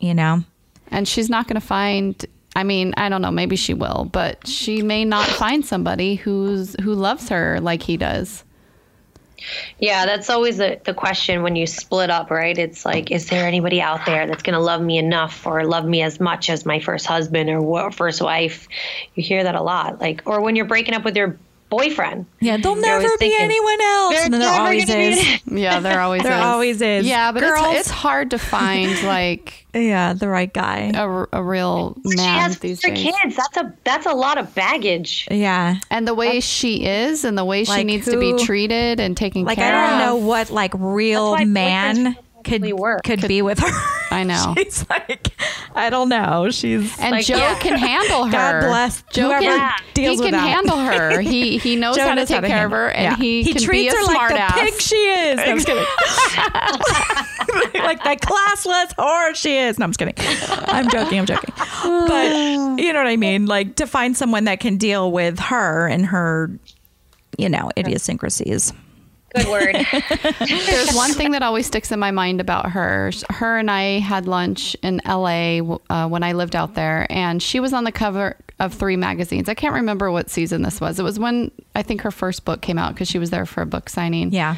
You 0.00 0.14
know, 0.14 0.44
And 0.90 1.08
she's 1.08 1.28
not 1.30 1.46
going 1.48 1.60
to 1.60 1.66
find 1.66 2.24
I 2.56 2.64
mean, 2.64 2.92
I 2.96 3.08
don't 3.08 3.22
know, 3.22 3.30
maybe 3.30 3.54
she 3.54 3.72
will, 3.74 4.08
but 4.10 4.46
she 4.46 4.82
may 4.82 5.04
not 5.04 5.26
find 5.28 5.64
somebody 5.64 6.16
who's 6.16 6.74
who 6.82 6.94
loves 6.94 7.28
her 7.28 7.60
like 7.60 7.82
he 7.82 7.96
does. 7.96 8.42
Yeah, 9.78 10.06
that's 10.06 10.30
always 10.30 10.56
the, 10.56 10.80
the 10.84 10.94
question 10.94 11.42
when 11.42 11.56
you 11.56 11.66
split 11.66 12.10
up, 12.10 12.30
right? 12.30 12.56
It's 12.56 12.84
like, 12.84 13.10
is 13.10 13.28
there 13.28 13.46
anybody 13.46 13.80
out 13.80 14.06
there 14.06 14.26
that's 14.26 14.42
going 14.42 14.54
to 14.54 14.60
love 14.60 14.82
me 14.82 14.98
enough 14.98 15.46
or 15.46 15.64
love 15.64 15.84
me 15.84 16.02
as 16.02 16.20
much 16.20 16.50
as 16.50 16.66
my 16.66 16.80
first 16.80 17.06
husband 17.06 17.48
or 17.50 17.90
first 17.92 18.20
wife? 18.20 18.68
You 19.14 19.22
hear 19.22 19.44
that 19.44 19.54
a 19.54 19.62
lot. 19.62 20.00
Like, 20.00 20.22
or 20.26 20.40
when 20.40 20.56
you're 20.56 20.64
breaking 20.64 20.94
up 20.94 21.04
with 21.04 21.16
your 21.16 21.38
boyfriend. 21.68 22.26
yeah, 22.40 22.56
there'll 22.56 22.76
never 22.76 22.96
always 22.96 23.12
be 23.12 23.28
thinking, 23.28 23.40
anyone 23.44 23.80
else. 23.80 24.14
And 24.24 24.32
then 24.34 24.40
there 24.40 24.50
always 24.60 24.84
gonna 24.86 24.98
be 24.98 25.04
is. 25.08 25.40
Yeah, 25.46 25.80
there 25.80 26.00
always 26.06 26.22
There 26.22 26.32
is. 26.32 26.40
always 26.44 26.80
is. 26.80 27.06
Yeah, 27.06 27.32
but 27.32 27.42
it's, 27.42 27.52
it's 27.80 27.90
hard 27.90 28.30
to 28.30 28.38
find 28.38 28.90
like 29.04 29.66
Yeah, 29.74 30.12
the 30.14 30.28
right 30.28 30.52
guy. 30.52 30.92
a, 30.94 31.26
a 31.32 31.42
real 31.42 31.96
She 32.08 32.16
man 32.16 32.40
has 32.40 32.58
these 32.58 32.80
four 32.80 32.94
days. 32.94 33.12
kids. 33.22 33.36
That's 33.36 33.56
a 33.56 33.74
that's 33.84 34.06
a 34.06 34.14
lot 34.14 34.38
of 34.38 34.54
baggage. 34.54 35.26
Yeah. 35.30 35.76
And 35.90 36.06
the 36.08 36.14
way 36.14 36.40
she 36.40 36.84
is 36.84 37.24
and 37.24 37.36
the 37.36 37.44
way 37.44 37.64
she 37.64 37.70
Like 37.72 37.86
needs 37.86 38.06
to 38.06 38.18
be 38.18 38.36
treated 38.44 39.00
and 39.00 39.16
taken 39.16 39.44
Like 39.44 39.58
care 39.58 39.74
I 39.74 39.90
don't 39.90 40.00
of. 40.00 40.06
know 40.22 40.26
what 40.26 40.50
like 40.50 40.72
real 40.74 41.36
man 41.44 41.96
boyfriends 41.96 42.16
could 42.44 42.72
work. 42.74 43.02
could 43.04 43.26
be 43.26 43.42
with 43.42 43.58
her. 43.58 43.68
I 44.10 44.24
know. 44.24 44.54
She's 44.58 44.88
like, 44.88 45.28
I 45.74 45.90
don't 45.90 46.08
know. 46.08 46.50
She's 46.50 46.98
And 46.98 47.12
Like, 47.12 47.26
Joe 47.26 47.36
yeah. 47.36 47.58
can 47.58 47.78
handle 47.78 48.24
her. 48.26 48.30
God 48.32 48.60
bless 48.66 49.02
Joe 49.10 49.26
whoever 49.28 49.42
can, 49.42 49.72
deals 49.94 50.18
he 50.18 50.24
can 50.24 50.32
that. 50.32 50.48
handle 50.48 50.78
her. 50.78 51.20
He 51.20 51.58
he 51.58 51.76
knows 51.76 51.96
Joe 51.96 52.08
how 52.08 52.14
to 52.14 52.26
take 52.26 52.44
care 52.44 52.66
of 52.66 52.72
her, 52.72 52.90
and 52.90 53.02
yeah. 53.02 53.16
he, 53.16 53.44
can 53.44 53.62
treats 53.62 53.92
be 53.92 53.96
a 53.96 54.00
her 54.00 54.04
smart 54.04 54.32
like 54.32 54.40
ass. 54.40 54.54
the 54.54 54.60
pig 54.60 54.80
she 54.80 54.96
is. 54.96 55.36
No, 55.36 55.42
I'm 55.44 55.56
just 55.56 55.66
kidding. 55.66 55.84
like 57.84 58.02
that 58.04 58.20
classless 58.20 58.94
whore 58.96 59.34
she 59.34 59.56
is. 59.56 59.78
No, 59.78 59.84
I'm 59.84 59.90
just 59.92 59.98
kidding. 59.98 60.14
I'm 60.68 60.88
joking. 60.88 61.18
I'm 61.18 61.26
joking. 61.26 61.52
But 61.56 62.32
you 62.82 62.92
know 62.92 63.00
what 63.00 63.08
I 63.08 63.16
mean? 63.16 63.46
Like 63.46 63.76
to 63.76 63.86
find 63.86 64.16
someone 64.16 64.44
that 64.44 64.60
can 64.60 64.76
deal 64.76 65.12
with 65.12 65.38
her 65.38 65.86
and 65.86 66.06
her, 66.06 66.50
you 67.36 67.48
know, 67.48 67.70
idiosyncrasies. 67.76 68.72
Good 69.38 69.48
word. 69.48 69.76
There's 70.66 70.94
one 70.94 71.12
thing 71.12 71.32
that 71.32 71.42
always 71.42 71.66
sticks 71.66 71.92
in 71.92 71.98
my 71.98 72.10
mind 72.10 72.40
about 72.40 72.70
her. 72.70 73.10
Her 73.30 73.58
and 73.58 73.70
I 73.70 73.98
had 73.98 74.26
lunch 74.26 74.76
in 74.82 75.00
LA 75.06 75.60
uh, 75.90 76.08
when 76.08 76.22
I 76.22 76.32
lived 76.32 76.56
out 76.56 76.74
there, 76.74 77.06
and 77.10 77.42
she 77.42 77.60
was 77.60 77.72
on 77.72 77.84
the 77.84 77.92
cover 77.92 78.36
of 78.58 78.74
three 78.74 78.96
magazines. 78.96 79.48
I 79.48 79.54
can't 79.54 79.74
remember 79.74 80.10
what 80.10 80.30
season 80.30 80.62
this 80.62 80.80
was. 80.80 80.98
It 80.98 81.04
was 81.04 81.18
when 81.18 81.50
I 81.74 81.82
think 81.82 82.02
her 82.02 82.10
first 82.10 82.44
book 82.44 82.60
came 82.60 82.78
out 82.78 82.94
because 82.94 83.08
she 83.08 83.18
was 83.18 83.30
there 83.30 83.46
for 83.46 83.62
a 83.62 83.66
book 83.66 83.88
signing. 83.88 84.32
Yeah. 84.32 84.56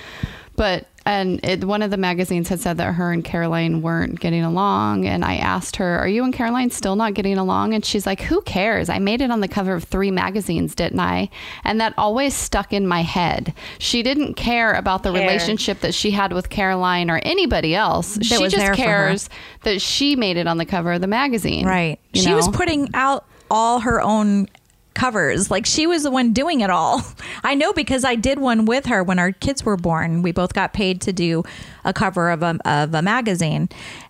But 0.56 0.86
and 1.06 1.40
it, 1.44 1.64
one 1.64 1.82
of 1.82 1.90
the 1.90 1.96
magazines 1.96 2.48
had 2.48 2.60
said 2.60 2.76
that 2.76 2.92
her 2.94 3.12
and 3.12 3.24
Caroline 3.24 3.82
weren't 3.82 4.20
getting 4.20 4.44
along, 4.44 5.06
and 5.06 5.24
I 5.24 5.36
asked 5.36 5.76
her, 5.76 5.98
"Are 5.98 6.08
you 6.08 6.24
and 6.24 6.32
Caroline 6.32 6.70
still 6.70 6.96
not 6.96 7.14
getting 7.14 7.38
along?" 7.38 7.74
And 7.74 7.84
she's 7.84 8.06
like, 8.06 8.20
"Who 8.22 8.40
cares? 8.42 8.88
I 8.88 8.98
made 8.98 9.20
it 9.20 9.30
on 9.30 9.40
the 9.40 9.48
cover 9.48 9.74
of 9.74 9.84
three 9.84 10.10
magazines, 10.10 10.74
didn't 10.74 11.00
I?" 11.00 11.30
And 11.64 11.80
that 11.80 11.94
always 11.96 12.34
stuck 12.34 12.72
in 12.72 12.86
my 12.86 13.02
head. 13.02 13.54
She 13.78 14.02
didn't 14.02 14.34
care 14.34 14.72
about 14.72 15.02
the 15.02 15.12
Care. 15.12 15.22
relationship 15.22 15.80
that 15.80 15.94
she 15.94 16.10
had 16.10 16.32
with 16.32 16.50
Caroline 16.50 17.10
or 17.10 17.20
anybody 17.24 17.74
else. 17.74 18.18
she 18.22 18.48
just 18.48 18.72
cares 18.74 19.28
that 19.62 19.80
she 19.80 20.16
made 20.16 20.36
it 20.36 20.46
on 20.46 20.58
the 20.58 20.66
cover 20.66 20.92
of 20.92 21.00
the 21.00 21.06
magazine. 21.06 21.66
Right. 21.66 21.98
She 22.14 22.34
was 22.34 22.48
putting 22.48 22.88
out 22.94 23.24
all 23.50 23.80
her 23.80 24.00
own 24.00 24.48
covers. 24.94 25.50
Like 25.50 25.66
she 25.66 25.86
was 25.86 26.02
the 26.02 26.10
one 26.10 26.32
doing 26.32 26.60
it 26.60 26.70
all. 26.70 27.02
I 27.42 27.54
know 27.54 27.72
because 27.72 28.04
I 28.04 28.14
did 28.14 28.38
one 28.38 28.64
with 28.64 28.86
her 28.86 29.02
when 29.02 29.18
our 29.18 29.32
kids 29.32 29.64
were 29.64 29.76
born. 29.76 30.22
We 30.22 30.32
both 30.32 30.52
got 30.54 30.72
paid 30.72 31.00
to 31.02 31.12
do 31.12 31.44
a 31.84 31.92
cover 31.92 32.30
of 32.30 32.42
a 32.42 32.58
of 32.64 32.94
a 32.94 33.02
magazine. 33.02 33.68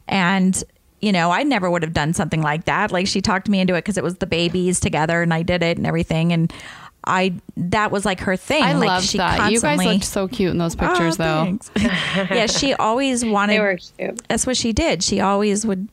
And 0.09 0.63
you 1.01 1.13
know, 1.13 1.31
I 1.31 1.45
never 1.45 1.71
would 1.71 1.83
have 1.83 1.95
done 1.95 2.13
something 2.13 2.43
like 2.43 2.67
that. 2.67 2.93
Like 2.93 3.07
she 3.07 3.21
talked 3.23 3.49
me 3.49 3.61
into 3.61 3.75
it 3.75 3.79
because 3.79 3.97
it 3.97 4.05
was 4.05 4.17
the 4.17 4.27
babies 4.27 4.81
together 4.81 5.23
and 5.23 5.33
I 5.33 5.43
did 5.43 5.63
it 5.63 5.79
and 5.79 5.87
everything 5.87 6.33
and 6.33 6.53
I 7.05 7.35
that 7.57 7.91
was 7.91 8.05
like 8.05 8.21
her 8.21 8.37
thing. 8.37 8.63
I 8.63 8.75
like 8.75 8.87
loved 8.89 9.07
she 9.07 9.19
that. 9.19 9.51
You 9.51 9.61
guys 9.61 9.63
constantly- 9.63 9.87
looked 9.95 10.05
so 10.05 10.29
cute 10.29 10.51
in 10.51 10.59
those 10.59 10.77
oh, 10.79 10.87
pictures, 10.87 11.19
Oh, 11.19 11.59
though. 11.75 11.81
yeah, 12.31 12.47
she 12.47 12.75
always 12.75 13.25
wanted 13.25 13.55
they 13.55 13.61
were 13.61 13.77
cute. 13.77 14.21
that's 14.29 14.47
what 14.47 14.57
she 14.57 14.73
did. 14.75 15.03
She 15.03 15.21
always 15.21 15.65
would, 15.65 15.89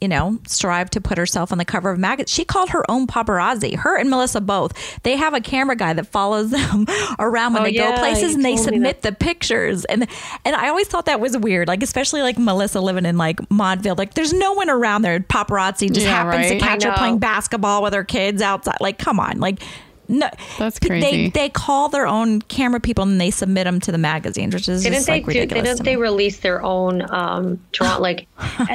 you 0.00 0.08
know, 0.08 0.38
strive 0.46 0.90
to 0.90 1.00
put 1.00 1.18
herself 1.18 1.52
on 1.52 1.58
the 1.58 1.64
cover 1.64 1.90
of 1.90 1.98
magazines. 1.98 2.30
She 2.32 2.44
called 2.44 2.70
her 2.70 2.88
own 2.90 3.06
paparazzi. 3.06 3.76
Her 3.76 3.96
and 3.96 4.10
Melissa 4.10 4.40
both. 4.40 4.72
They 5.02 5.16
have 5.16 5.34
a 5.34 5.40
camera 5.40 5.76
guy 5.76 5.92
that 5.92 6.06
follows 6.06 6.50
them 6.52 6.86
around 7.18 7.52
when 7.54 7.62
Oh, 7.62 7.64
they 7.66 7.72
yeah, 7.72 7.92
go 7.94 7.98
places 7.98 8.34
and 8.34 8.44
they 8.44 8.56
submit 8.56 9.02
the 9.02 9.12
pictures. 9.12 9.84
And 9.86 10.06
and 10.44 10.56
I 10.56 10.68
always 10.68 10.88
thought 10.88 11.06
that 11.06 11.20
was 11.20 11.36
weird. 11.36 11.68
Like 11.68 11.82
especially 11.82 12.22
like 12.22 12.38
Melissa 12.38 12.80
living 12.80 13.06
in 13.06 13.16
like 13.16 13.38
Montville. 13.50 13.94
Like 13.96 14.14
there's 14.14 14.32
no 14.32 14.52
one 14.52 14.70
around 14.70 15.02
there. 15.02 15.20
Paparazzi 15.20 15.92
just 15.92 16.06
Yeah, 16.06 16.24
happens 16.24 16.48
to 16.48 16.58
catch 16.58 16.84
her 16.84 16.92
playing 16.96 17.18
basketball 17.18 17.82
with 17.82 17.94
her 17.94 18.04
kids 18.04 18.42
outside. 18.42 18.78
Like 18.80 18.98
come 18.98 19.20
on, 19.20 19.38
like. 19.40 19.62
No, 20.08 20.28
That's 20.58 20.78
They 20.78 20.88
crazy. 20.88 21.28
they 21.28 21.28
they 21.30 21.48
call 21.50 21.90
their 21.90 22.06
own 22.06 22.40
camera 22.42 22.80
people 22.80 23.04
and 23.04 23.20
they 23.20 23.30
submit 23.30 23.64
them 23.64 23.78
to 23.80 23.92
the 23.92 23.98
magazines, 23.98 24.54
which 24.54 24.68
is 24.68 24.82
Didn't 24.82 24.94
just 24.96 25.06
they 25.06 25.12
like 25.22 25.26
do, 25.26 25.46
Didn't 25.46 25.84
they 25.84 25.96
release 25.96 26.38
their 26.38 26.62
own 26.62 27.02
um 27.10 27.60
draw 27.72 27.96
like 27.98 28.26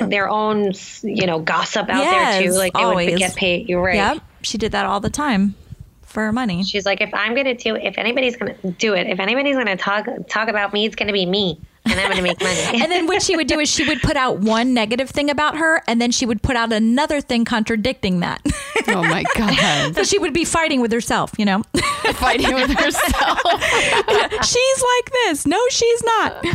their 0.10 0.30
own 0.30 0.74
you 1.02 1.26
know 1.26 1.40
gossip 1.40 1.90
out 1.90 2.04
there 2.04 2.44
too? 2.44 2.52
Like 2.52 2.74
they 2.74 2.84
always. 2.84 3.12
would 3.12 3.20
get 3.20 3.36
paid. 3.36 3.68
You're 3.68 3.82
right. 3.82 3.96
Yep, 3.96 4.18
she 4.44 4.58
did 4.60 4.74
that 4.74 4.86
all 4.86 5.00
the 5.00 5.10
time 5.10 5.56
for 6.04 6.22
her 6.24 6.32
money. 6.32 6.64
She's 6.64 6.86
like, 6.86 7.02
if 7.02 7.12
I'm 7.14 7.36
gonna 7.36 7.56
do, 7.56 7.76
if 7.76 7.98
anybody's 7.98 8.38
gonna 8.38 8.56
do 8.78 8.94
it, 8.94 9.08
if 9.08 9.20
anybody's 9.20 9.56
gonna 9.56 9.76
talk 9.76 10.06
talk 10.30 10.48
about 10.50 10.72
me, 10.72 10.86
it's 10.86 10.96
gonna 10.96 11.14
be 11.14 11.26
me, 11.26 11.60
and 11.86 12.00
I'm 12.00 12.10
gonna 12.10 12.22
make 12.22 12.42
money. 12.42 12.60
And 12.84 12.92
then 12.92 13.08
what 13.08 13.22
she 13.22 13.36
would 13.36 13.48
do 13.48 13.60
is 13.60 13.70
she 13.70 13.86
would 13.86 14.02
put 14.02 14.18
out 14.18 14.40
one 14.40 14.74
negative 14.74 15.10
thing 15.10 15.30
about 15.30 15.58
her, 15.58 15.84
and 15.88 16.02
then 16.02 16.12
she 16.12 16.26
would 16.26 16.42
put 16.42 16.56
out 16.56 16.72
another 16.74 17.22
thing 17.22 17.46
contradicting 17.46 18.22
that. 18.22 18.42
Oh 18.88 19.04
my 19.04 19.24
god, 19.36 19.96
so 19.96 20.04
she 20.04 20.20
would 20.20 20.34
be 20.34 20.46
fighting 20.46 20.82
with 20.82 20.92
herself, 20.92 21.32
you 21.38 21.46
know. 21.46 21.64
fighting 22.14 22.54
with 22.54 22.72
herself. 22.72 23.40
she's 24.44 24.84
like 24.84 25.12
this. 25.24 25.46
No, 25.46 25.60
she's 25.70 26.04
not. 26.04 26.46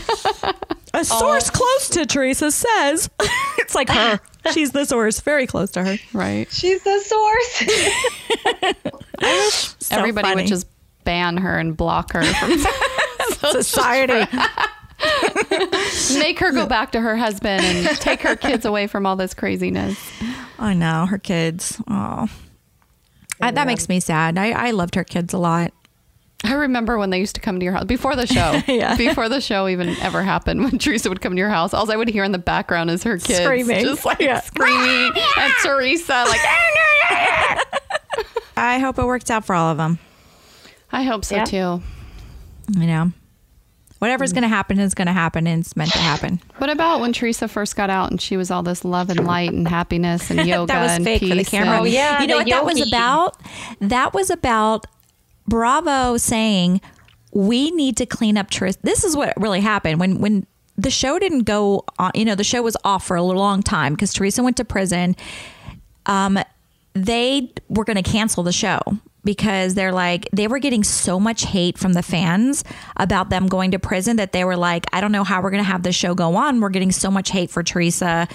A 0.95 1.01
oh. 1.01 1.03
source 1.03 1.51
close 1.51 1.89
to 1.91 2.07
Teresa 2.07 2.51
says 2.51 3.11
it's 3.59 3.75
like 3.75 3.91
her. 3.91 4.21
She's 4.53 4.73
the 4.73 4.85
source, 4.87 5.21
very 5.21 5.47
close 5.47 5.71
to 5.73 5.85
her. 5.85 5.97
Right. 6.13 6.51
She's 6.51 6.83
the 6.83 7.01
source. 7.01 7.63
So 9.79 9.97
Everybody 9.97 10.29
funny. 10.29 10.43
would 10.43 10.49
just 10.49 10.67
ban 11.05 11.37
her 11.39 11.59
and 11.59 11.77
block 11.77 12.13
her 12.13 12.23
from 12.23 12.59
society. 13.53 14.27
make 16.19 16.39
her 16.39 16.53
go 16.53 16.67
back 16.67 16.93
to 16.93 17.01
her 17.01 17.17
husband 17.17 17.65
and 17.65 17.87
take 18.01 18.21
her 18.23 18.37
kids 18.37 18.65
away 18.65 18.87
from 18.87 19.07
all 19.07 19.17
this 19.17 19.35
craziness. 19.35 19.99
I 20.59 20.75
know 20.75 21.07
her 21.07 21.19
kids. 21.19 21.81
Oh, 21.89 22.29
I, 23.41 23.51
that 23.53 23.67
makes 23.67 23.89
me 23.89 24.01
sad. 24.01 24.37
I, 24.39 24.51
I 24.51 24.71
loved 24.73 24.95
her 24.97 25.05
kids 25.05 25.33
a 25.33 25.39
lot. 25.39 25.73
I 26.45 26.55
remember 26.55 26.99
when 26.99 27.11
they 27.11 27.19
used 27.19 27.35
to 27.35 27.41
come 27.41 27.59
to 27.59 27.65
your 27.65 27.73
house 27.73 27.85
before 27.85 28.15
the 28.15 28.27
show. 28.27 28.61
Yeah. 28.73 28.97
Before 28.97 29.29
the 29.29 29.41
show 29.41 29.67
even 29.69 29.89
ever 30.01 30.23
happened, 30.23 30.63
when 30.63 30.79
Teresa 30.79 31.09
would 31.09 31.21
come 31.21 31.33
to 31.33 31.39
your 31.39 31.49
house, 31.49 31.75
all 31.75 31.91
I 31.91 31.97
would 31.97 32.09
hear 32.09 32.23
in 32.25 32.31
the 32.33 32.39
background 32.39 32.91
is 32.91 33.03
her 33.03 33.19
kids 33.19 33.41
Screaming. 33.41 33.85
just 33.85 34.05
like 34.05 34.21
Yeah. 34.21 34.41
screaming, 34.41 35.13
and 35.37 35.53
Teresa 35.63 36.25
like. 36.29 36.41
I 38.57 38.79
hope 38.81 38.99
it 38.99 39.05
worked 39.05 39.31
out 39.31 39.45
for 39.45 39.55
all 39.55 39.71
of 39.71 39.79
them. 39.79 39.99
I 40.93 41.03
hope 41.03 41.25
so 41.25 41.37
Yeah. 41.37 41.45
too. 41.45 41.83
You 42.77 42.87
know, 42.87 43.13
whatever's 43.99 44.33
going 44.33 44.43
to 44.43 44.49
happen 44.49 44.79
is 44.79 44.95
going 44.95 45.07
to 45.07 45.13
happen, 45.13 45.47
and 45.47 45.61
it's 45.61 45.77
meant 45.77 45.93
to 45.93 45.99
happen. 45.99 46.41
What 46.59 46.71
about 46.71 47.01
when 47.01 47.13
Teresa 47.13 47.49
first 47.49 47.77
got 47.77 47.91
out 47.91 48.11
and 48.11 48.21
she 48.21 48.37
was 48.37 48.51
all 48.51 48.63
this 48.63 48.85
love 48.85 49.11
and 49.11 49.25
light 49.27 49.53
and 49.53 49.67
happiness 49.69 50.31
and 50.31 50.41
yoga 50.47 50.73
that 50.73 50.83
was 50.83 50.93
and 50.93 51.05
fake 51.05 51.21
peace 51.21 51.31
for 51.31 51.35
the 51.37 51.45
camera. 51.45 51.77
and- 51.79 51.81
Oh, 51.83 51.85
yeah, 51.85 52.21
you 52.21 52.27
know 52.27 52.35
the 52.39 52.45
what 52.45 52.51
that 52.51 52.65
was 52.65 52.89
about? 52.89 53.37
That 53.81 54.15
was 54.15 54.31
about 54.31 54.87
Bravo 55.47 56.17
saying 56.17 56.81
we 57.33 57.71
need 57.73 57.97
to 57.99 58.07
clean 58.07 58.37
up 58.37 58.51
Tris. 58.51 58.77
This 58.83 59.05
is 59.05 59.17
what 59.17 59.35
really 59.41 59.61
happened 59.61 60.01
when 60.01 60.21
when 60.21 60.47
the 60.77 60.91
show 60.91 61.19
didn't 61.19 61.43
go 61.45 61.85
on. 61.99 62.13
You 62.15 62.25
know, 62.25 62.35
the 62.35 62.45
show 62.45 62.63
was 62.63 62.77
off 62.85 63.07
for 63.07 63.17
a 63.17 63.23
long 63.23 63.63
time 63.63 63.95
because 63.95 64.13
Teresa 64.13 64.43
went 64.43 64.57
to 64.59 64.65
prison. 64.65 65.17
Um, 66.07 66.39
they 66.95 67.53
were 67.69 67.85
going 67.85 68.03
to 68.03 68.09
cancel 68.09 68.43
the 68.43 68.53
show 68.53 68.81
because 69.29 69.75
they're 69.75 69.93
like 69.93 70.27
they 70.33 70.49
were 70.49 70.59
getting 70.59 70.83
so 70.83 71.21
much 71.21 71.45
hate 71.45 71.77
from 71.77 71.93
the 71.93 72.03
fans 72.03 72.65
about 72.97 73.29
them 73.29 73.47
going 73.47 73.73
to 73.73 73.79
prison 73.79 74.17
that 74.17 74.33
they 74.33 74.43
were 74.43 74.57
like 74.57 74.87
I 74.91 75.03
don't 75.03 75.13
know 75.13 75.23
how 75.23 75.43
we're 75.43 75.51
going 75.51 75.63
to 75.63 75.69
have 75.69 75.83
this 75.83 75.95
show 75.95 76.15
go 76.15 76.35
on. 76.37 76.63
We're 76.63 76.71
getting 76.71 76.91
so 76.91 77.11
much 77.11 77.31
hate 77.31 77.51
for 77.51 77.63
Teresa 77.63 78.27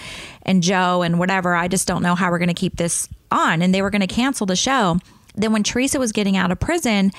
and 0.43 0.61
Joe 0.61 1.01
and 1.01 1.17
whatever. 1.17 1.55
I 1.55 1.67
just 1.67 1.87
don't 1.87 2.03
know 2.03 2.13
how 2.13 2.29
we're 2.29 2.37
going 2.37 2.49
to 2.49 2.53
keep 2.53 2.77
this 2.77 3.09
on. 3.31 3.63
And 3.63 3.73
they 3.73 3.81
were 3.81 3.89
going 3.89 4.01
to 4.01 4.07
cancel 4.07 4.45
the 4.45 4.55
show. 4.55 4.99
Then 5.33 5.51
when 5.51 5.63
Teresa 5.63 5.97
was 5.97 6.11
getting 6.11 6.37
out 6.37 6.51
of 6.51 6.59
prison 6.59 7.11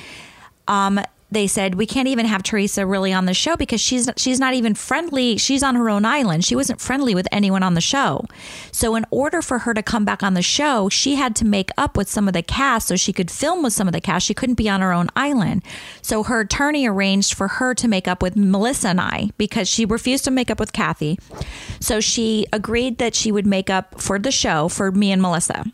um 0.68 1.00
they 1.30 1.46
said 1.46 1.74
we 1.74 1.86
can't 1.86 2.08
even 2.08 2.26
have 2.26 2.42
Teresa 2.42 2.86
really 2.86 3.12
on 3.12 3.26
the 3.26 3.34
show 3.34 3.56
because 3.56 3.80
she's 3.80 4.08
she's 4.16 4.38
not 4.38 4.54
even 4.54 4.74
friendly. 4.74 5.36
She's 5.36 5.62
on 5.62 5.74
her 5.74 5.90
own 5.90 6.04
island. 6.04 6.44
She 6.44 6.54
wasn't 6.54 6.80
friendly 6.80 7.14
with 7.14 7.26
anyone 7.32 7.62
on 7.62 7.74
the 7.74 7.80
show. 7.80 8.24
So 8.70 8.94
in 8.94 9.04
order 9.10 9.42
for 9.42 9.60
her 9.60 9.74
to 9.74 9.82
come 9.82 10.04
back 10.04 10.22
on 10.22 10.34
the 10.34 10.42
show, 10.42 10.88
she 10.88 11.16
had 11.16 11.34
to 11.36 11.44
make 11.44 11.70
up 11.76 11.96
with 11.96 12.08
some 12.08 12.28
of 12.28 12.34
the 12.34 12.42
cast 12.42 12.88
so 12.88 12.96
she 12.96 13.12
could 13.12 13.30
film 13.30 13.62
with 13.62 13.72
some 13.72 13.88
of 13.88 13.92
the 13.92 14.00
cast. 14.00 14.26
She 14.26 14.34
couldn't 14.34 14.54
be 14.54 14.68
on 14.68 14.80
her 14.80 14.92
own 14.92 15.08
island. 15.16 15.62
So 16.02 16.22
her 16.22 16.40
attorney 16.40 16.86
arranged 16.86 17.34
for 17.34 17.48
her 17.48 17.74
to 17.74 17.88
make 17.88 18.06
up 18.06 18.22
with 18.22 18.36
Melissa 18.36 18.88
and 18.88 19.00
I 19.00 19.30
because 19.36 19.68
she 19.68 19.84
refused 19.84 20.24
to 20.24 20.30
make 20.30 20.50
up 20.50 20.60
with 20.60 20.72
Kathy. 20.72 21.18
So 21.80 22.00
she 22.00 22.46
agreed 22.52 22.98
that 22.98 23.14
she 23.14 23.32
would 23.32 23.46
make 23.46 23.70
up 23.70 24.00
for 24.00 24.18
the 24.18 24.30
show 24.30 24.68
for 24.68 24.92
me 24.92 25.10
and 25.10 25.20
Melissa. 25.20 25.64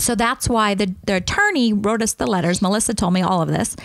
So 0.00 0.14
that's 0.14 0.48
why 0.48 0.74
the, 0.74 0.94
the 1.04 1.16
attorney 1.16 1.72
wrote 1.72 2.02
us 2.02 2.14
the 2.14 2.26
letters. 2.26 2.62
Melissa 2.62 2.94
told 2.94 3.12
me 3.12 3.22
all 3.22 3.42
of 3.42 3.48
this. 3.48 3.76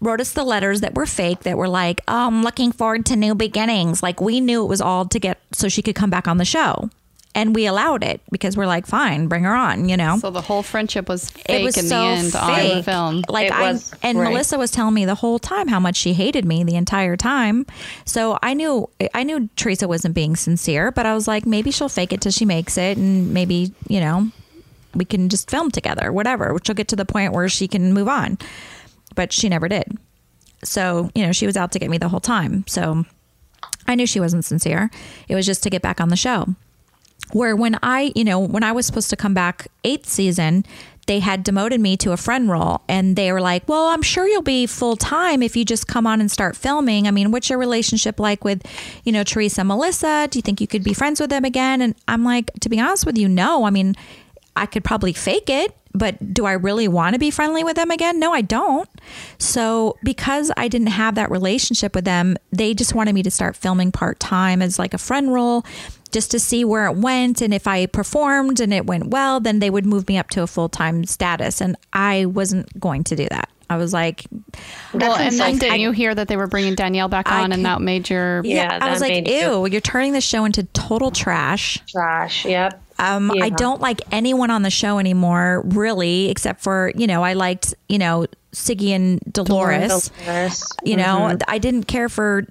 Wrote 0.00 0.20
us 0.20 0.32
the 0.32 0.44
letters 0.44 0.80
that 0.80 0.94
were 0.94 1.06
fake, 1.06 1.40
that 1.40 1.58
were 1.58 1.68
like, 1.68 2.00
oh, 2.08 2.26
I'm 2.28 2.42
looking 2.42 2.72
forward 2.72 3.04
to 3.06 3.16
new 3.16 3.34
beginnings. 3.34 4.02
Like 4.02 4.20
we 4.20 4.40
knew 4.40 4.62
it 4.64 4.68
was 4.68 4.80
all 4.80 5.04
to 5.06 5.18
get 5.18 5.38
so 5.52 5.68
she 5.68 5.82
could 5.82 5.94
come 5.94 6.10
back 6.10 6.26
on 6.26 6.38
the 6.38 6.44
show. 6.44 6.88
And 7.32 7.54
we 7.54 7.66
allowed 7.66 8.02
it 8.02 8.20
because 8.32 8.56
we're 8.56 8.66
like, 8.66 8.86
fine, 8.88 9.28
bring 9.28 9.44
her 9.44 9.54
on, 9.54 9.88
you 9.88 9.96
know? 9.96 10.18
So 10.18 10.30
the 10.30 10.40
whole 10.40 10.64
friendship 10.64 11.08
was 11.08 11.30
fake 11.30 11.60
it 11.60 11.62
was 11.62 11.76
in 11.76 11.84
so 11.84 12.00
the 12.00 12.04
end 12.04 12.34
on 12.34 12.50
the 12.50 12.56
fake. 12.56 12.84
film. 12.84 13.22
Like 13.28 13.46
It 13.46 13.52
I 13.52 13.70
was, 13.70 13.94
and 14.02 14.18
right. 14.18 14.30
Melissa 14.32 14.58
was 14.58 14.72
telling 14.72 14.94
me 14.94 15.04
the 15.04 15.14
whole 15.14 15.38
time 15.38 15.68
how 15.68 15.78
much 15.78 15.94
she 15.94 16.12
hated 16.12 16.44
me 16.44 16.64
the 16.64 16.74
entire 16.74 17.16
time. 17.16 17.66
So 18.04 18.36
I 18.42 18.54
knew 18.54 18.90
I 19.14 19.22
knew 19.22 19.48
Teresa 19.54 19.86
wasn't 19.86 20.16
being 20.16 20.34
sincere, 20.34 20.90
but 20.90 21.06
I 21.06 21.14
was 21.14 21.28
like, 21.28 21.46
maybe 21.46 21.70
she'll 21.70 21.88
fake 21.88 22.12
it 22.12 22.20
till 22.20 22.32
she 22.32 22.44
makes 22.44 22.76
it, 22.76 22.96
and 22.98 23.32
maybe 23.32 23.72
you 23.88 24.00
know 24.00 24.32
we 24.92 25.04
can 25.04 25.28
just 25.28 25.48
film 25.48 25.70
together, 25.70 26.10
whatever. 26.10 26.58
She'll 26.64 26.74
get 26.74 26.88
to 26.88 26.96
the 26.96 27.04
point 27.04 27.32
where 27.32 27.48
she 27.48 27.68
can 27.68 27.92
move 27.92 28.08
on, 28.08 28.38
but 29.14 29.32
she 29.32 29.48
never 29.48 29.68
did. 29.68 29.96
So 30.62 31.10
you 31.14 31.24
know 31.24 31.32
she 31.32 31.46
was 31.46 31.56
out 31.56 31.72
to 31.72 31.78
get 31.78 31.90
me 31.90 31.98
the 31.98 32.08
whole 32.08 32.20
time. 32.20 32.64
So 32.66 33.04
I 33.86 33.94
knew 33.94 34.06
she 34.06 34.20
wasn't 34.20 34.44
sincere. 34.44 34.90
It 35.28 35.34
was 35.34 35.46
just 35.46 35.62
to 35.64 35.70
get 35.70 35.82
back 35.82 36.00
on 36.00 36.08
the 36.08 36.16
show 36.16 36.54
where 37.32 37.54
when 37.54 37.78
I, 37.82 38.12
you 38.14 38.24
know, 38.24 38.40
when 38.40 38.62
I 38.62 38.72
was 38.72 38.86
supposed 38.86 39.10
to 39.10 39.16
come 39.16 39.34
back 39.34 39.68
eighth 39.84 40.08
season, 40.08 40.64
they 41.06 41.20
had 41.20 41.42
demoted 41.42 41.80
me 41.80 41.96
to 41.98 42.12
a 42.12 42.16
friend 42.16 42.48
role 42.48 42.82
and 42.88 43.16
they 43.16 43.32
were 43.32 43.40
like, 43.40 43.68
well, 43.68 43.88
I'm 43.88 44.02
sure 44.02 44.28
you'll 44.28 44.42
be 44.42 44.66
full 44.66 44.96
time 44.96 45.42
if 45.42 45.56
you 45.56 45.64
just 45.64 45.86
come 45.86 46.06
on 46.06 46.20
and 46.20 46.30
start 46.30 46.56
filming. 46.56 47.08
I 47.08 47.10
mean, 47.10 47.30
what's 47.30 47.50
your 47.50 47.58
relationship 47.58 48.20
like 48.20 48.44
with, 48.44 48.62
you 49.04 49.12
know, 49.12 49.24
Teresa 49.24 49.64
Melissa? 49.64 50.28
Do 50.30 50.38
you 50.38 50.42
think 50.42 50.60
you 50.60 50.66
could 50.66 50.84
be 50.84 50.94
friends 50.94 51.20
with 51.20 51.30
them 51.30 51.44
again? 51.44 51.80
And 51.80 51.94
I'm 52.06 52.24
like, 52.24 52.52
to 52.60 52.68
be 52.68 52.78
honest 52.78 53.06
with 53.06 53.18
you, 53.18 53.28
no. 53.28 53.64
I 53.64 53.70
mean, 53.70 53.96
I 54.54 54.66
could 54.66 54.84
probably 54.84 55.12
fake 55.12 55.48
it, 55.48 55.76
but 55.94 56.32
do 56.32 56.46
I 56.46 56.52
really 56.52 56.88
want 56.88 57.14
to 57.14 57.18
be 57.18 57.30
friendly 57.30 57.64
with 57.64 57.76
them 57.76 57.90
again? 57.90 58.18
No, 58.18 58.32
I 58.32 58.42
don't. 58.42 58.88
So, 59.38 59.96
because 60.02 60.50
I 60.56 60.68
didn't 60.68 60.88
have 60.88 61.16
that 61.16 61.30
relationship 61.30 61.94
with 61.94 62.04
them, 62.04 62.36
they 62.52 62.74
just 62.74 62.94
wanted 62.94 63.14
me 63.14 63.22
to 63.22 63.30
start 63.30 63.56
filming 63.56 63.92
part 63.92 64.20
time 64.20 64.62
as 64.62 64.78
like 64.78 64.94
a 64.94 64.98
friend 64.98 65.32
role 65.32 65.64
just 66.12 66.30
to 66.32 66.40
see 66.40 66.64
where 66.64 66.86
it 66.86 66.96
went. 66.96 67.40
And 67.40 67.54
if 67.54 67.66
I 67.66 67.86
performed 67.86 68.60
and 68.60 68.72
it 68.72 68.86
went 68.86 69.08
well, 69.08 69.40
then 69.40 69.58
they 69.58 69.70
would 69.70 69.86
move 69.86 70.08
me 70.08 70.18
up 70.18 70.30
to 70.30 70.42
a 70.42 70.46
full 70.46 70.68
time 70.68 71.04
status. 71.04 71.60
And 71.60 71.76
I 71.92 72.26
wasn't 72.26 72.78
going 72.78 73.04
to 73.04 73.16
do 73.16 73.26
that. 73.30 73.48
I 73.68 73.76
was 73.76 73.92
like, 73.92 74.26
well, 74.92 75.14
and 75.14 75.32
then 75.32 75.32
insulting. 75.32 75.58
didn't 75.58 75.80
you 75.80 75.92
hear 75.92 76.12
that 76.12 76.26
they 76.26 76.36
were 76.36 76.48
bringing 76.48 76.74
Danielle 76.74 77.06
back 77.06 77.28
I 77.28 77.42
on, 77.44 77.52
and 77.52 77.64
that 77.64 77.80
made 77.80 78.10
your 78.10 78.42
yeah, 78.44 78.64
Yeah, 78.64 78.78
I 78.84 78.90
was 78.90 79.00
like, 79.00 79.28
ew, 79.28 79.64
you're 79.66 79.80
turning 79.80 80.12
the 80.12 80.20
show 80.20 80.44
into 80.44 80.64
total 80.64 81.12
trash. 81.12 81.78
Trash. 81.86 82.44
Yep. 82.44 82.82
Um, 83.00 83.32
I 83.40 83.48
don't 83.48 83.80
like 83.80 84.02
anyone 84.12 84.50
on 84.50 84.62
the 84.62 84.70
show 84.70 84.98
anymore, 84.98 85.62
really, 85.64 86.28
except 86.28 86.60
for 86.60 86.92
you 86.94 87.06
know 87.06 87.22
I 87.22 87.32
liked 87.32 87.74
you 87.88 87.98
know 87.98 88.26
Siggy 88.52 88.90
and 88.90 89.20
Dolores. 89.32 90.08
Dolores. 90.10 90.64
You 90.84 90.96
know, 90.96 91.36
I 91.48 91.58
didn't 91.58 91.84
care 91.84 92.08
for 92.08 92.46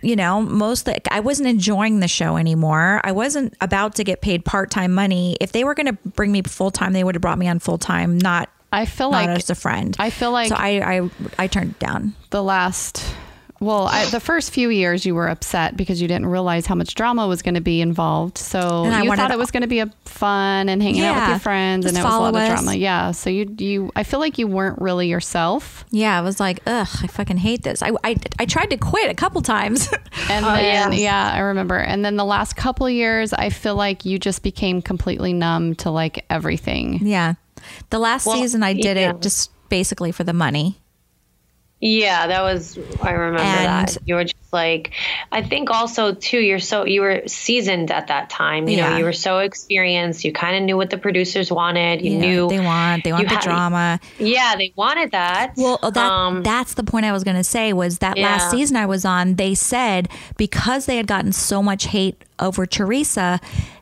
you 0.00 0.16
know 0.16 0.42
most. 0.42 0.88
Of 0.88 0.96
I 1.10 1.20
wasn't 1.20 1.48
enjoying 1.48 2.00
the 2.00 2.08
show 2.08 2.36
anymore. 2.36 3.00
I 3.04 3.12
wasn't 3.12 3.54
about 3.60 3.94
to 3.96 4.04
get 4.04 4.20
paid 4.20 4.44
part 4.44 4.70
time 4.70 4.92
money. 4.92 5.36
If 5.40 5.52
they 5.52 5.64
were 5.64 5.74
going 5.74 5.86
to 5.86 5.98
bring 6.10 6.32
me 6.32 6.42
full 6.42 6.70
time, 6.70 6.92
they 6.92 7.04
would 7.04 7.14
have 7.14 7.22
brought 7.22 7.38
me 7.38 7.48
on 7.48 7.58
full 7.60 7.78
time, 7.78 8.18
not 8.18 8.48
I 8.72 8.86
feel 8.86 9.10
not 9.10 9.26
like 9.26 9.38
as 9.38 9.50
a 9.50 9.54
friend. 9.54 9.94
I 9.98 10.10
feel 10.10 10.32
like 10.32 10.48
so 10.48 10.56
I 10.56 10.98
I 10.98 11.10
I 11.38 11.46
turned 11.46 11.72
it 11.72 11.78
down. 11.78 12.14
the 12.30 12.42
last 12.42 13.14
well 13.62 13.86
I, 13.86 14.04
the 14.06 14.20
first 14.20 14.52
few 14.52 14.68
years 14.68 15.06
you 15.06 15.14
were 15.14 15.28
upset 15.28 15.76
because 15.76 16.02
you 16.02 16.08
didn't 16.08 16.26
realize 16.26 16.66
how 16.66 16.74
much 16.74 16.94
drama 16.94 17.26
was 17.26 17.40
going 17.42 17.54
to 17.54 17.60
be 17.60 17.80
involved 17.80 18.36
so 18.36 18.84
And 18.84 19.04
you 19.04 19.14
thought 19.16 19.30
it 19.30 19.38
was 19.38 19.50
going 19.50 19.62
to 19.62 19.68
be 19.68 19.78
a 19.78 19.86
fun 20.04 20.68
and 20.68 20.82
hanging 20.82 21.02
out 21.02 21.20
with 21.20 21.28
your 21.30 21.38
friends 21.38 21.86
and 21.86 21.96
it 21.96 22.00
was 22.00 22.04
a 22.04 22.08
lot 22.18 22.34
follow 22.34 22.38
of 22.40 22.46
drama 22.48 22.74
yeah 22.74 23.12
so 23.12 23.30
you 23.30 23.54
you 23.58 23.90
i 23.96 24.02
feel 24.02 24.20
like 24.20 24.36
you 24.38 24.46
weren't 24.46 24.80
really 24.80 25.08
yourself 25.08 25.84
Yeah, 25.90 26.18
I 26.18 26.22
was 26.22 26.40
like, 26.40 26.60
ugh, 26.66 26.88
I 27.02 27.06
fucking 27.06 27.36
hate 27.38 27.62
this. 27.62 27.82
I 27.82 27.92
I, 28.04 28.16
I 28.38 28.44
tried 28.46 28.70
to 28.70 28.76
quit 28.76 29.10
a 29.10 29.14
couple 29.14 29.40
times. 29.42 29.88
and 30.28 30.44
Oh, 30.44 30.54
then 30.54 30.92
yes. 30.92 31.00
yeah 31.00 31.30
i 31.32 31.38
remember 31.38 31.78
and 31.78 32.04
then 32.04 32.16
the 32.16 32.24
last 32.24 32.56
couple 32.56 32.90
years 32.90 33.32
i 33.32 33.48
feel 33.50 33.76
like 33.76 34.04
you 34.04 34.18
just 34.18 34.42
became 34.42 34.82
completely 34.82 35.32
numb 35.32 35.74
to 35.76 35.90
like 35.90 36.24
everything 36.28 37.06
yeah, 37.06 37.34
the 37.90 37.98
last 37.98 38.26
Well, 38.26 38.36
season 38.36 38.62
I 38.62 38.72
did 38.74 38.96
yeah. 38.96 39.10
it 39.10 39.22
just 39.22 39.50
basically 39.68 40.10
for 40.12 40.24
the 40.24 40.32
money. 40.32 40.78
Yeah, 41.84 42.28
that 42.28 42.42
was. 42.42 42.78
I 43.02 43.10
remember 43.10 43.42
And- 43.42 43.88
that. 43.88 43.96
You 44.06 44.14
were 44.14 44.22
just 44.22 44.36
like, 44.52 44.92
I 45.32 45.42
think 45.42 45.68
also 45.68 46.14
too. 46.14 46.38
You're 46.38 46.60
so 46.60 46.86
you 46.86 47.00
were 47.00 47.22
seasoned 47.26 47.90
at 47.90 48.06
that 48.06 48.30
time. 48.30 48.68
You 48.68 48.76
Yeah. 48.76 48.90
know, 48.90 48.98
you 48.98 49.04
were 49.04 49.12
so 49.12 49.40
experienced. 49.40 50.24
You 50.24 50.32
kind 50.32 50.54
of 50.56 50.62
knew 50.62 50.76
what 50.76 50.90
the 50.90 50.96
producers 50.98 51.50
wanted. 51.50 52.00
You 52.00 52.12
Yeah, 52.12 52.18
knew 52.20 52.48
they 52.48 52.60
want 52.60 53.02
they 53.02 53.12
want 53.12 53.28
the 53.28 53.34
had- 53.34 53.42
drama. 53.42 54.00
Yeah, 54.20 54.54
they 54.56 54.72
wanted 54.76 55.10
that. 55.10 55.54
Well, 55.56 55.78
that 55.82 55.96
Um, 55.98 56.44
that's 56.44 56.74
the 56.74 56.84
point 56.84 57.04
I 57.04 57.10
was 57.10 57.24
going 57.24 57.36
to 57.36 57.42
say 57.44 57.72
was 57.72 57.98
that 57.98 58.16
last 58.16 58.50
season 58.52 58.76
I 58.76 58.86
was 58.86 59.04
on, 59.04 59.34
they 59.34 59.54
said 59.56 60.08
because 60.36 60.86
they 60.86 60.98
had 60.98 61.08
gotten 61.08 61.32
so 61.32 61.64
much 61.64 61.86
hate 61.86 62.22
over 62.38 62.64
Teresa, 62.64 63.40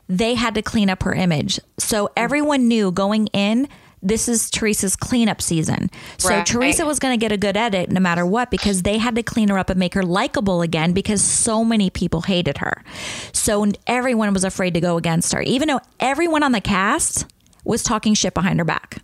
they 0.09 0.33
had 0.33 0.55
to 0.55 0.63
clean 0.63 0.89
up 0.89 1.03
her 1.03 1.13
image. 1.13 1.59
So 1.77 2.09
everyone 2.17 2.67
knew 2.67 2.91
going 2.91 3.27
in 3.27 3.67
this 4.03 4.27
is 4.27 4.49
Teresa's 4.49 4.95
cleanup 4.95 5.41
season. 5.41 5.89
So 6.17 6.29
Right. 6.29 6.45
Teresa 6.45 6.85
was 6.85 6.99
going 6.99 7.17
to 7.17 7.23
get 7.23 7.31
a 7.31 7.37
good 7.37 7.55
edit 7.55 7.91
no 7.91 7.99
matter 7.99 8.25
what 8.25 8.49
because 8.49 8.83
they 8.83 8.97
had 8.97 9.15
to 9.15 9.23
clean 9.23 9.49
her 9.49 9.57
up 9.57 9.69
and 9.69 9.79
make 9.79 9.93
her 9.93 10.03
likable 10.03 10.61
again 10.61 10.93
because 10.93 11.21
so 11.21 11.63
many 11.63 11.89
people 11.89 12.21
hated 12.21 12.57
her. 12.59 12.83
So 13.31 13.65
everyone 13.87 14.33
was 14.33 14.43
afraid 14.43 14.73
to 14.73 14.81
go 14.81 14.97
against 14.97 15.33
her, 15.33 15.41
even 15.41 15.67
though 15.67 15.81
everyone 15.99 16.43
on 16.43 16.51
the 16.51 16.61
cast 16.61 17.25
was 17.63 17.83
talking 17.83 18.13
shit 18.13 18.33
behind 18.33 18.59
her 18.59 18.65
back. 18.65 19.03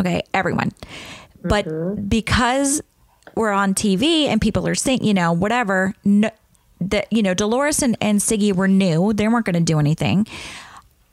Okay, 0.00 0.22
everyone. 0.32 0.72
But 1.42 1.66
mm-hmm. 1.66 2.06
because 2.06 2.82
we're 3.34 3.50
on 3.52 3.74
TV 3.74 4.26
and 4.26 4.40
people 4.40 4.66
are 4.68 4.74
saying, 4.74 5.04
you 5.04 5.14
know, 5.14 5.32
whatever, 5.32 5.94
no, 6.04 6.30
that 6.80 7.12
you 7.12 7.22
know, 7.22 7.34
Dolores 7.34 7.82
and, 7.82 7.96
and 8.00 8.20
Siggy 8.20 8.54
were 8.54 8.68
new. 8.68 9.12
They 9.12 9.26
weren't 9.28 9.46
going 9.46 9.54
to 9.54 9.60
do 9.60 9.78
anything. 9.78 10.26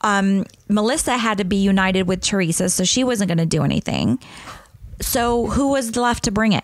Um, 0.03 0.45
Melissa 0.67 1.17
had 1.17 1.37
to 1.37 1.45
be 1.45 1.55
united 1.55 2.07
with 2.07 2.21
Teresa, 2.21 2.69
so 2.69 2.83
she 2.83 3.03
wasn't 3.03 3.29
going 3.29 3.37
to 3.37 3.45
do 3.45 3.63
anything. 3.63 4.19
So 5.01 5.47
who 5.47 5.69
was 5.69 5.95
left 5.95 6.25
to 6.25 6.31
bring 6.31 6.53
it? 6.53 6.63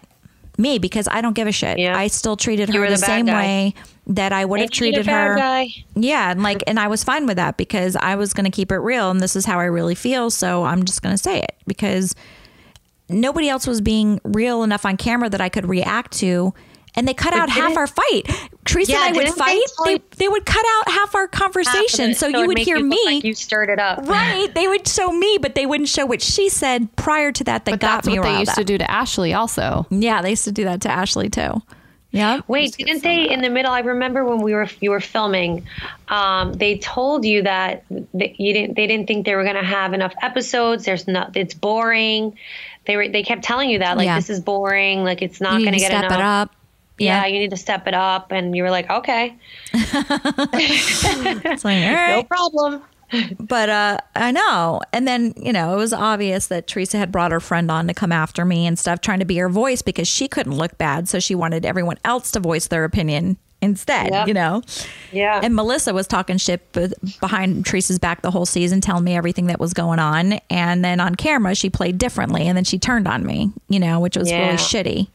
Me, 0.58 0.78
because 0.78 1.08
I 1.10 1.22
don't 1.22 1.34
give 1.34 1.48
a 1.48 1.54
shit. 1.54 1.80
Yeah. 1.80 1.98
I 1.98 2.08
still 2.08 2.36
treated 2.36 2.68
her 2.74 2.82
the, 2.86 2.92
the 2.92 2.98
same 2.98 3.28
guy. 3.28 3.34
way 3.34 3.74
that 4.08 4.34
I 4.34 4.44
would 4.44 4.60
have 4.60 4.70
Make 4.72 4.82
me 4.82 4.90
the 4.92 4.96
treated 4.98 5.06
her. 5.08 5.36
guy. 5.38 5.70
Yeah, 5.96 6.32
and 6.32 6.44
like, 6.44 6.64
and 6.68 6.80
I 6.80 6.88
was 6.88 7.02
fine 7.04 7.26
with 7.28 7.38
that 7.38 7.56
because 7.56 7.96
I 7.96 8.16
was 8.16 8.34
going 8.34 8.44
to 8.44 8.52
keep 8.52 8.72
it 8.72 8.80
real, 8.80 9.10
and 9.10 9.22
this 9.22 9.38
is 9.38 9.46
how 9.46 9.58
I 9.58 9.66
really 9.66 9.96
feel. 9.96 10.30
So 10.30 10.66
I'm 10.66 10.84
just 10.84 11.02
going 11.02 11.16
to 11.16 11.22
say 11.22 11.40
it 11.40 11.56
because 11.66 12.14
nobody 13.08 13.48
else 13.48 13.66
was 13.66 13.80
being 13.80 14.20
real 14.26 14.64
enough 14.64 14.86
on 14.86 14.98
camera 14.98 15.30
that 15.30 15.40
I 15.40 15.48
could 15.48 15.68
react 15.68 16.12
to. 16.20 16.54
And 16.96 17.08
they 17.08 17.14
cut 17.14 17.34
out 17.34 17.50
half 17.50 17.68
didn't- 17.70 17.78
our 17.78 17.88
fight. 17.88 18.50
Teresa 18.66 18.92
Yeah, 18.92 19.06
and 19.08 19.16
I 19.16 19.18
would 19.18 19.26
didn't 19.26 19.38
they 19.38 19.44
fight. 19.44 19.62
They, 19.86 20.02
they 20.18 20.28
would 20.28 20.46
cut 20.46 20.66
out 20.78 20.90
half 20.92 21.16
our 21.16 21.28
conversation, 21.28 22.12
it, 22.12 22.18
so, 22.18 22.28
it 22.28 22.38
you 22.38 22.48
would 22.48 22.58
hear 22.58 22.78
look 22.78 22.86
me. 22.88 23.02
like 23.06 23.24
you 23.24 23.34
stirred 23.34 23.70
it 23.70 23.80
up. 23.80 24.08
right? 24.08 24.54
They 24.54 24.68
would 24.68 24.88
show 24.88 25.12
me, 25.12 25.38
but 25.42 25.56
they 25.56 25.66
wouldn't 25.66 25.90
show 25.90 26.06
what 26.06 26.22
she 26.22 26.50
said 26.50 26.96
prior 26.96 27.32
to 27.32 27.44
that. 27.46 27.66
That 27.66 27.72
but 27.72 27.80
got 27.80 27.88
that's 27.98 28.08
me 28.08 28.20
what 28.20 28.24
they 28.24 28.30
riled 28.30 28.40
used 28.42 28.56
to 28.56 28.62
up. 28.62 28.68
do 28.68 28.78
to 28.78 28.90
ashley 28.92 29.34
also 29.34 29.86
Yeah, 29.90 30.22
they 30.22 30.32
used 30.32 30.44
to 30.46 30.52
do 30.52 30.64
that 30.66 30.82
to 30.82 30.90
Ashley 30.90 31.30
too. 31.30 31.62
Yeah. 32.12 32.42
Wait, 32.48 32.76
didn't 32.76 33.04
they 33.04 33.30
in 33.30 33.42
the 33.42 33.50
middle? 33.52 33.72
I 33.72 33.82
remember 33.82 34.26
when 34.26 34.42
we 34.42 34.54
were 34.56 34.68
you 34.80 34.90
were 34.90 35.00
filming, 35.00 35.68
um, 36.08 36.54
they 36.54 36.80
told 36.80 37.24
you 37.24 37.44
that 37.44 37.84
that 38.16 38.40
you 38.40 38.52
didn't. 38.54 38.76
They 38.76 38.88
didn't 38.88 39.06
think 39.08 39.28
they 39.28 39.36
were 39.36 39.44
going 39.44 39.56
to 39.56 39.64
have 39.64 39.94
enough 39.94 40.14
episodes. 40.24 40.86
There's 40.86 41.08
not. 41.08 41.38
It's 41.38 41.54
boring. 41.54 42.36
They 42.88 42.98
were. 42.98 43.08
They 43.10 43.22
kept 43.22 43.44
telling 43.44 43.70
you 43.70 43.78
that 43.80 43.96
like 43.96 44.06
Yeah. 44.06 44.16
this 44.16 44.32
is 44.32 44.40
boring. 44.40 45.04
Like 45.04 45.22
it's 45.22 45.40
not 45.40 45.60
going 45.60 45.66
to 45.66 45.72
to 45.74 45.78
get 45.78 45.92
step 45.92 46.06
enough. 46.06 46.20
it 46.20 46.24
up. 46.24 46.56
Yeah, 47.00 47.22
Yeah. 47.22 47.28
you 47.28 47.40
need 47.40 47.52
to 47.52 47.58
step 47.58 47.88
it 47.88 47.94
up. 47.94 48.32
And 48.32 48.56
you 48.56 48.64
were 48.64 48.72
like, 48.72 48.90
okay, 48.90 49.36
It's 49.74 51.66
like, 51.66 51.84
all 51.86 52.22
no 52.22 52.24
problem. 52.24 52.82
But 53.40 53.70
uh, 53.70 53.98
I 54.16 54.32
know. 54.32 54.82
And 54.94 55.08
then, 55.08 55.34
you 55.36 55.52
know, 55.52 55.74
it 55.74 55.78
was 55.78 55.94
obvious 55.94 56.48
that 56.48 56.68
Teresa 56.68 56.98
had 57.00 57.12
brought 57.12 57.32
her 57.32 57.40
friend 57.40 57.72
on 57.72 57.88
to 57.88 57.94
come 57.94 58.12
after 58.12 58.46
me 58.46 58.68
and 58.68 58.78
stuff, 58.78 59.02
trying 59.02 59.18
to 59.20 59.26
be 59.26 59.38
her 59.38 59.50
voice 59.50 59.82
because 59.82 60.08
she 60.08 60.28
couldn't 60.28 60.54
look 60.56 60.78
bad. 60.78 61.08
So 61.10 61.20
she 61.20 61.34
wanted 61.34 61.66
everyone 61.66 61.98
else 62.06 62.30
to 62.34 62.40
voice 62.40 62.68
their 62.68 62.84
opinion 62.84 63.38
instead, 63.64 64.12
Yep. 64.12 64.28
you 64.28 64.34
know? 64.36 64.62
Yeah. 65.12 65.42
And 65.44 65.56
Melissa 65.56 65.92
was 65.94 66.06
talking 66.08 66.38
shit 66.38 66.72
behind 67.20 67.66
Teresa's 67.66 67.98
back 68.00 68.22
the 68.22 68.30
whole 68.32 68.46
season, 68.46 68.80
telling 68.80 69.04
me 69.04 69.16
everything 69.16 69.48
that 69.48 69.60
was 69.60 69.74
going 69.74 69.98
on. 70.00 70.34
And 70.52 70.86
then 70.86 71.00
on 71.00 71.16
camera, 71.16 71.56
she 71.56 71.70
played 71.72 71.98
differently. 71.98 72.48
And 72.48 72.56
then 72.56 72.64
she 72.64 72.78
turned 72.78 73.08
on 73.08 73.26
me, 73.26 73.52
you 73.70 73.80
know, 73.80 74.00
which 74.00 74.16
was 74.18 74.30
Yeah. 74.30 74.46
really 74.46 74.58
shitty. 74.58 75.08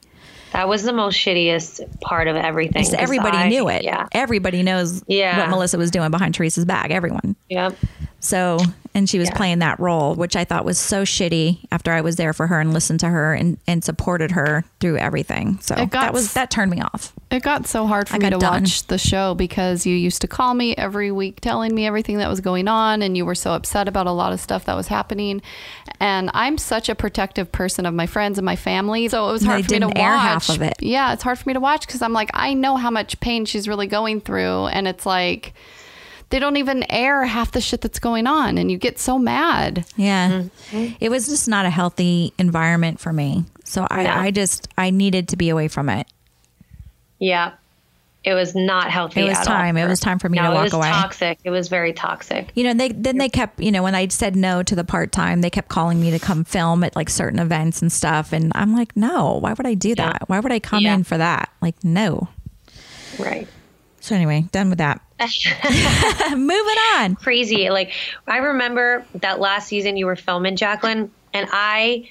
That 0.55 0.69
was 0.69 0.85
the 0.85 0.93
most 0.93 1.17
shittiest 1.19 2.01
part 2.01 2.29
of 2.29 2.37
everything. 2.37 2.87
Everybody 2.97 3.37
I- 3.37 3.49
knew 3.49 3.69
it. 3.69 3.83
Yeah. 3.83 4.07
Everybody 4.13 4.63
knows 4.63 5.03
Yeah. 5.09 5.39
what 5.41 5.51
Melissa 5.51 5.77
was 5.79 5.91
doing 5.91 6.11
behind 6.11 6.33
Teresa's 6.35 6.65
back. 6.65 6.91
Everyone. 6.91 7.35
Yep. 7.51 7.77
So, 8.21 8.59
and 8.95 9.09
she 9.09 9.19
was 9.19 9.29
Yeah. 9.29 9.37
playing 9.37 9.59
that 9.59 9.81
role, 9.81 10.15
which 10.15 10.37
I 10.37 10.45
thought 10.45 10.65
was 10.65 10.79
so 10.79 11.03
shitty 11.03 11.59
after 11.73 11.93
I 11.93 12.01
was 12.01 12.17
there 12.17 12.33
for 12.33 12.47
her 12.47 12.61
and 12.61 12.73
listened 12.73 13.01
to 13.01 13.09
her 13.09 13.35
and, 13.35 13.59
and 13.67 13.83
supported 13.85 14.31
her 14.33 14.65
through 14.81 14.99
everything. 14.99 15.59
So 15.61 15.75
It 15.75 15.91
got 15.91 16.03
that 16.03 16.13
was, 16.13 16.33
that 16.35 16.51
turned 16.51 16.71
me 16.71 16.81
off. 16.81 17.13
It 17.31 17.43
got 17.43 17.67
so 17.67 17.87
hard 17.87 18.09
for 18.09 18.15
I 18.15 18.19
me 18.19 18.31
to 18.31 18.39
done. 18.39 18.63
watch 18.63 18.87
the 18.87 18.99
show 18.99 19.35
because 19.35 19.85
you 19.87 19.97
used 19.97 20.21
to 20.21 20.29
call 20.29 20.55
me 20.55 20.77
every 20.77 21.11
week 21.11 21.41
telling 21.41 21.75
me 21.75 21.87
everything 21.87 22.19
that 22.19 22.29
was 22.29 22.41
going 22.41 22.69
on 22.69 23.03
and 23.03 23.17
you 23.17 23.25
were 23.27 23.35
so 23.35 23.53
upset 23.55 23.89
about 23.89 24.07
a 24.07 24.13
lot 24.13 24.33
of 24.33 24.41
stuff 24.41 24.65
that 24.67 24.77
was 24.77 24.87
happening. 24.89 25.43
And 25.99 26.31
I'm 26.33 26.57
such 26.59 26.89
a 26.89 26.95
protective 26.95 27.51
person 27.51 27.87
of 27.87 27.95
my 27.95 28.07
friends 28.07 28.39
and 28.39 28.45
my 28.45 28.57
family. 28.57 29.09
So 29.09 29.29
it 29.29 29.33
was 29.33 29.41
They 29.43 29.49
hard 29.49 29.67
for 29.67 29.73
me 29.73 29.79
to 29.81 29.87
watch. 29.89 29.97
half 29.97 30.49
of 30.51 30.63
it. 30.63 30.75
Yeah, 30.81 31.13
it's 31.13 31.23
hard 31.25 31.39
for 31.39 31.49
me 31.49 31.55
to 31.55 31.61
watch 31.61 31.87
because 31.87 32.03
I'm 32.03 32.13
like, 32.13 32.31
I 32.35 32.55
know 32.55 32.77
how 32.77 32.91
much 32.91 33.19
pain 33.21 33.45
she's 33.45 33.67
really 33.67 33.87
going 33.89 34.21
through. 34.21 34.67
And 34.67 34.87
it's 34.87 35.05
like, 35.05 35.53
they 36.31 36.39
don't 36.39 36.57
even 36.57 36.85
air 36.91 37.25
half 37.25 37.53
the 37.53 37.61
shit 37.61 37.81
that's 37.81 37.99
going 37.99 38.27
on. 38.27 38.59
And 38.59 38.71
you 38.71 38.79
get 38.79 38.99
so 38.99 39.19
mad. 39.19 39.85
Yeah. 39.97 40.43
Mm-hmm. 40.71 40.95
It 41.01 41.11
was 41.11 41.27
just 41.27 41.49
not 41.49 41.67
a 41.67 41.71
healthy 41.71 42.33
environment 42.39 43.01
for 43.01 43.13
me. 43.13 43.45
So 43.65 43.87
I, 43.91 44.03
No. 44.05 44.11
I 44.11 44.31
just, 44.31 44.69
I 44.77 44.91
needed 44.91 45.29
to 45.29 45.37
be 45.37 45.49
away 45.49 45.69
from 45.69 45.89
it. 45.89 46.07
Yeah. 47.19 47.53
It 48.25 48.33
was 48.33 48.55
not 48.55 48.91
healthy. 48.91 49.21
It 49.21 49.25
was 49.25 49.33
at 49.37 49.41
all 49.41 49.55
time. 49.55 49.77
It 49.77 49.83
for 49.83 49.89
was 49.91 50.01
time 50.01 50.19
for 50.19 50.31
me 50.31 50.37
no, 50.37 50.45
to 50.45 50.51
it 50.51 50.55
walk 50.55 50.65
was 50.65 50.73
away. 50.73 50.89
Toxic. 50.91 51.39
It 51.45 51.51
was 51.51 51.69
very 51.69 51.93
toxic. 51.93 52.51
You 52.55 52.65
know, 52.65 52.73
they 52.73 52.89
then 52.89 53.19
they 53.19 53.29
kept, 53.29 53.61
you 53.61 53.71
know, 53.71 53.83
when 53.83 53.95
I 53.95 54.09
said 54.09 54.35
no 54.35 54.63
to 54.63 54.75
the 54.75 54.83
part 54.83 55.13
time, 55.13 55.43
they 55.43 55.51
kept 55.51 55.69
calling 55.69 56.01
me 56.01 56.11
to 56.11 56.19
come 56.19 56.43
film 56.45 56.83
at 56.85 56.97
like 56.97 57.11
certain 57.11 57.39
events 57.39 57.83
and 57.83 57.93
stuff. 57.93 58.33
And 58.33 58.51
I'm 58.55 58.75
like, 58.75 58.97
no, 58.97 59.35
why 59.41 59.53
would 59.53 59.67
I 59.67 59.75
do 59.75 59.95
that? 59.97 60.27
Why 60.27 60.41
would 60.41 60.53
I 60.53 60.59
come 60.59 60.85
Yeah. 60.85 60.95
in 60.95 61.05
for 61.05 61.19
that? 61.19 61.51
Like, 61.61 61.85
no. 61.85 62.29
Right. 63.19 63.47
So 64.01 64.15
anyway, 64.15 64.47
done 64.53 64.71
with 64.71 64.79
that. 64.79 65.03
Moving 66.31 66.77
on. 66.97 67.15
Crazy. 67.17 67.71
Like 67.71 67.93
I 68.27 68.39
remember 68.39 69.05
that 69.15 69.41
last 69.41 69.69
season 69.69 69.97
you 69.97 70.07
were 70.07 70.17
filming, 70.17 70.57
Jacqueline, 70.57 71.11
and 71.33 71.49
I 71.53 72.09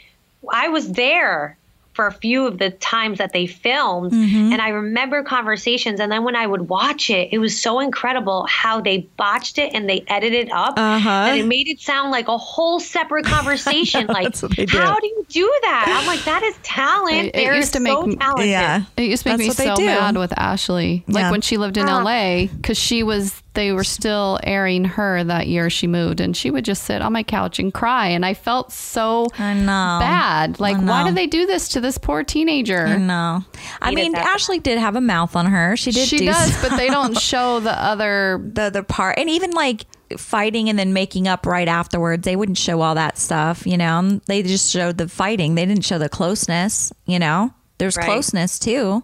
I 0.52 0.70
was 0.70 0.92
there 0.92 1.58
for 1.94 2.08
a 2.08 2.12
few 2.14 2.48
of 2.48 2.58
the 2.58 2.72
times 2.72 3.18
that 3.20 3.34
they 3.34 3.46
filmed 3.46 4.12
Mm-hmm. 4.12 4.52
and 4.52 4.62
I 4.62 4.70
remember 4.70 5.24
conversations 5.24 6.00
and 6.00 6.12
then 6.12 6.24
when 6.24 6.36
I 6.36 6.48
would 6.48 6.70
watch 6.70 7.10
it 7.10 7.30
it 7.32 7.38
was 7.40 7.60
so 7.62 7.80
incredible 7.80 8.46
how 8.50 8.82
they 8.82 9.00
botched 9.18 9.58
it 9.58 9.74
and 9.74 9.88
they 9.90 10.04
edited 10.08 10.48
it 10.48 10.52
up 10.52 10.74
Uh-huh. 10.78 11.10
and 11.10 11.40
it 11.40 11.46
made 11.46 11.68
it 11.68 11.80
sound 11.80 12.12
like 12.12 12.28
a 12.28 12.38
whole 12.38 12.80
separate 12.80 13.26
conversation 13.26 14.08
like 14.18 14.24
That's 14.24 14.42
what 14.42 14.56
they 14.56 14.66
do. 14.66 14.78
how 14.78 15.00
do 15.00 15.06
you 15.08 15.26
do 15.30 15.60
that 15.64 16.00
I'm 16.02 16.08
like 16.08 16.24
that 16.26 16.42
is 16.44 16.56
talent 16.64 17.16
It- 17.18 17.26
it 17.28 17.34
they're 17.36 17.56
used 17.56 17.74
to 17.74 17.80
so 17.80 17.84
make- 18.06 18.20
talented 18.20 18.50
Yeah. 18.50 18.84
It 18.98 19.04
used 19.04 19.24
to 19.24 19.30
make 19.30 19.48
That's 19.48 19.60
me 19.60 19.66
so 19.66 19.76
do. 19.76 19.86
mad 19.86 20.18
with 20.18 20.34
Ashley. 20.38 21.04
Like 21.08 21.24
Yeah. 21.24 21.32
when 21.32 21.42
she 21.42 21.58
lived 21.58 21.78
in 21.78 21.88
Ah. 21.90 22.00
LA, 22.04 22.48
because 22.48 22.78
she 22.78 23.04
was, 23.04 23.43
they 23.54 23.72
were 23.72 23.84
still 23.84 24.40
airing 24.44 24.84
her 24.84 25.24
that 25.24 25.48
year 25.48 25.70
she 25.70 25.86
moved, 25.88 26.20
and 26.20 26.36
she 26.36 26.50
would 26.50 26.66
just 26.66 26.84
sit 26.84 27.02
on 27.02 27.14
my 27.14 27.24
couch 27.24 27.60
and 27.60 27.74
cry. 27.74 28.08
And 28.08 28.26
I 28.26 28.34
felt 28.34 28.72
so 28.72 29.28
I 29.38 29.54
know. 29.54 29.98
bad. 30.00 30.60
Like, 30.60 30.78
I 30.78 30.80
why 30.84 31.04
know. 31.04 31.10
do 31.10 31.16
they 31.16 31.28
do 31.28 31.46
this 31.46 31.70
to 31.70 31.82
this 31.82 31.98
poor 31.98 32.24
teenager? 32.24 32.98
No. 32.98 33.44
I 33.82 33.92
Needed 33.92 34.14
mean. 34.14 34.16
Ashley 34.16 34.60
did 34.60 34.80
have 34.80 34.96
a 34.96 35.02
mouth 35.02 35.36
on 35.36 35.46
her. 35.46 35.78
She 35.78 35.92
did 35.92 36.08
She 36.08 36.18
do 36.18 36.26
does, 36.26 36.54
some- 36.56 36.70
but 36.70 36.78
they 36.78 36.88
don't 36.88 37.18
show 37.20 37.60
the 37.60 37.72
other. 37.80 38.42
the 38.44 38.64
other 38.64 38.84
part 38.84 39.18
and 39.20 39.30
even 39.30 39.52
like 39.52 39.86
fighting 40.18 40.70
and 40.70 40.78
then 40.78 40.94
making 40.94 41.28
up 41.28 41.46
right 41.46 41.68
afterwards 41.68 42.24
they 42.24 42.36
wouldn't 42.36 42.58
show 42.58 42.82
all 42.82 42.94
that 42.96 43.18
stuff 43.18 43.66
you 43.66 43.78
know 43.78 44.20
they 44.28 44.44
just 44.44 44.70
showed 44.72 44.98
the 44.98 45.08
fighting 45.08 45.56
they 45.56 45.66
didn't 45.66 45.84
show 45.84 45.98
the 45.98 46.08
closeness 46.10 46.94
you 47.08 47.18
know 47.18 47.52
there's 47.80 47.98
Right. 47.98 48.06
closeness 48.06 48.60
too 48.60 49.04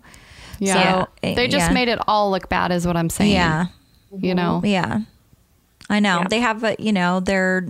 Yeah, 0.60 1.06
So, 1.06 1.08
they 1.22 1.48
just 1.48 1.70
yeah. 1.70 1.74
made 1.74 1.88
it 1.88 2.00
all 2.08 2.30
look 2.32 2.48
bad, 2.50 2.72
is 2.72 2.86
what 2.86 2.96
I'm 2.96 3.10
saying. 3.10 3.32
yeah 3.32 3.68
Mm-hmm. 4.14 4.26
you 4.26 4.36
know. 4.36 4.62
yeah 4.64 5.02
i 5.90 6.00
know 6.00 6.20
Yeah. 6.22 6.28
they 6.30 6.40
have 6.40 6.64
a, 6.64 6.76
you 6.80 6.92
know 6.92 7.20
their 7.20 7.66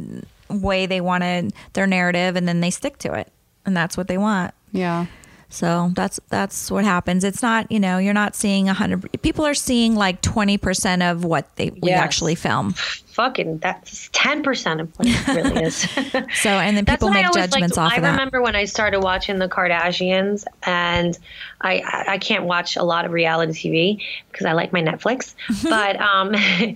way 0.49 0.85
they 0.85 1.01
wanted 1.01 1.53
their 1.73 1.85
narrative 1.87 2.35
and 2.35 2.47
then 2.47 2.59
they 2.61 2.69
stick 2.71 2.97
to 2.99 3.13
it 3.13 3.31
and 3.65 3.75
that's 3.77 3.95
what 3.97 4.07
they 4.07 4.17
want 4.17 4.53
Yeah. 4.71 5.05
So 5.50 5.91
that's 5.95 6.20
that's 6.30 6.70
what 6.70 6.86
happens 6.86 7.24
it's 7.24 7.41
not 7.41 7.72
you 7.72 7.80
know 7.80 7.97
you're 7.97 8.14
not 8.14 8.36
seeing 8.36 8.70
a 8.70 8.74
hundred 8.74 9.22
people 9.22 9.45
are 9.45 9.54
seeing 9.54 9.95
like 9.95 10.22
20% 10.22 11.12
of 11.12 11.24
what 11.26 11.54
they 11.56 11.72
we 11.82 11.91
actually 11.91 12.36
film 12.36 12.74
fucking 12.74 13.58
that's 13.58 14.10
10% 14.10 14.80
of 14.80 14.97
what 14.97 15.08
it 15.08 15.28
really 15.28 15.64
is 15.64 15.89
so 16.41 16.50
and 16.50 16.78
then 16.78 16.86
people 16.86 17.10
make 17.10 17.32
judgments 17.34 17.78
off 17.78 17.91
I 17.91 17.97
of 17.97 18.04
that 18.04 18.12
remember 18.12 18.41
when 18.41 18.56
I 18.56 18.66
started 18.66 19.02
watching 19.02 19.39
the 19.39 19.47
Kardashians, 19.47 20.45
and 20.64 21.18
I 21.62 21.80
I 21.80 22.06
I 22.14 22.18
can't 22.18 22.45
watch 22.45 22.76
a 22.76 22.84
lot 22.84 23.06
of 23.06 23.12
reality 23.12 23.54
TV 23.54 24.04
because 24.32 24.45
I 24.45 24.54
like 24.54 24.72
my 24.74 24.82
Netflix. 24.82 25.36
but 25.64 26.00
um, 26.00 26.36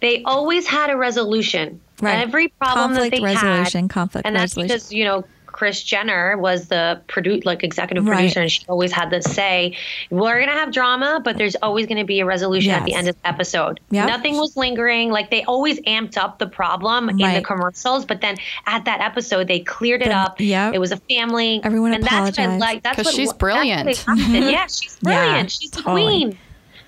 they 0.00 0.22
always 0.24 0.66
had 0.66 0.90
a 0.90 0.96
resolution. 0.96 1.80
Right. 2.00 2.18
Every 2.18 2.48
problem 2.48 2.94
Conflict 2.94 3.12
that 3.12 3.16
they 3.18 3.24
resolution, 3.24 3.84
had, 3.84 3.90
conflict 3.90 4.26
and 4.26 4.34
that's 4.34 4.56
resolution. 4.56 4.74
because 4.76 4.92
you 4.92 5.04
know. 5.04 5.24
Kris 5.52 5.82
Jenner 5.82 6.36
was 6.38 6.68
the 6.68 7.00
produ- 7.08 7.44
like 7.44 7.62
executive 7.62 8.04
Right. 8.06 8.16
producer, 8.16 8.40
and 8.40 8.50
she 8.50 8.62
always 8.68 8.90
had 8.92 9.10
this 9.10 9.24
say, 9.26 9.76
"We're 10.10 10.40
gonna 10.40 10.52
have 10.58 10.72
drama, 10.72 11.20
but 11.24 11.36
there's 11.38 11.54
always 11.56 11.86
gonna 11.86 12.04
be 12.04 12.20
a 12.20 12.24
resolution 12.24 12.72
at 12.72 12.84
the 12.84 12.94
end 12.94 13.08
of 13.08 13.16
the 13.22 13.28
episode." 13.28 13.80
Yep. 13.90 14.06
Nothing 14.08 14.36
was 14.36 14.56
lingering. 14.56 15.10
Like 15.10 15.30
they 15.30 15.44
always 15.44 15.78
amped 15.82 16.16
up 16.16 16.38
the 16.38 16.46
problem 16.46 17.08
in 17.10 17.16
the 17.18 17.42
commercials, 17.42 18.04
but 18.04 18.20
then 18.20 18.36
at 18.66 18.84
that 18.86 19.00
episode 19.00 19.46
they 19.48 19.60
cleared 19.60 20.02
it 20.02 20.06
Then- 20.08 20.16
up. 20.18 20.40
yep. 20.40 20.74
It 20.74 20.78
was 20.78 20.92
a 20.92 20.96
family. 21.08 21.60
Everyone 21.62 21.92
and 21.94 22.02
that's 22.02 22.12
what 22.12 22.38
I 22.38 22.42
apologized. 22.44 22.60
like. 22.60 22.82
That's 22.82 22.96
'Cause 22.96 23.04
what 23.06 23.14
she's 23.14 23.28
that's 23.28 23.32
what 23.34 23.38
brilliant. 23.38 24.04
yeah, 24.50 24.66
she's 24.66 24.98
Yeah, 25.02 25.22
brilliant. 25.24 25.50
she's 25.50 25.70
a 25.70 25.82
totally. 25.82 26.02
queen. 26.02 26.38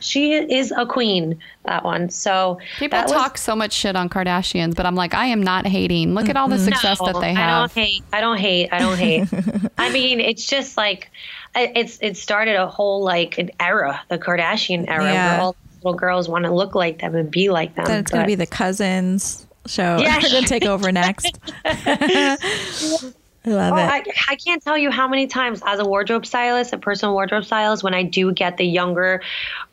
She 0.05 0.35
is 0.35 0.73
a 0.77 0.85
queen. 0.85 1.39
That 1.65 1.83
one. 1.83 2.11
So 2.11 2.59
People 2.79 2.99
that 2.99 3.05
was- 3.05 3.13
talk 3.13 3.39
so 3.39 3.57
much 3.57 3.73
shit 3.73 3.97
on 3.97 4.09
Kardashians, 4.09 4.75
but 4.75 4.85
I'm 4.85 4.95
like, 4.95 5.15
I 5.15 5.27
am 5.27 5.43
not 5.43 5.67
hating. 5.67 6.15
Look 6.15 6.29
at 6.29 6.37
all 6.37 6.49
the 6.49 6.57
mm-hmm. 6.57 6.65
success 6.67 7.01
No, 7.01 7.07
that 7.07 7.21
they 7.21 7.33
have. 7.33 7.41
I 7.43 7.59
don't 7.59 7.73
hate. 7.73 8.05
I 8.13 8.21
don't 8.21 8.39
hate. 8.39 8.69
I 8.71 8.79
don't 8.79 8.99
hate. 8.99 9.71
I 9.79 9.91
mean, 9.91 10.21
it's 10.21 10.47
just 10.47 10.77
like 10.77 11.11
it's 11.55 11.99
it 12.03 12.17
started 12.17 12.57
a 12.57 12.67
whole 12.67 13.03
like 13.03 13.39
an 13.39 13.51
era, 13.61 14.03
the 14.09 14.19
Kardashian 14.19 14.89
era, 14.89 15.05
Yeah. 15.05 15.33
where 15.33 15.41
all 15.41 15.57
little 15.79 15.99
girls 15.99 16.29
want 16.29 16.45
to 16.45 16.53
look 16.53 16.75
like 16.75 17.01
them 17.01 17.15
and 17.15 17.31
be 17.31 17.51
like 17.51 17.75
them. 17.75 17.87
Then 17.87 18.01
it's 18.01 18.11
going 18.11 18.25
to 18.25 18.27
be 18.27 18.35
the 18.35 18.47
cousins 18.47 19.47
show. 19.67 19.99
Yeah. 19.99 20.19
They're 20.21 20.31
going 20.31 20.45
to 20.45 20.49
take 20.49 20.67
over 20.67 20.93
next. 20.93 21.39
I 23.47 23.51
love 23.51 23.77
Oh, 23.77 23.77
it. 23.77 23.91
I, 23.91 24.03
I 24.29 24.37
can't 24.37 24.63
tell 24.63 24.79
you 24.79 24.91
how 24.91 25.09
many 25.09 25.27
times 25.27 25.61
as 25.67 25.79
a 25.81 25.85
wardrobe 25.85 26.27
stylist, 26.27 26.73
a 26.73 26.79
personal 26.79 27.15
wardrobe 27.15 27.45
stylist, 27.45 27.83
when 27.83 27.95
I 27.95 28.03
do 28.03 28.33
get 28.33 28.57
the 28.57 28.65
younger 28.65 29.23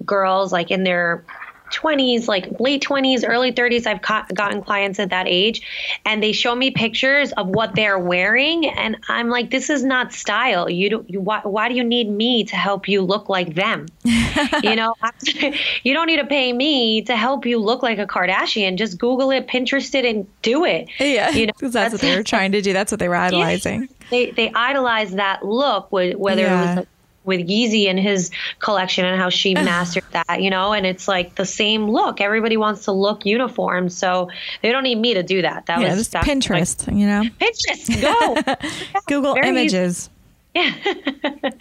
girls 0.05 0.51
like 0.51 0.71
in 0.71 0.83
their 0.83 1.25
20s, 1.71 2.27
like 2.27 2.59
late 2.59 2.83
20s, 2.83 3.23
early 3.27 3.51
30s, 3.51 3.87
I've 3.87 4.01
ca- 4.01 4.25
gotten 4.33 4.61
clients 4.61 4.99
at 4.99 5.09
that 5.09 5.27
age 5.27 5.61
and 6.05 6.21
they 6.21 6.31
show 6.31 6.53
me 6.55 6.71
pictures 6.71 7.31
of 7.33 7.47
what 7.47 7.75
they're 7.75 7.99
wearing 7.99 8.65
and 8.67 8.97
I'm 9.09 9.29
like 9.29 9.49
this 9.51 9.69
is 9.69 9.83
not 9.83 10.13
style. 10.13 10.69
You 10.69 10.89
don't 10.89 11.09
you 11.09 11.19
why, 11.21 11.39
why 11.43 11.69
do 11.69 11.75
you 11.75 11.83
need 11.83 12.09
me 12.09 12.43
to 12.45 12.55
help 12.55 12.87
you 12.87 13.01
look 13.01 13.29
like 13.29 13.55
them? 13.55 13.87
you 14.63 14.75
know, 14.75 14.95
you 15.83 15.93
don't 15.93 16.07
need 16.07 16.17
to 16.17 16.25
pay 16.25 16.53
me 16.53 17.01
to 17.03 17.15
help 17.15 17.45
you 17.45 17.57
look 17.59 17.83
like 17.83 17.99
a 17.99 18.05
Kardashian. 18.07 18.77
Just 18.77 18.97
Google 18.97 19.31
it, 19.31 19.47
Pinterest 19.47 19.93
it 19.95 20.05
and 20.05 20.27
do 20.41 20.65
it. 20.65 20.89
yeah, 20.99 21.29
you 21.31 21.47
know, 21.47 21.53
because 21.57 21.73
that's, 21.73 21.91
what 21.93 22.01
they 22.01 22.15
were 22.15 22.23
trying 22.23 22.51
to 22.51 22.61
do. 22.61 22.73
That's 22.73 22.91
what 22.91 22.99
they 22.99 23.07
were 23.09 23.15
idolizing. 23.27 23.89
they 24.09 24.31
they 24.31 24.51
idolize 24.53 25.11
that 25.13 25.45
look 25.45 25.91
with 25.91 26.15
whether 26.15 26.41
Yeah. 26.43 26.61
it 26.63 26.67
was 26.67 26.75
like, 26.77 26.87
with 27.23 27.47
Yeezy 27.47 27.87
and 27.87 27.99
his 27.99 28.31
collection 28.59 29.05
and 29.05 29.19
how 29.19 29.29
she 29.29 29.53
mastered 29.55 30.03
that, 30.11 30.41
you 30.41 30.49
know, 30.49 30.73
and 30.73 30.85
it's 30.85 31.07
like 31.07 31.35
the 31.35 31.45
same 31.45 31.89
look. 31.89 32.21
Everybody 32.21 32.57
wants 32.57 32.85
to 32.85 32.91
look 32.91 33.25
uniform, 33.25 33.89
so 33.89 34.29
they 34.61 34.71
don't 34.71 34.83
need 34.83 34.99
me 34.99 35.13
to 35.13 35.23
do 35.23 35.41
that. 35.41 35.65
That 35.67 35.81
Yeah, 35.81 35.95
was 35.95 36.09
Pinterest, 36.09 36.87
you 36.87 37.05
know, 37.05 37.23
Pinterest, 37.39 38.01
go. 38.01 38.99
Google 39.07 39.35
Images. 39.35 40.09
yeah. 40.55 40.73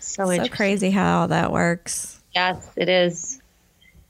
so, 0.00 0.26
So 0.26 0.48
crazy 0.48 0.90
how 0.90 1.20
all 1.20 1.28
that 1.28 1.52
works. 1.52 2.20
Yes, 2.34 2.70
it 2.76 2.88
is. 2.88 3.40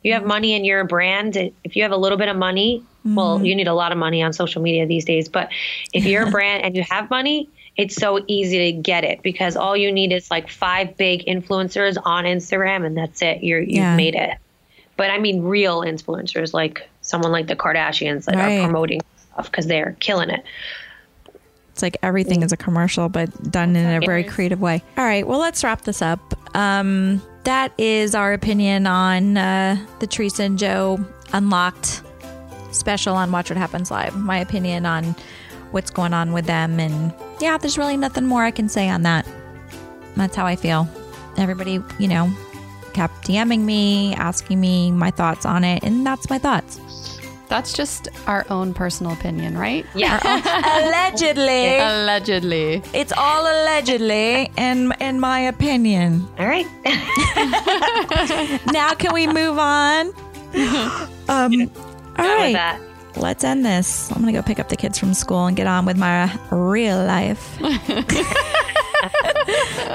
You 0.02 0.12
have 0.14 0.22
mm-hmm. 0.22 0.28
money 0.28 0.54
in 0.54 0.64
your 0.64 0.84
brand. 0.84 1.36
If 1.36 1.76
you 1.76 1.82
have 1.82 1.92
a 1.92 1.96
little 1.96 2.18
bit 2.18 2.28
of 2.28 2.36
money, 2.36 2.84
well, 3.04 3.36
mm-hmm. 3.36 3.44
you 3.44 3.54
need 3.54 3.68
a 3.68 3.74
lot 3.74 3.92
of 3.92 3.98
money 3.98 4.22
on 4.22 4.32
social 4.32 4.62
media 4.62 4.86
these 4.86 5.04
days. 5.04 5.28
But 5.28 5.50
if 5.92 6.04
you're 6.04 6.28
a 6.28 6.30
brand 6.30 6.64
and 6.64 6.74
you 6.74 6.82
have 6.88 7.10
money, 7.10 7.48
it's 7.80 7.94
so 7.96 8.22
easy 8.26 8.72
to 8.72 8.78
get 8.80 9.04
it 9.04 9.22
because 9.22 9.56
all 9.56 9.76
you 9.76 9.90
need 9.90 10.12
is 10.12 10.30
like 10.30 10.48
five 10.50 10.96
big 10.96 11.24
influencers 11.26 11.96
on 12.04 12.24
Instagram, 12.24 12.84
and 12.84 12.96
that's 12.96 13.22
it. 13.22 13.42
You're 13.42 13.60
you've 13.60 13.70
Yeah. 13.70 13.96
made 13.96 14.14
it. 14.14 14.36
But 14.96 15.10
I 15.10 15.18
mean, 15.18 15.42
real 15.42 15.80
influencers 15.80 16.52
like 16.52 16.88
someone 17.00 17.32
like 17.32 17.46
the 17.46 17.56
Kardashians 17.56 18.26
that 18.26 18.36
Right. 18.36 18.58
are 18.58 18.64
promoting 18.64 19.00
stuff 19.32 19.50
because 19.50 19.66
they're 19.66 19.96
killing 20.00 20.30
it. 20.30 20.44
It's 21.72 21.82
like 21.82 21.96
everything 22.02 22.42
is 22.42 22.52
a 22.52 22.56
commercial, 22.56 23.08
but 23.08 23.50
done 23.50 23.74
in 23.76 24.02
a 24.02 24.04
very 24.04 24.24
creative 24.24 24.60
way. 24.60 24.82
All 24.98 25.04
right, 25.04 25.26
well, 25.26 25.38
let's 25.38 25.64
wrap 25.64 25.82
this 25.82 26.02
up. 26.02 26.20
Um, 26.54 27.22
that 27.44 27.72
is 27.78 28.14
our 28.14 28.32
opinion 28.34 28.86
on 28.86 29.38
uh, 29.38 29.78
the 30.00 30.06
Teresa 30.06 30.42
and 30.42 30.58
Joe 30.58 31.00
Unlocked 31.32 32.02
special 32.72 33.14
on 33.16 33.32
Watch 33.32 33.48
What 33.50 33.56
Happens 33.56 33.90
Live. 33.90 34.14
My 34.16 34.38
opinion 34.38 34.84
on 34.84 35.14
what's 35.72 35.90
going 35.90 36.12
on 36.14 36.32
with 36.32 36.46
them. 36.46 36.78
And 36.80 37.12
yeah, 37.40 37.58
there's 37.58 37.78
really 37.78 37.96
nothing 37.96 38.24
more 38.26 38.42
I 38.44 38.50
can 38.50 38.68
say 38.68 38.88
on 38.88 39.02
that. 39.02 39.26
That's 40.16 40.36
how 40.36 40.46
I 40.46 40.56
feel. 40.56 40.88
everybody, 41.38 41.82
you 41.98 42.08
know, 42.08 42.30
kept 42.92 43.26
DMing 43.26 43.60
me, 43.60 44.14
asking 44.14 44.60
me 44.60 44.90
my 44.90 45.10
thoughts 45.10 45.46
on 45.46 45.64
it, 45.64 45.82
and 45.84 46.04
that's 46.04 46.28
my 46.28 46.38
thoughts. 46.38 46.80
That's 47.48 47.72
just 47.72 48.06
our 48.28 48.46
own 48.48 48.72
personal 48.74 49.12
opinion, 49.12 49.58
right? 49.58 49.84
Yeah. 49.94 50.20
Allegedly. 50.86 51.78
Allegedly. 51.78 52.82
It's 52.94 53.12
all 53.16 53.42
allegedly 53.42 54.52
in 54.56 54.92
in 55.00 55.18
my 55.18 55.40
opinion. 55.40 56.28
All 56.38 56.46
right. 56.46 56.66
Now 58.72 58.94
can 58.94 59.12
we 59.12 59.26
move 59.26 59.58
on? 59.58 60.12
Um 61.28 61.70
all 62.18 62.26
Done 62.26 62.52
with 62.52 62.54
right. 62.54 62.80
Let's 63.20 63.44
end 63.44 63.64
this. 63.64 64.10
I'm 64.10 64.22
going 64.22 64.32
to 64.34 64.38
go 64.40 64.42
pick 64.42 64.58
up 64.58 64.68
the 64.68 64.76
kids 64.76 64.98
from 64.98 65.14
school 65.14 65.46
and 65.46 65.56
get 65.56 65.66
on 65.66 65.84
with 65.84 65.96
my 65.96 66.32
real 66.50 67.04
life. 67.04 67.38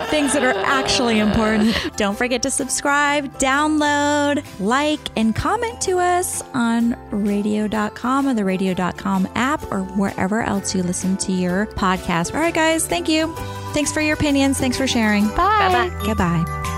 Things 0.09 0.33
that 0.33 0.43
are 0.43 0.57
actually 0.65 1.19
important. 1.19 1.75
Don't 1.97 2.17
forget 2.17 2.41
to 2.43 2.51
subscribe, 2.51 3.37
download, 3.37 4.45
like, 4.59 4.99
and 5.15 5.35
comment 5.35 5.81
to 5.81 5.97
us 5.99 6.43
on 6.53 6.95
radio.com 7.11 8.27
or 8.27 8.33
the 8.33 8.45
radio.com 8.45 9.27
app 9.35 9.63
or 9.71 9.81
wherever 9.81 10.41
else 10.41 10.73
you 10.75 10.83
listen 10.83 11.17
to 11.17 11.31
your 11.31 11.65
podcast. 11.67 12.33
All 12.33 12.39
right, 12.39 12.53
guys. 12.53 12.87
Thank 12.87 13.09
you. 13.09 13.33
Thanks 13.73 13.91
for 13.91 14.01
your 14.01 14.13
opinions. 14.15 14.57
Thanks 14.59 14.77
for 14.77 14.87
sharing. 14.87 15.27
Bye. 15.29 15.35
Bye 15.35 15.89
bye. 15.89 16.05
Goodbye. 16.05 16.71